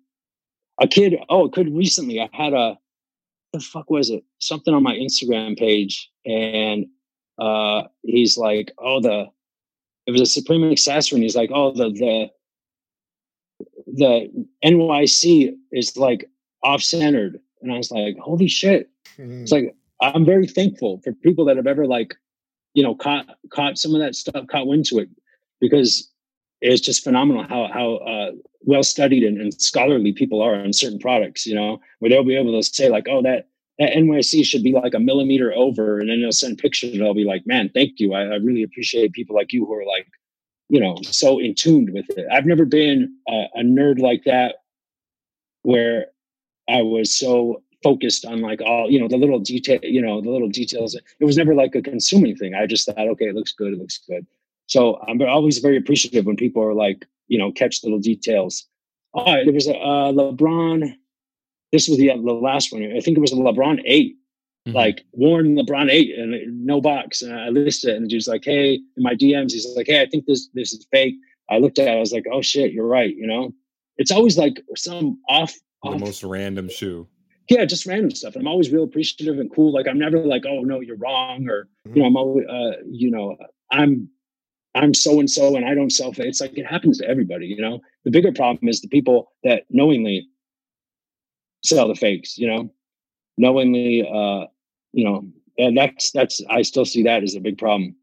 A 0.80 0.88
kid 0.88 1.14
oh 1.28 1.46
a 1.46 1.50
kid 1.50 1.72
recently 1.72 2.20
i 2.20 2.28
had 2.32 2.52
a 2.52 2.76
the 3.52 3.61
fuck 3.61 3.88
was 3.90 4.11
it? 4.11 4.24
Something 4.40 4.74
on 4.74 4.82
my 4.82 4.96
instagram 4.96 5.57
page 5.57 6.11
and 6.26 6.86
uh 7.38 7.82
he's 8.02 8.36
like 8.36 8.72
oh 8.78 9.00
the 9.00 9.26
it 10.07 10.11
was 10.11 10.20
a 10.20 10.26
supreme 10.26 10.68
accessory 10.68 11.16
and 11.16 11.22
he's 11.22 11.36
like 11.36 11.50
oh 11.55 11.72
the 11.72 11.90
the 11.90 12.30
the 13.86 14.46
nyc 14.64 15.55
is 15.70 15.96
like 15.96 16.28
off-centered. 16.64 17.38
And 17.62 17.72
i 17.72 17.76
was 17.76 17.90
like 17.92 18.16
holy 18.18 18.48
shit. 18.48 18.90
It's 19.16 19.52
like 19.52 19.76
i'm 20.00 20.24
very 20.24 20.48
thankful 20.48 21.00
for 21.05 21.12
people 21.12 21.44
that 21.44 21.57
have 21.57 21.68
ever 21.68 21.86
like 21.86 22.16
you 22.74 22.82
know 22.82 22.96
caught 22.96 23.26
caught 23.50 23.78
some 23.78 23.94
of 23.94 24.00
that 24.00 24.16
stuff 24.16 24.46
caught 24.48 24.66
wind 24.66 24.86
to 24.86 24.98
it 24.98 25.09
because 25.61 26.11
it's 26.64 26.80
just 26.80 27.04
phenomenal 27.04 27.44
how 27.44 27.68
how 27.72 27.96
uh, 27.96 28.30
well 28.62 28.82
studied 28.82 29.22
and, 29.22 29.40
and 29.40 29.52
scholarly 29.60 30.12
people 30.12 30.40
are 30.40 30.54
on 30.54 30.72
certain 30.72 30.98
products. 30.98 31.46
You 31.46 31.54
know, 31.54 31.80
where 31.98 32.10
they'll 32.10 32.24
be 32.24 32.36
able 32.36 32.58
to 32.58 32.62
say 32.66 32.88
like, 32.88 33.06
"Oh, 33.08 33.22
that 33.22 33.48
that 33.78 33.92
NYC 33.92 34.44
should 34.44 34.62
be 34.62 34.72
like 34.72 34.94
a 34.94 34.98
millimeter 34.98 35.52
over," 35.54 36.00
and 36.00 36.08
then 36.08 36.22
they'll 36.22 36.32
send 36.32 36.58
pictures, 36.58 36.94
and 36.94 37.04
I'll 37.04 37.14
be 37.14 37.24
like, 37.24 37.46
"Man, 37.46 37.70
thank 37.74 38.00
you. 38.00 38.14
I, 38.14 38.22
I 38.22 38.36
really 38.36 38.62
appreciate 38.62 39.12
people 39.12 39.36
like 39.36 39.52
you 39.52 39.66
who 39.66 39.74
are 39.74 39.84
like, 39.84 40.06
you 40.70 40.80
know, 40.80 40.96
so 41.02 41.38
in 41.38 41.54
tuned 41.54 41.90
with 41.92 42.08
it." 42.16 42.26
I've 42.32 42.46
never 42.46 42.64
been 42.64 43.14
a, 43.28 43.46
a 43.56 43.62
nerd 43.62 43.98
like 43.98 44.24
that, 44.24 44.56
where 45.62 46.06
I 46.68 46.80
was 46.80 47.14
so 47.14 47.62
focused 47.82 48.24
on 48.24 48.40
like 48.40 48.62
all 48.62 48.90
you 48.90 48.98
know 48.98 49.08
the 49.08 49.18
little 49.18 49.38
detail, 49.38 49.80
you 49.82 50.00
know, 50.00 50.22
the 50.22 50.30
little 50.30 50.48
details. 50.48 50.94
It 50.94 51.24
was 51.26 51.36
never 51.36 51.54
like 51.54 51.74
a 51.74 51.82
consuming 51.82 52.36
thing. 52.36 52.54
I 52.54 52.66
just 52.66 52.86
thought, 52.86 52.96
okay, 52.98 53.26
it 53.26 53.34
looks 53.34 53.52
good, 53.52 53.74
it 53.74 53.78
looks 53.78 53.98
good. 54.08 54.26
So 54.66 54.96
I'm 55.06 55.20
always 55.22 55.58
very 55.58 55.76
appreciative 55.76 56.26
when 56.26 56.36
people 56.36 56.62
are 56.62 56.74
like, 56.74 57.06
you 57.28 57.38
know, 57.38 57.52
catch 57.52 57.82
little 57.82 57.98
details. 57.98 58.66
Oh, 59.14 59.24
there 59.44 59.52
was 59.52 59.66
a 59.68 59.76
uh, 59.76 60.12
LeBron. 60.12 60.92
This 61.72 61.88
was 61.88 61.98
the, 61.98 62.08
the 62.08 62.32
last 62.32 62.72
one. 62.72 62.82
I 62.96 63.00
think 63.00 63.16
it 63.16 63.20
was 63.20 63.32
a 63.32 63.36
LeBron 63.36 63.80
8 63.84 64.16
Mhm. 64.66 64.72
like 64.72 65.04
worn 65.12 65.56
LeBron 65.56 65.90
eight 65.90 66.18
and 66.18 66.32
it- 66.32 66.48
no 66.48 66.80
box. 66.80 67.20
And 67.20 67.34
I 67.34 67.50
listed 67.50 67.90
it 67.90 67.96
and 67.98 68.10
he 68.10 68.16
was 68.16 68.26
like, 68.26 68.44
Hey, 68.46 68.76
in 68.96 69.02
my 69.02 69.14
DMs, 69.14 69.52
he's 69.52 69.66
like, 69.76 69.86
Hey, 69.88 70.00
I 70.00 70.06
think 70.06 70.24
this 70.24 70.48
this 70.54 70.72
is 70.72 70.86
fake. 70.90 71.16
I 71.50 71.58
looked 71.58 71.78
at 71.78 71.86
it, 71.86 71.90
I 71.90 72.00
was 72.00 72.12
like, 72.12 72.24
Oh 72.32 72.40
shit, 72.40 72.72
you're 72.72 72.86
right, 72.86 73.14
you 73.14 73.26
know? 73.26 73.52
It's 73.98 74.10
always 74.10 74.38
like 74.38 74.62
some 74.74 75.20
off 75.28 75.52
the 75.82 75.90
off 75.90 76.00
most 76.00 76.24
random 76.24 76.70
shoe. 76.70 77.06
yeah, 77.50 77.66
just 77.66 77.84
random 77.84 78.10
stuff. 78.12 78.36
And 78.36 78.42
I'm 78.42 78.48
always 78.48 78.70
real 78.72 78.84
appreciative 78.84 79.38
and 79.38 79.52
cool. 79.54 79.70
Like 79.70 79.86
I'm 79.86 79.98
never 79.98 80.16
like, 80.24 80.46
oh 80.48 80.62
no, 80.62 80.80
you're 80.80 80.96
wrong, 80.96 81.46
or 81.46 81.68
you 81.92 82.00
know, 82.00 82.06
I'm 82.06 82.16
always, 82.16 82.46
uh, 82.48 82.72
you 82.90 83.10
know, 83.10 83.36
I'm, 83.70 84.08
I'm 84.75 84.95
so 84.95 85.20
and 85.20 85.31
so, 85.31 85.57
and 85.57 85.64
I 85.64 85.75
don't 85.75 85.91
self. 85.91 86.18
It's 86.18 86.41
like 86.41 86.57
it 86.59 86.66
happens 86.66 86.99
to 86.99 87.09
everybody. 87.09 87.47
You 87.47 87.61
know, 87.61 87.81
the 88.05 88.11
bigger 88.11 88.33
problem 88.33 88.68
is 88.68 88.81
the 88.81 88.89
people 88.89 89.33
that 89.45 89.64
knowingly 89.70 90.29
sell 91.62 91.89
the 91.89 91.95
fakes. 91.95 92.37
You 92.37 92.49
know, 92.49 92.75
knowingly, 93.37 94.03
uh, 94.03 94.47
you 94.93 95.05
know, 95.05 95.27
and 95.59 95.77
that's 95.77 96.11
that's 96.11 96.41
I 96.51 96.62
still 96.62 96.85
see 96.85 97.03
that 97.05 97.22
as 97.22 97.35
a 97.35 97.41
big 97.41 97.59
problem. 97.59 97.95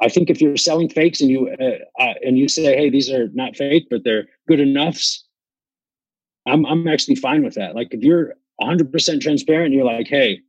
I 0.00 0.08
think 0.08 0.30
if 0.30 0.40
you're 0.40 0.56
selling 0.56 0.88
fakes 0.88 1.20
and 1.20 1.30
you 1.30 1.50
uh, 1.60 2.02
uh, 2.02 2.14
and 2.24 2.38
you 2.38 2.48
say, 2.48 2.76
hey, 2.76 2.90
these 2.90 3.10
are 3.10 3.28
not 3.34 3.56
fake, 3.56 3.86
but 3.90 4.04
they're 4.04 4.26
good 4.48 4.60
enoughs. 4.60 5.24
I'm 6.46 6.66
I'm 6.66 6.88
actually 6.88 7.16
fine 7.16 7.44
with 7.44 7.54
that. 7.54 7.74
Like 7.74 7.88
if 7.92 8.02
you're 8.02 8.34
100% 8.60 9.20
transparent, 9.20 9.72
you're 9.72 9.84
like, 9.84 10.08
hey, 10.08 10.40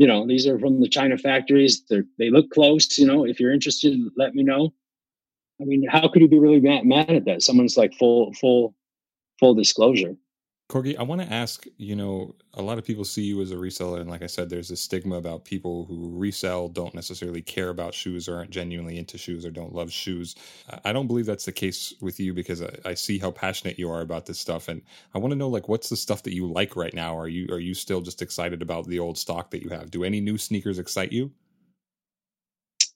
you 0.00 0.06
know, 0.06 0.26
these 0.26 0.46
are 0.46 0.58
from 0.58 0.80
the 0.80 0.88
China 0.88 1.18
factories. 1.18 1.82
They 1.90 2.00
they 2.18 2.30
look 2.30 2.48
close. 2.50 2.96
You 2.96 3.06
know, 3.06 3.26
if 3.26 3.38
you're 3.38 3.52
interested, 3.52 4.00
let 4.16 4.34
me 4.34 4.42
know. 4.42 4.72
I 5.60 5.64
mean, 5.64 5.86
how 5.86 6.08
could 6.08 6.22
you 6.22 6.28
be 6.28 6.38
really 6.38 6.58
mad, 6.58 6.86
mad 6.86 7.10
at 7.10 7.26
that? 7.26 7.42
Someone's 7.42 7.76
like 7.76 7.92
full 7.92 8.32
full 8.32 8.74
full 9.38 9.54
disclosure. 9.54 10.16
Corgi, 10.70 10.96
I 10.96 11.02
want 11.02 11.20
to 11.20 11.32
ask, 11.32 11.66
you 11.78 11.96
know, 11.96 12.36
a 12.54 12.62
lot 12.62 12.78
of 12.78 12.84
people 12.84 13.04
see 13.04 13.22
you 13.24 13.42
as 13.42 13.50
a 13.50 13.56
reseller, 13.56 14.00
and 14.00 14.08
like 14.08 14.22
I 14.22 14.28
said, 14.28 14.48
there's 14.48 14.70
a 14.70 14.76
stigma 14.76 15.16
about 15.16 15.44
people 15.44 15.84
who 15.86 16.12
resell, 16.16 16.68
don't 16.68 16.94
necessarily 16.94 17.42
care 17.42 17.70
about 17.70 17.92
shoes, 17.92 18.28
or 18.28 18.36
aren't 18.36 18.52
genuinely 18.52 18.96
into 18.96 19.18
shoes, 19.18 19.44
or 19.44 19.50
don't 19.50 19.74
love 19.74 19.92
shoes. 19.92 20.36
I- 20.70 20.80
I 20.90 20.92
don't 20.92 21.08
believe 21.08 21.26
that's 21.26 21.44
the 21.44 21.52
case 21.52 21.94
with 22.00 22.20
you 22.20 22.34
because 22.34 22.62
I, 22.62 22.70
I 22.86 22.94
see 22.94 23.18
how 23.18 23.32
passionate 23.32 23.80
you 23.80 23.90
are 23.90 24.00
about 24.00 24.26
this 24.26 24.38
stuff, 24.38 24.68
and 24.68 24.82
I 25.12 25.18
want 25.18 25.32
to 25.32 25.36
know, 25.38 25.48
like, 25.48 25.68
what's 25.68 25.88
the 25.90 25.96
stuff 25.96 26.22
that 26.22 26.34
you 26.34 26.46
like 26.50 26.76
right 26.76 26.94
now? 26.94 27.18
Are 27.18 27.28
you 27.28 27.48
are 27.52 27.58
you 27.60 27.74
still 27.74 28.00
just 28.00 28.22
excited 28.22 28.62
about 28.62 28.86
the 28.86 29.00
old 29.00 29.18
stock 29.18 29.50
that 29.50 29.62
you 29.62 29.70
have? 29.70 29.90
Do 29.90 30.04
any 30.04 30.20
new 30.20 30.38
sneakers 30.38 30.78
excite 30.78 31.12
you? 31.12 31.32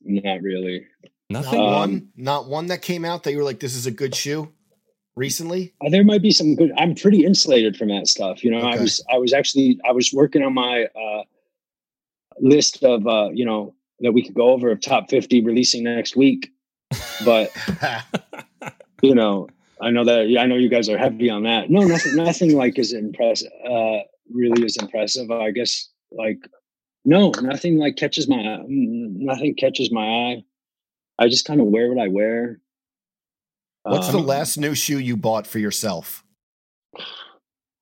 Not 0.03 0.43
really. 0.43 0.87
Nothing. 1.31 1.59
Not 1.61 1.67
Um, 1.67 1.75
one, 1.75 2.09
not 2.17 2.49
one 2.49 2.67
that 2.69 2.83
came 2.83 3.05
out 3.05 3.25
that 3.25 3.33
you 3.33 3.39
were 3.39 3.45
like, 3.45 3.61
"This 3.61 3.75
is 3.77 3.87
a 3.87 3.91
good 3.91 4.15
shoe." 4.15 4.53
Recently, 5.17 5.73
Uh, 5.81 5.91
there 5.91 6.05
might 6.05 6.23
be 6.23 6.33
some 6.33 6.57
good. 6.57 6.73
I'm 6.77 6.95
pretty 6.95 7.25
insulated 7.25 7.77
from 7.77 7.89
that 7.89 8.09
stuff. 8.09 8.43
You 8.43 8.51
know, 8.51 8.59
I 8.59 8.77
was 8.81 9.05
I 9.09 9.19
was 9.19 9.33
actually 9.33 9.79
I 9.89 9.93
was 9.93 10.13
working 10.13 10.43
on 10.43 10.55
my 10.55 10.85
uh, 10.87 11.23
list 12.41 12.83
of 12.83 13.07
uh, 13.07 13.31
you 13.33 13.45
know 13.45 13.75
that 14.01 14.13
we 14.13 14.25
could 14.25 14.35
go 14.35 14.49
over 14.51 14.71
of 14.71 14.81
top 14.81 15.09
50 15.09 15.45
releasing 15.45 15.85
next 15.85 16.17
week, 16.17 16.53
but 17.25 17.53
you 19.03 19.15
know 19.15 19.49
I 19.81 19.91
know 19.91 20.05
that 20.05 20.29
yeah, 20.29 20.41
I 20.43 20.47
know 20.47 20.57
you 20.57 20.69
guys 20.69 20.89
are 20.89 20.99
heavy 20.99 21.31
on 21.31 21.45
that. 21.45 21.71
No, 21.71 21.83
nothing 21.83 22.17
nothing 22.17 22.57
like 22.57 22.79
is 22.79 22.93
impressive. 22.93 23.53
Uh, 23.65 24.01
really 24.33 24.65
is 24.65 24.77
impressive. 24.77 25.31
I 25.31 25.51
guess 25.51 25.89
like 26.11 26.39
no, 27.05 27.33
nothing 27.41 27.79
like 27.79 27.97
catches 27.97 28.29
my 28.29 28.37
eye. 28.37 28.65
Nothing 28.67 29.55
catches 29.55 29.93
my 29.93 30.05
eye. 30.05 30.45
I 31.19 31.29
just 31.29 31.45
kind 31.45 31.61
of 31.61 31.69
wear 31.69 31.93
what 31.93 32.03
I 32.03 32.09
wear. 32.09 32.61
What's 33.85 34.09
the 34.09 34.19
Um, 34.19 34.27
last 34.27 34.57
new 34.59 34.75
shoe 34.75 34.99
you 34.99 35.17
bought 35.17 35.47
for 35.47 35.59
yourself? 35.59 36.25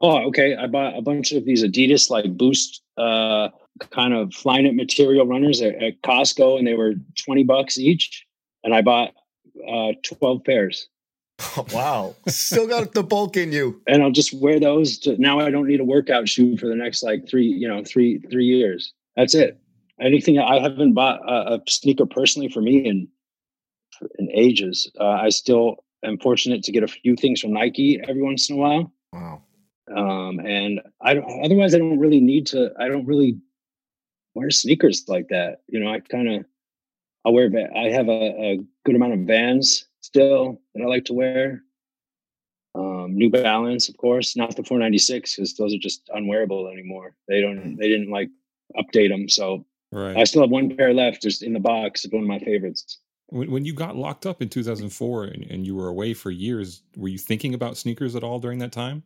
Oh, 0.00 0.18
okay. 0.28 0.56
I 0.56 0.66
bought 0.66 0.96
a 0.98 1.02
bunch 1.02 1.32
of 1.32 1.44
these 1.44 1.62
Adidas 1.64 2.10
like 2.10 2.36
Boost 2.36 2.82
uh 2.96 3.48
kind 3.90 4.12
of 4.14 4.28
Flyknit 4.30 4.74
material 4.74 5.26
runners 5.26 5.62
at, 5.62 5.74
at 5.82 6.02
Costco, 6.02 6.58
and 6.58 6.66
they 6.66 6.74
were 6.74 6.94
twenty 7.24 7.44
bucks 7.44 7.78
each. 7.78 8.26
And 8.64 8.74
I 8.74 8.82
bought 8.82 9.14
uh 9.68 9.92
twelve 10.02 10.44
pairs, 10.44 10.88
wow, 11.72 12.14
still 12.28 12.66
got 12.66 12.92
the 12.92 13.02
bulk 13.02 13.36
in 13.36 13.52
you. 13.52 13.80
and 13.86 14.02
I'll 14.02 14.10
just 14.10 14.32
wear 14.34 14.58
those. 14.60 14.98
To, 14.98 15.16
now 15.20 15.38
I 15.40 15.50
don't 15.50 15.66
need 15.68 15.80
a 15.80 15.84
workout 15.84 16.28
shoe 16.28 16.56
for 16.56 16.66
the 16.66 16.74
next 16.76 17.02
like 17.02 17.28
three, 17.28 17.46
you 17.46 17.68
know, 17.68 17.82
three 17.84 18.18
three 18.30 18.46
years. 18.46 18.92
That's 19.16 19.34
it. 19.34 19.58
anything. 20.00 20.38
I 20.38 20.58
haven't 20.60 20.94
bought 20.94 21.20
a, 21.28 21.54
a 21.54 21.60
sneaker 21.68 22.06
personally 22.06 22.48
for 22.48 22.60
me 22.60 22.86
in 22.86 23.08
in 24.18 24.28
ages. 24.32 24.90
Uh, 24.98 25.04
I 25.26 25.28
still 25.28 25.84
am 26.04 26.18
fortunate 26.18 26.62
to 26.64 26.72
get 26.72 26.82
a 26.82 26.88
few 26.88 27.16
things 27.16 27.40
from 27.40 27.52
Nike 27.52 28.00
every 28.08 28.22
once 28.22 28.48
in 28.50 28.56
a 28.56 28.58
while. 28.58 28.92
Wow. 29.12 29.42
Um, 29.94 30.40
and 30.40 30.80
I 31.00 31.14
don't. 31.14 31.44
Otherwise, 31.44 31.74
I 31.74 31.78
don't 31.78 31.98
really 31.98 32.20
need 32.20 32.46
to. 32.48 32.72
I 32.78 32.88
don't 32.88 33.06
really 33.06 33.38
wear 34.34 34.50
sneakers 34.50 35.04
like 35.08 35.28
that. 35.28 35.62
You 35.68 35.80
know, 35.80 35.92
I 35.92 36.00
kind 36.00 36.28
of. 36.28 36.44
I 37.24 37.30
wear. 37.30 37.50
I 37.76 37.90
have 37.90 38.08
a, 38.08 38.12
a 38.12 38.60
good 38.84 38.96
amount 38.96 39.12
of 39.14 39.20
Vans 39.20 39.86
still 40.00 40.60
that 40.74 40.82
I 40.82 40.86
like 40.86 41.04
to 41.06 41.12
wear. 41.12 41.62
Um, 42.74 43.14
New 43.14 43.28
Balance, 43.28 43.88
of 43.88 43.96
course, 43.98 44.34
not 44.34 44.56
the 44.56 44.64
496 44.64 45.36
because 45.36 45.54
those 45.56 45.74
are 45.74 45.78
just 45.78 46.08
unwearable 46.14 46.68
anymore. 46.68 47.14
They 47.28 47.40
don't. 47.40 47.76
They 47.76 47.88
didn't 47.88 48.10
like 48.10 48.30
update 48.76 49.10
them, 49.10 49.28
so 49.28 49.66
Right. 49.92 50.16
I 50.16 50.24
still 50.24 50.40
have 50.40 50.50
one 50.50 50.74
pair 50.74 50.94
left, 50.94 51.22
just 51.22 51.42
in 51.42 51.52
the 51.52 51.60
box. 51.60 52.04
It's 52.04 52.12
one 52.12 52.22
of 52.22 52.28
my 52.28 52.38
favorites. 52.38 52.98
When, 53.32 53.50
when 53.50 53.64
you 53.64 53.72
got 53.72 53.96
locked 53.96 54.26
up 54.26 54.42
in 54.42 54.50
2004 54.50 55.24
and, 55.24 55.44
and 55.44 55.66
you 55.66 55.74
were 55.74 55.88
away 55.88 56.12
for 56.12 56.30
years, 56.30 56.82
were 56.96 57.08
you 57.08 57.16
thinking 57.16 57.54
about 57.54 57.78
sneakers 57.78 58.14
at 58.14 58.22
all 58.22 58.38
during 58.38 58.58
that 58.58 58.72
time? 58.72 59.02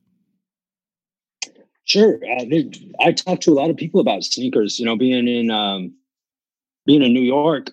Sure. 1.85 2.19
Uh, 2.29 2.45
there- 2.51 2.65
I 3.01 3.13
talked 3.13 3.45
to 3.45 3.53
a 3.53 3.55
lot 3.55 3.71
of 3.71 3.77
people 3.77 4.01
about 4.01 4.25
sneakers. 4.25 4.81
You 4.81 4.85
know, 4.85 4.97
being 4.97 5.29
in 5.29 5.51
um, 5.53 5.95
being 6.85 7.03
in 7.03 7.15
New 7.15 7.23
York 7.23 7.71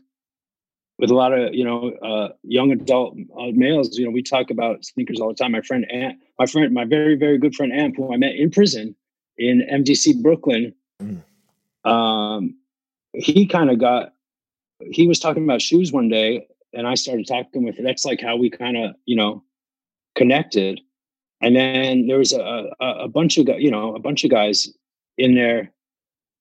with 1.00 1.10
a 1.10 1.16
lot 1.16 1.34
of 1.34 1.56
you 1.56 1.64
know 1.66 1.90
uh, 2.04 2.30
young 2.44 2.72
adult 2.72 3.18
uh, 3.40 3.48
males. 3.54 3.98
You 3.98 4.06
know, 4.06 4.12
we 4.12 4.22
talk 4.22 4.52
about 4.52 4.86
sneakers 4.86 5.20
all 5.20 5.30
the 5.30 5.34
time. 5.34 5.54
My 5.54 5.62
friend 5.62 5.92
Ant, 5.92 6.20
my 6.38 6.46
friend, 6.46 6.72
my 6.72 6.86
very 6.86 7.16
very 7.16 7.40
good 7.40 7.56
friend 7.56 7.74
Amp, 7.74 7.98
who 7.98 8.14
I 8.14 8.18
met 8.18 8.36
in 8.36 8.52
prison 8.52 8.96
in 9.40 9.68
MDC 9.72 10.22
Brooklyn. 10.22 10.76
Um, 11.84 12.56
he 13.14 13.48
kind 13.48 13.72
of 13.72 13.80
got. 13.80 14.13
He 14.80 15.08
was 15.08 15.20
talking 15.20 15.44
about 15.44 15.62
shoes 15.62 15.92
one 15.92 16.10
day, 16.10 16.48
and 16.74 16.88
I 16.88 16.96
started 16.96 17.28
talking 17.28 17.64
with. 17.64 17.78
That's 17.82 18.06
like 18.06 18.22
how 18.22 18.36
we 18.36 18.50
kind 18.50 18.78
of 18.78 18.96
you 19.06 19.16
know 19.16 19.44
connected. 20.16 20.82
And 21.42 21.56
then 21.56 22.08
there 22.08 22.18
was 22.18 22.32
a, 22.32 22.70
a, 22.80 22.88
a 23.04 23.08
bunch 23.08 23.38
of 23.38 23.48
you 23.60 23.72
know 23.72 23.96
a 23.96 24.00
bunch 24.00 24.24
of 24.24 24.32
guys 24.32 24.70
in 25.18 25.36
there 25.36 25.72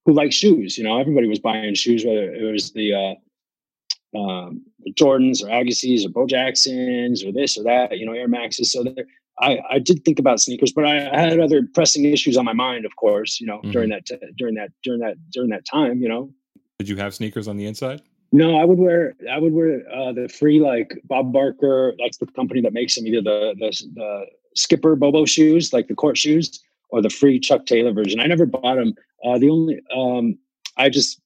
who 0.05 0.13
like 0.13 0.33
shoes. 0.33 0.79
You 0.79 0.85
know, 0.85 0.99
everybody 0.99 1.29
was 1.29 1.41
buying 1.41 1.75
shoes, 1.75 2.05
whether 2.05 2.33
it 2.33 2.51
was 2.51 2.73
the 2.73 2.95
uh, 2.95 4.19
um, 4.19 4.65
the 4.81 4.93
Jordans 4.93 5.43
or 5.43 5.49
Agassis 5.49 6.05
or 6.05 6.11
Bo 6.11 6.27
Jacksons 6.27 7.25
or 7.25 7.33
this 7.33 7.57
or 7.57 7.65
that. 7.65 7.97
You 7.97 8.07
know, 8.07 8.13
Air 8.13 8.29
Maxes. 8.29 8.73
So 8.73 8.85
there, 8.85 9.07
I 9.41 9.59
I 9.71 9.79
did 9.79 10.05
think 10.05 10.19
about 10.19 10.41
sneakers, 10.41 10.73
but 10.73 10.85
I, 10.85 11.11
I 11.11 11.21
had 11.21 11.41
other 11.41 11.67
pressing 11.75 12.05
issues 12.05 12.37
on 12.37 12.45
my 12.45 12.53
mind. 12.53 12.85
Of 12.85 12.97
course, 12.97 13.41
you 13.41 13.47
know, 13.47 13.61
during 13.71 13.91
that 13.91 14.07
t- 14.07 14.19
during 14.37 14.55
that 14.57 14.71
during 14.83 15.01
that 15.01 15.17
during 15.33 15.51
that 15.51 15.65
time. 15.65 16.01
You 16.01 16.09
know, 16.09 16.33
Did 16.79 16.89
you 16.89 16.97
have 16.97 17.15
sneakers 17.15 17.49
on 17.49 17.57
the 17.57 17.67
inside? 17.67 18.03
No, 18.33 18.59
I 18.59 18.65
would 18.65 18.79
wear 18.79 19.15
I 19.31 19.39
would 19.39 19.53
wear 19.53 19.83
uh, 19.93 20.13
the 20.13 20.29
free 20.29 20.59
like 20.59 20.99
Bob 21.05 21.33
Barker. 21.33 21.95
That's 21.99 22.17
the 22.17 22.27
company 22.27 22.63
that 22.63 22.73
makes 22.73 22.95
them 22.95 23.07
either 23.07 23.21
the 23.21 23.55
the, 23.59 23.87
the 23.95 24.27
Skipper 24.57 24.97
Bobo 24.97 25.27
shoes, 25.27 25.73
like 25.73 25.89
the 25.89 25.95
court 25.95 26.17
shoes, 26.17 26.63
or 26.89 27.03
the 27.03 27.11
free 27.11 27.39
Chuck 27.39 27.67
Taylor 27.67 27.93
version. 27.93 28.21
I 28.21 28.27
never 28.27 28.47
bought 28.47 28.77
them. 28.77 28.95
Uh, 29.25 29.39
the 29.39 29.51
only 29.51 29.81
um, 29.95 30.39
I 30.79 30.89
just 30.89 31.21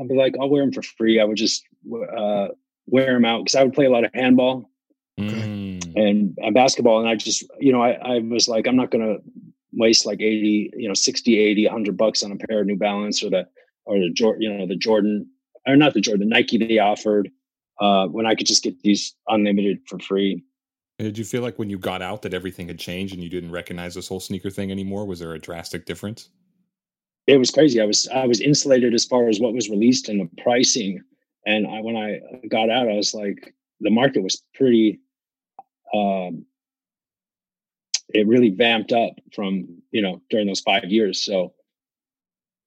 I'd 0.00 0.08
be 0.08 0.14
like 0.14 0.36
I'll 0.40 0.48
wear 0.48 0.62
them 0.62 0.72
for 0.72 0.82
free. 0.82 1.20
I 1.20 1.24
would 1.24 1.36
just 1.36 1.64
uh, 2.16 2.48
wear 2.86 3.14
them 3.14 3.24
out 3.24 3.44
because 3.44 3.56
I 3.56 3.64
would 3.64 3.74
play 3.74 3.86
a 3.86 3.90
lot 3.90 4.04
of 4.04 4.12
handball 4.14 4.70
and 5.96 6.38
uh, 6.44 6.52
basketball, 6.52 7.00
and 7.00 7.08
I 7.08 7.16
just 7.16 7.44
you 7.58 7.72
know 7.72 7.82
I 7.82 7.92
I 7.92 8.18
was 8.20 8.46
like 8.46 8.68
I'm 8.68 8.76
not 8.76 8.92
gonna 8.92 9.16
waste 9.72 10.06
like 10.06 10.20
80 10.20 10.70
you 10.76 10.86
know 10.86 10.94
60 10.94 11.38
80 11.38 11.64
100 11.66 11.96
bucks 11.96 12.22
on 12.22 12.30
a 12.30 12.36
pair 12.36 12.60
of 12.60 12.66
new 12.66 12.76
balance 12.76 13.22
or 13.22 13.30
the 13.30 13.48
or 13.84 13.98
the 13.98 14.10
Jordan 14.10 14.42
you 14.42 14.52
know 14.52 14.66
the 14.66 14.76
jordan 14.76 15.28
or 15.66 15.76
not 15.76 15.94
the 15.94 16.00
jordan 16.00 16.28
the 16.28 16.34
nike 16.34 16.58
they 16.58 16.78
offered 16.78 17.30
uh 17.80 18.06
when 18.06 18.26
i 18.26 18.34
could 18.34 18.46
just 18.46 18.62
get 18.62 18.80
these 18.82 19.14
unlimited 19.28 19.78
for 19.86 19.98
free 19.98 20.42
And 20.98 21.06
did 21.06 21.18
you 21.18 21.24
feel 21.24 21.42
like 21.42 21.58
when 21.58 21.70
you 21.70 21.78
got 21.78 22.02
out 22.02 22.22
that 22.22 22.34
everything 22.34 22.68
had 22.68 22.78
changed 22.78 23.14
and 23.14 23.22
you 23.22 23.28
didn't 23.28 23.50
recognize 23.50 23.94
this 23.94 24.08
whole 24.08 24.20
sneaker 24.20 24.48
thing 24.48 24.70
anymore? 24.70 25.04
Was 25.06 25.18
there 25.18 25.34
a 25.34 25.38
drastic 25.38 25.84
difference? 25.84 26.30
it 27.26 27.38
was 27.38 27.50
crazy 27.50 27.80
i 27.80 27.84
was 27.84 28.08
i 28.08 28.26
was 28.26 28.40
insulated 28.40 28.94
as 28.94 29.04
far 29.04 29.28
as 29.28 29.40
what 29.40 29.52
was 29.52 29.68
released 29.68 30.08
and 30.08 30.20
the 30.20 30.42
pricing 30.42 31.02
and 31.44 31.66
I, 31.66 31.80
when 31.80 31.96
i 31.96 32.20
got 32.48 32.70
out 32.70 32.88
i 32.88 32.94
was 32.94 33.14
like 33.14 33.54
the 33.80 33.90
market 33.90 34.22
was 34.22 34.42
pretty 34.54 35.00
um 35.94 36.46
it 38.08 38.26
really 38.26 38.50
vamped 38.50 38.92
up 38.92 39.12
from 39.34 39.82
you 39.90 40.02
know 40.02 40.22
during 40.30 40.46
those 40.46 40.60
five 40.60 40.84
years 40.84 41.22
so 41.24 41.52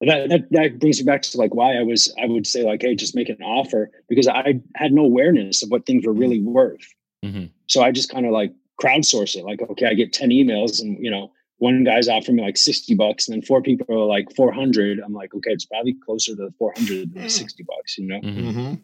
that, 0.00 0.28
that 0.30 0.50
that 0.50 0.78
brings 0.78 0.98
me 0.98 1.04
back 1.04 1.22
to 1.22 1.38
like 1.38 1.54
why 1.54 1.76
I 1.76 1.82
was 1.82 2.12
I 2.22 2.26
would 2.26 2.46
say 2.46 2.62
like 2.62 2.82
hey 2.82 2.94
just 2.94 3.14
make 3.14 3.28
an 3.28 3.42
offer 3.42 3.90
because 4.08 4.26
I 4.26 4.60
had 4.74 4.92
no 4.92 5.04
awareness 5.04 5.62
of 5.62 5.70
what 5.70 5.86
things 5.86 6.06
were 6.06 6.12
really 6.12 6.40
worth. 6.40 6.86
Mm-hmm. 7.24 7.46
So 7.66 7.82
I 7.82 7.92
just 7.92 8.10
kind 8.10 8.26
of 8.26 8.32
like 8.32 8.52
crowdsource 8.80 9.36
it. 9.36 9.44
Like 9.44 9.60
okay, 9.62 9.86
I 9.86 9.94
get 9.94 10.12
ten 10.12 10.30
emails 10.30 10.80
and 10.80 11.02
you 11.04 11.10
know 11.10 11.32
one 11.58 11.84
guy's 11.84 12.08
offering 12.08 12.36
me 12.36 12.42
like 12.42 12.56
sixty 12.56 12.94
bucks 12.94 13.28
and 13.28 13.34
then 13.34 13.42
four 13.42 13.60
people 13.60 13.86
are 13.94 14.06
like 14.06 14.34
four 14.34 14.52
hundred. 14.52 15.00
I'm 15.00 15.12
like 15.12 15.34
okay, 15.34 15.50
it's 15.50 15.66
probably 15.66 15.94
closer 16.04 16.34
to 16.34 16.36
the 16.36 16.54
four 16.58 16.72
hundred 16.74 17.12
than 17.14 17.24
the 17.24 17.28
sixty 17.30 17.62
bucks. 17.62 17.98
You 17.98 18.06
know? 18.06 18.20
Mm-hmm. 18.20 18.74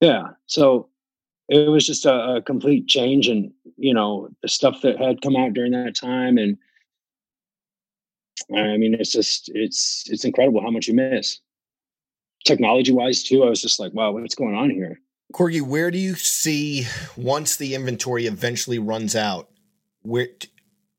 Yeah. 0.00 0.28
So 0.46 0.90
it 1.48 1.70
was 1.70 1.86
just 1.86 2.06
a, 2.06 2.36
a 2.36 2.42
complete 2.42 2.86
change 2.86 3.28
and 3.28 3.50
you 3.76 3.94
know 3.94 4.28
the 4.42 4.48
stuff 4.48 4.82
that 4.82 4.98
had 4.98 5.22
come 5.22 5.36
out 5.36 5.54
during 5.54 5.72
that 5.72 5.94
time 5.94 6.36
and 6.36 6.58
I 8.52 8.76
mean, 8.76 8.94
it's 8.94 9.12
just 9.12 9.50
it's 9.54 10.04
it's 10.10 10.24
incredible 10.24 10.60
how 10.60 10.70
much 10.70 10.88
you 10.88 10.94
miss. 10.94 11.40
Technology 12.44 12.92
wise, 12.92 13.22
too, 13.22 13.42
I 13.42 13.48
was 13.48 13.62
just 13.62 13.80
like, 13.80 13.94
wow, 13.94 14.12
what's 14.12 14.34
going 14.34 14.54
on 14.54 14.70
here? 14.70 15.00
Corgi, 15.32 15.62
where 15.62 15.90
do 15.90 15.98
you 15.98 16.14
see 16.14 16.86
once 17.16 17.56
the 17.56 17.74
inventory 17.74 18.26
eventually 18.26 18.78
runs 18.78 19.16
out? 19.16 19.48
Where 20.02 20.28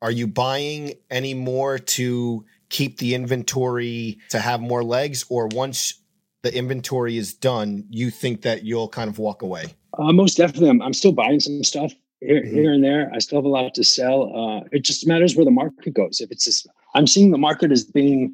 are 0.01 0.11
you 0.11 0.27
buying 0.27 0.93
any 1.11 1.33
more 1.33 1.77
to 1.77 2.45
keep 2.69 2.97
the 2.97 3.13
inventory 3.13 4.17
to 4.29 4.39
have 4.39 4.59
more 4.59 4.83
legs, 4.83 5.23
or 5.29 5.47
once 5.47 6.01
the 6.41 6.55
inventory 6.55 7.17
is 7.17 7.33
done, 7.33 7.85
you 7.89 8.09
think 8.09 8.41
that 8.41 8.63
you'll 8.63 8.89
kind 8.89 9.09
of 9.09 9.19
walk 9.19 9.43
away? 9.43 9.65
Uh, 9.97 10.11
most 10.11 10.37
definitely, 10.37 10.69
I'm, 10.69 10.81
I'm 10.81 10.93
still 10.93 11.11
buying 11.11 11.39
some 11.39 11.63
stuff 11.63 11.93
here, 12.19 12.43
here 12.43 12.73
and 12.73 12.83
there. 12.83 13.11
I 13.13 13.19
still 13.19 13.37
have 13.37 13.45
a 13.45 13.49
lot 13.49 13.73
to 13.75 13.83
sell. 13.83 14.35
Uh, 14.35 14.67
it 14.71 14.83
just 14.83 15.07
matters 15.07 15.35
where 15.35 15.45
the 15.45 15.51
market 15.51 15.93
goes. 15.93 16.19
If 16.21 16.31
it's 16.31 16.45
just, 16.45 16.67
I'm 16.95 17.07
seeing 17.07 17.31
the 17.31 17.37
market 17.37 17.71
as 17.71 17.83
being 17.83 18.33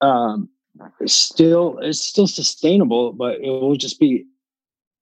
um, 0.00 0.48
still 1.06 1.78
it's 1.78 2.00
still 2.00 2.26
sustainable, 2.26 3.12
but 3.12 3.40
it 3.40 3.50
will 3.50 3.76
just 3.76 4.00
be. 4.00 4.24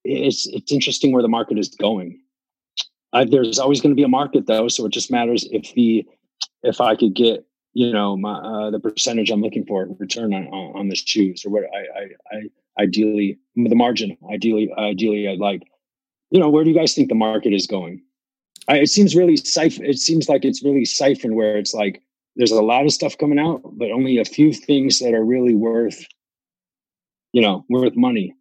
It's 0.04 0.46
it's 0.46 0.72
interesting 0.72 1.12
where 1.12 1.22
the 1.22 1.28
market 1.28 1.58
is 1.58 1.68
going. 1.68 2.20
Uh, 3.12 3.24
there's 3.24 3.58
always 3.58 3.80
going 3.80 3.92
to 3.92 3.96
be 3.96 4.02
a 4.02 4.08
market 4.08 4.46
though, 4.46 4.68
so 4.68 4.84
it 4.84 4.92
just 4.92 5.10
matters 5.10 5.48
if 5.50 5.72
the 5.74 6.06
if 6.62 6.80
I 6.80 6.96
could 6.96 7.14
get 7.14 7.46
you 7.72 7.92
know 7.92 8.16
my 8.16 8.34
uh, 8.34 8.70
the 8.70 8.80
percentage 8.80 9.30
I'm 9.30 9.42
looking 9.42 9.64
for 9.64 9.86
return 9.98 10.34
on 10.34 10.46
on, 10.48 10.80
on 10.80 10.88
the 10.88 10.96
shoes 10.96 11.44
or 11.44 11.50
what 11.50 11.64
I, 11.74 12.00
I 12.00 12.36
I 12.36 12.82
ideally 12.82 13.38
the 13.54 13.74
margin 13.74 14.16
ideally 14.32 14.72
ideally 14.78 15.28
I'd 15.28 15.38
like 15.38 15.62
you 16.30 16.40
know 16.40 16.48
where 16.48 16.64
do 16.64 16.70
you 16.70 16.76
guys 16.76 16.94
think 16.94 17.08
the 17.08 17.14
market 17.14 17.52
is 17.52 17.66
going 17.66 18.02
I, 18.68 18.78
it 18.78 18.88
seems 18.88 19.14
really 19.14 19.36
siph- 19.36 19.86
it 19.86 19.98
seems 19.98 20.28
like 20.28 20.44
it's 20.44 20.64
really 20.64 20.84
siphoned 20.84 21.36
where 21.36 21.56
it's 21.58 21.74
like 21.74 22.02
there's 22.36 22.52
a 22.52 22.62
lot 22.62 22.84
of 22.84 22.92
stuff 22.92 23.18
coming 23.18 23.38
out 23.38 23.60
but 23.78 23.90
only 23.90 24.18
a 24.18 24.24
few 24.24 24.52
things 24.52 24.98
that 25.00 25.14
are 25.14 25.24
really 25.24 25.54
worth 25.54 26.06
you 27.32 27.42
know 27.42 27.64
worth 27.68 27.96
money 27.96 28.34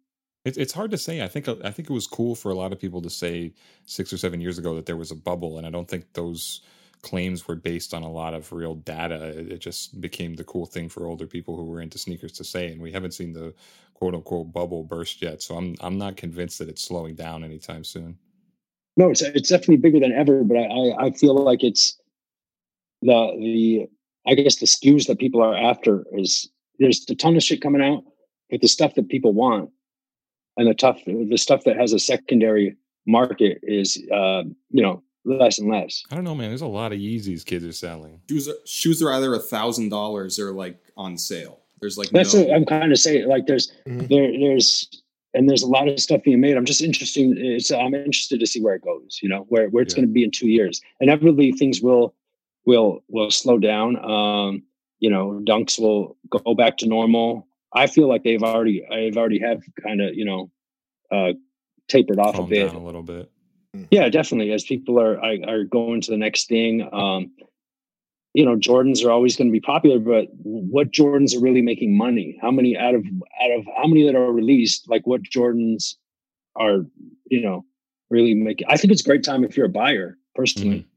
It's 0.44 0.58
it's 0.58 0.72
hard 0.72 0.90
to 0.92 0.98
say. 0.98 1.22
I 1.22 1.28
think 1.28 1.48
uh, 1.48 1.56
I 1.64 1.70
think 1.72 1.90
it 1.90 1.92
was 1.92 2.06
cool 2.06 2.34
for 2.34 2.50
a 2.50 2.54
lot 2.54 2.72
of 2.72 2.80
people 2.80 3.02
to 3.02 3.10
say 3.10 3.52
six 3.86 4.12
or 4.12 4.18
seven 4.18 4.40
years 4.40 4.58
ago 4.58 4.74
that 4.76 4.86
there 4.86 4.96
was 4.96 5.10
a 5.10 5.16
bubble, 5.16 5.58
and 5.58 5.66
I 5.66 5.70
don't 5.70 5.88
think 5.88 6.04
those 6.14 6.62
claims 7.02 7.46
were 7.48 7.56
based 7.56 7.94
on 7.94 8.02
a 8.04 8.10
lot 8.10 8.34
of 8.34 8.52
real 8.52 8.76
data. 8.76 9.28
It, 9.38 9.52
it 9.52 9.58
just 9.58 10.00
became 10.00 10.34
the 10.36 10.44
cool 10.44 10.66
thing 10.66 10.88
for 10.88 11.06
older 11.06 11.26
people 11.26 11.56
who 11.56 11.64
were 11.66 11.82
into 11.82 11.98
sneakers 11.98 12.32
to 12.34 12.44
say, 12.44 12.72
and 12.72 12.80
we 12.80 12.92
haven't 12.92 13.14
seen 13.14 13.32
the 13.32 13.54
quote 13.94 14.14
unquote 14.14 14.52
bubble 14.52 14.84
burst 14.84 15.22
yet. 15.22 15.42
So 15.42 15.56
I'm 15.56 15.76
I'm 15.80 15.98
not 15.98 16.16
convinced 16.16 16.58
that 16.60 16.68
it's 16.68 16.82
slowing 16.84 17.16
down 17.16 17.44
anytime 17.44 17.84
soon. 17.84 18.18
no 18.96 19.10
it's 19.10 19.22
it's 19.22 19.48
definitely 19.50 19.78
bigger 19.78 20.00
than 20.00 20.12
ever 20.12 20.44
but 20.44 20.56
I, 20.56 20.64
I 20.64 21.06
i 21.06 21.10
feel 21.12 21.34
like 21.34 21.64
it's 21.64 21.98
the 23.02 23.32
the 23.38 23.86
i 24.30 24.34
guess 24.34 24.56
the 24.56 24.66
SKUs 24.66 25.06
that 25.06 25.18
people 25.18 25.42
are 25.42 25.56
after 25.56 26.04
is 26.12 26.48
there's 26.78 27.04
a 27.08 27.14
ton 27.14 27.36
of 27.36 27.42
shit 27.42 27.60
coming 27.60 27.82
out 27.82 28.04
but 28.50 28.60
the 28.60 28.68
stuff 28.68 28.94
that 28.94 29.08
people 29.08 29.32
want 29.32 29.70
and 30.56 30.68
the 30.68 30.74
tough 30.74 31.00
the 31.06 31.36
stuff 31.36 31.64
that 31.64 31.76
has 31.76 31.92
a 31.92 31.98
secondary 31.98 32.76
market 33.06 33.58
is 33.62 34.02
uh 34.12 34.42
you 34.70 34.82
know 34.82 35.02
less 35.24 35.58
and 35.58 35.68
less 35.68 36.04
I 36.10 36.14
don't 36.14 36.22
know, 36.22 36.36
man. 36.36 36.50
There's 36.50 36.60
a 36.60 36.66
lot 36.66 36.92
of 36.92 37.00
Yeezys 37.00 37.44
kids 37.44 37.64
are 37.64 37.72
selling. 37.72 38.20
Shoes 38.28 38.48
are, 38.48 38.54
shoes 38.64 39.02
are 39.02 39.12
either 39.12 39.34
a 39.34 39.40
thousand 39.40 39.88
dollars 39.88 40.38
or 40.38 40.52
like 40.52 40.78
on 40.96 41.18
sale. 41.18 41.62
There's 41.80 41.98
like 41.98 42.10
that's 42.10 42.34
no, 42.34 42.42
what 42.42 42.54
i'm 42.54 42.64
kind 42.64 42.92
of 42.92 42.98
saying 42.98 43.28
like 43.28 43.46
there's 43.46 43.72
there 43.86 44.30
there's 44.32 44.88
and 45.34 45.48
there's 45.48 45.62
a 45.62 45.66
lot 45.66 45.88
of 45.88 46.00
stuff 46.00 46.22
being 46.22 46.40
made 46.40 46.56
i'm 46.56 46.64
just 46.64 46.80
interesting 46.80 47.34
it's 47.36 47.70
i'm 47.70 47.94
interested 47.94 48.40
to 48.40 48.46
see 48.46 48.62
where 48.62 48.74
it 48.74 48.82
goes 48.82 49.20
you 49.22 49.28
know 49.28 49.44
where, 49.48 49.68
where 49.68 49.82
it's 49.82 49.94
going 49.94 50.06
to 50.06 50.12
be 50.12 50.24
in 50.24 50.30
two 50.30 50.48
years 50.48 50.80
And 51.00 51.10
inevitably 51.10 51.52
things 51.52 51.80
will 51.82 52.14
will 52.66 53.00
will 53.08 53.30
slow 53.30 53.58
down 53.58 53.96
um 54.04 54.62
you 54.98 55.10
know 55.10 55.40
dunks 55.44 55.78
will 55.78 56.16
go 56.30 56.54
back 56.54 56.76
to 56.78 56.86
normal 56.86 57.46
I 57.76 57.86
feel 57.86 58.08
like 58.08 58.22
they've 58.22 58.42
already, 58.42 58.86
I've 58.90 59.18
already 59.18 59.38
have 59.40 59.62
kind 59.82 60.00
of, 60.00 60.14
you 60.14 60.24
know, 60.24 60.50
uh, 61.12 61.34
tapered 61.88 62.18
off 62.18 62.36
Calm 62.36 62.46
a 62.46 62.48
bit. 62.48 62.66
down 62.66 62.76
a 62.76 62.84
little 62.84 63.02
bit. 63.02 63.30
Yeah, 63.90 64.08
definitely. 64.08 64.52
As 64.52 64.64
people 64.64 64.98
are 64.98 65.20
are, 65.20 65.36
are 65.46 65.64
going 65.64 66.00
to 66.00 66.10
the 66.10 66.16
next 66.16 66.48
thing, 66.48 66.88
um, 66.92 67.30
you 68.32 68.44
know, 68.44 68.56
Jordans 68.56 69.04
are 69.04 69.10
always 69.10 69.36
going 69.36 69.48
to 69.48 69.52
be 69.52 69.60
popular, 69.60 69.98
but 69.98 70.28
what 70.32 70.90
Jordans 70.90 71.36
are 71.36 71.40
really 71.40 71.60
making 71.60 71.96
money? 71.96 72.38
How 72.40 72.50
many 72.50 72.76
out 72.76 72.94
of 72.94 73.04
out 73.42 73.50
of 73.50 73.66
how 73.76 73.86
many 73.86 74.06
that 74.06 74.16
are 74.16 74.32
released? 74.32 74.88
Like 74.88 75.06
what 75.06 75.22
Jordans 75.22 75.96
are, 76.56 76.86
you 77.26 77.42
know, 77.42 77.66
really 78.08 78.32
making? 78.32 78.66
I 78.70 78.78
think 78.78 78.92
it's 78.92 79.02
a 79.02 79.08
great 79.08 79.22
time 79.22 79.44
if 79.44 79.56
you're 79.56 79.66
a 79.66 79.70
buyer. 79.70 80.16
Personally, 80.34 80.78
Mm-hmm. 80.78 80.95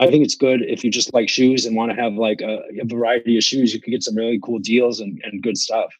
I 0.00 0.08
think 0.08 0.24
it's 0.24 0.34
good 0.34 0.62
if 0.62 0.82
you 0.84 0.90
just 0.90 1.14
like 1.14 1.28
shoes 1.28 1.66
and 1.66 1.76
want 1.76 1.90
to 1.94 2.00
have 2.00 2.14
like 2.14 2.40
a, 2.40 2.62
a 2.80 2.84
variety 2.84 3.36
of 3.36 3.44
shoes. 3.44 3.72
You 3.72 3.80
can 3.80 3.92
get 3.92 4.02
some 4.02 4.16
really 4.16 4.40
cool 4.42 4.58
deals 4.58 5.00
and, 5.00 5.20
and 5.24 5.42
good 5.42 5.56
stuff. 5.56 5.92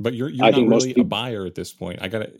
But 0.00 0.14
you're 0.14 0.28
you're 0.28 0.46
I 0.46 0.50
not 0.50 0.68
really 0.68 0.94
a 0.96 1.02
buyer 1.02 1.44
at 1.44 1.54
this 1.56 1.72
point. 1.72 1.98
I 2.00 2.08
gotta. 2.08 2.30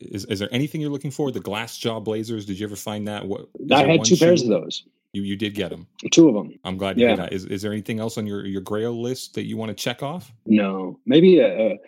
Is 0.00 0.24
is 0.26 0.38
there 0.38 0.48
anything 0.52 0.80
you're 0.80 0.90
looking 0.90 1.10
for? 1.10 1.32
The 1.32 1.40
glass 1.40 1.76
jaw 1.76 1.98
blazers. 1.98 2.46
Did 2.46 2.60
you 2.60 2.66
ever 2.66 2.76
find 2.76 3.08
that? 3.08 3.26
What 3.26 3.48
I 3.72 3.84
had 3.84 4.04
two 4.04 4.16
pairs 4.16 4.42
of 4.42 4.48
those, 4.48 4.84
You 5.12 5.22
you 5.22 5.34
did 5.34 5.54
get 5.54 5.70
them. 5.70 5.88
two 6.12 6.28
of 6.28 6.34
them. 6.34 6.56
I'm 6.64 6.76
glad 6.76 6.96
you 6.98 7.06
Yeah. 7.06 7.16
did 7.16 7.24
that. 7.24 7.32
Is 7.32 7.44
is 7.46 7.62
there 7.62 7.72
anything 7.72 7.98
else 7.98 8.18
on 8.18 8.26
your 8.26 8.46
your 8.46 8.60
Grail 8.60 9.00
list 9.00 9.34
that 9.34 9.46
you 9.46 9.56
want 9.56 9.70
to 9.70 9.74
check 9.74 10.02
off? 10.02 10.32
No, 10.46 11.00
maybe 11.06 11.38
a, 11.40 11.72
a 11.72 11.78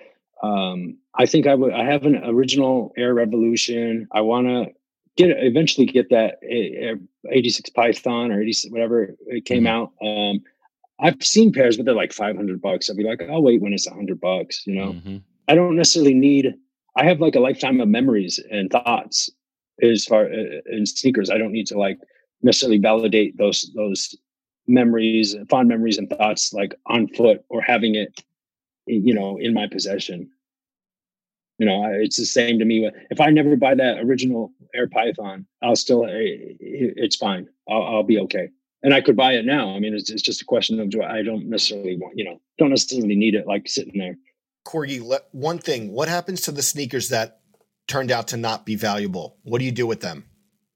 um, 0.47 0.97
I 1.15 1.27
think 1.27 1.47
I 1.47 1.55
would. 1.55 1.73
I 1.75 1.85
have 1.85 2.07
an 2.07 2.17
original 2.25 2.93
Air 2.97 3.15
Revolution. 3.15 4.09
I 4.11 4.23
want 4.23 4.47
to 4.49 4.73
get 5.17 5.31
eventually 5.31 5.87
get 5.87 6.11
that 6.11 6.37
uh, 6.45 6.97
86 7.31 7.71
Python 7.71 8.33
or 8.33 8.41
86 8.41 8.73
whatever 8.73 9.15
it 9.27 9.45
came 9.45 9.67
out. 9.67 9.93
Um, 10.03 10.41
I've 11.01 11.23
seen 11.23 11.53
pairs, 11.53 11.77
but 11.77 11.87
they're 11.87 11.95
like 11.95 12.13
500 12.13 12.61
bucks. 12.61 12.91
I'll 12.91 12.97
be 12.97 13.05
like, 13.05 13.23
I'll 13.23 13.43
wait 13.43 13.63
when 13.63 13.73
it's 13.73 13.89
100 13.89 14.21
bucks. 14.21 14.67
You 14.67 14.75
know, 14.75 14.93
Mhm. 14.93 15.23
I 15.49 15.55
don't 15.55 15.77
necessarily 15.77 16.15
need. 16.15 16.55
I 16.97 17.05
have 17.05 17.21
like 17.21 17.35
a 17.35 17.41
lifetime 17.41 17.81
of 17.81 17.89
memories 17.89 18.39
and 18.51 18.71
thoughts 18.71 19.31
as 19.83 20.05
far 20.05 20.27
uh, 20.27 20.61
in 20.71 20.85
sneakers. 20.87 21.31
I 21.31 21.39
don't 21.39 21.53
need 21.53 21.67
to 21.69 21.79
like 21.79 21.99
necessarily 22.43 22.79
validate 22.79 23.37
those 23.39 23.71
those 23.75 24.15
memories, 24.67 25.35
fond 25.49 25.69
memories 25.69 25.99
and 25.99 26.09
thoughts 26.09 26.53
like 26.53 26.75
on 26.87 27.09
foot 27.09 27.43
or 27.49 27.61
having 27.61 27.95
it, 27.95 28.23
you 28.87 29.15
know, 29.15 29.37
in 29.39 29.53
my 29.55 29.67
possession. 29.67 30.31
You 31.61 31.67
know, 31.67 31.85
it's 31.93 32.17
the 32.17 32.25
same 32.25 32.59
to 32.59 32.65
me. 32.65 32.91
If 33.11 33.21
I 33.21 33.29
never 33.29 33.55
buy 33.55 33.75
that 33.75 33.99
original 33.99 34.51
Air 34.75 34.89
Python, 34.89 35.45
I'll 35.63 35.77
still, 35.77 36.07
eh, 36.07 36.57
it's 36.59 37.17
fine. 37.17 37.49
I'll, 37.69 37.83
I'll 37.83 38.03
be 38.03 38.19
okay. 38.21 38.49
And 38.83 38.95
I 38.95 39.03
could 39.03 39.15
buy 39.15 39.35
it 39.35 39.45
now. 39.45 39.77
I 39.77 39.79
mean, 39.79 39.93
it's, 39.93 40.09
it's 40.09 40.23
just 40.23 40.41
a 40.41 40.47
question 40.47 40.81
of 40.81 40.89
do 40.89 41.03
I 41.03 41.19
I 41.19 41.23
don't 41.23 41.51
necessarily 41.51 41.99
want, 41.99 42.17
you 42.17 42.25
know, 42.25 42.41
don't 42.57 42.71
necessarily 42.71 43.15
need 43.15 43.35
it 43.35 43.47
like 43.47 43.69
sitting 43.69 43.99
there. 43.99 44.17
Corgi, 44.67 45.07
le- 45.07 45.21
one 45.33 45.59
thing, 45.59 45.93
what 45.93 46.09
happens 46.09 46.41
to 46.43 46.51
the 46.51 46.63
sneakers 46.63 47.11
that 47.11 47.41
turned 47.87 48.11
out 48.11 48.29
to 48.29 48.39
not 48.39 48.65
be 48.65 48.75
valuable? 48.75 49.37
What 49.43 49.59
do 49.59 49.67
you 49.67 49.73
do 49.73 49.87
with 49.87 50.01
them? 50.01 50.25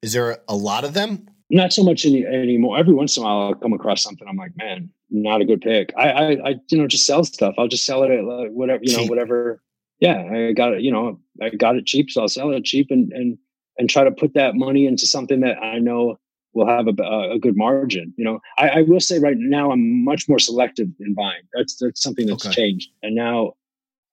Is 0.03 0.13
there 0.13 0.37
a 0.49 0.55
lot 0.55 0.85
of 0.85 0.93
them? 0.93 1.31
not 1.51 1.73
so 1.73 1.83
much 1.83 2.05
any, 2.05 2.27
anymore. 2.27 2.79
Every 2.79 2.95
once 2.95 3.17
in 3.17 3.23
a 3.23 3.27
while, 3.27 3.41
I'll 3.49 3.55
come 3.55 3.73
across 3.73 4.03
something. 4.03 4.27
I'm 4.27 4.37
like, 4.37 4.57
man, 4.57 4.91
not 5.11 5.41
a 5.41 5.45
good 5.45 5.61
pick. 5.61 5.93
I, 5.97 6.11
I, 6.11 6.31
I 6.31 6.55
you 6.69 6.79
know, 6.79 6.87
just 6.87 7.07
sell 7.07 7.25
stuff. 7.25 7.55
I'll 7.59 7.69
just 7.69 7.87
sell 7.87 8.03
it 8.03 8.11
at 8.11 8.25
like, 8.25 8.51
whatever, 8.51 8.81
you 8.83 8.97
know, 8.97 9.05
whatever. 9.05 9.63
Yeah, 10.05 10.49
I 10.49 10.53
got 10.53 10.75
it. 10.75 10.83
You 10.83 10.93
know, 10.93 11.19
I 11.41 11.51
got 11.51 11.77
it 11.77 11.87
cheap, 11.87 12.11
so 12.11 12.23
I'll 12.23 12.29
sell 12.29 12.53
it 12.53 12.65
cheap 12.65 12.91
and 12.91 13.13
and 13.13 13.39
and 13.79 13.89
try 13.91 14.05
to 14.05 14.11
put 14.11 14.35
that 14.35 14.55
money 14.55 14.87
into 14.87 15.07
something 15.07 15.41
that 15.41 15.59
I 15.63 15.79
know 15.79 16.19
will 16.53 16.67
have 16.69 16.87
a, 16.87 17.03
a 17.33 17.39
good 17.39 17.57
margin. 17.57 18.15
You 18.17 18.25
know, 18.25 18.41
I, 18.59 18.69
I 18.69 18.83
will 18.83 19.01
say 19.01 19.19
right 19.19 19.37
now 19.37 19.73
I'm 19.73 20.05
much 20.05 20.29
more 20.29 20.39
selective 20.39 20.89
in 21.01 21.15
buying. 21.15 21.43
That's 21.55 21.77
that's 21.77 22.03
something 22.03 22.27
that's 22.27 22.47
Okay. 22.47 22.55
changed, 22.55 22.91
and 23.03 23.15
now 23.15 23.55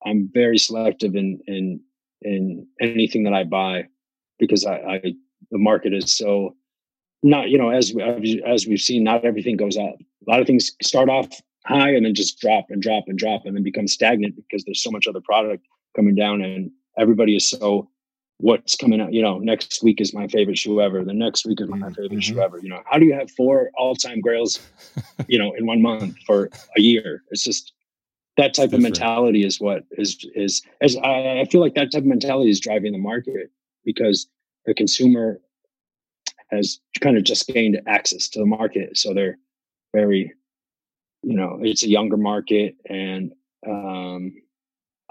I'm 0.05 0.29
very 0.33 0.57
selective 0.57 1.15
in 1.15 1.39
in 1.47 1.81
in 2.21 2.67
anything 2.79 3.23
that 3.23 3.33
I 3.33 3.43
buy 3.43 3.87
because 4.39 4.65
I, 4.65 4.75
I 4.75 5.13
the 5.51 5.57
market 5.57 5.93
is 5.93 6.15
so 6.15 6.55
not 7.23 7.49
you 7.49 7.57
know 7.57 7.69
as 7.69 7.93
as 8.45 8.65
we've 8.65 8.81
seen 8.81 9.03
not 9.03 9.25
everything 9.25 9.57
goes 9.57 9.77
up 9.77 9.95
a 10.27 10.29
lot 10.31 10.39
of 10.39 10.47
things 10.47 10.71
start 10.81 11.09
off 11.09 11.27
high 11.65 11.89
and 11.93 12.05
then 12.05 12.15
just 12.15 12.39
drop 12.39 12.65
and 12.69 12.81
drop 12.81 13.03
and 13.07 13.17
drop 13.17 13.45
and 13.45 13.55
then 13.55 13.63
become 13.63 13.87
stagnant 13.87 14.35
because 14.35 14.63
there's 14.63 14.81
so 14.81 14.91
much 14.91 15.07
other 15.07 15.21
product 15.21 15.65
coming 15.95 16.15
down 16.15 16.41
and 16.41 16.71
everybody 16.97 17.35
is 17.35 17.49
so 17.49 17.89
what's 18.37 18.75
coming 18.75 18.99
out? 18.99 19.13
You 19.13 19.21
know 19.21 19.37
next 19.37 19.83
week 19.83 20.01
is 20.01 20.13
my 20.13 20.27
favorite 20.27 20.57
shoe 20.57 20.81
ever. 20.81 21.03
The 21.03 21.13
next 21.13 21.45
week 21.45 21.61
is 21.61 21.69
my 21.69 21.91
favorite 21.91 22.23
shoe 22.23 22.41
ever. 22.41 22.59
You 22.59 22.69
know 22.69 22.81
how 22.85 22.97
do 22.97 23.05
you 23.05 23.13
have 23.13 23.29
four 23.31 23.71
all-time 23.77 24.19
grails 24.21 24.59
you 25.27 25.39
know 25.39 25.53
in 25.53 25.65
one 25.65 25.81
month 25.81 26.15
for 26.25 26.49
a 26.77 26.81
year? 26.81 27.23
It's 27.29 27.43
just 27.43 27.73
that 28.37 28.53
type 28.53 28.73
of 28.73 28.81
mentality 28.81 29.45
is 29.45 29.59
what 29.59 29.83
is 29.91 30.25
is 30.35 30.61
as 30.81 30.97
I, 30.97 31.41
I 31.41 31.45
feel 31.45 31.61
like 31.61 31.75
that 31.75 31.91
type 31.91 32.01
of 32.01 32.07
mentality 32.07 32.49
is 32.49 32.59
driving 32.59 32.91
the 32.91 32.97
market 32.97 33.51
because 33.85 34.27
the 34.65 34.73
consumer 34.73 35.39
has 36.49 36.79
kind 36.99 37.17
of 37.17 37.23
just 37.23 37.47
gained 37.47 37.81
access 37.87 38.27
to 38.29 38.39
the 38.39 38.45
market. 38.45 38.97
So 38.97 39.13
they're 39.13 39.37
very 39.93 40.33
you 41.23 41.35
know 41.35 41.59
it's 41.61 41.83
a 41.83 41.89
younger 41.89 42.17
market 42.17 42.75
and 42.87 43.33
um 43.67 44.33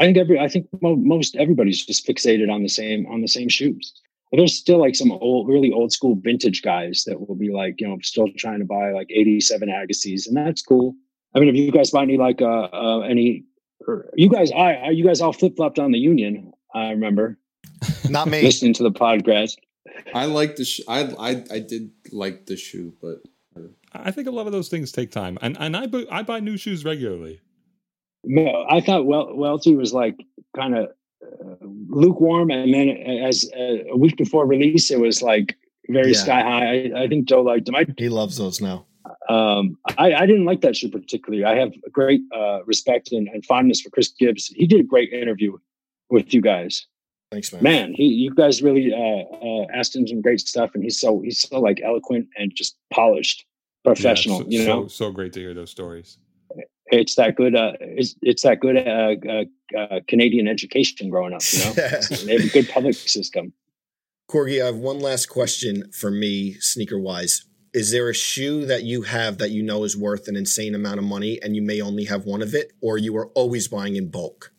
i 0.00 0.04
think 0.04 0.16
every 0.16 0.38
i 0.40 0.48
think 0.48 0.66
mo- 0.82 0.96
most 0.96 1.36
everybody's 1.36 1.84
just 1.86 2.06
fixated 2.06 2.50
on 2.52 2.62
the 2.62 2.68
same 2.68 3.06
on 3.06 3.20
the 3.20 3.28
same 3.28 3.48
shoes 3.48 3.92
but 4.30 4.36
there's 4.38 4.56
still 4.56 4.78
like 4.78 4.94
some 4.94 5.12
old 5.12 5.48
really 5.48 5.72
old 5.72 5.92
school 5.92 6.16
vintage 6.20 6.62
guys 6.62 7.04
that 7.06 7.20
will 7.26 7.34
be 7.36 7.50
like 7.50 7.80
you 7.80 7.86
know 7.88 7.96
still 8.02 8.28
trying 8.36 8.58
to 8.60 8.64
buy 8.64 8.90
like 8.92 9.08
87 9.10 9.68
Agassis 9.68 10.26
and 10.26 10.36
that's 10.36 10.62
cool 10.62 10.94
i 11.34 11.38
mean 11.40 11.48
if 11.48 11.54
you 11.56 11.70
guys 11.70 11.90
buy 11.90 12.02
any 12.02 12.16
like 12.16 12.40
uh, 12.42 12.68
uh 12.72 13.00
any 13.00 13.44
or 13.86 14.10
you 14.14 14.28
guys 14.28 14.50
i 14.52 14.74
I- 14.74 14.90
you 14.90 15.04
guys 15.04 15.20
all 15.20 15.32
flip-flopped 15.32 15.78
on 15.78 15.92
the 15.92 15.98
union 15.98 16.52
i 16.74 16.90
remember 16.90 17.38
Not 18.08 18.28
me. 18.28 18.42
listening 18.42 18.74
to 18.74 18.82
the 18.82 18.92
podcast 18.92 19.56
I 20.14 20.26
like 20.26 20.56
the. 20.56 20.64
Sh- 20.64 20.82
I 20.88 21.00
I 21.18 21.30
I 21.50 21.58
did 21.58 21.90
like 22.12 22.46
the 22.46 22.56
shoe, 22.56 22.94
but 23.00 23.18
I 23.92 24.10
think 24.10 24.28
a 24.28 24.30
lot 24.30 24.46
of 24.46 24.52
those 24.52 24.68
things 24.68 24.92
take 24.92 25.10
time, 25.10 25.38
and 25.40 25.56
and 25.58 25.76
I 25.76 25.86
bu- 25.86 26.06
I 26.10 26.22
buy 26.22 26.38
new 26.40 26.56
shoes 26.56 26.84
regularly. 26.84 27.40
No, 28.24 28.64
I 28.68 28.80
thought 28.80 29.06
well, 29.06 29.34
Welty 29.34 29.74
was 29.76 29.92
like 29.92 30.16
kind 30.54 30.76
of 30.76 30.90
uh, 31.22 31.54
lukewarm, 31.88 32.50
and 32.50 32.72
then 32.74 32.88
as 32.90 33.50
uh, 33.56 33.84
a 33.92 33.96
week 33.96 34.16
before 34.16 34.46
release, 34.46 34.90
it 34.90 35.00
was 35.00 35.22
like 35.22 35.56
very 35.88 36.12
Yeah. 36.12 36.18
sky 36.18 36.40
high. 36.42 36.66
I, 36.66 37.02
I 37.04 37.08
think 37.08 37.26
Joe 37.26 37.42
liked 37.42 37.68
him. 37.68 37.74
I, 37.76 37.86
He 37.96 38.08
loves 38.08 38.36
those 38.36 38.60
now. 38.60 38.86
um, 39.28 39.76
I, 39.98 40.12
I 40.14 40.26
didn't 40.26 40.44
like 40.44 40.60
that 40.60 40.76
shoe 40.76 40.90
particularly. 40.90 41.44
I 41.44 41.56
have 41.56 41.72
great 41.90 42.20
uh, 42.34 42.62
respect 42.64 43.12
and, 43.12 43.28
and 43.28 43.44
fondness 43.44 43.80
for 43.80 43.90
Chris 43.90 44.08
Gibbs. 44.08 44.46
He 44.48 44.66
did 44.66 44.80
a 44.80 44.84
great 44.84 45.12
interview 45.12 45.56
with 46.10 46.32
you 46.34 46.40
guys. 46.40 46.86
Thanks, 47.32 47.52
man. 47.52 47.62
Man, 47.62 47.92
he 47.94 48.04
you 48.04 48.34
guys 48.34 48.60
really 48.60 48.92
uh, 48.92 48.96
uh, 49.46 49.66
asked 49.72 49.94
him 49.96 50.06
some 50.06 50.20
great 50.20 50.40
stuff, 50.40 50.72
and 50.74 50.82
he's 50.82 51.00
so 51.00 51.20
he's 51.22 51.40
so 51.40 51.60
like 51.60 51.80
eloquent 51.82 52.28
and 52.36 52.52
just 52.54 52.76
polished, 52.92 53.46
professional. 53.84 54.38
Yeah, 54.38 54.44
so, 54.44 54.50
you 54.50 54.66
know, 54.66 54.82
so, 54.88 55.06
so 55.06 55.10
great 55.12 55.32
to 55.34 55.40
hear 55.40 55.54
those 55.54 55.70
stories. 55.70 56.18
It's 56.90 57.14
that 57.16 57.36
good. 57.36 57.54
Uh, 57.54 57.72
it's, 57.80 58.14
it's 58.22 58.42
that 58.42 58.60
good 58.60 58.76
uh, 58.76 59.14
uh, 59.28 59.78
uh, 59.78 60.00
Canadian 60.08 60.48
education 60.48 61.10
growing 61.10 61.34
up. 61.34 61.42
You 61.52 61.64
know, 61.64 61.72
they 62.24 62.32
have 62.36 62.44
a 62.44 62.48
good 62.48 62.68
public 62.68 62.94
system. 62.94 63.52
Corgi, 64.30 64.62
I 64.62 64.66
have 64.66 64.76
one 64.76 65.00
last 65.00 65.26
question 65.26 65.90
for 65.92 66.10
me, 66.10 66.54
sneaker 66.54 66.98
wise. 66.98 67.44
Is 67.72 67.90
there 67.90 68.08
a 68.08 68.14
shoe 68.14 68.66
that 68.66 68.82
you 68.82 69.02
have 69.02 69.38
that 69.38 69.50
you 69.50 69.62
know 69.62 69.84
is 69.84 69.96
worth 69.96 70.28
an 70.28 70.36
insane 70.36 70.74
amount 70.74 70.98
of 70.98 71.04
money 71.04 71.40
and 71.42 71.54
you 71.54 71.62
may 71.62 71.80
only 71.80 72.04
have 72.04 72.24
one 72.24 72.42
of 72.42 72.54
it, 72.54 72.72
or 72.80 72.98
you 72.98 73.16
are 73.16 73.26
always 73.28 73.68
buying 73.68 73.96
in 73.96 74.10
bulk? 74.10 74.52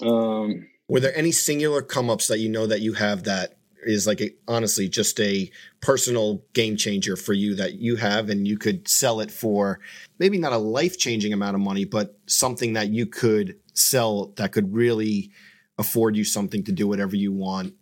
Um, 0.00 0.68
Were 0.88 1.00
there 1.00 1.16
any 1.16 1.32
singular 1.32 1.82
come 1.82 2.10
ups 2.10 2.28
that 2.28 2.38
you 2.38 2.48
know 2.48 2.66
that 2.66 2.80
you 2.80 2.92
have 2.94 3.24
that 3.24 3.56
is 3.84 4.06
like 4.06 4.20
a, 4.20 4.30
honestly 4.48 4.88
just 4.88 5.18
a 5.20 5.50
personal 5.80 6.42
game 6.52 6.76
changer 6.76 7.16
for 7.16 7.32
you 7.32 7.54
that 7.54 7.74
you 7.74 7.96
have 7.96 8.30
and 8.30 8.46
you 8.46 8.58
could 8.58 8.88
sell 8.88 9.20
it 9.20 9.30
for 9.30 9.80
maybe 10.18 10.38
not 10.38 10.52
a 10.52 10.58
life 10.58 10.98
changing 10.98 11.32
amount 11.32 11.54
of 11.54 11.60
money, 11.60 11.84
but 11.84 12.18
something 12.26 12.72
that 12.72 12.88
you 12.88 13.06
could 13.06 13.56
sell 13.74 14.32
that 14.36 14.52
could 14.52 14.72
really 14.74 15.30
afford 15.78 16.16
you 16.16 16.24
something 16.24 16.64
to 16.64 16.72
do 16.72 16.88
whatever 16.88 17.16
you 17.16 17.32
want? 17.32 17.74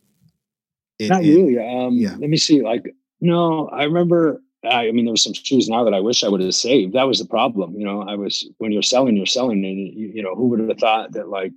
in- 0.98 1.08
not 1.08 1.24
in- 1.24 1.34
really. 1.34 1.58
Um, 1.58 1.94
yeah. 1.94 2.16
Let 2.18 2.30
me 2.30 2.36
see. 2.36 2.62
Like, 2.62 2.94
no, 3.20 3.68
I 3.68 3.84
remember. 3.84 4.40
I, 4.64 4.88
I 4.88 4.92
mean, 4.92 5.04
there 5.04 5.12
were 5.12 5.18
some 5.18 5.34
shoes 5.34 5.68
now 5.68 5.84
that 5.84 5.92
I 5.92 6.00
wish 6.00 6.24
I 6.24 6.28
would 6.28 6.40
have 6.40 6.54
saved. 6.54 6.94
That 6.94 7.06
was 7.06 7.18
the 7.18 7.26
problem. 7.26 7.74
You 7.76 7.84
know, 7.84 8.02
I 8.02 8.14
was 8.14 8.48
when 8.58 8.72
you're 8.72 8.82
selling, 8.82 9.16
you're 9.16 9.26
selling, 9.26 9.64
and 9.64 9.78
you, 9.78 10.12
you 10.14 10.22
know, 10.22 10.34
who 10.34 10.48
would 10.48 10.60
have 10.60 10.78
thought 10.78 11.12
that 11.12 11.28
like 11.28 11.52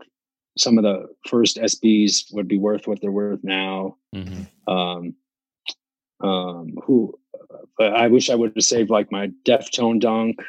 some 0.60 0.78
of 0.78 0.84
the 0.84 1.08
first 1.28 1.58
SBs 1.58 2.34
would 2.34 2.48
be 2.48 2.58
worth 2.58 2.88
what 2.88 3.02
they're 3.02 3.12
worth 3.12 3.44
now. 3.44 3.98
Mm-hmm. 4.16 4.74
um 4.74 5.16
um 6.20 6.74
who 6.84 7.14
but 7.78 7.94
i 7.94 8.08
wish 8.08 8.32
i 8.32 8.36
would 8.36 8.54
have 8.56 8.64
saved 8.64 8.90
like 8.90 9.12
my 9.12 9.28
deftone 9.46 10.00
dunk. 10.00 10.42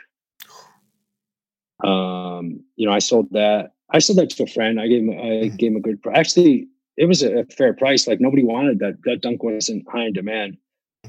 Um 1.84 2.64
you 2.76 2.86
know 2.86 2.92
i 2.92 2.98
sold 2.98 3.30
that. 3.32 3.72
I 3.90 4.00
sold 4.00 4.18
that 4.18 4.30
to 4.30 4.42
a 4.44 4.46
friend. 4.46 4.80
I 4.80 4.86
gave 4.86 5.02
him 5.02 5.10
i 5.10 5.48
gave 5.48 5.72
him 5.72 5.76
a 5.76 5.80
good 5.80 6.02
price 6.02 6.16
actually 6.16 6.68
it 6.98 7.06
was 7.06 7.22
a, 7.22 7.44
fair 7.44 7.72
price. 7.74 8.08
Like 8.08 8.20
nobody 8.20 8.42
wanted 8.42 8.80
that 8.80 8.98
that 9.04 9.22
dunk 9.22 9.42
wasn't 9.42 9.88
high 9.88 10.06
in 10.06 10.12
demand. 10.12 10.58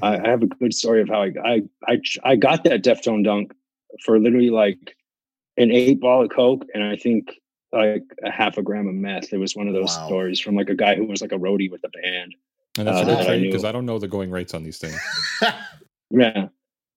I, 0.00 0.18
I 0.18 0.28
have 0.28 0.42
a 0.42 0.46
good 0.46 0.72
story 0.72 1.02
of 1.02 1.08
how 1.08 1.22
I, 1.22 1.32
I 1.44 1.62
i 1.86 2.00
i 2.22 2.36
got 2.36 2.64
that 2.64 2.82
deftone 2.82 3.24
dunk 3.24 3.52
for 4.04 4.18
literally 4.18 4.50
like 4.50 4.96
an 5.56 5.70
eight 5.70 6.00
ball 6.00 6.24
of 6.24 6.30
coke 6.30 6.64
and 6.74 6.84
i 6.84 6.96
think 6.96 7.39
like 7.72 8.02
a 8.24 8.30
half 8.30 8.58
a 8.58 8.62
gram 8.62 8.88
of 8.88 8.94
meth. 8.94 9.32
It 9.32 9.38
was 9.38 9.54
one 9.54 9.68
of 9.68 9.74
those 9.74 9.96
Wow. 9.98 10.06
stories 10.06 10.40
from 10.40 10.56
like 10.56 10.68
a 10.70 10.74
guy 10.74 10.96
who 10.96 11.04
was 11.06 11.22
like 11.22 11.32
a 11.32 11.38
roadie 11.38 11.70
with 11.70 11.84
a 11.84 11.88
band. 11.88 12.34
And 12.78 12.86
that's 12.88 13.00
Uh, 13.02 13.04
that 13.04 13.28
I 13.28 13.38
because 13.40 13.64
I 13.64 13.72
don't 13.72 13.86
know 13.86 13.98
the 13.98 14.08
going 14.08 14.30
rates 14.30 14.54
on 14.54 14.62
these 14.62 14.78
things. 14.78 14.98
Yeah. 16.10 16.48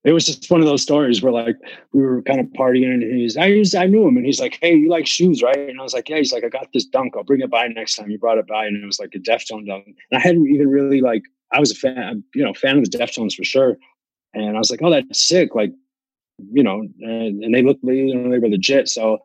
It 0.03 0.11
was 0.11 0.25
just 0.25 0.51
one 0.51 0.59
of 0.59 0.65
those 0.65 0.81
stories 0.81 1.21
where 1.21 1.31
like 1.31 1.55
we 1.93 2.01
were 2.01 2.21
kind 2.23 2.39
of 2.41 2.47
partying 2.47 2.91
and 2.91 3.03
he's 3.03 3.37
I 3.37 3.45
used 3.45 3.73
I 3.75 3.85
knew 3.85 4.05
him 4.05 4.17
and 4.17 4.25
he's 4.25 4.39
like, 4.39 4.57
Hey, 4.61 4.75
you 4.75 4.89
like 4.89 5.07
shoes, 5.07 5.41
right? 5.41 5.57
And 5.69 5.79
I 5.79 5.83
was 5.83 5.93
like, 5.93 6.09
Yeah, 6.09 6.17
he's 6.17 6.33
like, 6.33 6.43
I 6.43 6.49
got 6.49 6.67
this 6.73 6.85
dunk. 6.85 7.13
I'll 7.15 7.23
bring 7.23 7.41
it 7.41 7.49
by 7.49 7.67
next 7.67 7.95
time. 7.95 8.09
He 8.09 8.17
brought 8.17 8.37
it 8.37 8.47
by 8.47 8.65
and 8.65 8.75
it 8.81 8.85
was 8.85 8.99
like 8.99 9.13
a 9.15 9.19
Deftone 9.19 9.65
dunk. 9.67 9.85
And 9.85 9.95
I 10.11 10.19
hadn't 10.19 10.47
even 10.47 10.67
really 10.67 10.99
like 10.99 11.23
I 11.51 11.59
was 11.59 11.71
a 11.71 11.75
fan, 11.75 12.23
you 12.35 12.43
know, 12.43 12.53
fan 12.53 12.77
of 12.79 12.89
the 12.89 12.97
Deftones 12.97 13.35
for 13.35 13.43
sure. 13.45 13.77
And 14.33 14.55
I 14.55 14.59
was 14.59 14.71
like, 14.71 14.81
Oh, 14.83 14.89
that's 14.89 15.23
sick. 15.23 15.55
Like, 15.55 15.71
you 16.51 16.63
know, 16.63 16.79
and, 16.99 17.43
and 17.43 17.53
they 17.53 17.61
looked 17.61 17.83
you 17.83 18.15
know, 18.15 18.29
they 18.29 18.39
were 18.39 18.49
legit. 18.49 18.89
So 18.89 19.19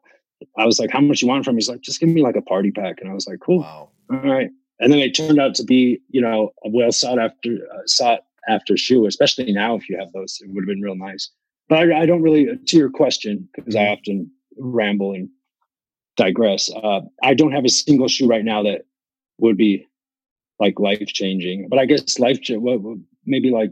I 0.57 0.67
was 0.67 0.79
like, 0.79 0.91
How 0.91 1.01
much 1.01 1.23
you 1.23 1.29
want 1.29 1.45
from 1.45 1.53
him? 1.53 1.59
He's 1.59 1.69
like, 1.69 1.81
just 1.81 2.01
give 2.01 2.09
me 2.09 2.23
like 2.23 2.37
a 2.37 2.43
party 2.43 2.71
pack. 2.71 3.01
And 3.01 3.11
I 3.11 3.15
was 3.15 3.27
like, 3.27 3.41
Cool. 3.41 3.61
Wow. 3.61 3.91
All 4.11 4.19
right. 4.19 4.51
And 4.81 4.93
then 4.93 5.01
it 5.01 5.15
turned 5.15 5.41
out 5.41 5.55
to 5.57 5.65
be, 5.65 6.01
you 6.09 6.21
know, 6.21 6.53
a 6.65 6.69
well 6.69 6.93
sought 6.93 7.19
after 7.19 7.59
uh, 7.75 7.81
sought 7.87 8.21
after 8.49 8.77
shoe, 8.77 9.07
especially 9.07 9.53
now 9.53 9.75
if 9.77 9.89
you 9.89 9.99
have 9.99 10.13
those, 10.13 10.41
it 10.41 10.49
would 10.51 10.63
have 10.63 10.69
been 10.69 10.81
real 10.81 10.95
nice. 10.95 11.31
But 11.69 11.79
I, 11.79 12.03
I 12.03 12.07
don't 12.07 12.23
really, 12.23 12.57
to 12.57 12.77
your 12.77 12.91
question, 12.91 13.49
because 13.55 13.77
I 13.77 13.89
often 13.89 14.31
ramble 14.57 15.13
and 15.13 15.29
digress. 16.17 16.71
Uh, 16.75 17.01
I 17.23 17.35
don't 17.35 17.53
have 17.53 17.65
a 17.65 17.69
single 17.69 18.09
shoe 18.09 18.27
right 18.27 18.45
now 18.45 18.63
that 18.63 18.87
would 19.39 19.57
be 19.57 19.87
like 20.59 20.81
life 20.81 21.07
changing. 21.07 21.69
But 21.69 21.79
I 21.79 21.87
guess 21.87 22.19
life, 22.19 22.39
maybe 23.27 23.51
like 23.51 23.71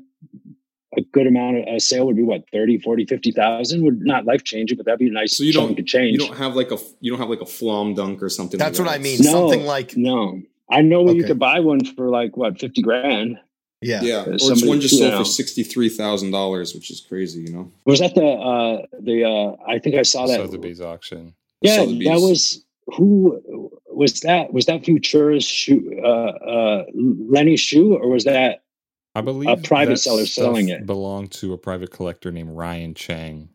a 0.96 1.02
good 1.12 1.26
amount 1.26 1.58
of 1.58 1.64
a 1.68 1.78
sale 1.80 2.06
would 2.06 2.16
be 2.16 2.22
what 2.22 2.44
30, 2.52 2.78
40, 2.78 3.04
50,000 3.06 3.82
would 3.84 4.00
not 4.02 4.24
life 4.24 4.44
changing, 4.44 4.76
but 4.76 4.86
that'd 4.86 4.98
be 4.98 5.08
a 5.08 5.12
nice 5.12 5.36
So 5.36 5.44
you 5.44 5.52
don't 5.52 5.68
chunk 5.68 5.78
of 5.80 5.86
change. 5.86 6.12
you 6.20 6.26
don't 6.26 6.36
have 6.36 6.54
like 6.56 6.70
a 6.70 6.78
you 7.00 7.10
don't 7.10 7.20
have 7.20 7.28
like 7.30 7.40
a 7.42 7.46
flom 7.46 7.94
dunk 7.94 8.22
or 8.22 8.28
something. 8.28 8.58
That's 8.58 8.78
like 8.78 8.86
what 8.86 8.92
that. 8.92 9.00
I 9.00 9.02
mean. 9.02 9.18
Something 9.18 9.64
like 9.64 9.96
no. 9.96 10.42
I 10.70 10.82
know 10.82 11.02
where 11.02 11.14
you 11.14 11.24
could 11.24 11.38
buy 11.38 11.60
one 11.60 11.84
for 11.84 12.08
like 12.10 12.36
what, 12.36 12.58
50 12.58 12.82
grand. 12.82 13.38
yeah. 13.80 14.00
Yeah, 14.02 14.14
Uh, 14.16 14.24
or 14.26 14.32
it's 14.34 14.46
somebody- 14.46 14.68
one 14.68 14.80
just 14.80 14.98
sold 14.98 15.12
know. 15.12 15.18
for 15.18 15.24
sixty 15.24 15.62
three 15.62 15.88
thousand 15.88 16.30
dollars, 16.32 16.74
which 16.74 16.90
is 16.90 17.00
crazy. 17.00 17.42
You 17.42 17.52
know, 17.52 17.72
Was 17.84 18.00
that 18.00 18.14
the 18.14 18.24
uh 18.26 18.86
the 19.00 19.24
uh 19.24 19.56
I 19.70 19.78
think 19.78 19.94
I 19.96 20.02
saw 20.02 20.26
that 20.26 20.36
Sotheby's 20.40 20.80
auction. 20.80 21.34
Yeah, 21.60 21.76
Sotheby's. 21.76 22.08
that 22.08 22.20
was 22.20 22.64
who 22.96 23.70
was 23.88 24.20
that? 24.20 24.52
Was 24.52 24.66
that 24.66 24.84
Futura's 24.84 25.44
shoe 25.44 26.00
uh 26.02 26.08
uh 26.08 26.84
Lenny's 26.94 27.60
shoe 27.60 27.94
or 27.96 28.08
was 28.08 28.24
that 28.24 28.62
I 29.16 29.22
believe 29.22 29.48
A 29.48 29.56
private 29.56 29.96
seller 29.96 30.26
selling 30.26 30.68
it. 30.68 30.84
belonged 30.84 31.32
to 31.32 31.54
a 31.54 31.58
private 31.58 31.90
collector 31.90 32.30
named 32.30 32.50
Ryan 32.50 32.92
Chang. 32.92 33.48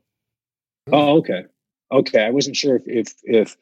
Oh, 0.91 1.17
okay. 1.19 1.45
Okay, 1.91 2.25
I 2.25 2.31
wasn't 2.31 2.55
sure 2.55 2.75
if 2.75 2.87
if, 2.87 3.13
if 3.21 3.57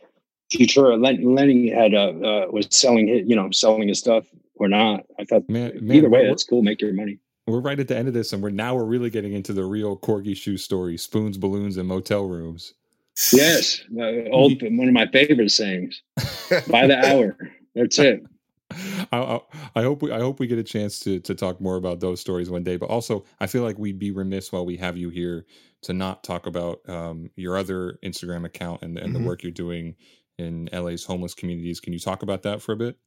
Futura 0.49 0.97
Lenny 0.97 1.69
had 1.69 1.93
uh, 1.93 2.11
uh 2.11 2.47
was 2.51 2.67
selling 2.69 3.09
his, 3.09 3.27
you 3.27 3.35
know, 3.35 3.51
selling 3.51 3.89
his 3.89 3.99
stuff 3.99 4.25
or 4.55 4.69
not. 4.69 5.07
I 5.19 5.25
thought 5.25 5.49
Man, 5.49 5.77
man, 5.85 5.97
either 5.97 6.09
way 6.09 6.25
that's 6.25 6.45
cool, 6.45 6.61
make 6.61 6.79
your 6.79 6.93
money. 6.93 7.19
We're 7.47 7.59
right 7.59 7.77
at 7.77 7.89
the 7.89 7.97
end 7.97 8.07
of 8.07 8.13
this, 8.13 8.31
and 8.31 8.41
we're 8.41 8.49
now 8.49 8.75
we're 8.75 8.85
really 8.85 9.09
getting 9.09 9.33
into 9.33 9.51
the 9.51 9.65
real 9.65 9.97
corgi 9.97 10.37
shoe 10.37 10.55
story: 10.55 10.95
spoons, 10.95 11.37
balloons, 11.37 11.75
and 11.75 11.89
motel 11.89 12.29
rooms. 12.29 12.75
Yes, 13.33 13.81
uh, 13.99 14.29
old 14.31 14.61
one 14.61 14.87
of 14.87 14.93
my 14.93 15.07
favorite 15.07 15.51
sayings. 15.51 16.01
By 16.69 16.87
the 16.87 16.97
hour. 17.05 17.37
That's 17.75 17.99
it. 17.99 18.23
I, 19.11 19.39
I, 19.75 19.81
hope 19.81 20.01
we 20.01 20.11
I 20.11 20.19
hope 20.19 20.39
we 20.39 20.47
get 20.47 20.59
a 20.59 20.63
chance 20.63 20.99
to 21.01 21.19
to 21.21 21.33
talk 21.33 21.59
more 21.59 21.75
about 21.75 21.99
those 21.99 22.19
stories 22.19 22.49
one 22.49 22.63
day. 22.63 22.77
But 22.77 22.89
also, 22.89 23.25
I 23.39 23.47
feel 23.47 23.63
like 23.63 23.77
we'd 23.79 23.99
be 23.99 24.11
remiss 24.11 24.51
while 24.51 24.65
we 24.65 24.77
have 24.77 24.95
you 24.95 25.09
here 25.09 25.45
to 25.81 25.93
not 25.93 26.23
talk 26.23 26.45
about 26.45 26.87
um, 26.87 27.31
your 27.35 27.57
other 27.57 27.97
Instagram 28.03 28.45
account 28.45 28.81
and, 28.81 28.97
and 28.97 29.09
Mhm. 29.09 29.19
the 29.19 29.27
work 29.27 29.43
you're 29.43 29.51
doing 29.51 29.95
in 30.37 30.69
LA's 30.71 31.03
homeless 31.03 31.33
communities. 31.33 31.79
Can 31.79 31.93
you 31.93 31.99
talk 31.99 32.21
about 32.21 32.43
that 32.43 32.61
for 32.61 32.73
a 32.73 32.77
bit? 32.77 32.97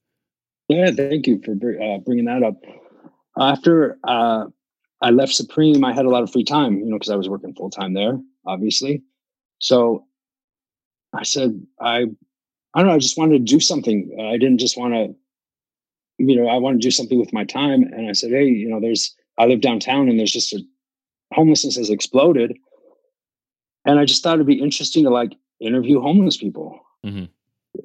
Yeah, 0.69 0.91
thank 0.91 1.27
you 1.27 1.41
for 1.45 1.53
uh, 1.53 1.99
bringing 1.99 2.25
that 2.27 2.43
up. 2.43 2.57
After 3.39 3.99
uh, 4.05 4.47
I 5.01 5.11
left 5.11 5.35
Supreme, 5.35 5.85
I 5.85 5.93
had 5.93 6.07
a 6.07 6.11
lot 6.11 6.23
of 6.23 6.33
free 6.33 6.45
time, 6.45 6.79
you 6.79 6.87
know, 6.87 6.97
because 6.97 7.11
I 7.11 7.17
was 7.17 7.29
working 7.29 7.55
full 7.55 7.71
time 7.71 7.95
there, 7.95 8.19
obviously. 8.47 9.03
So 9.59 10.07
I 11.13 11.25
said, 11.25 11.61
I, 11.81 12.07
I 12.75 12.79
don't 12.79 12.87
know, 12.87 12.95
I 12.95 12.99
just 12.99 13.19
wanted 13.19 13.47
to 13.47 13.53
do 13.53 13.61
something. 13.61 14.17
I 14.21 14.39
didn't 14.39 14.59
just 14.59 14.79
want 14.79 14.95
to, 14.95 15.15
you 16.29 16.37
know, 16.41 16.49
I 16.49 16.57
want 16.57 16.81
to 16.81 16.87
do 16.87 16.91
something 16.91 17.19
with 17.19 17.33
my 17.33 17.45
time. 17.45 17.83
And 17.83 18.09
I 18.09 18.13
said, 18.13 18.31
hey, 18.31 18.47
you 18.47 18.69
know, 18.69 18.81
there's, 18.81 19.15
I 19.39 19.47
live 19.47 19.61
downtown, 19.61 20.09
and 20.09 20.19
there's 20.19 20.33
just 20.33 20.53
a 20.53 20.61
homelessness 21.35 21.77
has 21.77 21.91
exploded, 21.91 22.57
and 23.85 23.99
I 23.99 24.05
just 24.05 24.23
thought 24.23 24.35
it'd 24.35 24.47
be 24.47 24.61
interesting 24.61 25.05
to 25.05 25.11
like 25.11 25.33
interview 25.61 26.01
homeless 26.01 26.37
people, 26.37 26.81
Mhm. 27.05 27.29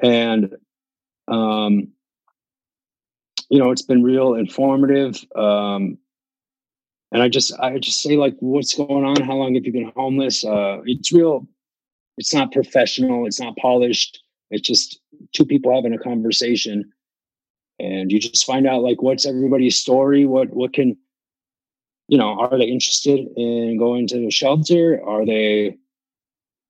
and 0.04 0.56
um 1.28 1.94
you 3.50 3.60
know, 3.60 3.72
it's 3.72 3.82
been 3.82 4.04
real 4.04 4.34
informative. 4.34 5.24
Um, 5.34 5.98
and 7.14 7.24
I 7.24 7.30
just, 7.30 7.58
I 7.60 7.78
just 7.80 8.02
say 8.02 8.18
like, 8.18 8.36
what's 8.42 8.74
going 8.76 9.06
on? 9.06 9.22
How 9.22 9.36
long 9.36 9.56
have 9.56 9.66
you 9.66 9.72
been 9.72 9.94
homeless? 9.96 10.44
Uh, 10.44 10.82
it's 10.86 11.14
real. 11.14 11.48
It's 12.18 12.34
not 12.34 12.52
professional. 12.52 13.26
It's 13.26 13.40
not 13.40 13.56
polished. 13.56 14.22
It's 14.52 14.68
just 14.68 15.00
two 15.32 15.46
people 15.46 15.74
having 15.74 15.94
a 15.94 15.98
conversation, 15.98 16.92
and 17.80 18.12
you 18.12 18.20
just 18.20 18.46
find 18.46 18.68
out 18.68 18.82
like 18.82 19.02
what's 19.02 19.26
everybody's 19.26 19.76
story. 19.76 20.26
What 20.26 20.54
what 20.54 20.74
can, 20.74 20.98
you 22.08 22.18
know, 22.18 22.40
are 22.40 22.58
they 22.58 22.66
interested 22.66 23.28
in 23.36 23.78
going 23.78 24.08
to 24.08 24.20
the 24.20 24.32
shelter? 24.32 25.02
Are 25.06 25.26
they, 25.26 25.78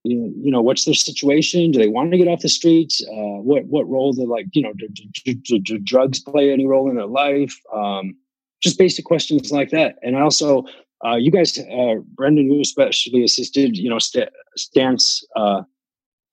you 0.04 0.52
know, 0.52 0.62
what's 0.62 0.86
their 0.86 0.94
situation? 0.94 1.72
Do 1.72 1.80
they 1.80 1.88
want 1.88 2.12
to 2.12 2.18
get 2.18 2.28
off 2.28 2.42
the 2.42 2.50
streets? 2.50 3.02
Uh, 3.02 3.42
what 3.42 3.66
what 3.66 3.90
role 3.90 4.14
do 4.14 4.26
like 4.30 4.48
you 4.54 4.62
know 4.62 4.74
do, 4.74 4.88
do, 5.26 5.34
do, 5.34 5.60
do 5.60 5.80
drugs 5.80 6.20
play 6.20 6.52
any 6.52 6.66
role 6.66 6.90
in 6.90 6.96
their 6.96 7.06
life? 7.06 7.58
Um, 7.74 8.16
just 8.62 8.78
basic 8.78 9.06
questions 9.06 9.52
like 9.52 9.70
that. 9.70 9.96
And 10.02 10.16
also, 10.16 10.66
uh, 11.06 11.16
you 11.16 11.32
guys, 11.32 11.58
uh, 11.58 11.96
Brendan, 12.16 12.52
you 12.52 12.62
especially 12.62 13.24
assisted, 13.24 13.78
you 13.78 13.90
know, 13.90 14.00
st- 14.00 14.30
stance 14.56 15.24
uh, 15.36 15.62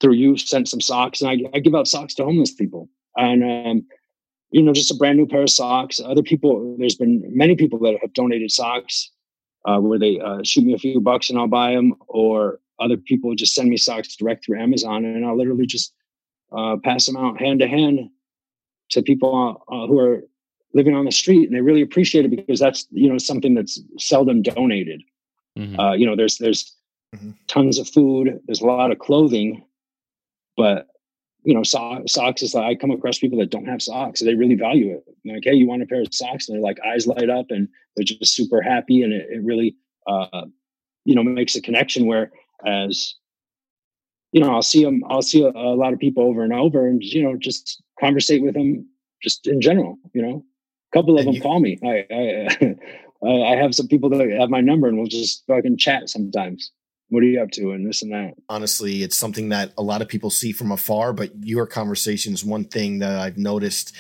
through 0.01 0.15
you 0.15 0.37
sent 0.37 0.69
some 0.69 0.81
socks, 0.81 1.21
and 1.21 1.31
I, 1.31 1.57
I 1.57 1.61
give 1.61 1.75
out 1.75 1.87
socks 1.87 2.15
to 2.15 2.25
homeless 2.25 2.53
people, 2.53 2.89
and 3.17 3.45
um, 3.45 3.87
you 4.55 4.63
know, 4.63 4.73
just 4.73 4.93
a 4.93 4.95
brand 4.95 5.19
new 5.19 5.27
pair 5.27 5.43
of 5.43 5.51
socks. 5.51 5.99
Other 5.99 6.23
people, 6.23 6.77
there's 6.79 6.95
been 6.95 7.25
many 7.37 7.57
people 7.57 7.77
that 7.81 7.99
have 8.01 8.13
donated 8.13 8.53
socks 8.53 9.11
uh, 9.65 9.79
where 9.81 9.99
they 9.99 10.21
uh, 10.21 10.39
shoot 10.45 10.65
me 10.65 10.73
a 10.73 10.79
few 10.79 11.01
bucks 11.01 11.29
and 11.29 11.37
I'll 11.37 11.49
buy 11.49 11.73
them, 11.75 11.95
or 12.07 12.61
other 12.79 12.97
people 12.97 13.35
just 13.35 13.53
send 13.53 13.69
me 13.69 13.77
socks 13.77 14.15
direct 14.15 14.45
through 14.45 14.61
Amazon, 14.61 15.05
and 15.05 15.27
I'll 15.27 15.37
literally 15.37 15.67
just 15.67 15.93
uh, 16.53 16.77
pass 16.85 17.05
them 17.05 17.17
out 17.17 17.41
hand 17.41 17.59
to 17.61 17.67
hand 17.67 17.99
to 18.91 19.03
people 19.03 19.65
uh, 19.69 19.89
who 19.89 19.99
are 19.99 20.23
living 20.73 20.95
on 20.95 21.05
the 21.05 21.11
street, 21.11 21.49
and 21.49 21.57
they 21.57 21.61
really 21.61 21.83
appreciate 21.83 22.25
it 22.25 22.31
because 22.31 22.61
that's 22.61 22.87
you 22.93 23.09
know 23.11 23.19
something 23.19 23.55
that's 23.55 23.83
seldom 23.99 24.41
donated. 24.41 25.03
Mhm. 25.59 25.77
Uh, 25.81 25.95
you 25.95 26.07
know, 26.07 26.15
there's 26.15 26.39
there's 26.39 26.77
Mhm. 27.17 27.35
tons 27.49 27.79
of 27.79 27.89
food, 27.89 28.41
there's 28.47 28.61
a 28.61 28.67
lot 28.67 28.93
of 28.93 29.01
clothing, 29.01 29.65
but 30.57 30.87
you 31.45 31.55
know, 31.55 31.63
so- 31.63 32.03
socks 32.07 32.43
is 32.43 32.55
like 32.55 32.65
I 32.65 32.75
come 32.75 32.91
across 32.91 33.19
people 33.19 33.39
that 33.39 33.51
don't 33.51 33.67
have 33.67 33.83
socks, 33.83 34.21
so 34.21 34.25
they 34.27 34.35
really 34.35 34.55
value 34.55 34.93
it. 34.95 35.05
They're 35.25 35.35
like, 35.37 35.45
hey, 35.45 35.55
you 35.55 35.67
want 35.67 35.83
a 35.83 35.87
pair 35.87 36.01
of 36.01 36.13
socks? 36.13 36.49
And 36.49 36.57
they're 36.57 36.63
like 36.63 36.79
eyes 36.85 37.07
light 37.07 37.31
up, 37.31 37.47
and 37.51 37.69
they're 37.97 38.05
just 38.05 38.35
super 38.35 38.63
happy, 38.63 39.03
and 39.03 39.13
it, 39.13 39.27
it 39.31 39.43
really, 39.45 39.77
uh, 40.07 40.47
you 41.05 41.15
know, 41.15 41.23
makes 41.23 41.55
a 41.57 41.61
connection. 41.61 42.07
Where 42.07 42.33
as 42.67 43.15
you 44.33 44.41
know, 44.41 44.53
I'll 44.53 44.63
see 44.63 44.83
them, 44.85 45.03
I'll 45.09 45.23
see 45.23 45.43
a, 45.43 45.49
a 45.51 45.77
lot 45.77 45.93
of 45.93 45.99
people 45.99 46.25
over 46.25 46.43
and 46.43 46.53
over, 46.53 46.87
and 46.87 47.03
you 47.03 47.23
know, 47.23 47.37
just 47.37 47.83
conversate 48.01 48.43
with 48.43 48.55
them, 48.55 48.89
just 49.23 49.47
in 49.47 49.61
general. 49.61 49.99
You 50.13 50.23
know, 50.23 50.45
a 50.93 50.97
couple 50.97 51.15
of 51.15 51.21
And 51.21 51.29
them 51.29 51.35
you- 51.35 51.43
call 51.43 51.61
me. 51.61 51.79
I, 51.85 52.07
I 53.23 53.53
I 53.53 53.57
have 53.57 53.75
some 53.75 53.89
people 53.89 54.11
that 54.11 54.29
have 54.39 54.51
my 54.51 54.61
number, 54.61 54.89
and 54.89 54.99
we'll 54.99 55.07
just 55.07 55.45
fucking 55.47 55.77
chat 55.79 56.09
sometimes. 56.09 56.71
What 57.15 57.23
are 57.23 57.27
you 57.27 57.41
up 57.41 57.53
to, 57.53 57.71
and 57.71 57.87
this 57.87 58.03
and 58.03 58.13
that. 58.13 58.35
honestly 58.49 59.05
it's 59.05 59.17
something 59.17 59.51
that 59.51 59.73
a 59.79 59.83
lot 59.83 60.03
of 60.03 60.09
people 60.09 60.31
see 60.31 60.51
from 60.51 60.73
afar 60.73 61.13
but 61.13 61.31
your 61.45 61.65
conversation 61.65 62.33
is 62.33 62.45
one 62.45 62.65
thing 62.65 62.99
that 62.99 63.17
i've 63.21 63.39
noticed 63.39 63.95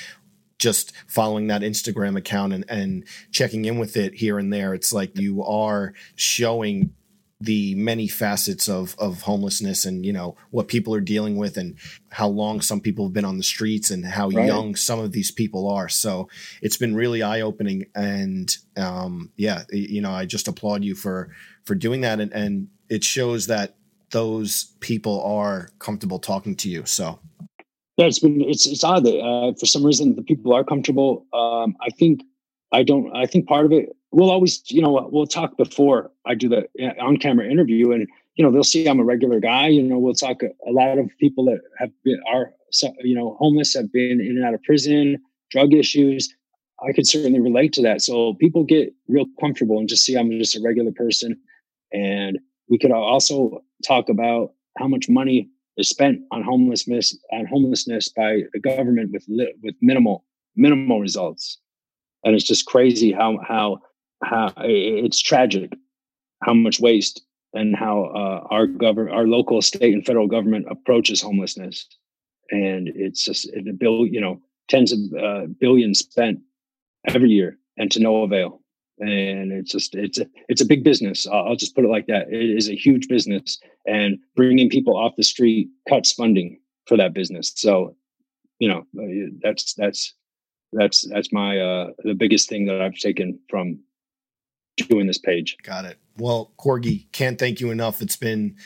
just 0.59 0.93
following 1.07 1.47
that 1.47 1.63
instagram 1.63 2.19
account 2.19 2.53
and, 2.53 2.65
and 2.69 3.05
checking 3.31 3.65
in 3.67 3.79
with 3.79 3.97
it 3.97 4.15
here 4.15 4.37
and 4.37 4.53
there 4.53 4.75
it's 4.75 4.93
like 4.93 5.17
you 5.17 5.45
are 5.45 5.95
showing 6.17 6.93
the 7.41 7.75
many 7.75 8.09
facets 8.09 8.69
of 8.69 8.97
of 8.99 9.23
homelessness 9.23 9.85
and 9.85 10.05
you 10.07 10.13
know 10.13 10.37
what 10.51 10.67
people 10.67 10.95
are 10.95 11.01
dealing 11.01 11.37
with 11.37 11.57
and 11.57 11.77
how 12.11 12.27
long 12.27 12.61
some 12.61 12.81
people 12.81 13.07
have 13.07 13.13
been 13.13 13.25
on 13.25 13.37
the 13.37 13.45
streets 13.45 13.91
and 13.91 14.05
how 14.05 14.29
Right. 14.29 14.47
young 14.47 14.75
some 14.75 14.99
of 14.99 15.13
these 15.13 15.31
people 15.31 15.69
are 15.69 15.89
so 15.89 16.29
it's 16.63 16.77
been 16.77 16.97
really 16.97 17.23
eye-opening 17.23 17.87
and 17.95 18.57
um 18.77 19.31
yeah 19.37 19.63
you 19.71 20.01
know 20.01 20.13
i 20.13 20.25
just 20.25 20.49
applaud 20.49 20.83
you 20.83 20.95
for 20.95 21.31
for 21.65 21.75
doing 21.75 22.01
that 22.03 22.21
and 22.21 22.33
and 22.33 22.69
it 22.95 23.05
shows 23.05 23.47
that 23.47 23.77
those 24.11 24.75
people 24.81 25.23
are 25.25 25.69
comfortable 25.79 26.19
talking 26.19 26.55
to 26.55 26.69
you 26.69 26.85
so 26.85 27.19
Yeah, 27.97 28.07
it's 28.07 28.21
been 28.21 28.41
it's 28.43 28.67
it's 28.67 28.85
odd 28.85 29.05
that 29.05 29.19
uh, 29.21 29.53
for 29.61 29.67
some 29.67 29.85
reason 29.85 30.17
the 30.17 30.23
people 30.23 30.53
are 30.55 30.65
comfortable. 30.65 31.27
Um, 31.33 31.77
I 31.81 31.91
think 31.99 32.23
I 32.73 32.83
don't. 32.83 33.07
I 33.23 33.27
think 33.27 33.47
part 33.47 33.67
of 33.67 33.73
it 33.73 33.87
we'll 34.15 34.31
always 34.31 34.63
you 34.71 34.81
know 34.81 35.09
we'll 35.13 35.27
talk 35.27 35.57
before 35.57 36.11
I 36.25 36.35
do 36.35 36.49
the 36.49 36.61
on 37.01 37.17
camera 37.19 37.51
interview, 37.51 37.93
and 37.93 38.07
you 38.37 38.45
know, 38.45 38.51
they'll 38.51 38.65
see 38.65 38.87
I'm 38.87 39.01
a 39.01 39.05
regular 39.05 39.41
guy. 39.41 39.69
You 39.69 39.83
know, 39.83 39.99
we'll 39.99 40.15
talk 40.15 40.43
a, 40.43 40.71
lot 40.71 40.99
of 40.99 41.11
people 41.19 41.45
that 41.47 41.61
have 41.79 41.91
been 42.05 42.21
are 42.33 42.53
you 43.01 43.15
know 43.15 43.37
homeless 43.39 43.75
have 43.75 43.93
been 43.93 44.21
in 44.21 44.37
and 44.37 44.45
out 44.45 44.55
of 44.55 44.63
prison, 44.63 45.19
drug 45.51 45.75
issues. 45.75 46.33
I 46.87 46.93
could 46.93 47.07
certainly 47.07 47.41
relate 47.41 47.73
to 47.75 47.83
that. 47.83 48.03
So 48.03 48.35
people 48.35 48.65
get 48.65 48.93
real 49.09 49.27
comfortable 49.41 49.79
and 49.79 49.89
just 49.89 50.05
see 50.05 50.17
I'm 50.17 50.31
just 50.33 50.57
a 50.57 50.61
regular 50.63 50.93
person. 50.93 51.41
And 51.93 52.39
we 52.69 52.79
could 52.79 52.93
also 52.93 53.63
talk 53.87 54.09
about 54.09 54.53
how 54.79 54.89
much 54.89 55.09
money 55.09 55.49
is 55.77 55.89
spent 55.89 56.21
on 56.31 56.43
homelessness 56.43 57.19
on 57.33 57.47
homelessness 57.47 58.09
by 58.09 58.43
the 58.53 58.61
government 58.61 59.13
with 59.13 59.25
with 59.63 59.75
minimal 59.81 60.25
minimal 60.57 61.01
results. 61.01 61.59
And 62.25 62.35
it's 62.35 62.45
just 62.45 62.67
crazy 62.67 63.13
how 63.13 63.39
how 63.47 63.79
how 64.23 64.53
it's 64.59 65.21
tragic 65.21 65.73
how 66.45 66.55
much 66.55 66.81
waste 66.81 67.23
and 67.55 67.77
how 67.77 68.05
uh, 68.05 68.47
our 68.51 68.67
government, 68.67 69.17
our 69.17 69.27
local, 69.27 69.63
state, 69.63 69.95
and 69.95 70.05
federal 70.05 70.27
government 70.27 70.67
approaches 70.69 71.23
homelessness. 71.23 71.87
And 72.51 72.89
it's 72.89 73.25
just 73.25 73.49
a 73.55 73.73
bill, 73.73 74.07
you 74.07 74.21
know, 74.21 74.41
tens 74.69 74.93
of 74.93 74.99
uh, 75.19 75.47
billions 75.61 76.01
spent 76.01 76.41
every 77.07 77.31
year, 77.31 77.59
and 77.77 77.91
to 77.93 78.01
no 78.01 78.23
avail. 78.23 78.61
And 78.99 79.53
it's 79.53 79.73
just 79.73 79.95
it's 79.95 80.19
a 80.19 80.27
it's 80.49 80.61
a 80.61 80.67
big 80.67 80.85
business. 80.85 81.27
I'll, 81.27 81.57
just 81.57 81.75
put 81.75 81.85
it 81.85 81.91
like 81.91 82.07
that. 82.07 82.29
It 82.29 82.57
is 82.57 82.69
a 82.69 82.77
huge 82.77 83.09
business, 83.09 83.59
and 83.87 84.19
bringing 84.37 84.71
people 84.71 84.97
off 84.97 85.17
the 85.17 85.25
street 85.25 85.69
cuts 85.89 86.13
funding 86.13 86.61
for 86.87 86.97
that 86.97 87.13
business. 87.13 87.53
So, 87.57 87.97
you 88.61 88.69
know, 88.69 88.87
uh, 88.97 89.31
that's 89.43 89.75
that's 89.75 90.15
that's 90.73 91.09
that's 91.09 91.33
my 91.33 91.59
uh, 91.59 91.91
the 92.05 92.15
biggest 92.15 92.49
thing 92.49 92.67
that 92.67 92.81
I've 92.81 92.95
taken 92.95 93.39
from 93.49 93.81
doing 94.77 95.07
this 95.07 95.19
page. 95.19 95.57
Got 95.63 95.87
it. 95.87 95.99
Well, 96.17 96.53
Corgi, 96.59 97.11
can't 97.13 97.39
thank 97.39 97.61
you 97.61 97.71
enough. 97.71 98.01
It's 98.01 98.17
been 98.17 98.57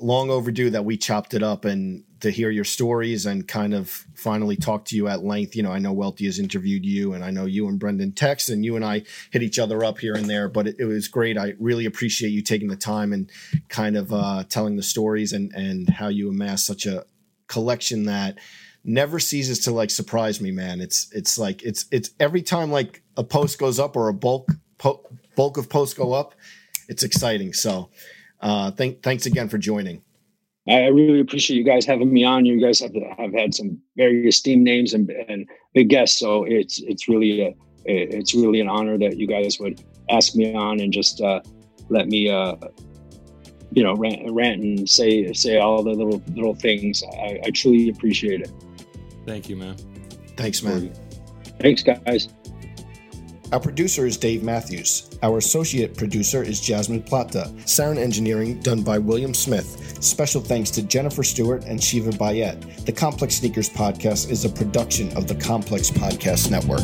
long 0.00 0.30
overdue 0.30 0.70
that 0.70 0.84
we 0.84 0.96
chopped 0.96 1.34
it 1.34 1.42
up 1.42 1.64
and 1.64 2.04
to 2.22 2.30
hear 2.30 2.50
your 2.50 2.64
stories 2.64 3.26
and 3.26 3.48
kind 3.48 3.74
of 3.74 3.88
finally 4.14 4.56
talk 4.56 4.84
to 4.84 4.96
you 4.96 5.08
at 5.08 5.24
length. 5.24 5.56
You 5.56 5.64
know, 5.64 5.72
I 5.72 5.80
know 5.80 5.92
Welty 5.92 6.26
has 6.26 6.38
interviewed 6.38 6.86
you 6.86 7.14
and 7.14 7.24
I 7.24 7.30
know 7.30 7.46
you 7.46 7.66
and 7.66 7.80
Brendan 7.80 8.12
text 8.12 8.48
and 8.48 8.64
you 8.64 8.76
and 8.76 8.84
I 8.84 9.02
hit 9.32 9.42
each 9.42 9.58
other 9.58 9.84
up 9.84 9.98
here 9.98 10.14
and 10.14 10.30
there, 10.30 10.48
but 10.48 10.68
it, 10.68 10.76
it 10.78 10.84
was 10.84 11.08
great. 11.08 11.36
I 11.36 11.54
really 11.58 11.84
appreciate 11.84 12.30
you 12.30 12.40
taking 12.40 12.68
the 12.68 12.76
time 12.76 13.12
and 13.12 13.28
kind 13.68 13.96
of 13.96 14.12
uh, 14.12 14.44
telling 14.48 14.76
the 14.76 14.84
stories 14.84 15.32
and, 15.32 15.52
and 15.52 15.88
how 15.88 16.08
you 16.08 16.28
amass 16.30 16.64
such 16.64 16.86
a 16.86 17.04
collection 17.48 18.04
that 18.04 18.38
never 18.84 19.18
ceases 19.18 19.58
to 19.64 19.72
like 19.72 19.90
surprise 19.90 20.40
me, 20.40 20.52
man. 20.52 20.80
It's, 20.80 21.10
it's 21.12 21.38
like, 21.38 21.64
it's, 21.64 21.86
it's 21.90 22.10
every 22.20 22.42
time 22.42 22.70
like 22.70 23.02
a 23.16 23.24
post 23.24 23.58
goes 23.58 23.80
up 23.80 23.96
or 23.96 24.08
a 24.08 24.14
bulk 24.14 24.48
po- 24.78 25.04
bulk 25.34 25.56
of 25.56 25.68
posts 25.68 25.94
go 25.94 26.12
up, 26.12 26.36
it's 26.88 27.02
exciting. 27.02 27.52
So, 27.52 27.90
uh, 28.40 28.70
thank, 28.70 29.02
thanks 29.02 29.26
again 29.26 29.48
for 29.48 29.58
joining. 29.58 30.02
I 30.68 30.86
really 30.86 31.20
appreciate 31.20 31.56
you 31.56 31.64
guys 31.64 31.84
having 31.84 32.12
me 32.12 32.24
on. 32.24 32.46
You 32.46 32.60
guys 32.60 32.78
have 32.80 32.94
have 33.18 33.32
had 33.32 33.54
some 33.54 33.80
very 33.96 34.28
esteemed 34.28 34.62
names 34.62 34.94
and, 34.94 35.10
and 35.28 35.48
big 35.74 35.88
guests, 35.88 36.18
so 36.18 36.44
it's 36.44 36.80
it's 36.82 37.08
really 37.08 37.42
a 37.42 37.54
it's 37.84 38.34
really 38.34 38.60
an 38.60 38.68
honor 38.68 38.96
that 38.98 39.16
you 39.16 39.26
guys 39.26 39.58
would 39.58 39.82
ask 40.08 40.36
me 40.36 40.54
on 40.54 40.78
and 40.78 40.92
just 40.92 41.20
uh, 41.20 41.40
let 41.88 42.06
me 42.06 42.30
uh, 42.30 42.54
you 43.72 43.82
know 43.82 43.94
rant, 43.94 44.30
rant 44.30 44.62
and 44.62 44.88
say 44.88 45.32
say 45.32 45.58
all 45.58 45.82
the 45.82 45.90
little 45.90 46.22
little 46.34 46.54
things. 46.54 47.02
I, 47.20 47.40
I 47.44 47.50
truly 47.50 47.88
appreciate 47.88 48.42
it. 48.42 48.52
Thank 49.26 49.48
you, 49.48 49.56
man. 49.56 49.76
Thanks, 50.36 50.62
man. 50.62 50.92
Thanks, 51.58 51.82
guys. 51.82 52.28
Our 53.52 53.60
producer 53.60 54.06
is 54.06 54.16
Dave 54.16 54.42
Matthews. 54.42 55.10
Our 55.22 55.36
associate 55.36 55.94
producer 55.94 56.42
is 56.42 56.58
Jasmine 56.58 57.02
Plata. 57.02 57.52
Sound 57.66 57.98
engineering 57.98 58.58
done 58.60 58.82
by 58.82 58.96
William 58.96 59.34
Smith. 59.34 60.02
Special 60.02 60.40
thanks 60.40 60.70
to 60.70 60.82
Jennifer 60.82 61.22
Stewart 61.22 61.62
and 61.64 61.82
Shiva 61.84 62.12
Bayet. 62.12 62.86
The 62.86 62.92
Complex 62.92 63.34
Sneakers 63.34 63.68
Podcast 63.68 64.30
is 64.30 64.46
a 64.46 64.48
production 64.48 65.14
of 65.18 65.28
the 65.28 65.34
Complex 65.34 65.90
Podcast 65.90 66.50
Network. 66.50 66.80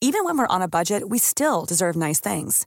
Even 0.00 0.24
when 0.24 0.36
we're 0.36 0.46
on 0.48 0.60
a 0.60 0.68
budget, 0.68 1.08
we 1.08 1.18
still 1.18 1.64
deserve 1.64 1.94
nice 1.94 2.18
things. 2.18 2.66